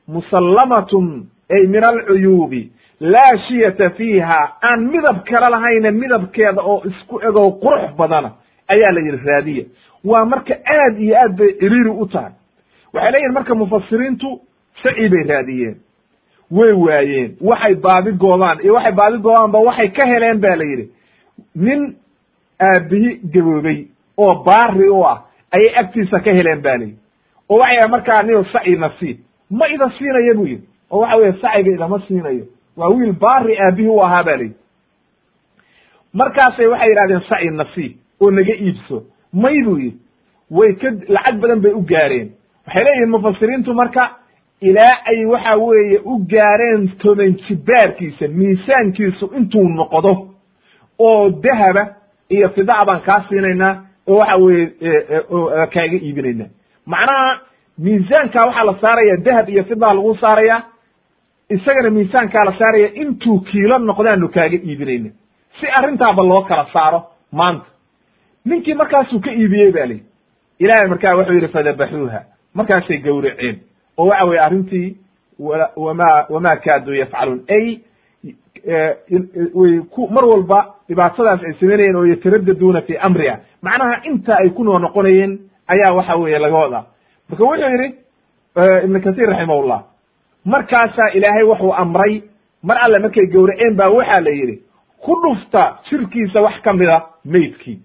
Musallamatun 0.08 1.26
ay 1.50 1.66
min 1.66 1.84
alcuyuubi. 1.84 2.70
Laa 3.00 3.36
shiyata 3.48 3.90
fiiha 3.90 4.40
aan 4.62 4.80
midab 4.90 5.24
kala 5.24 5.50
lahayne 5.50 5.90
midabkeeda 5.90 6.62
oo 6.62 6.82
isku 6.84 7.20
egoo 7.28 7.50
qurux 7.62 7.94
badana 7.98 8.30
ayaa 8.74 8.92
la 8.94 9.00
yidhi 9.00 9.24
raadiya. 9.26 9.64
Waa 10.04 10.24
marka 10.24 10.54
aad 10.54 10.98
iyo 11.00 11.16
aad 11.22 11.36
bay 11.38 11.52
ciriiri 11.60 11.90
u 11.90 12.06
tahay. 12.06 12.32
Waxay 12.92 13.12
leeyihiin 13.12 13.32
marka 13.34 13.54
mufasiriintu 13.54 14.40
saci 14.82 15.08
bay 15.08 15.22
raadiyeen. 15.28 15.76
Way 16.50 16.72
waayeen. 16.72 17.36
Waxay 17.40 17.74
baadi 17.74 18.12
goobaan 18.12 18.58
iyo 18.64 18.74
waxay 18.74 18.92
baadi 18.92 19.18
goobaanba 19.18 19.58
waxay 19.58 19.88
ka 19.88 20.06
heleen 20.06 20.38
ba 20.40 20.56
la 20.56 20.64
yidhi. 20.64 20.88
Nin 21.54 21.96
aabihi 22.60 23.20
gaboobay 23.32 23.86
oo 24.18 24.34
baari 24.44 24.88
u 24.88 25.02
ah 25.06 25.24
ayay 25.50 25.74
agtiisa 25.82 26.20
ka 26.20 26.30
heleen 26.30 26.60
ba 26.62 26.78
oo 27.48 27.58
waxay 27.58 27.88
markaa 27.88 28.22
nin 28.22 28.44
saci 28.52 28.76
nasiib. 28.76 29.18
Ma 29.50 29.68
ida 29.68 29.90
siinaya 29.98 30.34
buu 30.34 30.46
yidhi. 30.46 30.68
Oo 30.90 31.00
waxa 31.00 31.16
weye 31.16 31.32
saciga 31.32 31.70
idama 31.74 32.02
siinayo. 32.06 32.44
Waa 32.76 32.88
wiil 32.88 33.12
baari 33.12 33.58
aabihi 33.58 33.88
u 33.88 34.00
ahaa 34.02 34.22
ba 34.22 34.36
layidhi 34.36 34.56
markaasay 36.12 36.66
waxay 36.66 36.90
yidhahdeen 36.90 37.22
saci 37.28 37.50
nasiib 37.50 37.92
oo 38.20 38.30
naga 38.30 38.54
iibso. 38.54 39.02
May 39.32 39.62
buu 39.64 39.78
yidhi. 39.78 39.98
Way 40.50 40.74
ka 40.74 40.88
lacag 41.08 41.40
badan 41.40 41.60
bay 41.60 41.72
u 41.72 41.80
gaareen. 41.82 42.32
Waxay 42.66 42.84
leeyihiin 42.84 43.10
mufasiriintu 43.10 43.74
marka 43.74 44.10
ilaa 44.60 44.94
ay 45.06 45.24
waxa 45.24 45.56
weeye 45.56 45.98
u 46.04 46.18
gaareen 46.18 46.88
toban 46.98 47.36
jibaarkiisa 47.48 48.28
miisaankiisu 48.28 49.26
intuu 49.36 49.68
noqdo 49.68 50.28
oo 50.98 51.30
dahaba 51.30 51.96
iyo 52.28 52.48
fidaa 52.48 52.84
baan 52.84 53.00
kaa 53.00 53.24
siinaynaa 53.28 53.72
oo 54.06 54.18
waxa 54.18 54.36
weeye 54.36 54.92
kaaga 55.74 55.96
iibinaynaa. 56.06 56.48
Macnaha 56.86 57.40
miisaankaa 57.78 58.46
waxaa 58.46 58.64
la 58.64 58.74
saaraya 58.80 59.16
dahab 59.16 59.48
iyo 59.48 59.64
fidaa 59.64 59.94
lagu 59.94 60.14
saaraya 60.20 60.62
isagana 61.50 61.90
miisaankaa 61.90 62.44
la 62.44 62.54
saaraya 62.58 62.88
intuu 62.94 63.40
kiilo 63.40 63.78
noqdaanu 63.78 64.28
kaaga 64.28 64.56
iibinayna 64.56 65.10
si 65.60 65.66
arrintaaba 65.78 66.22
loo 66.22 66.42
kala 66.42 66.66
saaro 66.72 67.00
maanta. 67.32 67.66
Ninkii 68.44 68.74
markaasuu 68.74 69.20
ka 69.20 69.30
iibiyey 69.32 69.70
ba 69.72 69.86
lihi 69.86 70.02
ilahay 70.58 70.88
markaa 70.88 71.14
wuxuu 71.16 71.34
yidhi 71.34 71.48
fadabaxuuha 71.48 72.20
markaasay 72.54 72.98
gowraceen. 72.98 73.56
Oo 73.98 74.06
waxa 74.08 74.24
weye 74.24 74.40
arrintii 74.40 74.96
wama 75.76 76.26
wama 76.28 76.56
kaaduu 76.56 76.94
yafcaluun. 76.94 77.40
Ay 77.48 77.78
mar 80.10 80.24
walba 80.24 80.74
dhibaatadaas 80.88 81.40
ay 81.44 81.52
samaynayeen 81.60 81.96
oo 81.96 82.04
yataraddaduuna 82.06 82.80
fi 82.82 82.96
amriha. 82.98 83.38
Macnaha 83.62 84.00
inta 84.04 84.36
ay 84.36 84.50
ku 84.50 84.64
noo 84.64 84.78
noqonayeen 84.78 85.38
ayaa 85.68 85.92
waxa 85.94 86.16
weeye 86.16 86.38
laga 86.38 86.56
wadaa. 86.56 86.84
Marka 87.28 87.44
wuxuu 87.44 87.68
yidhi 87.70 87.94
ibn 88.84 89.00
kathir 89.00 89.28
raximahullah 89.28 89.82
markaasaa 90.44 91.10
ilaahay 91.14 91.44
wuxuu 91.44 91.72
amray 91.74 92.22
mar 92.62 92.78
alle 92.84 92.98
markay 92.98 93.26
gowraceen 93.26 93.74
baa 93.76 93.88
waxaa 93.90 94.20
la 94.20 94.30
yidhi 94.30 94.56
ku 95.04 95.12
dhufta 95.22 95.78
jirkiisa 95.90 96.40
wax 96.42 96.60
ka 96.62 96.72
mida 96.72 97.02
meydkii 97.24 97.78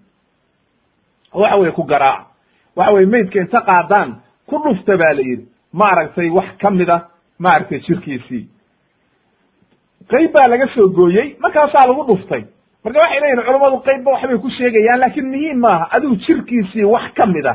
waxa 1.34 1.56
weye 1.58 1.72
ku 1.72 1.84
garaaca 1.84 2.26
waxa 2.76 2.92
weye 2.94 3.06
meydka 3.06 3.40
inta 3.40 3.62
qaadaan 3.62 4.16
ku 4.48 4.58
dhufta 4.64 4.98
baa 4.98 5.14
la 5.14 5.22
yidhi 5.22 5.46
maaragtay 5.74 6.30
wax 6.30 6.58
ka 6.62 6.70
mida 6.72 7.08
maaragtay 7.40 7.80
jirkiisii 7.80 8.48
qayb 10.12 10.32
baa 10.34 10.48
laga 10.52 10.68
soo 10.76 10.88
gooyey 10.90 11.36
markaasaa 11.44 11.88
lagu 11.90 12.04
dhuftay. 12.10 12.44
Marka 12.84 13.00
waxay 13.04 13.20
leeyihiin 13.22 13.46
culammadu 13.48 13.78
qaybba 13.88 14.12
waxbay 14.16 14.38
ku 14.44 14.50
sheegayaan 14.58 15.00
laakiin 15.04 15.28
muhiim 15.34 15.58
maaha 15.66 15.86
adigu 15.96 16.16
jirkiisii 16.26 16.84
wax 16.94 17.14
ka 17.18 17.26
mid 17.26 17.46
a 17.46 17.54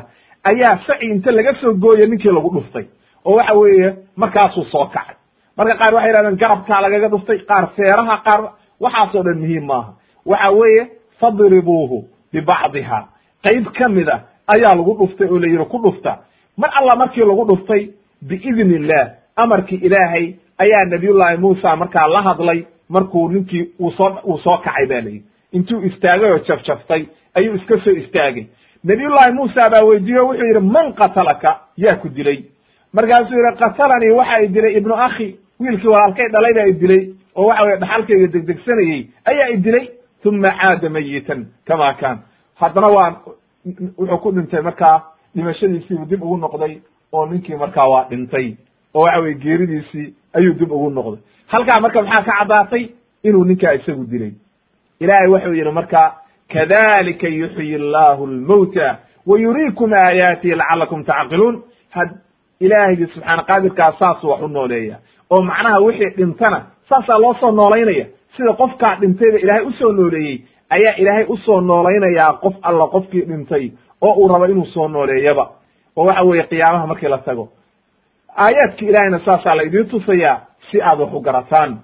ayaa 0.50 0.78
saci 0.86 1.06
inta 1.06 1.30
laga 1.32 1.54
soo 1.60 1.72
gooye 1.74 2.06
ninkii 2.06 2.32
lagu 2.36 2.50
dhuftay. 2.54 2.84
Oo 3.24 3.36
waxa 3.36 3.54
weeye 3.54 3.88
markaasuu 4.16 4.64
soo 4.72 4.86
kacay. 4.94 5.16
Marka 5.56 5.74
qaar 5.80 5.94
waxay 5.94 6.08
yidhahdeen 6.10 6.36
garabkaa 6.42 6.80
lagaga 6.84 7.08
dhuftay 7.08 7.38
qaar 7.48 7.64
feeraha 7.76 8.16
qaar 8.26 8.40
waxaasoo 8.80 9.22
dhan 9.26 9.38
muhiim 9.42 9.64
maaha. 9.66 9.92
Waxa 10.26 10.50
weeye 10.50 10.82
fadribuuhu 11.20 11.98
bibacdiha 12.32 12.98
qayb 13.46 13.66
ka 13.78 13.88
mid 13.88 14.08
a 14.08 14.16
ayaa 14.54 14.74
lagu 14.78 14.92
dhuftay 15.00 15.28
oo 15.28 15.38
la 15.38 15.46
yidhi 15.48 15.64
ku 15.72 15.78
dhufta. 15.84 16.12
Mar 16.58 16.70
alla 16.78 16.96
markii 16.96 17.24
lagu 17.24 17.44
dhuftay 17.50 17.82
biidni 18.28 18.74
illah 18.76 19.04
amarkii 19.36 19.80
ilaahay 19.86 20.34
ayaa 20.62 20.84
nabiyullaahi 20.90 21.36
muusa 21.38 21.76
markaa 21.76 22.06
la 22.08 22.22
hadlay 22.22 22.64
markuu 22.88 23.28
ninkii 23.28 23.70
uu 23.80 23.90
soo 23.92 24.18
uu 24.24 24.38
soo 24.38 24.58
kacay 24.58 24.86
ba 24.86 24.94
layidhi. 25.00 25.22
Intuu 25.52 25.82
istaagay 25.82 26.30
oo 26.32 26.38
jafjaftay 26.38 27.06
ayuu 27.34 27.54
iska 27.56 27.78
soo 27.84 27.90
istaagay. 27.92 28.46
Nabiyullaahi 28.84 29.32
muusa 29.32 29.70
baa 29.70 29.84
weydiiye 29.86 30.20
o 30.20 30.26
wuxuu 30.28 30.46
yidhi 30.46 30.60
man 30.60 30.92
qatalaka? 30.92 31.60
Yaa 31.76 31.96
ku 31.96 32.08
dilay. 32.08 32.44
Markaasuu 32.92 33.36
yidhi 33.38 33.58
qatalanii 33.58 34.10
waxa 34.10 34.40
i 34.42 34.48
dilay 34.48 34.76
ibnu 34.76 34.94
akhi. 34.94 35.36
Wiilkii 35.60 35.88
walaalkay 35.88 36.28
dhalay 36.28 36.52
baa 36.54 36.66
i 36.66 36.72
dilay 36.72 37.02
oo 37.34 37.46
waxa 37.46 37.64
weye 37.64 37.76
dhaxalkayga 37.76 38.26
degdegsanayey 38.26 39.06
ayaa 39.24 39.48
i 39.48 39.56
dilay 39.56 39.88
uma 40.24 40.48
caada 40.48 40.88
mayitan 40.90 41.46
kama 41.66 41.94
kaan. 41.94 42.18
Haddana 42.60 42.88
waa 42.96 43.16
wuxuu 43.98 44.18
ku 44.18 44.32
dhintay 44.32 44.60
markaa 44.62 45.02
dhimashadiisiibuu 45.36 46.06
dib 46.06 46.22
ugu 46.22 46.36
noqday 46.36 46.78
oo 47.12 47.26
ninkii 47.26 47.56
markaa 47.56 47.88
waa 47.88 48.04
dhintay. 48.10 48.56
Oo 48.94 49.02
waxa 49.02 49.20
weye 49.20 49.34
geeridiisii 49.34 50.14
ayuu 50.34 50.54
dib 50.54 50.72
ugu 50.72 50.90
noqday. 50.90 51.20
Halkaa 51.46 51.80
marka 51.80 52.02
maxaa 52.02 52.24
ka 52.24 52.32
caddaatay? 52.38 52.88
Inuu 53.24 53.44
ninkaa 53.44 53.72
isagu 53.74 54.04
dilay. 54.04 54.32
Ilaahay 55.00 55.28
wuxuu 55.28 55.54
yidhi 55.54 55.70
marka 55.70 56.14
kadalika 56.52 57.28
yuxyi 57.28 57.74
allahu 57.74 58.26
lmawta 58.26 58.98
wa 59.26 59.38
yuriikum 59.38 59.92
aayaatihi 59.92 60.54
lacalakum 60.54 61.04
tacqiluun. 61.04 61.62
Had 61.90 62.08
ilaahigii 62.60 63.06
subxaana 63.14 63.42
qaadirkaa 63.42 63.92
saasuu 63.98 64.30
wax 64.30 64.40
u 64.42 64.48
nooleeya. 64.48 64.96
Oo 65.30 65.42
macnaha 65.42 65.80
wixii 65.80 66.10
dhintana 66.16 66.66
saasaa 66.88 67.18
loo 67.18 67.34
soo 67.40 67.50
noolaynaya. 67.50 68.06
Sida 68.36 68.52
qofkaa 68.52 68.96
dhintayba 69.00 69.38
ilaahay 69.38 69.64
u 69.66 69.72
soo 69.72 69.92
nooleeyey 69.92 70.38
ayaa 70.70 70.94
ilaahay 70.98 71.24
u 71.28 71.36
soo 71.36 71.60
noolaynayaa 71.60 72.32
qof 72.42 72.54
alla 72.62 72.86
qofkii 72.86 73.22
dhintay 73.28 73.70
oo 74.00 74.12
uu 74.14 74.28
rabo 74.28 74.46
inuu 74.46 74.66
soo 74.66 74.88
nooleeyaba. 74.88 75.50
Oo 75.96 76.04
waxa 76.06 76.22
weeye 76.22 76.42
qiyaamaha 76.50 76.86
markii 76.86 77.08
la 77.08 77.18
tago 77.18 77.48
aayaadki 78.36 78.84
ilaahayna 78.86 79.20
saasaa 79.24 79.54
la 79.56 79.62
idiin 79.62 79.88
tusayaa 79.88 80.40
si 80.70 80.82
aad 80.82 81.00
wax 81.00 81.12
u 81.14 81.20
garataan. 81.20 81.78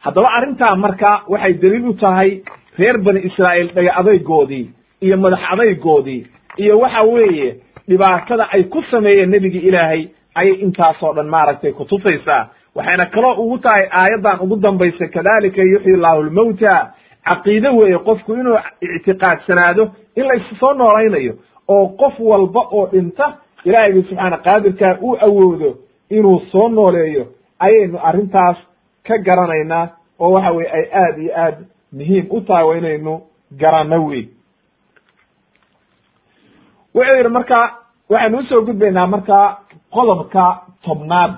Haddaba 0.00 0.28
arrintaa 0.36 0.76
marka 0.76 1.22
waxay 1.28 1.52
daliil 1.62 1.88
u 1.88 1.94
tahay 1.94 2.30
reer 2.78 2.98
bani 2.98 3.20
israa'iil 3.28 3.70
dhaga 3.74 3.92
adaygoodii 4.00 4.70
iyo 5.00 5.16
madax 5.16 5.40
adaygoodii 5.52 6.26
iyo 6.56 6.78
waxa 6.80 7.02
weeye 7.02 7.56
dhibaatada 7.88 8.48
ay 8.52 8.62
ku 8.64 8.82
sameeyeen 8.90 9.30
nebigii 9.30 9.58
ilaahay 9.68 10.08
ayay 10.34 10.54
intaasoo 10.64 11.12
dhan 11.14 11.26
maaragtay 11.28 11.72
kutusaysaa 11.72 12.48
waxayna 12.74 13.06
kaloo 13.06 13.34
ugu 13.42 13.58
tahay 13.58 13.86
aayaddan 13.90 14.40
ugu 14.40 14.56
dambaysa 14.56 15.06
kadalika 15.08 15.62
yuxyi 15.62 15.96
llahu 15.96 16.22
lmawta 16.22 16.92
caqiide 17.24 17.68
weeye 17.68 17.98
qofku 17.98 18.34
inuu 18.34 18.58
ictiqaadsanaado 18.96 19.90
in 20.16 20.24
la 20.28 20.34
issoo 20.34 20.72
noolaynayo 20.74 21.34
oo 21.68 21.86
qof 21.88 22.14
walba 22.20 22.60
oo 22.72 22.86
dhinta 22.92 23.26
ilaahaygi 23.64 24.02
subxaana 24.08 24.36
qaadirkaa 24.46 24.96
uu 25.02 25.16
awoodo 25.26 25.70
inuu 26.10 26.40
soo 26.52 26.68
nooleeyo. 26.68 27.26
Ayaynu 27.58 27.98
arrintaas 28.08 28.56
ka 29.06 29.18
garanaynaa 29.18 29.88
oo 30.18 30.30
waxa 30.32 30.50
weye 30.56 30.70
ay 30.78 30.84
aad 31.02 31.18
iyo 31.18 31.32
aad 31.44 31.56
muhiim 31.92 32.26
u 32.30 32.40
tahay 32.40 32.64
waa 32.64 32.76
inaynu 32.76 33.20
garanno 33.60 34.06
wey 34.06 34.24
wuxuu 36.94 37.16
yidhi 37.16 37.28
marka 37.28 37.58
waxaynu 38.10 38.38
u 38.38 38.42
soo 38.48 38.60
gudbaynaa 38.66 39.06
marka 39.06 39.58
qodobka 39.94 40.44
tobnaad 40.84 41.32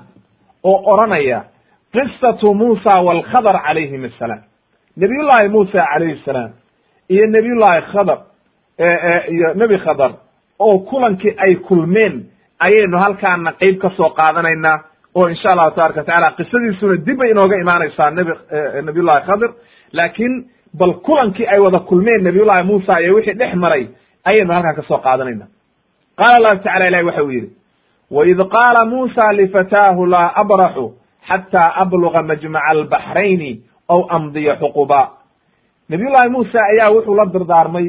oo 0.65 0.77
odranaya 0.93 1.45
qisatu 1.93 2.55
muusa 2.55 3.01
walkhadar 3.07 3.57
calayhim 3.67 4.05
assalaam 4.05 4.43
nabiyullaahi 4.97 5.49
muusa 5.49 5.87
calayhi 5.93 6.23
salaam 6.25 6.51
iyo 7.09 7.27
nabiyullaahi 7.27 7.83
khadar 7.93 8.19
iyo 9.35 9.55
nebi 9.55 9.79
khadar 9.79 10.11
oo 10.59 10.79
kulankii 10.79 11.35
ay 11.45 11.55
kulmeen 11.57 12.25
ayaynu 12.59 12.99
halkaana 12.99 13.53
qeyb 13.53 13.79
ka 13.83 13.91
soo 13.97 14.11
qaadanaynaa 14.11 14.79
oo 15.15 15.29
insha 15.29 15.49
allahu 15.53 15.71
tabaraka 15.71 16.01
watacaala 16.01 16.37
qisadiisuna 16.39 16.97
dib 17.07 17.19
bay 17.19 17.31
inooga 17.31 17.57
imaanaysaa 17.65 18.11
nebi 18.11 18.33
nabiyullahi 18.83 19.27
khadir. 19.27 19.51
Laakiin 19.93 20.35
bal 20.79 20.93
kulankii 21.07 21.47
ay 21.47 21.59
wada 21.59 21.79
kulmeen 21.79 22.25
nabiyullahi 22.25 22.65
muusa 22.67 23.01
iyo 23.01 23.15
wixii 23.15 23.35
dhex 23.39 23.55
maray 23.55 23.87
ayaynu 24.25 24.53
halkaan 24.55 24.75
ka 24.77 24.83
soo 24.89 24.99
qaadanayna 24.99 25.47
qaala 26.19 26.37
allahu 26.37 26.63
tacala 26.65 26.87
ilahi 26.89 27.05
waxa 27.05 27.23
uu 27.25 27.31
yidhi 27.31 27.51
waid 28.11 28.39
qaala 28.57 28.85
muusa 28.85 29.33
lifataahu 29.33 30.07
laa 30.07 30.33
abraxu 30.43 30.87
xataa 31.29 31.73
abluga 31.83 32.23
majmaca 32.23 32.67
albaxrayni 32.71 33.61
aw 33.89 34.01
amdiya 34.17 34.57
xuquba. 34.63 35.01
Nabiyullahi 35.89 36.29
muusa 36.29 36.59
ayaa 36.73 36.91
wuxuu 36.95 37.15
la 37.17 37.27
dardaarmay 37.27 37.87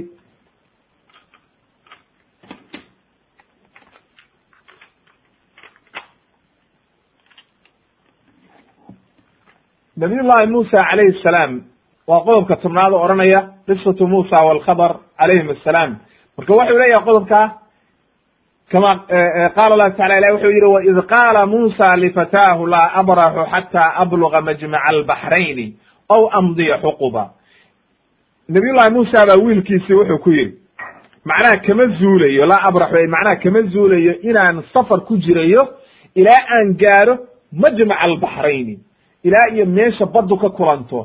nabiyullahi 9.98 10.48
muusa 10.48 10.78
calayhi 10.90 11.20
salaam 11.24 11.62
waa 12.08 12.20
qodobka 12.28 12.56
tobnaad 12.64 12.94
oo 12.94 13.04
odhanaya 13.06 13.42
qisatu 13.68 14.08
muusa 14.08 14.38
walkhadar 14.48 14.92
calayhim 15.20 15.50
assalaam 15.56 15.92
marka 16.38 16.54
wuxuu 16.54 16.78
leeyahay 16.80 17.06
qodobka 17.06 17.40
kama 18.72 18.92
qaala 19.56 19.74
allahu 19.76 19.92
tacala 19.92 20.18
ilah 20.20 20.32
wuxuu 20.36 20.52
yidhi 20.56 20.68
waid 20.76 21.00
qaala 21.14 21.46
muusa 21.46 21.96
lifataahu 22.04 22.68
laa 22.74 22.92
abraxu 23.02 23.44
xataa 23.54 23.90
abluga 24.04 24.42
majmaca 24.42 24.84
albaxrayni 24.92 25.68
aw 26.16 26.22
amdiya 26.40 26.78
xuquba 26.84 27.24
nabiyullahi 28.50 28.92
muusa 28.96 29.20
baa 29.30 29.40
wiilkiisii 29.46 29.94
wuxuu 30.00 30.18
ku 30.24 30.30
yidhi 30.32 30.54
macnaha 31.26 31.58
kama 31.68 31.86
zuulayo 32.00 32.46
laa 32.46 32.64
abraxu 32.70 33.08
macnaha 33.16 33.36
kama 33.44 33.62
zuulayo 33.74 34.14
inaan 34.30 34.64
safar 34.74 35.00
ku 35.08 35.18
jirayo 35.18 35.64
ilaa 36.16 36.42
aan 36.58 36.76
gaaro 36.84 37.16
majmaca 37.64 38.02
albaxrayni 38.08 38.76
ilaa 39.28 39.48
iyo 39.54 39.66
meesha 39.66 40.06
baddu 40.06 40.38
ka 40.38 40.50
kulanto. 40.50 41.00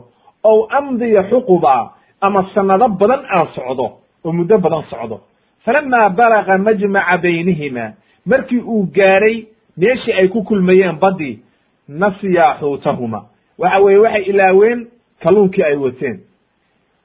Ow 0.44 0.66
amdiya 0.78 1.22
xuquba 1.30 1.92
ama 2.20 2.40
sanado 2.54 2.88
badan 3.00 3.22
aan 3.34 3.48
socdo 3.54 3.86
oo 4.24 4.32
muddo 4.32 4.58
badan 4.58 4.84
socdo. 4.90 5.20
Falama 5.64 6.08
balaga 6.10 6.58
majmaca 6.58 7.18
baynihima 7.22 7.92
markii 8.26 8.60
uu 8.72 8.86
gaaray 8.96 9.46
meeshii 9.76 10.12
ay 10.20 10.28
ku 10.28 10.42
kulmayeen 10.44 10.96
baddii 11.00 11.38
nasiya 11.88 12.56
xuutahuma 12.60 13.20
waxa 13.58 13.78
weeye 13.84 13.98
waxay 13.98 14.22
ilaaween 14.30 14.86
kalluunkii 15.22 15.62
ay 15.64 15.76
wateen. 15.76 16.20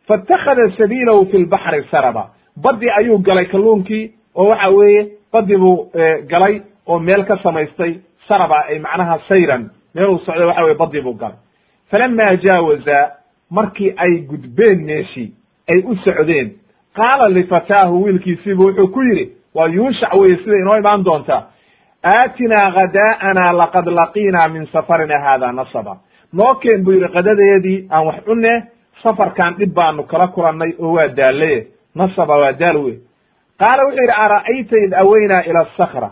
Faاtakhada 0.07 0.71
sabiilahu 0.77 1.25
fi 1.31 1.37
lbaxri 1.37 1.83
saraba. 1.91 2.29
Baddii 2.57 2.89
ayuu 2.99 3.17
galay 3.19 3.45
kalluunkii 3.45 4.11
oo 4.35 4.47
waxa 4.49 4.69
weeye 4.69 5.07
baddii 5.33 5.57
buu 5.57 5.89
galay 6.29 6.61
oo 6.87 6.99
meel 6.99 7.25
ka 7.25 7.37
samaystay 7.43 7.99
saraba 8.27 8.65
ay 8.69 8.79
macnaha 8.79 9.19
sayran 9.27 9.69
meeluu 9.95 10.19
socday 10.25 10.45
waxa 10.45 10.63
weye 10.63 10.75
baddii 10.75 11.01
buu 11.01 11.13
galay. 11.13 11.37
Falama 11.91 12.35
jaawaza 12.35 13.11
markii 13.51 13.93
ay 13.97 14.19
gudbeen 14.29 14.83
meeshii 14.85 15.31
ay 15.73 15.79
u 15.85 15.95
socdeen 15.95 16.51
qaala 16.95 17.29
lifataahu 17.29 18.03
wiilkiisiibu 18.03 18.63
wuxuu 18.67 18.87
ku 18.87 19.01
yidhi 19.03 19.31
waa 19.55 19.67
yuushac 19.67 20.13
weye 20.13 20.37
sida 20.37 20.57
inoo 20.57 20.77
imaan 20.77 21.03
doonta 21.03 21.43
aatinaa 22.03 22.71
khadaa'ana 22.71 23.51
laqad 23.53 23.87
laqiinaa 23.87 24.47
min 24.49 24.67
safarina 24.73 25.19
haada 25.19 25.51
nasaba. 25.51 25.97
Noo 26.33 26.53
keen 26.55 26.83
buu 26.83 26.91
yidhi 26.91 27.07
qadadeedii 27.13 27.87
aan 27.91 28.05
wax 28.07 28.23
cunne 28.25 28.63
safarkan 29.03 29.55
dhib 29.57 29.73
baanu 29.73 30.03
kala 30.03 30.27
kulannay 30.27 30.73
oo 30.79 30.93
waa 30.93 31.07
daalaye 31.07 31.67
nasaba 31.95 32.37
waa 32.37 32.51
daal 32.51 32.77
wey 32.77 32.97
qaala 33.59 33.83
wuxuu 33.85 34.01
yidhi 34.01 34.15
ara'ayta 34.25 34.77
id 34.85 34.93
aweynaa 34.93 35.41
ila 35.49 35.59
asakra 35.59 36.09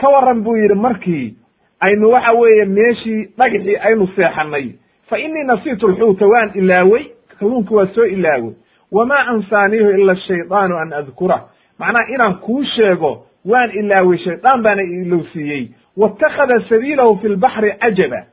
ka 0.00 0.08
waran 0.08 0.42
buu 0.42 0.56
yidhi 0.56 0.74
markii 0.74 1.34
aynu 1.80 2.10
waxa 2.10 2.32
weeye 2.32 2.64
meeshii 2.64 3.24
dhagxii 3.38 3.76
aynu 3.76 4.06
seexanay 4.16 4.68
fa 5.08 5.18
inii 5.18 5.44
nasiitu 5.44 5.88
lxuuta 5.88 6.26
waan 6.26 6.50
ilaawey 6.54 7.04
kalluunki 7.38 7.74
waa 7.74 7.86
soo 7.86 8.04
ilaawey 8.04 8.52
wamaa 8.92 9.26
ansaaniihu 9.26 9.90
ila 9.90 10.16
shaydaanu 10.16 10.76
an 10.78 10.92
adkura. 10.92 11.42
Macnaha 11.78 12.08
inaan 12.14 12.34
kuu 12.34 12.64
sheego 12.64 13.26
waan 13.44 13.70
ilaawey 13.70 14.18
shaydaan 14.18 14.62
baana 14.62 14.82
ilowsiiyey 14.82 15.68
waittakhada 15.96 16.60
sabiilahu 16.68 17.18
fi 17.18 17.28
lbaxri 17.28 17.72
cajaba 17.80 18.24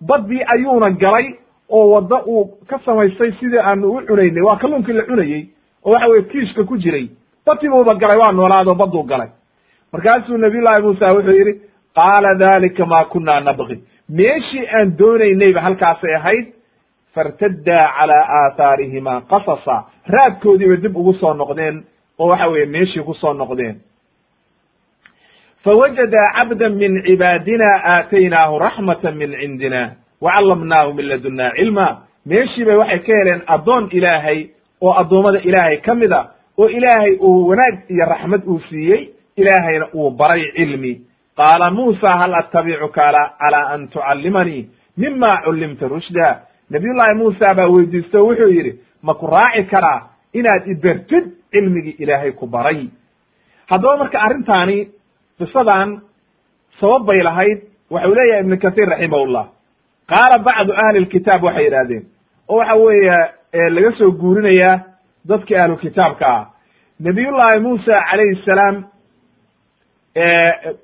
baddii 0.00 0.42
ayuuna 0.46 0.90
galay 0.90 1.26
oo 1.70 1.90
wadda 1.90 2.22
uu 2.26 2.44
ka 2.66 2.78
samaystay 2.84 3.32
sidii 3.32 3.58
aanu 3.58 3.92
u 3.92 4.00
cunaynay 4.06 4.42
waa 4.42 4.56
kalluunkii 4.56 4.92
la 4.92 5.02
cunayey 5.02 5.46
oo 5.84 5.92
waxa 5.92 6.06
weye 6.08 6.22
kiishka 6.22 6.64
ku 6.64 6.76
jiray. 6.78 7.08
Badii 7.46 7.68
buuba 7.68 7.94
galay 7.94 8.16
waa 8.18 8.32
noolaado 8.32 8.74
badduu 8.74 9.02
galay. 9.02 9.28
Markaasuu 9.92 10.36
nabiyullahi 10.36 10.82
muusa 10.82 11.12
wuxuu 11.12 11.30
yidhi 11.32 11.60
qaala 11.98 12.34
dalika 12.44 12.86
ma 12.86 13.04
kunna 13.12 13.40
nabgi 13.40 13.76
meeshii 14.18 14.66
aan 14.76 14.96
doonaynayba 14.98 15.60
halkaasay 15.60 16.14
ahayd 16.14 16.46
fartaddaa 17.14 17.84
calaa 17.98 18.24
aathaarihima 18.40 19.14
qasasa. 19.30 19.76
Raadkoodiiba 20.14 20.76
dib 20.82 20.96
ugu 20.96 21.12
soo 21.20 21.34
noqdeen 21.34 21.84
oo 22.18 22.28
waxa 22.30 22.46
weeye 22.48 22.66
meeshii 22.66 23.02
ku 23.02 23.14
soo 23.14 23.32
noqdeen. 23.34 23.76
Fawajada 25.64 26.22
cabda 26.40 26.68
min 26.68 27.02
cibaadina 27.06 27.68
aataynaahu 27.92 28.58
raxmata 28.58 29.10
min 29.12 29.30
cindina 29.40 29.82
wacallamnaahu 30.20 30.94
min 30.94 31.06
ladunna 31.08 31.50
cilma. 31.56 31.86
Meeshii 32.26 32.64
bay 32.64 32.76
waxay 32.76 32.98
ka 33.06 33.12
heleen 33.18 33.42
addoon 33.46 33.88
ilaahay 33.92 34.46
oo 34.80 34.92
addoommada 35.00 35.38
ilaahay 35.48 35.76
ka 35.86 35.94
mid 35.94 36.12
a 36.12 36.20
oo 36.58 36.68
ilaahay 36.68 37.12
uu 37.20 37.48
wanaag 37.48 37.74
iyo 37.90 38.04
raxmad 38.06 38.42
uu 38.46 38.60
siiyey 38.70 39.08
ilaahayna 39.36 39.86
uu 39.94 40.10
baray 40.10 40.42
cilmi 40.56 41.00
qaala 41.40 41.70
muusa 41.70 42.10
hal 42.20 42.34
attabicuka 42.40 43.12
calaa 43.40 43.66
an 43.74 43.88
tucallimanii 43.94 44.62
mima 45.02 45.30
cullimta 45.44 45.88
rushda 45.88 46.26
nabiyullaahi 46.70 47.14
muusa 47.22 47.54
baa 47.58 47.68
weydiisto 47.74 48.18
wuxuu 48.28 48.50
yidhi 48.56 48.72
ma 49.02 49.14
ku 49.14 49.26
raaci 49.26 49.62
karaa 49.72 50.00
inaad 50.38 50.66
ibertid 50.74 51.24
cilmigii 51.52 51.96
ilaahay 52.02 52.32
ku 52.32 52.46
baray 52.46 52.80
haddaba 53.70 53.96
marka 54.02 54.18
arrintaani 54.26 54.78
qisadan 55.38 55.88
sabab 56.80 57.02
bay 57.08 57.20
lahayd 57.28 57.58
waxau 57.90 58.14
leeyahay 58.18 58.40
ibnu 58.44 58.56
kathiir 58.64 58.88
raximahullah 58.92 59.44
qaala 60.12 60.36
bacdu 60.48 60.72
ahli 60.84 60.98
lkitaab 61.06 61.42
waxay 61.48 61.64
yidhahdeen 61.68 62.04
oo 62.48 62.56
waxa 62.58 62.74
weeye 62.84 63.16
laga 63.76 63.90
soo 63.98 64.10
guurinayaa 64.22 64.74
dadkii 65.30 65.56
ahlu 65.62 65.76
kitaabka 65.84 66.26
ah 66.36 66.44
nabiyullaahi 67.06 67.60
muusa 67.66 67.94
calayhi 68.10 68.42
salaam 68.50 68.76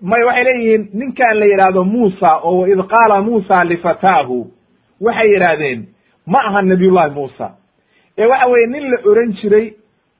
may 0.00 0.22
waxay 0.24 0.44
leeyihiin 0.44 0.88
ninkan 0.94 1.38
la 1.38 1.46
yidhaahdo 1.46 1.84
muusa 1.84 2.36
oo 2.42 2.66
id 2.66 2.78
qaala 2.92 3.20
muusa 3.22 3.64
lifataahu 3.64 4.46
waxay 5.00 5.32
yidhaahdeen 5.32 5.86
ma 6.26 6.38
aha 6.48 6.62
nabiyullahi 6.62 7.10
muusa. 7.14 7.50
Ee 8.18 8.26
waxa 8.26 8.46
weye 8.46 8.66
nin 8.66 8.90
la 8.90 8.98
oran 9.10 9.32
jiray 9.42 9.72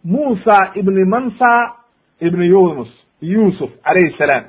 muusa 0.04 0.70
ibni 0.74 1.04
mansa 1.04 1.72
ibni 2.20 2.46
yunus 2.46 2.88
yuusuf 3.22 3.70
calayhi 3.84 4.14
salaam. 4.18 4.44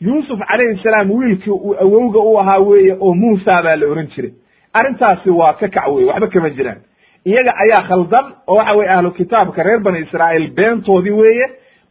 Yuusuf 0.00 0.38
calayhi 0.48 0.82
salaam 0.82 1.10
wiilkii 1.10 1.50
uu 1.50 1.74
awowga 1.80 2.20
u 2.20 2.38
ahaa 2.40 2.58
weeye 2.58 2.96
oo 3.00 3.14
muusa 3.14 3.62
baa 3.62 3.76
la 3.76 3.86
oran 3.86 4.06
jiray. 4.16 4.32
Arrintaasi 4.72 5.30
waa 5.30 5.52
ka 5.52 5.68
kac 5.68 5.88
weye 5.88 6.06
waxba 6.06 6.26
kama 6.28 6.50
jiraan. 6.50 6.78
Iyaga 7.24 7.52
ayaa 7.64 7.82
khaldan 7.88 8.24
oo 8.46 8.54
waxa 8.56 8.72
weye 8.76 8.90
ahlu 8.96 9.10
kitaabka 9.10 9.62
reer 9.62 9.80
bani 9.80 9.98
israa'iil 9.98 10.50
beentoodii 10.54 11.10
weeye 11.10 11.46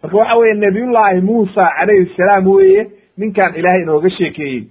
marka 0.06 0.18
waxa 0.18 0.36
weye 0.38 0.54
nabiyullaahi 0.54 1.22
muusa 1.22 1.70
calayhi 1.80 2.12
salaam 2.18 2.48
weeye 2.48 2.88
ninkan 3.18 3.56
ilaahay 3.56 3.82
inooga 3.84 4.10
sheekeeyey. 4.10 4.64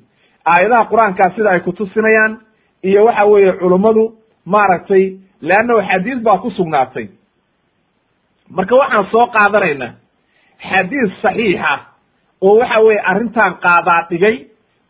Aayadaha 0.46 0.84
qur'aankaa 0.90 1.34
sida 1.36 1.50
ay 1.50 1.60
kutusinayaan 1.60 2.38
iyo 2.82 3.02
waxa 3.02 3.24
weeye 3.24 3.52
culummadu 3.52 4.04
maaragtay 4.46 5.16
leannahu 5.40 5.80
xadiis 5.90 6.22
baa 6.22 6.38
ku 6.38 6.50
sugnaatay. 6.50 7.08
Marka 8.50 8.76
waxaan 8.76 9.06
soo 9.10 9.26
qaadanaynaa 9.26 9.92
xadiis 10.70 11.12
saxiixa 11.22 11.72
oo 12.40 12.58
waxa 12.60 12.80
weye 12.80 13.00
arrintan 13.10 13.54
qaadaa 13.64 14.06
dhigay 14.10 14.36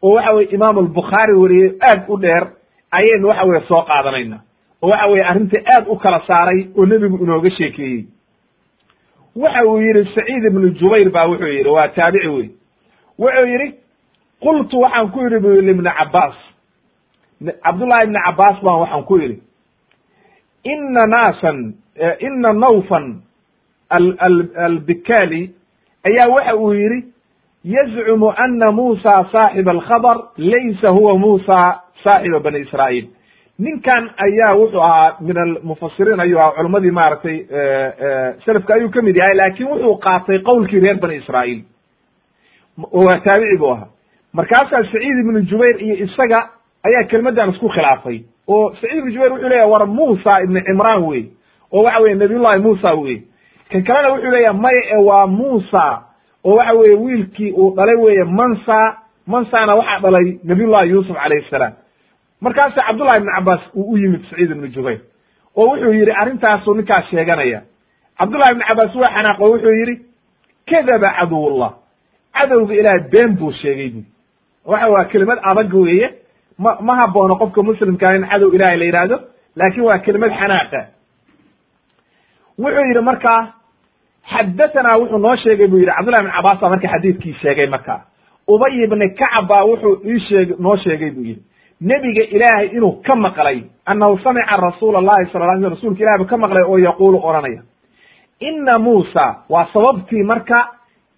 oo 0.03 0.15
waxa 0.15 0.33
weye 0.35 0.49
imaam 0.55 0.79
albukhaari 0.79 1.35
wariyey 1.43 1.71
aad 1.89 2.03
u 2.09 2.17
dheer 2.19 2.45
ayaynu 2.91 3.29
waxa 3.29 3.45
weye 3.45 3.61
soo 3.69 3.83
qaadanayna. 3.83 4.39
Oo 4.83 4.89
waxa 4.91 5.07
weye 5.07 5.25
arrinta 5.25 5.59
aad 5.75 5.85
u 5.89 5.97
kala 5.97 6.21
saaray 6.27 6.67
oo 6.77 6.87
nebigu 6.87 7.25
inooga 7.25 7.51
sheekeeyey 7.51 8.05
waxa 9.37 9.67
uu 9.67 9.79
yidhi 9.81 10.05
saciid 10.15 10.45
ibnu 10.51 10.69
jubayr 10.81 11.11
ba 11.11 11.27
wuxuu 11.29 11.47
yidhi 11.57 11.69
waa 11.69 11.89
taabici 11.89 12.29
wey 12.29 12.49
wuxuu 13.19 13.47
yidhi 13.53 13.75
qultu 14.41 14.81
waxaan 14.81 15.11
ku 15.11 15.21
yidhi 15.25 15.39
bu 15.41 15.55
ibni 15.61 15.91
cabbaas 15.99 16.35
cabdullahi 17.65 18.05
ibni 18.07 18.19
cabbaas 18.27 18.57
baan 18.65 18.81
waxaan 18.81 19.05
ku 19.05 19.19
yidhi 19.19 19.39
ina 20.65 21.07
naasan 21.07 21.75
ina 22.21 22.53
nawfan 22.53 23.21
albikali 24.67 25.51
ayaa 26.05 26.29
waxa 26.35 26.57
uu 26.57 26.73
yidhi 26.75 27.05
yazcumu 27.65 28.33
ana 28.37 28.73
muusa 28.73 29.29
saaxiba 29.33 29.71
alkhabr 29.73 30.17
laysa 30.37 30.89
huwa 30.89 31.19
muusa 31.19 31.81
saaxiba 32.05 32.41
bani 32.41 32.59
israa'iil 32.61 33.07
ninkan 33.59 34.11
ayaa 34.17 34.55
wuxuu 34.59 34.81
ahaa 34.83 35.17
min 35.21 35.39
almufasiriin 35.39 36.21
ayuu 36.21 36.39
ahaa 36.41 36.53
culammadii 36.57 36.91
maaragtay 36.91 37.37
selafka 38.45 38.75
ayuu 38.75 38.91
ka 38.91 39.03
mid 39.03 39.17
yahay 39.17 39.37
laakin 39.37 39.67
wuxuu 39.67 39.95
qaatay 40.07 40.39
qowlkii 40.39 40.81
reer 40.81 40.99
bani 41.01 41.17
israa'iil. 41.17 41.63
Waa 42.93 43.21
taabici 43.25 43.59
buu 43.59 43.71
ahaa. 43.73 43.89
Markaasaa 44.33 44.83
saciid 44.85 45.19
ibnu 45.23 45.41
jubayr 45.51 45.77
iyo 45.83 45.95
isaga 46.05 46.49
ayaa 46.87 47.05
kelmaddan 47.11 47.51
isku 47.55 47.69
khilaafay 47.69 48.19
oo 48.49 48.75
saciid 48.81 48.99
ibnu 48.99 49.11
jubayr 49.15 49.33
wuxuu 49.33 49.49
leyahy 49.49 49.71
war 49.71 49.87
muusa 49.87 50.31
ibni 50.45 50.61
cimraan 50.63 51.03
wey 51.07 51.23
oo 51.73 51.83
waxa 51.83 52.01
weye 52.03 52.15
nabiyullahi 52.15 52.61
muusa 52.61 52.95
wey. 52.95 53.23
Kan 53.71 53.83
kalena 53.85 54.13
wuxuu 54.15 54.31
leeyahay 54.31 54.59
maya 54.61 54.83
e 54.91 54.97
waa 55.09 55.27
muusa 55.27 55.85
oo 56.45 56.55
waxa 56.59 56.73
weye 56.75 56.95
wiilkii 56.95 57.53
uu 57.53 57.71
dhalay 57.77 57.97
weye 57.97 58.25
mansa 58.25 58.81
mansana 59.27 59.75
waxaa 59.75 60.01
dhalay 60.01 60.39
nabiyullahi 60.45 60.91
yuusuf 60.91 61.17
calayhi 61.17 61.47
salaam 61.51 61.73
markaasa 62.45 62.81
cabdullahi 62.89 63.19
ibn 63.23 63.31
cabbaas 63.37 63.63
uu 63.75 63.93
u 63.93 63.97
yimid 64.03 64.23
saciid 64.31 64.51
ibnu 64.55 64.69
jubayr 64.77 65.01
oo 65.57 65.67
wuxuu 65.71 65.93
yidhi 65.99 66.13
arrintaasuu 66.23 66.75
ninkaas 66.79 67.05
sheeganaya 67.11 67.61
cabdullahi 68.19 68.53
ibn 68.55 68.63
cabbaas 68.71 68.95
waa 69.03 69.13
xanaaqo 69.17 69.45
wuxuu 69.53 69.75
yidhi 69.81 69.95
kadaba 70.71 71.09
caduwullah 71.19 71.73
cadowga 72.39 72.75
ilaah 72.81 72.99
been 73.13 73.37
buu 73.39 73.53
sheegay. 73.63 73.89
Bu 73.95 74.03
waxa 74.73 74.89
waa 74.95 75.05
kelimad 75.13 75.39
adag 75.51 75.75
weeye 75.75 76.09
ma 76.59 76.71
ma 76.87 76.95
haboono 77.01 77.35
qofka 77.43 77.63
muslimkaa 77.63 78.15
in 78.17 78.25
cadow 78.33 78.51
ilahay 78.57 78.77
la 78.81 78.85
yidhaahdo 78.89 79.17
laakin 79.57 79.83
waa 79.89 79.99
kelimad 80.07 80.31
xanaaqa. 80.41 80.81
Wuxuu 82.59 82.85
yidhi 82.89 83.01
markaa 83.11 83.41
xadatanaa 84.33 84.99
wuxuu 85.01 85.19
noo 85.19 85.37
sheegay 85.43 85.67
buu 85.67 85.79
yidhi 85.83 85.93
cabdullahi 85.97 86.23
ibn 86.25 86.33
cabbaas 86.37 86.59
baa 86.61 86.71
marka 86.75 86.89
xadiidkii 86.95 87.35
sheegay 87.43 87.69
marka. 87.75 87.95
Ubay 88.49 88.73
ibni 88.85 89.09
kacab 89.21 89.47
baa 89.49 89.65
wuxuu 89.71 89.95
ii 90.11 90.21
sheeg 90.29 90.49
noo 90.59 90.77
sheegay 90.85 91.11
buu 91.11 91.25
yidhi 91.31 91.43
nebiga 91.85 92.25
ilaahay 92.35 92.67
inuu 92.77 93.03
ka 93.07 93.17
maqlay 93.17 93.59
annahu 93.87 94.19
samica 94.25 94.57
rasuula 94.57 94.99
allahi 94.99 95.29
sala 95.33 95.47
la 95.47 95.61
sl 95.61 95.75
rsulka 95.77 96.01
ilahi 96.03 96.19
bu 96.19 96.27
ka 96.27 96.37
maqlay 96.37 96.65
oo 96.67 96.79
yaquulu 96.79 97.19
odhanaya. 97.29 97.63
Ina 98.41 98.79
muusa 98.79 99.45
waa 99.49 99.67
sababtii 99.73 100.23
marka 100.23 100.69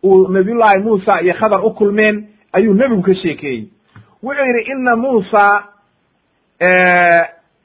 uu 0.04 0.28
nabiyullahi 0.28 0.82
muusa 0.82 1.20
iyo 1.22 1.34
khadar 1.34 1.64
u 1.64 1.70
kulmeen 1.74 2.26
ayuu 2.52 2.74
nebigu 2.74 3.02
ka 3.02 3.14
sheekeeyey. 3.14 3.68
Wuxuu 4.22 4.44
yidhi 4.46 4.70
ina 4.72 4.96
muusa 4.96 5.42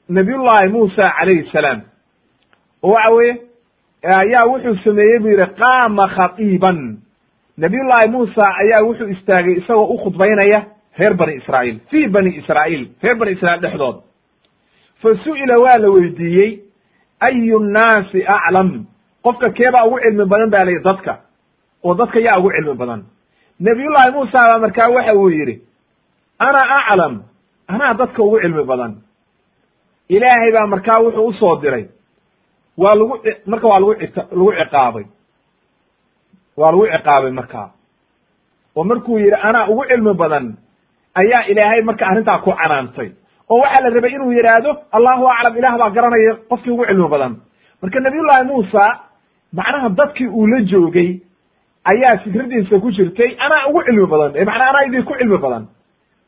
nabiyullahi 0.08 0.68
muusa 0.68 1.02
calayhi 1.18 1.50
salaam. 1.52 1.80
Oo 2.82 2.92
waxa 2.92 3.10
weye 3.10 3.36
ayaa 4.04 4.46
wuxuu 4.46 4.76
sameeyey 4.84 5.18
bu 5.18 5.28
yidhi 5.28 5.46
qaama 5.60 6.02
khatiiban. 6.16 6.96
Nabiyullahi 7.58 8.08
muusa 8.10 8.42
ayaa 8.62 8.82
wuxuu 8.86 9.08
istaagay 9.08 9.52
isagoo 9.58 9.84
u 9.94 9.98
khudbaynaya 9.98 10.62
reer 10.98 11.14
bani 11.14 11.34
israa'iil 11.40 11.78
fi 11.90 12.06
bani 12.08 12.30
israa'iil 12.40 12.84
reer 13.02 13.16
bani 13.16 13.32
israiil 13.32 13.60
dhexdood. 13.60 13.96
Fa 15.02 15.08
su'ila 15.24 15.58
waa 15.58 15.78
la 15.78 15.88
weydiiyey 15.90 16.50
ayu 17.20 17.58
nnaasi 17.58 18.24
aclam 18.26 18.86
qofka 19.24 19.50
keebaa 19.50 19.84
ugu 19.86 19.98
cilmi 20.02 20.24
badan 20.24 20.50
ba 20.50 20.64
layihi 20.64 20.82
dadka. 20.84 21.20
Oo 21.84 21.94
dadka 21.94 22.20
yaa 22.20 22.38
ugu 22.38 22.50
cilmi 22.50 22.74
badan. 22.74 23.02
Nabiyullahi 23.60 24.10
muusa 24.12 24.38
baa 24.50 24.58
markaa 24.58 24.90
waxa 24.94 25.14
uu 25.14 25.28
yidhi 25.30 25.62
ana 26.38 26.60
aclam 26.78 27.22
anaa 27.68 27.94
dadka 27.94 28.22
ugu 28.22 28.40
cilmi 28.40 28.64
badan. 28.64 28.92
Ilaahay 30.08 30.52
baa 30.52 30.66
markaa 30.66 31.00
wuxuu 31.02 31.26
u 31.26 31.32
soo 31.32 31.56
diray 31.62 31.86
waa 32.78 32.94
lagu 32.94 33.18
marka 33.46 33.66
waa 33.68 33.80
lagu 33.80 33.92
lagu 34.32 34.52
ciqaabay. 34.58 35.04
Waa 36.56 36.70
lagu 36.72 36.86
ciqaabay 36.86 37.30
markaa. 37.32 37.70
Oo 38.76 38.84
markuu 38.84 39.18
yidhi 39.18 39.36
anaa 39.42 39.68
ugu 39.68 39.84
cilmi 39.88 40.14
badan 40.14 40.56
ayaa 41.20 41.42
ilaahay 41.52 41.82
marka 41.82 42.04
arrintaa 42.10 42.38
ku 42.44 42.50
canaantay 42.60 43.08
oo 43.50 43.58
waxaa 43.62 43.82
la 43.84 43.90
rabay 43.96 44.12
inuu 44.16 44.32
yidhaahdo 44.38 44.70
allahu 44.96 45.28
aclam 45.34 45.56
ilaah 45.58 45.76
baa 45.78 45.90
garanaya 45.96 46.34
qofkii 46.50 46.70
ugu 46.74 46.84
cilmi 46.86 47.08
badan. 47.08 47.32
Marka 47.82 48.00
nabiyullahi 48.00 48.44
muusa 48.50 48.84
macnaha 49.52 49.88
dadkii 49.88 50.26
uu 50.28 50.46
la 50.46 50.60
joogay 50.70 51.10
ayaa 51.84 52.16
fikradiisa 52.24 52.80
ku 52.80 52.90
jirtay 52.96 53.30
anaa 53.44 53.66
ugu 53.68 53.82
cilmi 53.86 54.06
badan. 54.06 54.30
Ee 54.36 54.44
macnaa 54.44 54.68
anaa 54.72 54.84
idinku 54.88 55.14
cilmi 55.18 55.38
badan. 55.38 55.64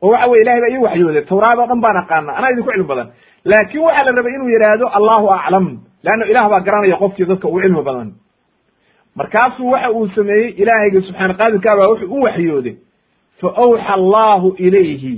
Oo 0.02 0.10
waxa 0.12 0.26
weye 0.30 0.42
ilahay 0.42 0.60
baa 0.60 0.70
ii 0.74 0.82
waxyooday. 0.86 1.22
Tawraad 1.30 1.58
oo 1.58 1.66
dhan 1.70 1.80
baan 1.84 1.96
aqaana 2.02 2.32
anaa 2.38 2.50
idinku 2.52 2.70
cilmi 2.72 2.88
badan. 2.92 3.06
Laakin 3.44 3.80
waxaa 3.86 4.04
la 4.06 4.12
rabay 4.18 4.32
inuu 4.36 4.48
yidhaahdo 4.54 4.86
allahu 4.98 5.26
aclam 5.38 5.66
leanna 6.04 6.24
ilah 6.32 6.44
baa 6.52 6.60
garanaya 6.66 6.96
qofkii 7.02 7.24
dadka 7.30 7.48
ugu 7.48 7.60
cilmi 7.64 7.82
badan. 7.88 8.08
Markaasuu 9.16 9.70
waxa 9.70 9.90
uu 9.92 10.08
sameeyey 10.16 10.48
ilaahayga 10.62 11.00
subxaana 11.06 11.34
qaadirkaa 11.40 11.76
baa 11.78 11.88
wuxuu 11.92 12.14
u 12.18 12.22
waxyooday 12.26 12.74
faawxa 13.44 13.92
allahu 14.00 14.54
ilayhi 14.66 15.14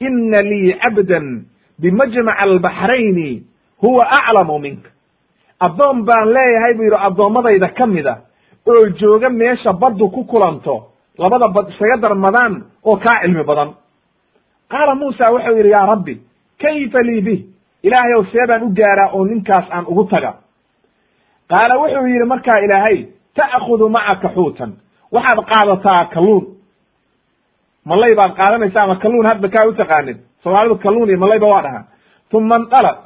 ina 0.00 0.38
lii 0.50 0.72
cabdan 0.82 1.44
bimajmac 1.78 2.36
albaxrayni 2.46 3.42
huwa 3.82 4.04
aclamu 4.18 4.58
minka 4.58 4.90
addoon 5.60 6.04
baan 6.04 6.28
leeyahay 6.36 6.74
buu 6.74 6.84
yidhi 6.84 6.96
addoommadayda 7.08 7.68
ka 7.78 7.86
mid 7.86 8.06
a 8.06 8.16
oo 8.66 8.86
jooga 9.00 9.28
meesha 9.30 9.72
baddu 9.72 10.08
ku 10.14 10.24
kulanto 10.24 10.76
labada 11.18 11.48
bad 11.54 11.66
isaga 11.72 11.96
darmadaan 11.96 12.52
oo 12.84 12.96
kaa 12.96 13.20
cilmi 13.22 13.44
badan 13.44 13.70
qaala 14.72 14.94
muusa 14.94 15.30
wuxuu 15.34 15.56
yidhi 15.56 15.70
yaa 15.70 15.86
rabbi 15.86 16.14
kayfa 16.62 16.98
lii 17.08 17.20
bih 17.20 17.40
ilaahay 17.82 18.14
ow 18.14 18.24
see 18.32 18.46
baan 18.48 18.62
u 18.62 18.70
gaaraa 18.78 19.10
oo 19.16 19.24
ninkaas 19.24 19.66
aan 19.70 19.84
ugu 19.92 20.04
taga 20.04 20.32
qaala 21.50 21.74
wuxuu 21.82 22.06
yidhi 22.06 22.24
markaa 22.32 22.58
ilaahay 22.64 22.98
ta'khudu 23.36 23.88
macaka 23.88 24.28
xuutan 24.34 24.70
waxaad 25.12 25.38
qaadataa 25.52 26.04
kalluun 26.14 26.44
malay 27.84 28.14
baad 28.14 28.34
qaadanaysa 28.36 28.82
ama 28.82 28.96
kalluun 28.96 29.26
hadba 29.26 29.48
kaa 29.48 29.66
u 29.66 29.72
taqaanin 29.72 30.16
soomaalidu 30.42 30.76
kalluun 30.76 31.08
iyo 31.08 31.18
malayba 31.18 31.46
waa 31.46 31.62
dhahaa 31.62 31.84
uma 32.32 32.58
ndalaq 32.58 32.98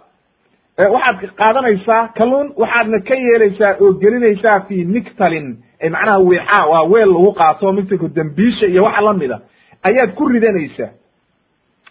waxaad 0.95 1.31
qaadanaysaa 1.41 2.09
kalluun 2.19 2.53
waxaadna 2.57 3.01
ka 3.09 3.15
yeelaysaa 3.15 3.77
oo 3.81 3.93
gelinaysaa 3.93 4.61
fi 4.61 4.85
miktalin. 4.85 5.57
Macnaha 5.91 6.19
wiixaa 6.21 6.67
waa 6.67 6.83
weel 6.83 7.09
lagu 7.09 7.33
qaato 7.33 7.73
miktalku 7.73 8.09
dembiisha 8.09 8.67
iyo 8.67 8.85
waxa 8.85 9.01
lamida 9.01 9.41
ayaad 9.89 10.15
ku 10.15 10.29
ridanaysaa. 10.29 10.91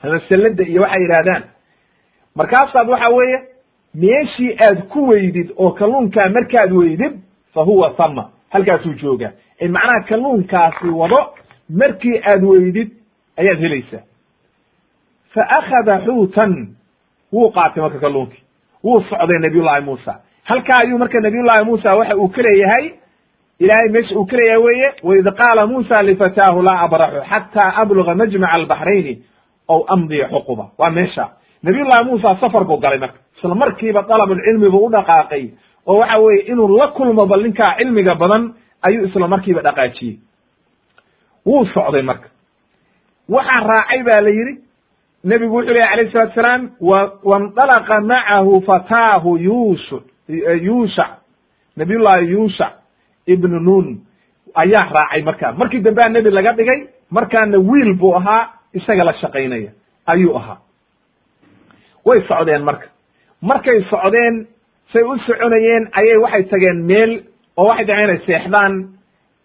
Ama 0.04 0.20
iyo 0.64 0.82
waxay 0.82 1.02
yidhahdaan 1.02 1.44
markaasaad 2.36 2.90
waxa 2.90 3.10
weeye 3.10 3.40
meeshii 3.94 4.58
aad 4.68 4.82
ku 4.88 5.08
weydid 5.08 5.52
oo 5.58 5.72
kalluunkaa 5.72 6.30
markaad 6.30 6.72
weydid 6.72 7.14
fa 7.54 7.62
huwa 7.62 7.90
thama 7.90 8.30
halkaasuu 8.50 8.94
joogaa. 8.94 9.32
Macnaha 9.62 10.02
kalluunkaasi 10.10 10.88
wado 10.88 11.35
markii 11.70 12.18
aad 12.32 12.44
weydid 12.44 12.90
ayaad 13.38 13.60
helaysaa. 13.60 14.04
Fa 15.34 15.42
akhada 15.60 16.00
xuutan 16.06 16.52
wuu 17.34 17.50
qaatay 17.52 17.82
marka 17.84 18.00
kalluunkii 18.00 18.44
wuu 18.84 19.02
socday 19.10 19.40
nabiyullahi 19.40 19.82
muusa. 19.86 20.14
Halkaa 20.44 20.80
ayuu 20.84 20.98
marka 20.98 21.20
nabiyullahi 21.20 21.66
muusa 21.66 21.96
waxa 21.96 22.16
uu 22.18 22.28
ka 22.30 22.42
leeyahay 22.42 22.86
ilahay 23.60 23.90
meesha 23.92 24.16
uu 24.16 24.26
ka 24.26 24.38
leeyahay 24.38 24.64
weye 24.64 24.94
waid 25.04 25.28
qaala 25.40 25.68
muusa 25.68 26.04
lifataahu 26.04 26.62
laa 26.62 26.80
abraxu 26.86 27.22
xataa 27.30 27.74
abluga 27.82 28.16
majmaca 28.16 28.54
albaxrayni 28.54 29.14
ow 29.68 29.84
amdiya 29.88 30.30
xuquba. 30.30 30.66
Waa 30.78 30.90
meesha. 30.90 31.30
Nabiyullahi 31.64 32.06
muusa 32.06 32.38
safar 32.42 32.64
buu 32.64 32.78
galay 32.78 33.00
marka. 33.00 33.20
Isla 33.38 33.56
markiiba 33.56 34.02
dalabulcilmi 34.02 34.70
buu 34.70 34.86
u 34.86 34.90
dhaqaaqay 34.92 35.44
oo 35.88 35.98
waxa 36.00 36.18
weeye 36.20 36.42
inuu 36.52 36.78
la 36.78 36.88
kulmo 36.88 37.26
bal 37.26 37.42
ninkaa 37.44 37.76
cilmiga 37.78 38.16
badan 38.16 38.54
ayuu 38.82 39.06
isla 39.08 39.28
markiiba 39.28 39.62
dhaqaajiyey 39.62 40.16
wuu 41.46 41.66
socday 41.74 42.02
marka. 42.02 42.30
Waxaa 43.30 43.64
raacay 43.68 44.04
ba 44.04 44.22
la 44.22 44.30
yidhi 44.30 44.60
nebigu 45.24 45.56
wuxuu 45.58 45.74
lehy 45.74 45.88
alayh 45.94 46.12
salatu 46.12 46.34
salaam 46.36 46.70
wandalaqa 47.24 48.02
macahu 48.02 48.62
fataahu 48.62 49.38
yushu 49.38 50.02
yuushac 50.62 51.12
nabiyullahi 51.78 52.30
yuushac 52.32 52.74
ibnu 53.28 53.60
nun. 53.60 54.02
Ayaa 54.56 54.90
raacay 54.94 55.22
markaa. 55.24 55.52
Markii 55.52 55.80
dambea 55.82 56.10
nebi 56.10 56.30
laga 56.32 56.54
dhigay 56.56 56.88
markaana 57.12 57.58
wiil 57.58 57.94
buu 57.94 58.16
ahaa 58.16 58.50
isaga 58.74 59.04
la 59.04 59.14
shaqaynaya. 59.14 59.72
Ayuu 60.08 60.36
ahaa. 60.38 60.58
Way 62.06 62.22
socdeen 62.28 62.64
marka. 62.64 62.88
Markay 63.42 63.82
socdeen 63.90 64.48
say 64.94 65.02
u 65.04 65.18
soconayeen 65.28 65.90
ayay 66.00 66.18
waxay 66.18 66.44
tageen 66.44 66.86
meel 66.86 67.24
oo 67.58 67.66
waxay 67.68 67.86
dhaceen 67.86 68.04
inay 68.10 68.20
seexdaan 68.26 68.74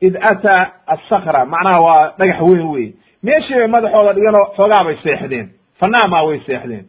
id 0.01 0.16
ataa 0.31 0.72
asakra 0.86 1.44
macnaha 1.47 1.81
waa 1.82 2.12
dhagax 2.18 2.40
weyn 2.40 2.66
wey 2.74 2.93
meeshii 3.22 3.55
bay 3.55 3.66
madaxooda 3.66 4.12
dhiganoo 4.12 4.44
xoogaa 4.56 4.85
bay 4.85 4.97
seexdeen 5.02 5.48
fanaamaa 5.81 6.22
way 6.22 6.40
seexdeen 6.47 6.85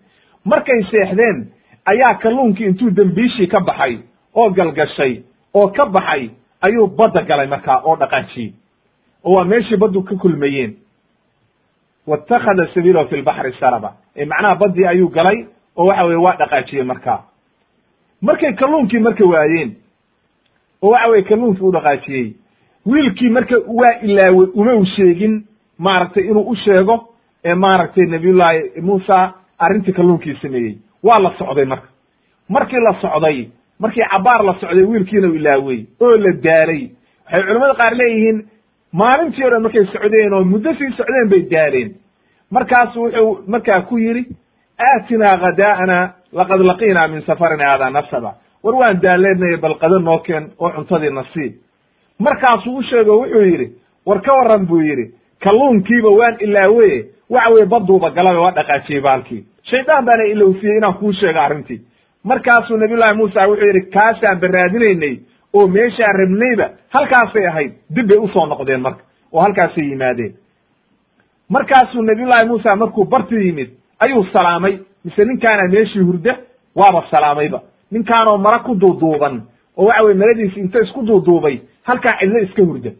markay 0.45 0.83
seexdeen 0.91 1.47
ayaa 1.85 2.13
kalluunkii 2.23 2.65
intuu 2.65 2.89
dembiishii 2.89 3.47
ka 3.47 3.59
baxay 3.59 3.97
oo 4.35 4.49
galgashay 4.49 5.21
oo 5.53 5.67
ka 5.67 5.85
baxay 5.85 6.29
ayuu 6.61 6.87
badda 6.87 7.21
galay 7.21 7.47
markaa 7.47 7.81
oo 7.85 7.95
dhaqaajiyey 7.95 8.53
oo 9.23 9.33
waa 9.35 9.43
meeshii 9.45 9.77
baddu 9.77 10.03
ka 10.03 10.15
kulmayeen 10.15 10.75
waittakhada 12.07 12.67
sabiilahu 12.73 13.07
fi 13.09 13.17
lbaxri 13.17 13.53
saraba 13.59 13.93
ee 14.15 14.25
macnaha 14.25 14.55
baddii 14.55 14.85
ayuu 14.87 15.09
galay 15.09 15.45
oo 15.77 15.85
waxa 15.85 16.03
weye 16.03 16.17
waa 16.17 16.35
dhaqaajiyey 16.35 16.83
markaa 16.83 17.23
markay 18.21 18.53
kalluunkii 18.53 18.99
marka 18.99 19.25
waayeen 19.25 19.75
oo 20.81 20.89
waxa 20.91 21.07
weye 21.07 21.23
kalluunkii 21.23 21.63
u 21.65 21.71
dhaqaajiyey 21.71 22.33
wiilkii 22.85 23.29
marka 23.29 23.55
waa 23.67 23.93
ilaawey 24.01 24.47
uma 24.53 24.73
u 24.75 24.85
sheegin 24.85 25.43
maaragtay 25.77 26.23
inuu 26.23 26.49
u 26.51 26.55
sheego 26.55 26.95
ee 27.45 27.53
maaragtay 27.55 28.05
nabiyullaahi 28.05 28.81
muusa 28.81 29.33
arrintii 29.59 29.93
kalluunkii 29.93 30.35
sameeyey. 30.41 30.75
Waa 31.03 31.23
la 31.23 31.33
socday 31.37 31.65
marka. 31.65 31.87
Markii 32.49 32.79
la 32.79 32.93
socday 33.01 33.47
markii 33.79 34.03
cabaar 34.11 34.43
la 34.45 34.53
socday 34.61 34.83
wiilkiina 34.83 35.27
u 35.27 35.33
ilaawey 35.35 35.85
oo 36.01 36.17
la 36.17 36.31
daalay 36.45 36.89
waxay 37.25 37.45
culamada 37.47 37.73
qaar 37.81 37.93
leeyihiin 37.95 38.45
maalintii 38.93 39.49
dhan 39.49 39.61
markay 39.61 39.85
socdeen 39.85 40.33
oo 40.33 40.43
muddo 40.43 40.73
sii 40.73 40.91
socdeen 40.97 41.29
bay 41.29 41.41
daaleen 41.51 41.89
markaasu 42.51 43.01
wuxuu 43.03 43.43
markaa 43.47 43.81
ku 43.81 43.97
yidhi 43.97 44.25
aatinaa 44.79 45.35
khadaa'ana 45.43 45.97
laqad 46.33 46.59
laqiinaa 46.69 47.07
min 47.07 47.21
safarina 47.21 47.65
haadaa 47.69 47.89
nasaba 47.89 48.31
war 48.63 48.75
waan 48.75 49.01
daaleenay 49.01 49.57
bal 49.57 49.75
qado 49.81 49.99
noo 49.99 50.19
keen 50.19 50.51
oo 50.59 50.69
cuntadii 50.75 51.09
nasiib 51.09 51.53
markaasuu 52.27 52.75
u 52.77 52.83
sheego 52.83 53.11
wuxuu 53.21 53.41
yidhi 53.51 53.67
war 54.05 54.21
ka 54.21 54.33
waran 54.33 54.65
buu 54.69 54.81
yidhi 54.81 55.05
kalluunkiiba 55.43 56.09
waan 56.19 56.35
ilaawe 56.39 56.89
waxa 57.29 57.49
weye 57.53 57.65
baduuba 57.65 58.09
galaba 58.09 58.39
waa 58.41 58.51
dhaqaajiyey 58.57 59.01
baalkii. 59.01 59.41
Shaydaan 59.69 60.05
baana 60.05 60.23
ilowsiyey 60.33 60.77
inaan 60.77 60.93
kuu 60.93 61.13
sheego 61.13 61.39
arrintii 61.39 61.81
markaasuu 62.23 62.77
nabiyullahi 62.77 63.17
muusa 63.17 63.47
wuxuu 63.47 63.67
yidhi 63.67 63.81
kaasaan 63.95 64.39
baraadinaynay 64.41 65.15
oo 65.53 65.67
meeshaan 65.67 66.15
rabnayba 66.21 66.69
halkaasay 66.95 67.47
ahayd 67.47 67.71
dib 67.95 68.07
bay 68.09 68.17
u 68.17 68.27
soo 68.33 68.45
noqdeen 68.45 68.81
marka 68.81 69.03
oo 69.31 69.41
halkaasay 69.41 69.83
yimaadeen. 69.89 70.33
Markaasuu 71.49 72.01
nabiyullahi 72.01 72.47
muusa 72.47 72.75
markuu 72.75 73.05
barti 73.05 73.35
yimid 73.35 73.69
ayuu 73.99 74.25
salaamay. 74.33 74.77
Mise 75.05 75.25
ninkaana 75.25 75.67
meeshii 75.71 75.99
hurda 75.99 76.37
waaba 76.75 77.05
salaamayba 77.11 77.61
ninkaanoo 77.91 78.37
mara 78.37 78.59
ku 78.59 78.75
duuduuban 78.75 79.41
oo 79.77 79.85
waxa 79.85 80.03
weye 80.03 80.15
maradiisi 80.17 80.59
inta 80.59 80.79
isku 80.81 81.01
duuduubay 81.07 81.59
halkaa 81.87 82.17
cidlo 82.19 82.39
iska 82.39 82.63
hurda 82.63 82.91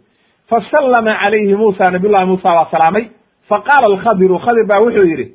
fasallama 0.49 1.14
calayhi 1.22 1.56
muusa 1.56 1.91
nabiyullahi 1.91 2.26
muusa 2.26 2.49
waa 2.53 2.68
salaamay. 2.72 3.06
Faqaala 3.49 3.86
alkhadiru 3.88 4.40
khadir 4.40 4.66
baa 4.68 4.80
wuxuu 4.80 5.03
yidhi 5.12 5.28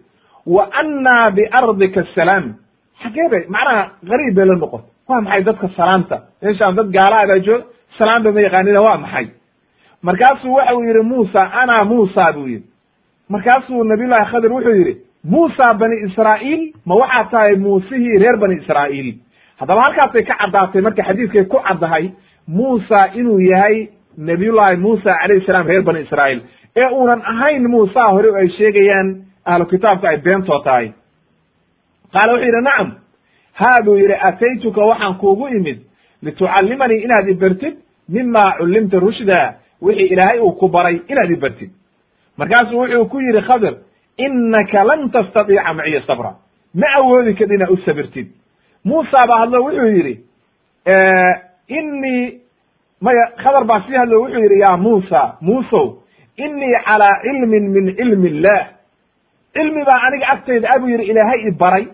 wa 0.46 0.68
annaa 0.80 1.30
biardika 1.30 2.00
asalaam 2.00 2.54
xagee 3.02 3.28
bay 3.32 3.44
macnaha 3.48 3.90
gariib 4.08 4.34
bay 4.36 4.44
la 4.46 4.54
noqon. 4.56 4.82
Waa 5.08 5.20
maxay 5.20 5.42
dadka 5.44 5.68
salaamta 5.76 6.16
meeshaan 6.42 6.74
dad 6.76 6.88
gaala 6.96 7.26
baa 7.30 7.38
jooga 7.46 7.64
salaamba 7.98 8.32
ma 8.32 8.40
yaqaanina 8.40 8.80
waa 8.86 8.96
maxay? 8.98 9.26
Markaasuu 10.02 10.52
waxa 10.54 10.74
uu 10.76 10.84
yidhi 10.84 11.00
muusa 11.02 11.40
ana 11.62 11.84
muusa 11.84 12.32
buu 12.32 12.46
yidhi. 12.48 12.66
Markaasuu 13.28 13.84
nabiyullahi 13.84 14.30
khadir 14.32 14.52
wuxuu 14.52 14.74
yidhi 14.80 14.94
muusa 15.24 15.74
bani 15.80 15.96
israa'iil 16.06 16.72
ma 16.86 16.94
waxaa 16.94 17.24
tahay 17.30 17.56
muusihii 17.56 18.18
reer 18.18 18.36
bani 18.36 18.54
israa'iil? 18.62 19.14
Haddaba 19.60 19.80
halkaasay 19.86 20.24
ka 20.26 20.34
caddaatay 20.40 20.82
marka 20.82 21.02
xadiiskay 21.02 21.44
ku 21.44 21.56
caddahay 21.68 22.10
muusa 22.48 23.10
inuu 23.14 23.40
yahay 23.40 23.88
nabiyullahi 24.18 24.76
muusa 24.76 25.14
calayhi 25.20 25.46
salaam 25.46 25.66
reer 25.66 25.82
bani 25.82 26.00
israa'iil. 26.00 26.40
Ee 26.76 26.88
uunan 26.92 27.22
ahayn 27.22 27.68
muusa 27.68 28.02
hore 28.10 28.30
ay 28.40 28.48
sheegayaan 28.48 29.22
ahlu 29.44 29.66
kitaabka 29.66 30.08
ay 30.08 30.16
beentoo 30.16 30.58
tahay. 30.58 30.92
Qaala 32.12 32.32
wuxuu 32.32 32.44
yidhi 32.46 32.62
nacam 32.62 32.90
haa 33.52 33.82
buu 33.84 33.96
yidhi 33.98 34.14
ataytuka 34.28 34.80
waxaan 34.84 35.14
kuugu 35.14 35.48
imid 35.48 35.78
litucallimanii 36.22 37.02
inaad 37.04 37.28
ibartid 37.28 37.74
mima 38.08 38.42
cullimta 38.58 38.98
rushda 39.00 39.54
wixii 39.82 40.06
ilaahay 40.06 40.38
uu 40.40 40.52
ku 40.52 40.68
baray 40.68 41.00
inaad 41.08 41.30
ibartid 41.30 41.70
markaasuu 42.38 42.78
wuxuu 42.80 43.04
ku 43.08 43.20
yidhi 43.20 43.40
khadir 43.48 43.74
innaka 44.18 44.84
lan 44.84 45.10
tastatiica 45.10 45.74
maciya 45.74 46.02
sabra 46.06 46.30
ma 46.74 46.86
awoodi 46.98 47.34
kard 47.34 47.50
inaad 47.50 47.70
u 47.70 47.76
sabirtid. 47.76 48.26
Muusa 48.84 49.26
baa 49.28 49.38
hadlo 49.40 49.64
wuxuu 49.64 49.88
yidhi 49.96 50.14
innii 51.68 52.40
maya 53.00 53.24
khadar 53.42 53.64
baa 53.64 53.80
sii 53.86 53.96
hadlo 53.96 54.20
wuxuu 54.22 54.40
yidhi 54.42 54.60
ya 54.60 54.76
muusa 54.76 55.36
muusow 55.40 55.86
innii 56.36 56.74
calaa 56.86 57.20
cilmin 57.22 57.64
min 57.74 57.96
cilmi 57.96 58.28
illah 58.28 58.66
cilmi 59.54 59.84
baa 59.84 60.00
aniga 60.06 60.26
agtayda 60.28 60.68
a 60.76 60.78
buu 60.80 60.88
yidhi 60.88 61.04
ilaahay 61.04 61.40
i 61.48 61.50
baray. 61.50 61.86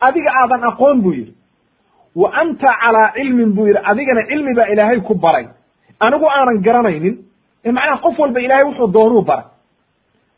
Adiga 0.00 0.30
aadan 0.40 0.64
aqoon 0.70 1.00
buu 1.02 1.12
yidhi. 1.12 1.34
Wa 2.16 2.30
anta 2.40 2.70
calaa 2.82 3.12
cilmin 3.16 3.52
buu 3.56 3.66
yidhi. 3.66 3.80
Adigana 3.84 4.22
cilmi 4.28 4.54
baa 4.54 4.66
ilaahay 4.72 5.00
ku 5.00 5.14
baray. 5.14 5.46
Anigu 6.00 6.26
aanan 6.30 6.58
garanaynin. 6.62 7.16
Ee 7.64 7.72
macnaha 7.72 7.98
qof 8.04 8.18
walba 8.18 8.40
ilaahay 8.40 8.64
wuxuu 8.64 8.92
doonuu 8.92 9.22
baray. 9.22 9.44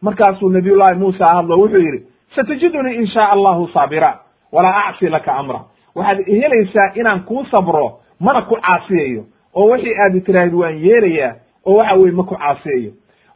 Markaasuu 0.03 0.51
nabiyullahi 0.51 0.95
muusa 0.99 1.27
hadlo 1.27 1.59
wuxuu 1.59 1.81
yidhi 1.87 2.07
satajidunii 2.37 2.95
in 2.97 3.07
shaa 3.07 3.29
allahu 3.35 3.69
saabira 3.75 4.19
walaa 4.53 4.85
acsi 4.89 5.09
laka 5.09 5.33
amra. 5.35 5.61
Waxaad 5.95 6.19
helaysaa 6.27 6.93
inaan 6.95 7.21
kuu 7.25 7.45
sabro 7.51 8.01
mana 8.21 8.43
ku 8.43 8.57
caasiyayo 8.57 9.23
oo 9.55 9.71
wixii 9.71 9.95
aad 10.03 10.25
tiraahid 10.27 10.55
waan 10.55 10.77
yeelayaa 10.87 11.35
oo 11.67 11.75
waxa 11.77 11.95
weye 11.97 12.13
ma 12.13 12.23
ku 12.25 12.35
caasiyayo 12.37 12.93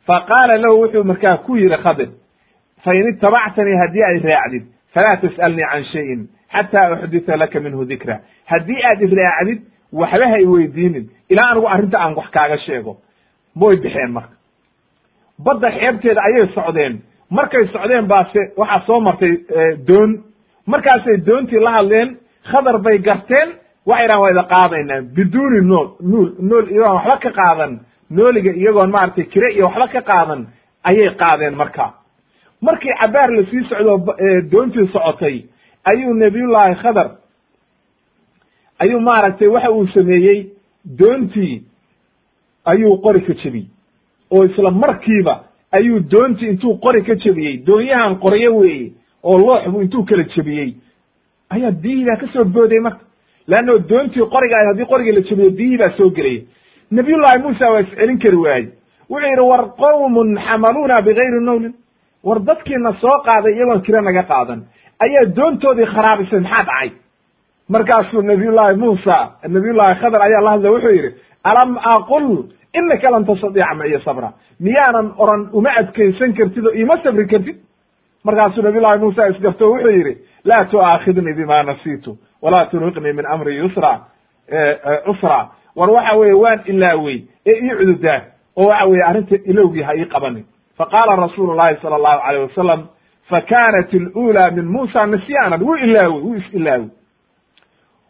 fa 0.06 0.20
qaala 0.30 0.56
lahu 0.58 0.80
wuxuu 0.82 1.04
markaa 1.04 1.36
ku 1.36 1.56
yidhi 1.56 1.76
khadir 1.84 2.08
fain 2.84 3.08
itabactanii 3.08 3.76
haddii 3.82 4.02
ay 4.02 4.18
raacdid 4.18 4.64
falaa 4.94 5.16
tas'alnii 5.16 5.66
can 5.72 5.84
shayin 5.84 6.28
xataa 6.52 6.90
uxdita 6.92 7.36
laka 7.36 7.60
minhu 7.60 7.84
dikra. 7.84 8.20
Haddii 8.44 8.82
aad 8.84 9.00
iraacdid 9.02 9.60
waxba 9.92 10.26
ha 10.28 10.38
iweydiinin 10.38 11.06
ilaa 11.28 11.50
anigu 11.50 11.66
arrinta 11.68 11.98
aan 12.00 12.14
wax 12.14 12.28
kaaga 12.30 12.58
sheego. 12.58 12.96
Way 13.60 13.76
bixeen 13.76 14.10
marka. 14.12 14.34
Badda 15.38 15.70
xeebteeda 15.70 16.20
ayay 16.28 16.46
socdeen. 16.54 17.00
Markay 17.30 17.66
socdeen 17.72 18.06
baase 18.06 18.40
waxaa 18.56 18.86
soo 18.86 19.00
martay 19.00 19.32
doon. 19.88 20.10
Markaasay 20.66 21.16
doontii 21.26 21.60
la 21.60 21.70
hadleen 21.76 22.16
khadar 22.50 22.78
bay 22.84 22.98
garteen 22.98 23.48
dhahan 24.08 24.20
waa 24.22 24.30
ida 24.30 24.42
qaadaynaa 24.54 25.00
biduuni 25.16 25.60
nool 25.70 25.88
nuul 26.00 26.28
nool 26.38 26.66
iyagoon 26.70 26.94
waxba 26.96 27.16
ka 27.18 27.30
qaadan. 27.30 27.80
Nooliga 28.10 28.52
iyagoon 28.52 28.90
maaragtay 28.90 29.24
kire 29.24 29.52
iyo 29.54 29.66
waxba 29.66 29.88
ka 29.88 30.00
qaadan 30.02 30.46
ayay 30.84 31.10
qaadeen 31.16 31.54
marka. 31.56 31.94
Markii 32.60 32.94
cabaar 33.02 33.30
la 33.36 33.42
sii 33.50 33.64
socdo 33.68 33.94
doontii 34.50 34.86
socotay 34.92 35.44
ayuu 35.90 36.14
nabiyullaahi 36.14 36.74
khadar 36.82 37.08
ayuu 38.78 39.00
maaragtay 39.00 39.48
waxa 39.48 39.70
uu 39.70 39.86
sameeyey 39.94 40.46
doontii 40.98 41.62
ayuu 42.64 42.96
qori 43.02 43.20
ka 43.26 43.34
jebiyey 43.34 43.66
oo 44.30 44.44
isla 44.44 44.70
markiiba 44.70 45.44
ayuu 45.72 46.00
doontii 46.10 46.48
intuu 46.48 46.78
qori 46.78 47.02
ka 47.02 47.14
jebiyey 47.14 47.56
doonyahan 47.66 48.14
qoryo 48.22 48.56
weeye 48.56 48.92
oo 49.22 49.38
loox 49.38 49.68
buu 49.70 49.82
intuu 49.82 50.04
kala 50.04 50.22
jebiyey 50.22 50.74
ayaa 51.50 51.70
baa 52.06 52.16
ka 52.20 52.26
soo 52.32 52.44
booday 52.44 52.80
marka 52.80 53.04
leanno 53.52 53.72
doontii 53.90 54.26
qoriga 54.34 54.54
ahayd 54.56 54.68
haddii 54.72 54.88
qorigii 54.92 55.12
la 55.18 55.22
jebiyo 55.28 55.50
biyihii 55.58 55.78
baa 55.82 55.92
soo 55.98 56.10
gelaya 56.16 56.40
nabiyullahi 56.98 57.38
muusa 57.44 57.70
waa 57.72 57.80
iscelin 57.86 58.18
kari 58.24 58.36
waayey 58.44 58.66
wuxuu 59.10 59.28
yidhi 59.30 59.44
war 59.52 59.62
qowmun 59.82 60.28
xamaluuna 60.46 61.02
bigayri 61.08 61.40
nowlin 61.48 61.74
war 62.28 62.38
dadkiina 62.48 62.92
soo 63.02 63.16
qaaday 63.28 63.54
iyagoon 63.56 63.82
kira 63.86 64.00
naga 64.08 64.22
qaadan 64.32 64.60
ayaa 65.04 65.24
doontoodii 65.36 65.88
kharaabisay 65.94 66.40
maxaa 66.40 66.64
dhacay 66.68 66.90
markaasuu 67.74 68.22
nabiyullahi 68.22 68.76
muusa 68.76 69.16
nabiyullahi 69.56 69.94
khadar 70.02 70.20
ayaa 70.28 70.42
la 70.46 70.50
hadla 70.54 70.70
wuxuu 70.74 70.94
yidhi 70.98 71.10
alam 71.50 71.70
aqul 71.94 72.26
inaka 72.78 73.10
lan 73.14 73.24
tastadiica 73.28 73.74
maciya 73.80 74.00
sabra 74.06 74.28
miyaanan 74.66 75.08
oran 75.22 75.42
uma 75.58 75.70
adkaysan 75.80 76.32
kartid 76.38 76.66
oo 76.66 76.72
iima 76.80 76.96
sabri 77.04 77.26
kartid 77.32 77.56
markaasuu 78.24 78.62
nabiyullahi 78.66 78.98
muusa 79.04 79.28
isgafto 79.32 79.70
wuxuu 79.72 79.90
yidhi 79.98 80.14
laa 80.50 80.64
tu'aakhidnii 80.72 81.34
bima 81.40 81.62
nasiitu 81.70 82.10
walaa 82.42 82.66
turhiqnii 82.66 83.12
min 83.12 83.26
amri 83.26 83.56
yusra 83.56 84.00
cusra 85.04 85.48
war 85.76 85.90
waxa 85.90 86.16
weeye 86.18 86.32
waan 86.34 86.60
ilaawey 86.66 87.24
ee 87.46 87.52
ii 87.62 87.76
cududaa 87.78 88.20
oo 88.56 88.66
waxa 88.66 88.84
weeye 88.86 89.04
arrinta 89.04 89.36
ilowgii 89.44 89.82
ha 89.82 89.96
ii 89.96 90.04
qabanin. 90.04 90.44
Faqaala 90.78 91.16
rasuulu 91.16 91.54
llahi 91.56 91.76
sala 91.82 91.96
allahu 91.96 92.20
alayh 92.28 92.42
wasalam 92.48 92.86
fakanat 93.28 93.94
alula 93.94 94.50
min 94.50 94.64
muusa 94.64 95.06
nisyaanan 95.06 95.62
wuu 95.62 95.74
ilaawey 95.76 96.22
wuu 96.22 96.34
is 96.34 96.44
ilaawey 96.54 96.88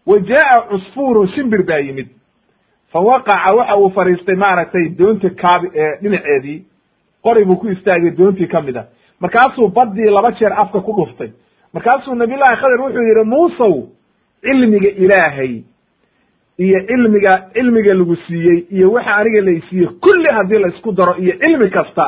wa 0.06 0.18
jaa'a 0.18 0.60
cusfuurun 0.70 1.28
shimbir 1.28 1.62
baa 1.62 1.78
yimid. 1.78 2.08
Fa 2.92 3.00
waqaca 3.00 3.54
waxa 3.56 3.76
uu 3.76 3.90
fadhiistay 3.90 4.34
maaragtay 4.36 4.88
doonta 4.98 5.30
kaabi 5.30 5.68
dhinaceedii. 6.02 6.64
Qori 7.22 7.44
buu 7.44 7.56
ku 7.56 7.68
istaagay 7.68 8.10
doontii 8.10 8.46
ka 8.48 8.60
mid 8.60 8.76
a 8.76 8.84
markaasuu 9.20 9.68
baddii 9.68 10.10
laba 10.10 10.32
jeer 10.38 10.52
afka 10.52 10.80
ku 10.80 10.92
dhuftay. 10.96 11.30
Markaasuu 11.74 12.14
nabiyullahi 12.14 12.56
khadar 12.56 12.80
wuxuu 12.80 13.02
yidhi 13.08 13.24
muusow 13.24 13.74
cilmiga 14.42 14.88
ilaahay 15.04 15.62
iyo 16.58 16.78
cilmiga 16.88 17.32
cilmiga 17.54 17.94
lagu 17.94 18.16
siiyey 18.26 18.58
iyo 18.70 18.92
waxa 18.92 19.16
aniga 19.16 19.40
laysiiyey 19.40 19.88
kulli 20.04 20.28
haddii 20.36 20.58
la 20.58 20.68
isku 20.68 20.92
daro 20.92 21.14
iyo 21.18 21.32
cilmi 21.42 21.70
kasta 21.70 22.06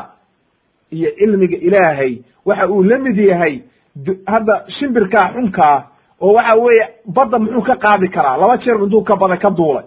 iyo 0.93 1.11
cilmiga 1.19 1.57
ilaahay 1.57 2.19
waxa 2.45 2.69
uu 2.69 2.83
la 2.83 2.99
mid 2.99 3.19
yahay 3.19 3.61
hadda 4.27 4.65
shimbirkaa 4.79 5.33
xunkaa 5.35 5.77
oo 6.21 6.33
waxa 6.33 6.57
weeye 6.57 6.89
badda 7.17 7.39
muxuu 7.39 7.63
ka 7.63 7.77
qaadi 7.77 8.09
karaa 8.09 8.37
laba 8.37 8.57
jeer 8.65 8.77
intuu 8.85 9.03
ka 9.05 9.17
badan 9.17 9.39
ka 9.39 9.51
duulay. 9.51 9.85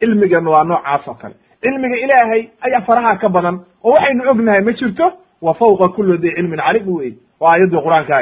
Cilmigan 0.00 0.46
waa 0.46 0.64
noocaas 0.64 1.08
oo 1.08 1.14
kale. 1.14 1.34
Cilmiga 1.62 1.96
ilaahay 2.04 2.48
ayaa 2.60 2.80
faraha 2.86 3.16
ka 3.16 3.28
badan 3.28 3.60
oo 3.84 3.90
waxaynu 3.92 4.30
ognahay 4.30 4.60
ma 4.60 4.72
jirto? 4.72 5.12
Wa 5.42 5.54
fawqa 5.54 5.88
kuli 5.94 6.18
di 6.18 6.30
cilmin 6.36 6.58
calim 6.60 6.88
wey 6.96 7.12
waa 7.40 7.52
aayaddii 7.52 7.80
qur'aanka 7.86 8.16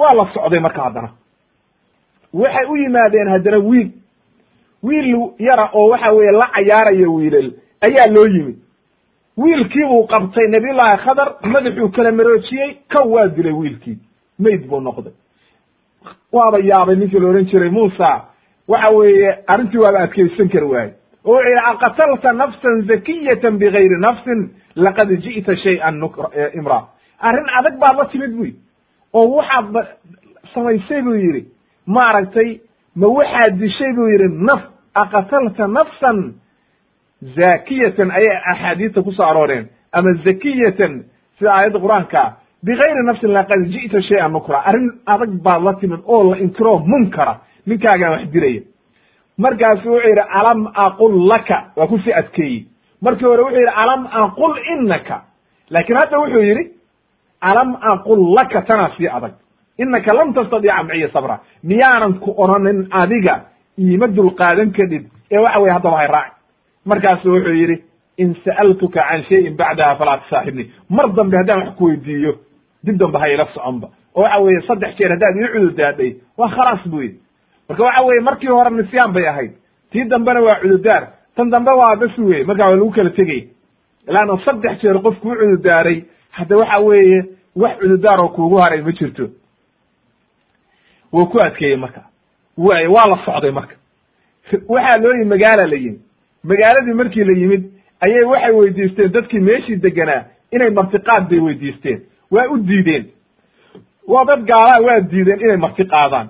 waa 0.00 0.14
la 0.18 0.24
socday 0.34 0.60
marka 0.60 0.82
haddana 0.82 1.08
waxay 2.32 2.66
u 2.68 2.76
yimaadeen 2.76 3.28
haddana 3.28 3.58
wiil. 3.58 3.90
Wiil 4.82 5.08
yara 5.38 5.70
oo 5.74 5.88
waxa 5.88 6.12
weeye 6.12 6.32
la 6.32 6.46
cayaarayo 6.54 7.14
wiilal 7.14 7.50
ayaa 7.80 8.12
loo 8.14 8.26
yimid. 8.26 8.56
Wiilkii 9.36 9.84
buu 9.88 10.06
qabtay 10.06 10.46
nabiyullaahi 10.48 10.98
khadar 11.04 11.28
madaxuu 11.42 11.88
kala 11.88 12.12
maroojiyey 12.12 12.76
kow 12.92 13.06
waa 13.12 13.26
dilay 13.28 13.52
wiilkii. 13.52 13.98
Mayd 14.38 14.66
buu 14.68 14.80
noqday. 14.80 15.12
Waaba 16.32 16.58
yaabay 16.58 16.96
ninkii 16.96 17.18
la 17.20 17.28
odhan 17.28 17.44
jiray 17.50 17.70
muusa 17.70 18.24
waxa 18.68 18.90
weeye 18.90 19.38
arrintii 19.46 19.78
waaba 19.78 19.98
adkaysan 20.00 20.48
kari 20.48 20.66
waaye 20.66 20.92
oo 21.24 21.32
wuxuu 21.34 21.48
yidhi 21.48 21.60
aqatalta 21.70 22.32
nafsan 22.32 22.82
zakiyatan 22.88 23.58
bigayri 23.58 23.98
nafsin 24.00 24.50
laqad 24.76 25.10
ji'ta 25.22 25.56
shay'an 25.56 26.00
imra 26.54 26.78
arrin 27.20 27.48
adag 27.58 27.78
baad 27.78 27.96
la 27.98 28.04
timid 28.06 28.32
buy 28.36 28.52
oo 29.12 29.28
waxaad 29.36 29.86
samaysay 30.54 31.02
buu 31.02 31.14
yidhi 31.14 31.44
maaragtay 31.86 32.60
ma 32.96 33.06
waxaad 33.08 33.58
dishay 33.60 33.92
buu 33.96 34.08
yidhi 34.12 34.28
naf 34.48 34.62
aqatalta 34.94 35.66
nafsan 35.68 36.34
zakiyatan 37.36 38.10
ayay 38.10 38.36
axaadiista 38.52 39.02
ku 39.02 39.12
soo 39.12 39.24
arooreen. 39.24 39.68
Ama 39.92 40.10
zakiyatan 40.24 41.04
sida 41.38 41.50
aayadda 41.54 41.78
qur'aanka 41.84 42.22
bigayri 42.64 43.02
nafsin 43.06 43.30
laqad 43.32 43.60
ji'ta 43.72 44.02
shay'an 44.08 44.32
nukra 44.32 44.58
arrin 44.68 44.88
adag 45.06 45.30
baad 45.44 45.62
la 45.62 45.72
timid 45.80 46.00
oo 46.06 46.30
la 46.30 46.36
inkiroo 46.38 46.78
munkara 46.92 47.34
ninkaagaa 47.66 48.10
wax 48.10 48.24
dilaya 48.32 48.62
markaasu 49.38 49.88
wuxuu 49.88 50.08
yidhi 50.08 50.24
alam 50.40 50.60
aqul 50.86 51.12
laka 51.32 51.56
waa 51.76 51.86
ku 51.86 51.98
sii 51.98 52.12
adkeeyey. 52.12 52.66
Markii 53.02 53.24
hore 53.26 53.42
wuxuu 53.42 53.60
yidhi 53.60 53.72
alam 53.82 54.02
aqul 54.22 54.52
inaka 54.74 55.16
laakiin 55.70 55.98
hadda 56.02 56.18
wuxuu 56.18 56.42
yidhi 56.50 56.64
alam 57.40 57.70
aqul 57.92 58.20
laka 58.38 58.62
tanaa 58.68 58.90
sii 58.96 59.08
adag 59.08 59.32
inaka 59.82 60.12
lam 60.18 60.32
tastadiica 60.34 60.82
maciya 60.88 61.08
sabra 61.16 61.36
miyaanan 61.70 62.14
ku 62.24 62.34
oranin 62.44 62.86
adiga 63.02 63.34
iima 63.78 64.06
dulqaadan 64.18 64.70
kadhid 64.78 65.04
ee 65.32 65.38
waxa 65.44 65.60
weye 65.62 65.72
haddaba 65.76 65.96
hay 66.00 66.06
raaci 66.16 66.34
markaasu 66.86 67.26
wuxuu 67.34 67.54
yidhi 67.60 67.76
in 68.22 68.34
sa'altuka 68.44 69.00
can 69.08 69.22
shayin 69.28 69.56
bacdaha 69.60 69.96
falaa 70.00 70.18
tusaaxibnii 70.22 70.66
mar 70.90 71.06
dambe 71.18 71.36
haddaan 71.40 71.60
wax 71.64 71.74
ku 71.78 71.84
weydiiyo 71.90 72.32
dib 72.84 72.96
dambe 73.02 73.18
ha 73.22 73.28
ila 73.34 73.46
soconba 73.54 73.88
oo 74.16 74.22
waxa 74.22 74.38
weeye 74.44 74.60
saddex 74.68 74.96
jeer 74.98 75.10
haddaad 75.14 75.36
ii 75.42 75.48
cududaadhay 75.54 76.10
waa 76.38 76.48
khalaas 76.56 76.82
bu 76.92 77.02
yidhi 77.02 77.18
marka 77.68 77.82
waxa 77.84 78.02
weeye 78.08 78.20
markii 78.28 78.48
hore 78.56 78.70
nisyaan 78.70 79.12
bay 79.16 79.26
ahayd 79.32 79.52
tii 79.92 80.04
dambena 80.04 80.40
waa 80.48 80.60
cududaar 80.62 81.02
tan 81.36 81.50
dambe 81.50 81.70
waa 81.80 81.96
bas 81.96 82.18
weye 82.18 82.44
markaa 82.44 82.66
waa 82.70 82.76
lagu 82.76 82.90
kala 82.90 83.10
tegay 83.10 83.42
ilaana 84.08 84.38
saddex 84.44 84.80
jeer 84.82 84.98
qofku 85.02 85.28
u 85.28 85.34
cududaaray 85.40 85.98
hadda 86.38 86.56
waxa 86.62 86.80
weeye 86.88 87.18
wax 87.56 87.78
cududaar 87.80 88.20
oo 88.24 88.28
kuugu 88.28 88.56
haray 88.64 88.82
ma 88.82 88.92
jirto 89.00 89.24
wuu 91.12 91.26
ku 91.26 91.38
adkeeyey 91.44 91.76
marka. 91.76 92.00
Way 92.58 92.86
waa 92.86 93.06
la 93.10 93.24
socday 93.24 93.50
marka. 93.50 93.74
Waxaa 94.68 94.98
loo 95.02 95.12
yimi 95.12 95.24
magaala 95.24 95.66
la 95.66 95.76
yimid 95.76 96.00
magaaladii 96.44 96.92
markii 96.94 97.24
la 97.24 97.32
yimid 97.40 97.64
ayay 98.00 98.24
waxay 98.24 98.52
weydiisteen 98.52 99.12
dadkii 99.12 99.40
meeshii 99.40 99.76
deganaa 99.76 100.24
inay 100.52 100.70
martiqaad 100.70 101.28
bay 101.30 101.38
weydiisteen. 101.38 102.00
Waa 102.30 102.48
u 102.48 102.58
diideen. 102.58 103.04
Waa 104.08 104.24
dad 104.24 104.44
gaalaa 104.46 104.80
waa 104.86 105.00
diideen 105.10 105.40
inay 105.40 105.56
marti 105.56 105.84
qaadaan 105.84 106.28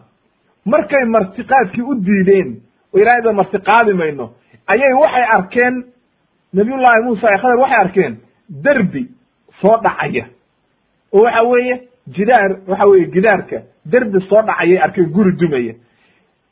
markay 0.65 1.05
martiqaadkii 1.05 1.83
u 1.83 1.95
diideen 1.95 2.61
oo 2.95 2.99
ilaahayda 3.01 3.33
martiqaadi 3.33 3.93
mayno 3.95 4.31
ayay 4.67 4.93
waxay 5.03 5.25
arkeen 5.37 5.85
nabiyullaahi 6.53 7.03
muusa 7.05 7.27
ee 7.33 7.39
khadar 7.39 7.59
waxay 7.59 7.81
arkeen 7.81 8.17
derbi 8.65 9.09
soo 9.61 9.77
dhacaya. 9.83 10.25
Oo 11.13 11.23
waxa 11.23 11.43
weeye 11.43 11.81
jidaar 12.09 12.51
waxa 12.69 12.87
weeye 12.87 13.07
gidaarka 13.15 13.63
derbi 13.87 14.21
soo 14.29 14.43
dhacayay 14.43 14.79
arkeen 14.79 15.11
guri 15.13 15.33
dumaya. 15.41 15.75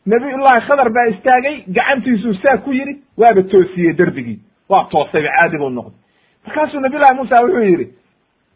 Nabiyullaahi 0.06 0.60
khadar 0.68 0.88
baa 0.90 1.06
istaagay 1.12 1.56
gacantiisuu 1.68 2.34
saa 2.42 2.56
ku 2.58 2.72
yidhi 2.72 2.94
waaba 3.18 3.42
toosiyey 3.42 3.92
derbigii 3.98 4.38
waa 4.68 4.84
toosayba 4.90 5.28
caadi 5.38 5.58
buu 5.58 5.70
noqday. 5.70 5.98
Markaasuu 6.46 6.80
nabiyullahi 6.80 7.16
muusa 7.16 7.42
wuxuu 7.44 7.62
yidhi 7.70 7.86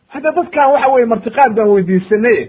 hadda 0.08 0.32
dadkan 0.32 0.72
waxa 0.72 0.88
weye 0.94 1.06
martiqaad 1.06 1.52
baan 1.56 1.68
weydiisanaye 1.74 2.44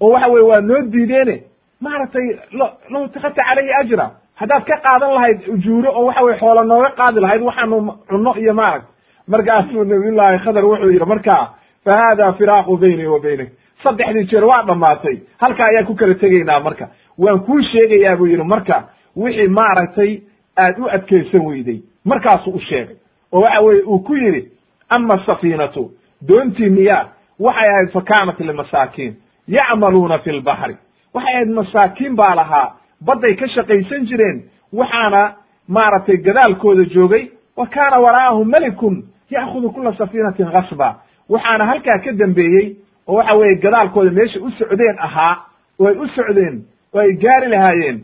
oo 0.00 0.10
waxa 0.12 0.28
weye 0.32 0.44
waa 0.50 0.60
noo 0.60 0.80
diideene 0.92 1.36
maaragtay 1.80 2.26
lo 2.52 2.66
low 2.90 3.04
itakadta 3.04 3.42
calayhi 3.48 3.72
ajra 3.80 4.06
haddaad 4.40 4.64
ka 4.64 4.76
qaadan 4.86 5.12
lahayd 5.14 5.38
ujuuro 5.54 5.90
oo 5.98 6.04
waxa 6.06 6.22
weye 6.24 6.38
xoola 6.40 6.64
nooga 6.64 6.90
qaadi 6.96 7.20
lahayd 7.20 7.42
waxaanu 7.42 7.76
cunno 8.08 8.34
iyo 8.42 8.54
maaragta 8.54 8.88
markaasuu 9.28 9.84
nabiyullaahi 9.84 10.38
khadar 10.44 10.64
wuxuu 10.64 10.90
yidhi 10.92 11.04
markaa 11.04 11.44
fa 11.84 11.92
hada 12.00 12.32
firaaqu 12.32 12.76
bayni 12.78 13.06
wa 13.06 13.20
baynak 13.20 13.48
saddexdii 13.82 14.24
jeer 14.30 14.44
waa 14.44 14.62
dhammaatay. 14.62 15.16
Halka 15.40 15.64
ayaa 15.64 15.86
ku 15.86 15.94
kala 15.94 16.14
tegaynaa 16.14 16.60
marka. 16.60 16.88
Waan 17.18 17.40
kuu 17.40 17.62
sheegayaa 17.62 18.16
buu 18.16 18.26
yidhi 18.26 18.44
marka 18.44 18.88
wixii 19.16 19.48
maaragtay 19.48 20.20
aad 20.56 20.78
u 20.78 20.88
adkaysan 20.90 21.46
weyday 21.46 21.80
markaasuu 22.04 22.52
u 22.54 22.60
sheegay. 22.60 22.96
Oo 23.32 23.40
waxa 23.40 23.60
weye 23.60 23.82
uu 23.82 23.98
ku 23.98 24.14
yidhi 24.16 24.48
ama 24.96 25.14
asafiinatu 25.14 25.90
doontii 26.28 26.68
miyaa 26.70 27.08
waxay 27.40 27.68
ahayd 27.70 27.90
fa 27.92 28.00
kaanat 28.00 28.40
limasaakiin 28.40 29.14
yacmaluuna 29.48 30.18
fi 30.18 30.30
lbaxri 30.32 30.76
waxay 31.14 31.34
ahayd 31.34 31.48
masaakiin 31.50 32.16
baa 32.16 32.34
lahaa 32.34 32.72
badday 33.06 33.34
ka 33.34 33.48
shaqaysan 33.48 34.06
jireen 34.06 34.42
waxaana 34.72 35.32
maaragtay 35.68 36.16
gadaalkooda 36.16 36.84
joogay 36.94 37.26
wa 37.56 37.66
kaana 37.66 38.00
waraa'ahum 38.00 38.48
melikun 38.48 39.04
ya'khudu 39.30 39.70
kula 39.70 39.92
safiinatin 39.98 40.50
kasba 40.52 40.94
waxaana 41.28 41.66
halkaa 41.66 41.98
ka 42.04 42.12
dambeeyey 42.12 42.76
oo 43.08 43.14
waxa 43.16 43.38
weeye 43.38 43.56
gadaalkooda 43.64 44.10
meesha 44.10 44.40
u 44.40 44.50
socdeen 44.50 44.96
ahaa 44.98 45.34
oo 45.80 45.86
ay 45.88 45.96
u 45.96 46.08
socdeen 46.08 46.64
oo 46.94 47.00
ay 47.00 47.12
gaari 47.22 47.48
lahaayeen. 47.48 47.98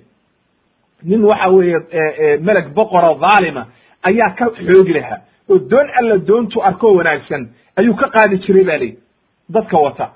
Nin 1.03 1.25
waxa 1.25 1.49
weeye 1.51 1.79
meleg 2.47 2.67
boqoro 2.75 3.15
dhaalima 3.23 3.67
ayaa 4.03 4.31
ka 4.39 4.47
xoogi 4.57 4.93
lahaa. 4.93 5.19
Oo 5.51 5.59
doon 5.59 5.89
alla 5.99 6.19
doontu 6.19 6.63
arkoo 6.63 6.95
wanaagsan 6.97 7.49
ayuu 7.77 7.95
ka 7.95 8.09
qaadi 8.09 8.39
jiray 8.39 8.65
ba 8.65 8.77
lihi 8.79 8.99
dadka 9.49 9.77
wata. 9.79 10.07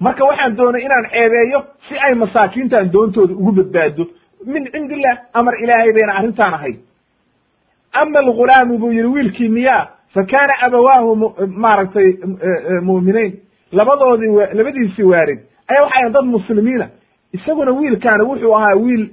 Marka 0.00 0.24
waxaan 0.24 0.56
doonay 0.56 0.82
inaan 0.82 1.06
ceebeeyo 1.12 1.60
si 1.88 1.94
ay 1.98 2.14
masaakiintan 2.14 2.90
doontooda 2.92 3.34
ugu 3.34 3.52
badbaado 3.52 4.04
min 4.46 4.64
cindi 4.72 4.94
illah 4.94 5.16
amar 5.32 5.54
ilaahay 5.62 5.92
bayna 5.92 6.12
arrintaan 6.18 6.54
ahayd. 6.54 6.78
Ama 7.92 8.18
algulaamu 8.18 8.78
buu 8.78 8.92
yihi 8.92 9.06
wiilkii 9.14 9.48
miyaa 9.48 9.88
fa 10.14 10.22
kaana 10.24 10.54
abawaahu 10.66 11.34
maaragtay 11.46 12.08
mu'minayn 12.82 13.32
labadoodii 13.72 14.54
labadiisii 14.58 15.02
waarid 15.02 15.38
ayaa 15.68 15.82
waxay 15.82 16.00
ahan 16.02 16.12
dad 16.12 16.24
muslimiina. 16.24 16.88
Isaguna 17.32 17.72
wiilkaana 17.72 18.24
wuxuu 18.24 18.54
ahaa 18.56 18.74
wiil 18.76 19.10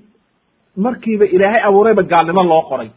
markiiba 0.77 1.25
ilaahay 1.25 1.61
abuurayba 1.63 2.03
gaalnimo 2.03 2.41
loo 2.43 2.61
qoray. 2.61 2.89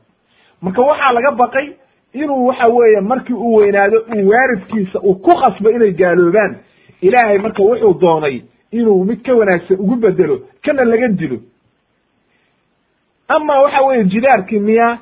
Marka 0.62 0.82
waxaa 0.82 1.12
laga 1.12 1.30
baqay 1.30 1.66
inuu 2.12 2.46
waxa 2.46 2.66
weeye 2.68 3.00
markii 3.00 3.34
uu 3.34 3.54
weynaado 3.54 3.98
uu 4.16 4.28
waaridkiisa 4.28 5.00
uu 5.00 5.14
ku 5.14 5.30
khasbo 5.30 5.70
inay 5.70 5.90
gaaloobaan. 5.92 6.56
Ilaahay 7.00 7.38
marka 7.38 7.62
wuxuu 7.62 7.94
doonay 8.00 8.42
inuu 8.72 9.04
mid 9.04 9.22
ka 9.26 9.34
wanaagsan 9.34 9.76
ugu 9.80 9.96
bedelo 9.96 10.40
kana 10.64 10.84
laga 10.84 11.08
dilo. 11.08 11.38
Ama 13.28 13.60
waxa 13.60 13.80
weeye 13.82 14.04
jidaarkii 14.04 14.58
miya 14.58 14.98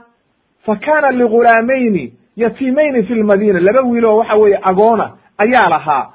fa 0.67 0.77
kaana 0.77 1.11
ligulaamayni 1.11 2.13
yatiimayni 2.37 3.03
fi 3.03 3.15
lmadiina 3.15 3.61
laba 3.61 3.81
wiiloo 3.81 4.17
waxa 4.19 4.35
weeye 4.37 4.59
agoona 4.63 5.11
ayaa 5.39 5.69
lahaa 5.69 6.11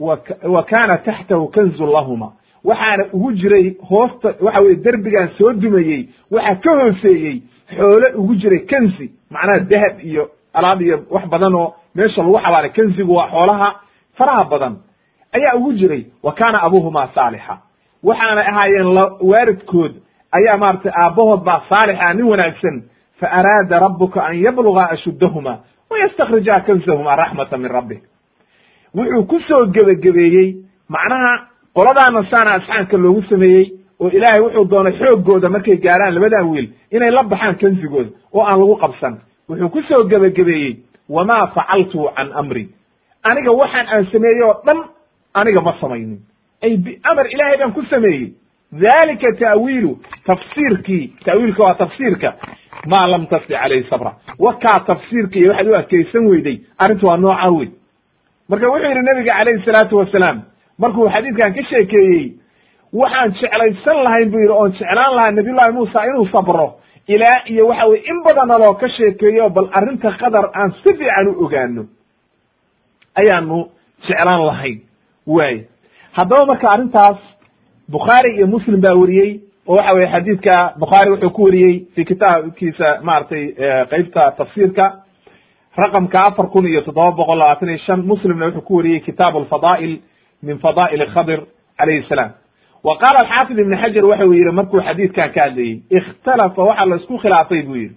wa 0.00 0.62
kaana 0.64 0.98
taxtahu 1.04 1.48
kanzun 1.48 1.90
lahuma. 1.92 2.32
Waxaana 2.64 3.04
ugu 3.12 3.32
jiray 3.32 3.76
hoosta 3.88 4.34
waxa 4.40 4.60
weye 4.60 4.76
derbigan 4.76 5.28
soo 5.38 5.52
dumayey 5.52 6.08
waxaa 6.30 6.54
ka 6.64 6.70
hooseeyey 6.80 7.42
xoole 7.76 8.12
ugu 8.16 8.34
jiray 8.34 8.58
kanzi 8.66 9.10
macnaha 9.30 9.58
dahab 9.60 10.00
iyo 10.04 10.30
alaab 10.54 10.82
iyo 10.82 11.04
wax 11.10 11.26
badan 11.28 11.54
oo 11.54 11.74
meesha 11.94 12.22
lagu 12.22 12.38
xabaalay 12.38 12.70
kanzigu 12.70 13.14
waa 13.14 13.28
xoolaha 13.30 13.68
faraha 14.18 14.44
badan 14.44 14.76
ayaa 15.32 15.54
ugu 15.56 15.72
jiray. 15.72 16.06
Wa 16.22 16.32
kaana 16.32 16.62
abuuhuma 16.62 17.08
saalixa. 17.14 17.58
Waxaana 18.02 18.40
ahaayeen 18.40 18.86
waaridkood 19.30 19.92
ayaa 20.32 20.56
maratay 20.56 20.92
aabbahood 21.02 21.44
baa 21.44 21.62
saalixa 21.68 22.14
nin 22.14 22.24
wanaagsan. 22.26 22.82
Fa 23.20 23.26
araada 23.30 23.78
rabuka 23.80 24.22
an 24.24 24.36
yabluga 24.44 24.90
ashuddahuma 24.90 25.58
wayastakrija 25.90 26.60
kanzahuma 26.60 27.16
raxmata 27.16 27.56
min 27.58 27.70
rabbik 27.70 28.02
wuxuu 28.98 29.24
ku 29.30 29.40
soo 29.48 29.62
gebagabeeyey 29.74 30.48
macnaha 30.94 31.32
qoladaana 31.76 32.20
saana 32.30 32.50
asxaanka 32.58 32.96
loogu 32.96 33.22
sameeyey 33.30 33.66
oo 34.00 34.08
ilaahay 34.16 34.40
wuxuu 34.46 34.64
doonay 34.72 34.92
xooggooda 35.00 35.48
markay 35.48 35.76
gaaraan 35.84 36.14
labadan 36.14 36.46
wiil 36.50 36.68
inay 36.92 37.10
la 37.10 37.22
baxaan 37.22 37.56
kanzigooda 37.60 38.10
oo 38.34 38.42
aan 38.44 38.58
lagu 38.60 38.76
qabsan. 38.82 39.14
Wuxuu 39.48 39.68
ku 39.74 39.82
soo 39.88 40.04
gebagabeeyey 40.10 40.76
wamaa 41.08 41.46
facaltu 41.54 42.08
can 42.16 42.28
amri. 42.40 42.64
Aniga 43.28 43.50
waxaan 43.60 43.86
aan 43.92 44.04
sameeyey 44.12 44.42
oo 44.42 44.54
dhan 44.66 44.78
aniga 45.34 45.60
ma 45.60 45.72
samaynin. 45.80 46.20
Ay 46.62 46.76
biamar 46.76 47.26
ilaahay 47.32 47.56
baan 47.58 47.72
ku 47.72 47.82
sameeyey. 47.90 48.32
Dalika 48.72 49.28
ta'wiilu 49.40 49.92
tafsiirkii 50.26 51.12
ta'wiilka 51.24 51.62
waa 51.62 51.74
tafsiirka. 51.74 52.34
Maa 52.86 53.06
lam 53.10 53.26
tasdi 53.26 53.54
calayhi 53.54 53.86
sabra. 53.90 54.12
Wakaa 54.38 54.80
tafsiirka 54.86 55.36
iyo 55.38 55.48
waxaad 55.50 55.68
u 55.68 55.78
adkaysan 55.80 56.26
weyday 56.30 56.56
arrintu 56.78 57.06
waa 57.06 57.16
noocaa 57.16 57.52
wey 57.58 57.68
marka 58.48 58.68
wuxuu 58.68 58.88
yidhi 58.88 59.02
nabiga 59.08 59.32
calayhi 59.38 59.64
salaatu 59.64 59.96
wasalaam 59.96 60.42
markuu 60.78 61.08
xadiidkan 61.14 61.54
ka 61.54 61.62
sheekeeyey 61.70 62.32
waxaan 62.92 63.32
jeclaysan 63.40 64.02
lahayn 64.06 64.30
buu 64.30 64.40
yidhi 64.44 64.52
oon 64.60 64.72
jeclaan 64.72 65.14
lahaa 65.16 65.30
nabiyullahi 65.38 65.72
muusa 65.78 66.04
inuu 66.06 66.26
sabro 66.32 66.68
ilaa 67.08 67.42
iyo 67.46 67.66
waxa 67.66 67.86
weye 67.86 68.02
in 68.10 68.22
badana 68.24 68.58
loo 68.58 68.74
ka 68.74 68.88
sheekeeyo 68.88 69.48
bal 69.50 69.68
arrinta 69.80 70.12
qadar 70.20 70.50
aan 70.54 70.72
si 70.82 70.94
fiican 70.98 71.28
u 71.28 71.44
ogaano 71.44 71.84
ayaanu 73.20 73.58
jeclaan 74.08 74.42
lahayn. 74.46 74.78
Waay. 75.26 75.64
Haddaba 76.12 76.46
marka 76.46 76.68
arrintaas 76.74 77.18
bukhaari 77.90 78.36
iyo 78.36 78.46
muslim 78.46 78.80
baa 78.80 78.94
weriyey 78.94 79.40
oo 79.66 79.76
waxa 79.76 79.92
weye 79.92 80.08
xadiidka 80.12 80.72
bukhaari 80.78 81.10
wuxuu 81.10 81.30
ku 81.30 81.42
weriyey 81.44 81.74
fi 81.94 82.04
kitaabkiisa 82.04 82.98
maaragtay 83.02 83.44
qeybta 83.90 84.30
tafsiirka 84.38 84.86
raqamka 85.82 86.18
afar 86.28 86.46
kun 86.52 86.66
iyo 86.66 86.80
toddoba 86.82 87.10
boqol 87.18 87.38
labaatan 87.38 87.68
iyo 87.68 87.78
shan 87.86 88.00
muslimna 88.10 88.46
wuxuu 88.46 88.62
ku 88.68 88.76
weriyey 88.76 89.00
kitaab 89.00 89.36
alfadaa'il 89.36 89.98
min 90.42 90.58
fadaa'il 90.58 91.06
khadir 91.14 91.40
calayhi 91.78 92.02
salaam. 92.08 92.30
Wa 92.84 92.96
qaala 93.02 93.18
alxaafid 93.24 93.58
ibn 93.58 93.76
xajar 93.82 94.04
waxa 94.04 94.24
uu 94.26 94.32
yihi 94.32 94.52
markuu 94.52 94.80
xadiidkan 94.80 95.30
ka 95.34 95.40
hadlayey 95.44 95.82
ikhtalafa 95.98 96.62
waxaa 96.62 96.86
la 96.86 96.96
isku 96.96 97.18
khilaafay 97.18 97.62
buu 97.62 97.76
yihi 97.76 97.94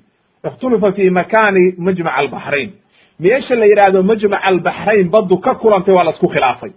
ikhtulifa 0.47 0.91
fi 0.91 1.09
makani 1.09 1.73
majmac 1.77 2.13
albaxrayn 2.21 2.69
meesha 3.19 3.55
la 3.55 3.65
yidhaahdo 3.65 4.03
majmac 4.03 4.41
albaxrayn 4.49 5.09
baddu 5.09 5.37
ka 5.37 5.55
kulantay 5.55 5.93
waa 5.95 6.03
la 6.03 6.11
isku 6.11 6.27
khilaafay. 6.27 6.71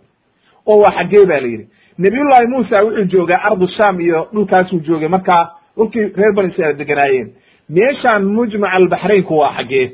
Oo 0.66 0.78
waa 0.82 0.92
xaggee 0.98 1.26
ba 1.26 1.40
la 1.40 1.46
yidhi 1.52 1.66
nabiyullahi 1.98 2.46
muusa 2.54 2.84
wuxuu 2.84 3.04
joogaa 3.12 3.40
ardu 3.48 3.66
sham 3.76 4.00
iyo 4.00 4.28
dhulkaasuu 4.32 4.80
joogay 4.86 5.08
markaa 5.08 5.44
dhulkii 5.76 6.12
reer 6.16 6.32
bani 6.36 6.48
israel 6.52 6.76
deganaayeen 6.76 7.28
meeshaan 7.68 8.24
mujmac 8.36 8.70
albaxraynku 8.74 9.38
waa 9.38 9.52
xaggee 9.56 9.86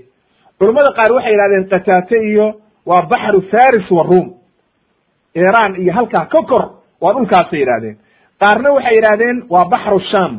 culammada 0.60 0.92
qaar 0.96 1.12
waxay 1.16 1.32
yidhahdeen 1.32 1.68
kataate 1.72 2.16
iyo 2.30 2.46
waa 2.86 3.02
baxru 3.02 3.40
faris 3.50 3.90
wa 3.90 4.02
ruum. 4.02 4.28
Iran 5.34 5.76
iyo 5.82 5.92
halkaa 5.92 6.26
ka 6.26 6.42
kor 6.42 6.64
waa 7.00 7.12
dhulkaasay 7.14 7.60
yidhahdeen 7.60 7.96
qaarna 8.40 8.72
waxay 8.76 8.94
yidhahdeen 8.96 9.36
waa 9.50 9.64
baxru 9.72 10.00
sham 10.10 10.32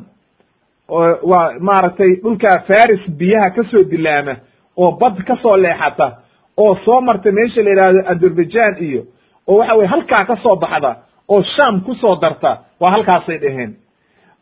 waa 1.32 1.54
maaragtay 1.60 2.12
dhulka 2.24 2.52
faris 2.68 3.02
biyaha 3.20 3.50
ka 3.56 3.64
soo 3.72 3.84
dilaama 3.84 4.36
oo 4.78 4.92
bad 4.92 5.24
ka 5.28 5.36
soo 5.42 5.58
leexata 5.58 6.08
oo 6.58 6.76
soo 6.86 7.02
marta 7.02 7.32
meesha 7.32 7.62
la 7.64 7.70
yidhahdo 7.70 8.00
azerbaijan 8.12 8.76
iyo 8.80 9.02
oo 9.48 9.58
waxa 9.58 9.74
weye 9.76 9.88
halkaa 9.88 10.26
ka 10.28 10.36
soo 10.44 10.56
baxda 10.56 10.96
oo 11.30 11.42
sham 11.56 11.82
ku 11.82 11.96
soo 11.96 12.16
darta 12.16 12.58
waa 12.80 12.92
halkaasay 12.96 13.38
dheheen 13.38 13.74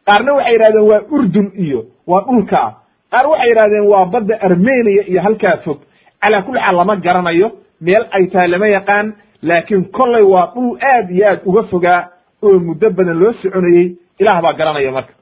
qaarna 0.05 0.33
waxay 0.33 0.53
yidhahdeen 0.53 0.87
waa 0.91 1.01
urdun 1.15 1.51
iyo 1.55 1.85
waa 2.07 2.21
dhulkaa 2.27 2.69
qaar 3.11 3.25
waxay 3.31 3.49
yidhahdeen 3.49 3.85
waa 3.93 4.05
badda 4.05 4.35
armenia 4.41 5.03
iyo 5.07 5.21
halkaa 5.21 5.57
fog. 5.65 5.77
Calaa 6.21 6.41
kulli 6.41 6.59
xaal 6.59 6.75
lama 6.77 6.95
garanayo. 6.95 7.51
Meel 7.81 8.03
ay 8.11 8.27
tahay 8.27 8.47
lama 8.47 8.67
yaqaan 8.67 9.13
laakiin 9.41 9.85
kollay 9.91 10.23
waa 10.23 10.51
dhul 10.55 10.77
aad 10.81 11.09
iyo 11.11 11.27
aad 11.29 11.39
uga 11.45 11.63
fogaa 11.63 12.01
oo 12.43 12.59
muddo 12.59 12.89
badan 12.89 13.19
loo 13.19 13.33
soconayey 13.41 13.95
ilaah 14.19 14.41
baa 14.41 14.53
garanaya 14.53 14.91
marka. 14.91 15.13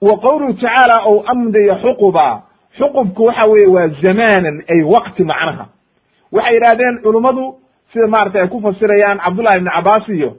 Wa 0.00 0.14
qawluhu 0.24 0.52
tacaala 0.54 0.96
ou 1.10 1.24
amdiya 1.26 1.76
xuquba. 1.82 2.42
Xuqubku 2.78 3.22
waxa 3.24 3.44
weeye 3.46 3.66
waa 3.66 3.88
zamanan 4.02 4.62
ay 4.72 4.82
waqti 4.82 5.24
macnaha. 5.24 5.64
Waxay 6.32 6.54
yidhahdeen 6.54 7.02
culummadu 7.02 7.44
sida 7.92 8.06
maratay 8.06 8.42
ay 8.42 8.48
ku 8.48 8.60
fasirayaan 8.60 9.18
cabdullahi 9.18 9.56
ibni 9.58 9.70
cabaas 9.70 10.08
iyo 10.08 10.30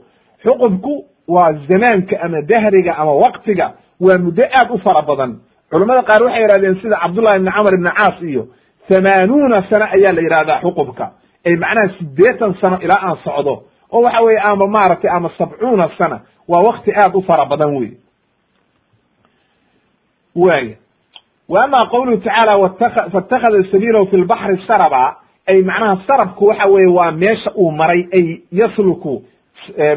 xuqubku 0.43 0.93
waa 1.27 1.53
zamaanka 1.67 2.15
ama 2.25 2.41
dahriga 2.41 2.93
ama 2.97 3.11
waqtiga 3.23 3.67
waa 3.99 4.17
muddo 4.17 4.43
aad 4.43 4.71
u 4.71 4.77
fara 4.77 5.01
badan 5.01 5.31
culamada 5.71 6.01
qaar 6.09 6.23
waxay 6.23 6.41
yidhahdeen 6.43 6.75
sida 6.81 6.95
cabdullahi 7.03 7.37
ibni 7.39 7.51
camr 7.51 7.73
ibni 7.73 7.91
caas 7.99 8.21
iyo 8.21 8.43
hamaanuuna 8.89 9.63
sano 9.69 9.85
ayaa 9.85 10.13
la 10.13 10.21
yidhahdaa 10.21 10.61
xuqubka 10.61 11.05
ay 11.45 11.55
macnaha 11.55 11.89
siddeetan 11.97 12.53
sano 12.61 12.77
ilaa 12.85 13.01
aan 13.07 13.17
socdo. 13.23 13.63
Oo 13.91 14.01
waxa 14.01 14.21
weye 14.21 14.39
ama 14.39 14.67
maaragtay 14.67 15.11
ama 15.11 15.29
sabcuuna 15.37 15.89
sana 15.97 16.19
waa 16.47 16.61
wakti 16.67 16.91
aad 16.91 17.15
u 17.15 17.21
fara 17.21 17.45
badan 17.45 17.75
wey 17.77 17.91
waaya 20.35 20.75
wa 21.49 21.63
ama 21.63 21.89
tacaala 22.23 22.69
faاtakada 23.11 23.63
sabiilahu 23.71 24.05
fi 24.07 24.17
lbaxri 24.17 24.63
saraba. 24.67 25.17
Ay 25.47 25.61
macnaha 25.61 25.97
sarabku 26.07 26.45
waxa 26.45 26.65
weye 26.67 26.87
waa 26.87 27.11
meesha 27.11 27.51
uu 27.55 27.71
maray 27.71 28.07
ay 28.13 28.41
yasluku 28.51 29.23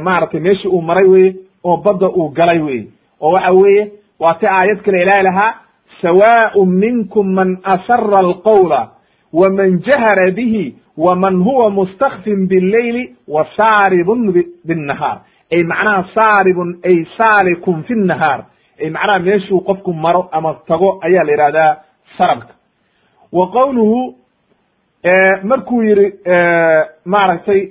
maaragtay 0.00 0.40
meeshii 0.40 0.68
uu 0.68 0.82
maray 0.82 1.04
weye 1.04 1.34
oo 1.64 1.76
badda 1.76 2.08
uu 2.08 2.28
galay 2.28 2.58
weye 2.58 2.86
oo 3.20 3.30
waxa 3.32 3.52
weeye 3.52 3.92
waa 4.18 4.34
ti 4.34 4.46
aayad 4.46 4.82
kale 4.82 5.02
ilahi 5.02 5.22
lahaa 5.22 5.63
sawaaء 6.03 6.65
minkum 6.65 7.33
man 7.33 7.57
asara 7.63 8.17
alqawla 8.19 8.89
wman 9.33 9.79
jahara 9.87 10.31
bihi 10.31 10.75
wman 10.97 11.43
huwa 11.43 11.69
mustakfin 11.69 12.47
bاlleyli 12.47 13.15
wa 13.27 13.45
saaribun 13.57 14.33
bالnahaar 14.65 15.17
ay 15.51 15.63
macnaha 15.63 16.05
saaribun 16.15 16.79
ay 16.83 17.05
saalikun 17.17 17.83
fi 17.83 17.93
الnahaar 17.93 18.45
ay 18.83 18.89
macnaha 18.89 19.19
meeshuu 19.19 19.59
qofku 19.61 19.93
maro 19.93 20.29
ama 20.31 20.53
tago 20.67 20.99
ayaa 21.01 21.23
la 21.23 21.31
yihahdaa 21.31 21.77
sarabka 22.17 22.53
wa 23.31 23.47
qowluhu 23.51 24.15
markuu 25.43 25.83
yihi 25.83 26.13
maaragtay 27.05 27.67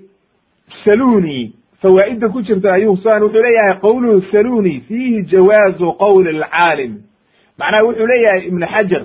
saluni 0.84 1.52
fawaa'idda 1.82 2.28
ku 2.28 2.42
jirta 2.42 2.72
ayuu 2.74 2.96
san 2.96 3.22
wuxuu 3.22 3.42
leeyahay 3.42 3.80
qawluhu 3.80 4.22
saluni 4.32 4.80
fiihi 4.88 5.22
jawaazu 5.22 5.92
qowli 5.92 6.28
alcaalim 6.38 7.02
macnaha 7.59 7.83
wuxuu 7.87 8.07
leeyahay 8.11 8.41
ibnu 8.47 8.65
xajar 8.73 9.03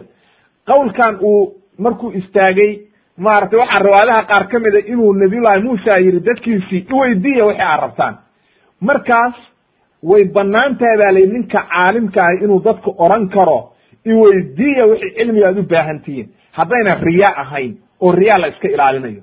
qowlkan 0.70 1.19
uu 1.31 1.55
markuu 1.79 2.11
istaagay 2.20 2.70
maaragtay 3.27 3.59
waxaa 3.62 3.83
riwaayadaha 3.87 4.23
qaar 4.31 4.45
ka 4.53 4.59
mida 4.65 4.79
inuu 4.93 5.12
nabiyullahi 5.23 5.62
muusa 5.66 5.99
yidhi 6.05 6.20
dadkiisii 6.29 6.87
iweydiiya 6.93 7.45
waxay 7.49 7.66
aad 7.66 7.81
rabtaan 7.85 8.15
markaas 8.81 9.35
way 10.11 10.25
bannaan 10.37 10.77
tahay 10.81 10.97
baa 11.03 11.12
layihi 11.16 11.33
ninka 11.33 11.61
caalimka 11.73 12.20
ahi 12.27 12.45
inuu 12.45 12.61
dadka 12.66 12.91
oran 13.05 13.29
karo 13.29 13.59
iweydiiya 14.12 14.85
wixii 14.91 15.15
cilmiga 15.16 15.49
aad 15.49 15.59
u 15.59 15.62
baahan 15.73 15.99
tihiin. 16.05 16.29
Haddayna 16.59 16.95
riya 17.07 17.31
ahayn 17.43 17.73
oo 18.01 18.12
riya 18.12 18.35
la 18.41 18.47
iska 18.49 18.69
ilaalinayo. 18.75 19.23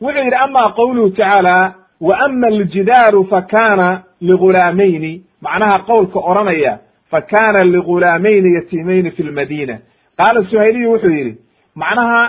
Wuxuu 0.00 0.22
yidhi 0.24 0.36
ama 0.44 0.72
qawluhu 0.78 1.10
tacaala 1.10 1.74
wa 2.00 2.18
ama 2.24 2.46
aljidaaru 2.46 3.24
fakana 3.32 4.02
ligulaamayni 4.20 5.12
macnaha 5.42 5.78
qowlka 5.86 6.18
odhanaya 6.30 6.78
fakana 7.10 7.64
ligulaamayni 7.64 8.54
yatiimayni 8.54 9.10
fi 9.10 9.22
lmadina 9.22 9.78
qaala 10.18 10.44
suhayliyu 10.50 10.92
wuxuu 10.92 11.10
yidhi 11.10 11.38
macnaha 11.74 12.20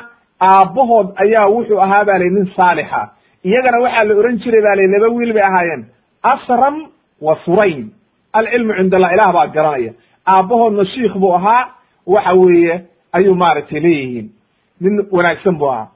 aabbahood 0.42 1.08
ayaa 1.16 1.48
wuxuu 1.56 1.80
ahaa 1.82 2.04
ba 2.06 2.18
lay 2.18 2.30
nin 2.30 2.52
saalixa 2.56 3.02
iyagana 3.44 3.80
waxaa 3.86 4.04
la 4.04 4.16
ohan 4.16 4.38
jiray 4.44 4.62
ba 4.62 4.76
lay 4.76 4.88
laba 4.88 5.08
wiil 5.16 5.34
bay 5.34 5.44
ahaayeen 5.44 5.86
asram 6.34 6.76
wa 7.22 7.38
surayn 7.46 7.92
alcilmu 8.34 8.74
cind 8.78 8.94
allah 8.94 9.14
ilaah 9.14 9.34
baa 9.34 9.48
garanaya 9.48 9.92
aabbahoodna 10.36 10.86
shiikh 10.86 11.14
buu 11.18 11.34
ahaa 11.36 11.64
waxa 12.08 12.34
weeye 12.34 12.82
ayuu 13.12 13.36
maaragtay 13.36 13.80
leeyihiin 13.80 14.28
nin 14.82 15.06
wanaagsan 15.12 15.58
buu 15.58 15.70
ahaa 15.72 15.88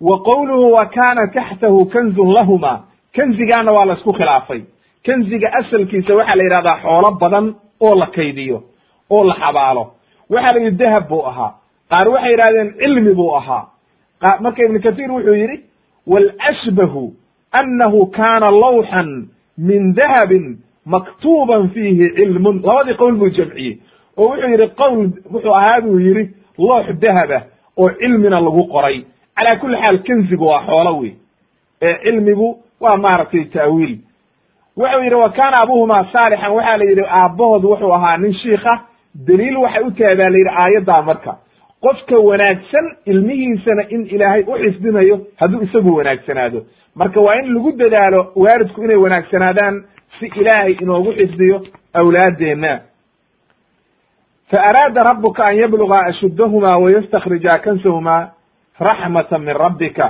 wa 0.00 0.18
qowluhu 0.28 0.72
wa 0.72 0.86
kana 0.86 1.26
taxtahu 1.36 1.86
kanzun 1.86 2.32
lahuma 2.34 2.72
kenzigaana 3.12 3.72
waa 3.72 3.84
la 3.84 3.94
isku 3.94 4.12
khilaafay 4.12 4.62
kenziga 5.02 5.52
asalkiisa 5.60 6.14
waxaa 6.14 6.36
la 6.36 6.44
yidhahdaa 6.44 6.78
xoolo 6.82 7.10
badan 7.10 7.54
oo 7.84 7.94
la 7.94 8.06
kaydiyo 8.06 8.58
oo 9.10 9.24
la 9.24 9.34
xabaalo. 9.34 9.84
Waxaa 10.30 10.54
la 10.54 10.60
yidhi 10.64 10.76
dahab 10.76 11.08
buu 11.08 11.22
ahaa. 11.30 11.50
Qaar 11.90 12.08
waxay 12.08 12.30
yidhahdeen 12.32 12.68
cilmi 12.80 13.14
buu 13.14 13.34
ahaa. 13.36 13.64
Marka 14.40 14.64
ibnu 14.64 14.80
kathiir 14.80 15.10
wuxuu 15.12 15.34
yidhi 15.42 15.56
walashbahu 16.06 17.12
annahu 17.52 18.06
kana 18.06 18.50
lawxan 18.50 19.28
min 19.58 19.94
dahabin 19.94 20.58
maktuuban 20.86 21.68
fiihi 21.74 22.14
cilmun. 22.16 22.62
Labadii 22.66 22.94
qowl 23.00 23.14
buu 23.20 23.28
jamciyey. 23.36 23.78
Oo 24.16 24.28
wuxuu 24.28 24.48
yidhi 24.50 24.68
qowl 24.80 25.10
wuxuu 25.32 25.54
ahaa 25.54 25.80
buu 25.80 25.98
yidhi 25.98 26.24
loox 26.58 26.86
dahaba 27.02 27.38
oo 27.76 27.90
cilmina 28.00 28.40
lagu 28.40 28.64
qoray. 28.72 29.04
Calaa 29.36 29.56
kulli 29.56 29.76
xaal 29.76 29.98
kenzigu 30.06 30.44
waa 30.46 30.62
xoolo 30.66 30.92
wey 31.00 31.12
ee 31.82 31.94
cilmigu 32.04 32.48
waa 32.80 32.96
maaragtay 32.96 33.44
ta'wiil 33.44 33.98
wuxuu 34.76 35.02
yidhi 35.04 35.14
wa 35.14 35.30
kaana 35.38 35.56
abuhumaa 35.62 36.04
saalixan 36.12 36.52
waxaa 36.52 36.76
la 36.76 36.84
yidhi 36.90 37.04
aabbahood 37.20 37.64
wuxuu 37.64 37.92
ahaa 37.94 38.16
nin 38.16 38.34
shiikha. 38.34 38.74
Daliil 39.14 39.56
waxay 39.56 39.82
u 39.84 39.90
tahay 39.90 40.16
baa 40.16 40.28
la 40.30 40.38
yidhi 40.38 40.52
aayaddaa 40.62 41.02
marka 41.02 41.32
qofka 41.84 42.16
wanaagsan 42.28 42.86
ilmihiisana 43.06 43.82
in 43.94 44.06
ilaahay 44.14 44.42
u 44.46 44.54
xifdinayo 44.62 45.16
hadduu 45.40 45.62
isagu 45.62 45.96
wanaagsanaado. 45.96 46.60
Marka 46.94 47.20
waa 47.20 47.34
in 47.40 47.54
lagu 47.54 47.72
dadaalo 47.72 48.32
waalidku 48.36 48.82
inay 48.84 48.96
wanaagsanaadaan 48.96 49.84
si 50.18 50.26
ilaahay 50.40 50.72
inoogu 50.82 51.12
xifdiyo 51.12 51.56
awlaaddeenna 51.94 52.72
fa 54.50 54.58
araada 54.68 55.00
rabuka 55.02 55.44
an 55.46 55.56
yabluga 55.56 55.98
ashudahuma 56.06 56.76
wayastakhrija 56.84 57.58
kansahuma 57.64 58.16
raxmata 58.80 59.38
min 59.38 59.54
rabbika 59.54 60.06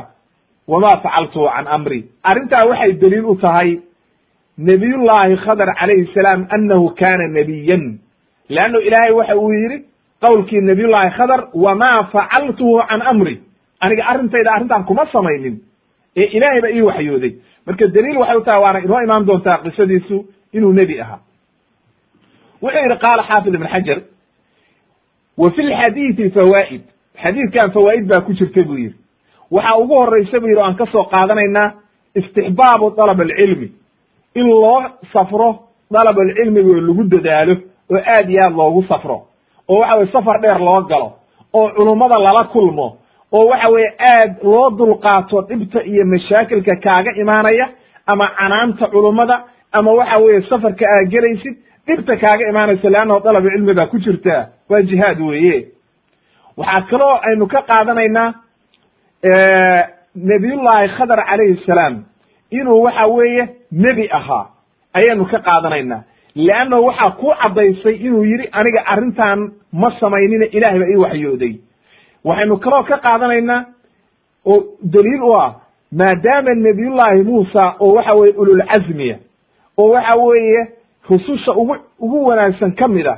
wama 0.69 0.89
facaltuhu 1.03 1.49
can 1.57 1.67
amri. 1.67 2.01
Arrintaa 2.31 2.69
waxay 2.71 2.93
daliil 2.93 3.25
u 3.25 3.37
tahay 3.37 3.79
nabiyullaahi 4.59 5.37
khadr 5.37 5.69
calayhi 5.81 6.11
salaam 6.15 6.47
annahu 6.51 6.95
kana 6.95 7.29
nebiyan 7.29 7.99
leannu 8.49 8.79
ilaahay 8.81 9.13
waxa 9.13 9.37
uu 9.37 9.53
yidhi 9.53 9.85
qowlkii 10.25 10.61
nabiyullaahi 10.61 11.11
khadr 11.19 11.41
wama 11.55 12.09
facaltuhu 12.13 12.83
can 12.89 13.03
amri 13.03 13.41
aniga 13.81 14.05
arrintayda 14.07 14.51
arrintan 14.53 14.85
kuma 14.85 15.07
samaynin 15.13 15.57
ee 16.17 16.25
ilaahay 16.37 16.61
ba 16.61 16.71
ii 16.71 16.83
waxyooday 16.83 17.33
marka 17.67 17.85
daliil 17.95 18.17
waxay 18.19 18.37
u 18.37 18.41
tahay 18.45 18.61
waana 18.63 18.79
inoo 18.87 19.01
imaan 19.07 19.27
doontaa 19.27 19.59
qisadiisu 19.65 20.17
inuu 20.53 20.73
nebi 20.73 21.01
ahaa 21.01 21.19
wuxuu 22.63 22.81
yidhi 22.85 22.99
qaala 23.05 23.23
xaafid 23.31 23.55
ibn 23.55 23.67
xajar 23.75 23.99
wa 25.39 25.51
fi 25.51 25.63
lxadiidi 25.63 26.31
fawaa'id 26.31 26.83
xadiidkan 27.23 27.73
fawaa'id 27.73 28.05
baa 28.07 28.21
ku 28.27 28.33
jirta 28.33 28.63
buu 28.69 28.79
yidhi 28.79 28.97
waxaa 29.51 29.77
ugu 29.83 29.95
horraysa 29.95 30.41
buu 30.41 30.49
yidhi 30.49 30.61
o 30.61 30.65
aan 30.65 30.77
ka 30.77 30.87
soo 30.93 31.05
qaadanaynaa 31.15 31.69
istixbaabu 32.15 32.91
dalab 32.97 33.21
alcilmi 33.21 33.69
in 34.35 34.47
loo 34.49 34.83
safro 35.13 35.49
dalab 35.91 36.19
alcilmiga 36.19 36.69
oo 36.75 36.81
lagu 36.89 37.05
dadaalo 37.15 37.55
oo 37.93 37.99
aad 38.15 38.31
iyo 38.31 38.41
aad 38.47 38.55
loogu 38.61 38.83
safro 38.89 39.17
oo 39.69 39.79
waxa 39.81 39.97
weye 39.97 40.13
safar 40.13 40.41
dheer 40.41 40.59
loo 40.61 40.81
galo 40.91 41.09
oo 41.53 41.69
culummada 41.77 42.19
lala 42.19 42.45
kulmo 42.53 42.87
oo 43.33 43.45
waxa 43.51 43.73
weeye 43.75 43.91
aad 44.13 44.31
loo 44.43 44.71
dulqaato 44.71 45.43
dhibta 45.49 45.83
iyo 45.85 46.05
mashaakilka 46.07 46.77
kaaga 46.77 47.11
imaanaya 47.23 47.69
ama 48.07 48.29
canaanta 48.39 48.87
culummada 48.89 49.45
ama 49.73 49.91
waxa 49.93 50.19
weeye 50.25 50.43
safarka 50.49 50.85
aad 50.95 51.09
gelaysid 51.11 51.55
dhibta 51.87 52.17
kaaga 52.17 52.49
imaanaysa 52.49 52.91
leannahu 52.91 53.21
dalab 53.21 53.45
cilmi 53.55 53.75
baa 53.75 53.87
ku 53.87 53.99
jirta. 53.99 54.49
Waa 54.69 54.83
jihaad 54.83 55.21
weeye. 55.21 55.69
Waxaa 56.57 56.87
kaloo 56.91 57.15
aynu 57.29 57.47
ka 57.47 57.63
qaadanaynaa 57.69 58.29
nabiyullaahi 60.31 60.89
khadar 60.97 61.21
calayhi 61.29 61.61
salaam 61.67 61.95
inuu 62.61 62.83
waxa 62.83 63.07
weeye 63.07 63.49
nebi 63.73 64.09
ahaa. 64.13 64.47
Ayaynu 64.95 65.25
ka 65.27 65.39
qaadanaynaa. 65.39 66.03
Leannahu 66.35 66.85
waxaa 66.87 67.11
ku 67.21 67.33
caddaysay 67.43 67.95
inuu 68.07 68.25
yidhi 68.25 68.49
aniga 68.53 68.83
arrintan 68.87 69.53
ma 69.73 69.91
samaynina 70.01 70.47
ilahay 70.57 70.79
baa 70.79 70.89
ii 70.93 70.97
waxyooday. 71.05 71.53
Waxaynu 72.25 72.57
kaloo 72.57 72.83
ka 72.83 72.97
qaadanaynaa 72.99 73.65
oo 74.47 74.59
daliil 74.83 75.23
u 75.23 75.33
ah 75.41 75.55
maadaama 75.93 76.55
nabiyullaahi 76.55 77.23
muusa 77.23 77.75
oo 77.81 77.95
waxa 77.95 78.15
weye 78.15 78.33
ululcazmiya 78.37 79.17
oo 79.79 79.89
waxa 79.95 80.15
weeye 80.17 80.67
rususha 81.11 81.53
ugu 81.53 81.77
ugu 82.01 82.25
wanaagsan 82.27 82.73
ka 82.75 82.89
mid 82.89 83.07
a 83.07 83.17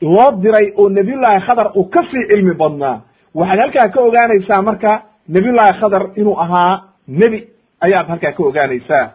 loo 0.00 0.30
diray 0.42 0.72
oo 0.76 0.88
nabiyullaahi 0.88 1.40
khadar 1.46 1.70
uu 1.76 1.84
ka 1.84 2.02
sii 2.10 2.26
cilmi 2.28 2.54
badnaa. 2.54 3.00
Waxaad 3.34 3.58
halkaa 3.60 3.88
ka 3.94 4.00
ogaanaysaa 4.00 4.62
marka 4.62 5.02
nabiyullaahi 5.28 5.80
khadar 5.80 6.02
inuu 6.16 6.36
ahaa 6.40 6.82
nebi 7.08 7.48
ayaad 7.86 8.06
halkaa 8.12 8.32
ka 8.36 8.42
ogaanaysaa 8.48 9.06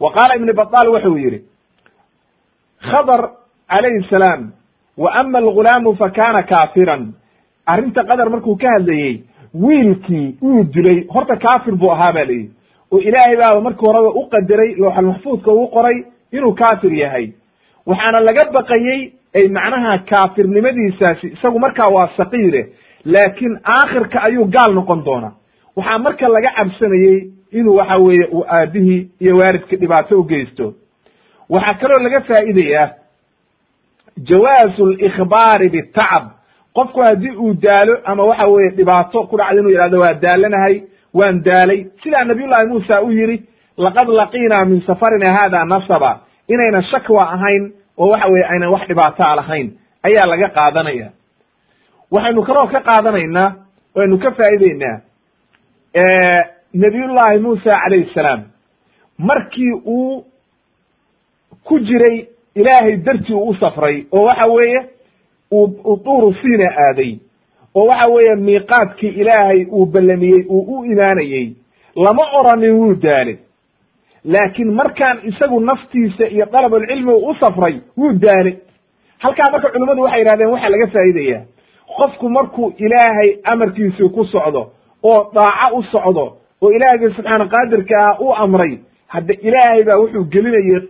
wa 0.00 0.12
qaala 0.16 0.36
ibn 0.36 0.52
batal 0.60 0.88
wuxuu 0.94 1.16
yidhi 1.24 1.40
khadar 2.90 3.20
calayhi 3.72 4.06
salaam 4.10 4.52
wa 4.96 5.10
ama 5.20 5.38
algulaamu 5.38 5.96
fa 5.96 6.10
kana 6.10 6.42
kaafiran. 6.42 7.12
Arrinta 7.66 8.04
qadar 8.04 8.28
markuu 8.30 8.56
ka 8.56 8.68
hadlayey 8.76 9.22
wiilkii 9.54 10.36
uu 10.42 10.64
dilay 10.74 11.06
horta 11.14 11.36
kaafir 11.36 11.74
buu 11.76 11.90
ahaa 11.92 12.12
ba 12.12 12.24
layidhi 12.24 12.50
oo 12.92 12.98
ilaahay 12.98 13.36
baaba 13.36 13.60
markii 13.60 13.86
horeba 13.86 14.10
u 14.20 14.28
qadaray 14.34 14.74
looxalmaxfuudka 14.82 15.50
uu 15.52 15.66
qoray 15.76 16.04
inuu 16.32 16.54
kaafir 16.54 16.92
yahay. 16.92 17.32
Waxaana 17.86 18.20
laga 18.20 18.44
baqayey 18.56 19.00
ay 19.34 19.48
macnaha 19.48 19.98
kaafirnimadiisaasi 20.10 21.26
isagu 21.36 21.58
markaa 21.58 21.88
waa 21.88 22.08
saqiire 22.16 22.62
laakiin 23.04 23.58
aakhirka 23.76 24.22
ayuu 24.22 24.44
gaal 24.56 24.74
noqon 24.74 25.04
doonaa. 25.04 25.32
Waxaa 25.76 25.98
marka 25.98 26.28
laga 26.28 26.50
cabsanayey 26.58 27.16
inuu 27.58 27.76
waxa 27.76 27.96
weeye 27.96 28.26
uu 28.32 28.44
aabihii 28.48 29.00
iyo 29.20 29.36
waalidka 29.36 29.76
dhibaato 29.76 30.20
u 30.20 30.24
geysto. 30.24 30.74
Waxaa 31.50 31.74
kaloo 31.80 32.02
laga 32.04 32.20
faa'iidayaa 32.20 32.88
jawaazu 34.28 34.86
likhbaari 34.86 35.68
bitacab 35.68 36.24
qofku 36.74 37.00
haddii 37.02 37.30
uu 37.36 37.54
daalo 37.54 37.98
ama 38.04 38.22
waxa 38.24 38.46
weeye 38.46 38.70
dhibaato 38.70 39.22
ku 39.26 39.36
dhacda 39.36 39.60
inuu 39.60 39.70
yidhahdo 39.70 39.98
waa 40.00 40.14
daalanahay 40.24 40.82
waan 41.14 41.42
daalay. 41.44 41.86
Sidaa 42.02 42.24
nabiyullahi 42.24 42.66
muusa 42.68 43.02
u 43.02 43.10
yidhi 43.12 43.42
laqad 43.76 44.08
laqiinaa 44.08 44.64
min 44.64 44.80
safarina 44.86 45.32
hada 45.38 45.64
nasaba. 45.64 46.20
Inayna 46.48 46.82
shakwa 46.82 47.22
ahayn 47.32 47.72
oo 47.98 48.08
waxa 48.10 48.26
weye 48.28 48.46
aynan 48.52 48.70
wax 48.74 48.88
dhibaataa 48.88 49.36
lahayn. 49.36 49.68
Ayaa 50.02 50.26
laga 50.30 50.48
qaadanaya. 50.48 51.08
Waxaynu 52.10 52.42
kaloo 52.42 52.66
ka 52.72 52.80
qaadanaynaa 52.80 53.48
waynu 53.96 54.18
ka 54.18 54.30
faa'ideynaa 54.30 54.96
nabiyullahi 56.74 57.38
muusa 57.38 57.70
calayhi 57.84 58.10
salaam 58.14 58.42
markii 59.18 59.72
uu 59.86 60.24
ku 61.64 61.78
jiray 61.78 62.26
ilaahay 62.54 62.96
dartii 62.96 63.34
uu 63.34 63.48
u 63.48 63.54
safray 63.54 64.04
oo 64.12 64.22
waxa 64.24 64.50
weeye 64.52 64.80
uu 65.52 65.96
duuru 66.04 66.34
siina 66.42 66.70
aaday 66.88 67.16
oo 67.74 67.86
waxa 67.86 68.10
weeye 68.12 68.34
miiqaadkii 68.36 69.08
ilaahay 69.08 69.64
uu 69.70 69.86
ballamiyey 69.86 70.44
uu 70.48 70.78
u 70.78 70.84
imaanayey 70.84 71.52
lama 71.96 72.22
oranin 72.38 72.70
wuu 72.72 72.94
daale. 72.94 73.38
Laakiin 74.24 74.72
markaan 74.72 75.18
isagu 75.24 75.60
naftiisa 75.60 76.26
iyo 76.28 76.46
dalabulcilmi 76.52 77.12
u 77.12 77.34
safray 77.40 77.80
wuu 77.96 78.12
daale. 78.12 78.58
Halkaa 79.18 79.50
marka 79.52 79.68
culimmadu 79.70 80.02
waxay 80.02 80.20
yihahdeen 80.20 80.50
waxaa 80.50 80.68
laga 80.68 80.86
faa'iidaya 80.86 81.42
qofku 81.96 82.28
markuu 82.30 82.72
ilaahay 82.78 83.36
amarkiisii 83.44 84.08
ku 84.08 84.24
socdo 84.24 84.72
oo 85.02 85.30
daaco 85.34 85.76
u 85.76 85.82
socdo 85.82 86.36
oo 86.64 86.70
ilaahgii 86.76 87.12
subxaana 87.16 87.46
qaadirka 87.54 87.94
ah 88.08 88.20
u 88.20 88.32
amray. 88.44 88.72
Hadda 89.14 89.34
ilaahay 89.48 89.82
baa 89.88 89.98
wuxuu 90.02 90.24
gelinayay 90.32 90.80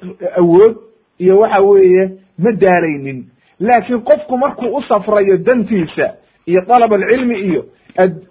awood 0.41 0.75
iyo 1.19 1.39
waxa 1.43 1.61
weeye 1.69 2.05
ma 2.39 2.51
daalaynin. 2.63 3.19
Laakiin 3.61 4.01
qofku 4.09 4.37
markuu 4.39 4.77
u 4.77 4.83
safrayo 4.89 5.37
dantiisa 5.47 6.07
iyo 6.47 6.61
dalab 6.69 6.93
alcilmi 6.93 7.37
iyo 7.49 7.63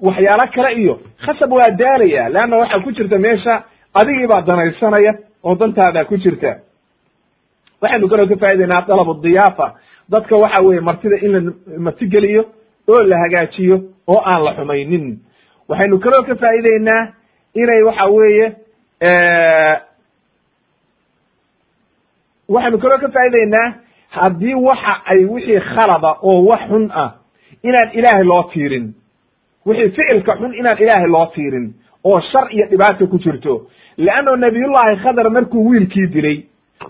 waxyaalo 0.01 0.45
kale 0.55 0.71
iyo 0.81 0.93
khasab 1.25 1.51
waa 1.51 1.71
daalaya. 1.81 2.29
Leanna 2.29 2.57
waxaa 2.57 2.79
ku 2.83 2.91
jirta 2.91 3.17
meesha 3.19 3.63
adigii 3.99 4.27
baa 4.31 4.41
danaysanaya 4.41 5.13
oo 5.43 5.55
dantaadaa 5.55 6.05
ku 6.05 6.17
jirta. 6.17 6.51
Waxaynu 7.81 8.07
kaloo 8.11 8.27
ka 8.31 8.35
faa'idaynaa 8.41 8.85
dalab 8.87 9.21
diyaafa. 9.23 9.67
Dadka 10.09 10.35
waxa 10.43 10.63
weeye 10.63 10.81
martida 10.81 11.17
in 11.25 11.31
la 11.33 11.41
martigeliyo 11.79 12.43
oo 12.89 13.03
la 13.03 13.17
hagaajiyo 13.23 13.77
oo 14.07 14.21
aan 14.31 14.43
la 14.45 14.51
xumaynin. 14.57 15.05
Waxaynu 15.69 15.99
kaloo 15.99 16.23
ka 16.27 16.35
faa'ideynaa 16.35 17.01
inay 17.53 17.81
waxa 17.83 18.05
weeye 18.05 18.47
waxaynu 22.49 22.77
kaloo 22.77 22.99
ka 23.01 23.09
faa'ideynaa 23.15 23.73
haddii 24.09 24.53
waxa 24.53 24.93
ay 25.05 25.25
wixii 25.25 25.59
khalada 25.59 26.11
oo 26.21 26.45
wax 26.49 26.61
xun 26.69 26.91
ah 27.03 27.11
inaan 27.63 27.89
ilaahay 27.93 28.23
loo 28.23 28.43
tiirin 28.53 28.93
wixii 29.65 29.89
ficilka 29.89 30.35
xun 30.39 30.53
inaan 30.55 30.77
ilaahay 30.83 31.07
loo 31.09 31.25
tiirin 31.35 31.73
oo 32.03 32.19
shar 32.31 32.47
iyo 32.51 32.65
dhibaata 32.69 33.05
ku 33.07 33.17
jirto. 33.19 33.67
Leanno 33.97 34.35
nabiyullahi 34.35 34.95
khadar 35.03 35.29
markuu 35.31 35.69
wiilkii 35.69 36.07
dilay 36.07 36.37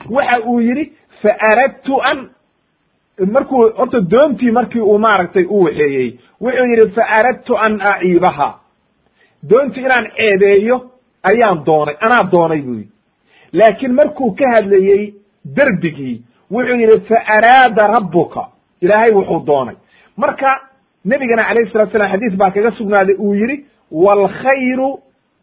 waxa 0.10 0.40
uu 0.46 0.60
yidhi 0.62 0.92
fa 1.22 1.30
aradtu 1.50 2.02
an 2.12 2.30
markuu 3.32 3.70
horta 3.78 4.00
doontii 4.12 4.52
markii 4.52 4.82
uu 4.82 4.98
maaragtay 5.00 5.46
u 5.50 5.64
waxeeyey 5.64 6.20
wuxuu 6.42 6.66
yidhi 6.72 6.90
fa 6.96 7.04
aradtu 7.20 7.58
an 7.58 7.82
aciibaha 7.82 8.60
doontii 9.50 9.84
inaan 9.86 10.08
ceebeeyo 10.18 10.78
ayaan 11.32 11.64
doonay 11.66 11.96
anaa 12.06 12.24
doonay 12.32 12.62
buu 12.62 12.74
yidhi 12.76 12.90
laakiin 13.54 13.94
markuu 13.94 14.32
ka 14.40 14.46
hadlayey 14.56 15.14
derbigii 15.58 16.22
wuxuu 16.52 16.76
yidhi 16.82 17.00
fa 17.08 17.18
araada 17.38 17.88
rabbuka. 17.88 18.48
Ilaahay 18.82 19.12
wuxuu 19.16 19.46
doonay. 19.46 19.76
Marka 20.18 20.48
nebigana 21.06 21.44
calayhi 21.48 21.72
salatu 21.72 21.92
salam 21.92 22.12
xadiis 22.12 22.36
baa 22.38 22.52
kaga 22.52 22.72
sugnaaday 22.72 23.16
uu 23.20 23.34
yidhi 23.36 23.66
waalkhayru 23.92 25.00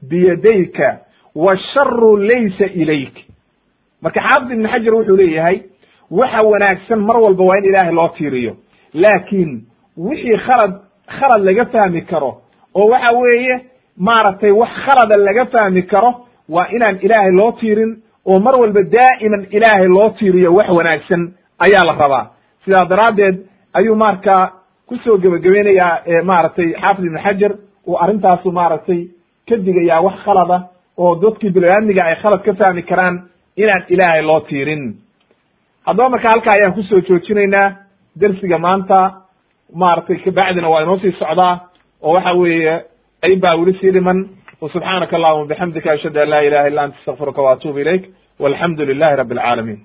biyadayka 0.08 0.98
washaru 1.34 2.16
laysa 2.16 2.66
ilayk. 2.66 3.14
Marka 4.02 4.20
xaafid 4.20 4.50
ibn 4.52 4.68
xajar 4.68 4.94
wuxuu 4.94 5.16
leeyahay 5.16 5.60
waxa 6.10 6.42
wanaagsan 6.42 7.00
mar 7.00 7.16
walba 7.16 7.44
waa 7.44 7.56
in 7.58 7.64
ilaahay 7.64 7.94
loo 7.94 8.08
tiiriyo. 8.08 8.56
Laakiin 8.94 9.64
wixii 9.96 10.36
khalad 10.46 10.72
khalad 11.06 11.42
laga 11.44 11.64
fahmi 11.72 12.02
karo 12.02 12.42
oo 12.74 12.88
waxa 12.90 13.16
weeye 13.18 13.60
maaragtay 14.06 14.50
wax 14.60 14.70
khalada 14.84 15.14
laga 15.26 15.44
fahmi 15.52 15.82
karo 15.92 16.10
waa 16.54 16.66
inaan 16.76 16.96
ilaahay 17.06 17.32
loo 17.40 17.52
tiirin 17.60 17.92
oo 18.30 18.38
mar 18.46 18.54
walba 18.62 18.80
daa'iman 18.96 19.42
ilaahay 19.56 19.88
loo 19.96 20.08
tiiriyo 20.18 20.50
wax 20.58 20.68
wanaagsan 20.78 21.22
ayaa 21.64 21.84
la 21.88 21.92
rabaa. 22.02 22.24
Sidaa 22.64 22.84
daraaddeed 22.92 23.36
ayuu 23.78 23.96
markaa 23.96 24.44
ku 24.88 24.96
soo 25.04 25.16
gebagabaynayaa 25.22 26.22
maaragtay 26.30 26.68
xaafid 26.80 27.04
ibn 27.04 27.18
xajar 27.24 27.52
uu 27.86 27.96
arrintaasu 28.02 28.52
maaragtay 28.52 29.00
ka 29.48 29.56
digayaa 29.56 30.00
wax 30.06 30.16
khalada 30.24 30.56
oo 30.98 31.14
dadkii 31.22 31.50
bini-aadmiga 31.54 32.02
ay 32.08 32.16
khalad 32.22 32.42
ka 32.46 32.52
fahmi 32.60 32.82
karaan 32.90 33.16
inaan 33.56 33.82
ilaahay 33.88 34.22
loo 34.22 34.40
tiirin. 34.48 34.82
Haddaba 35.86 36.08
marka 36.08 36.28
halkaa 36.32 36.54
ayaan 36.56 36.74
ku 36.74 36.82
soo 36.82 37.00
joojinaynaa 37.08 37.68
dersiga 38.20 38.58
maanta. 38.58 38.98
Maaragtay 39.74 40.16
kabacdina 40.24 40.68
waa 40.68 40.82
inoo 40.82 40.98
sii 40.98 41.12
socdaa 41.18 41.54
oo 42.02 42.12
waxa 42.14 42.32
weeye 42.32 42.74
ayin 43.24 43.40
baa 43.44 43.54
weli 43.60 43.74
sii 43.80 43.90
dhiman 43.96 44.18
wsubxaanaka 44.62 45.14
allahuma 45.18 45.46
bixamdika 45.52 45.88
ashhadu 45.96 46.20
an 46.24 46.28
laa 46.32 46.42
ilaha 46.48 46.68
illa 46.70 46.82
anta 46.86 46.96
astaqfiruka 47.00 47.42
waatuubu 47.46 47.78
ilayk 47.84 48.02
walxamdu 48.44 48.82
lilahi 48.90 49.16
rabi 49.20 49.34
alcaalamiin 49.38 49.80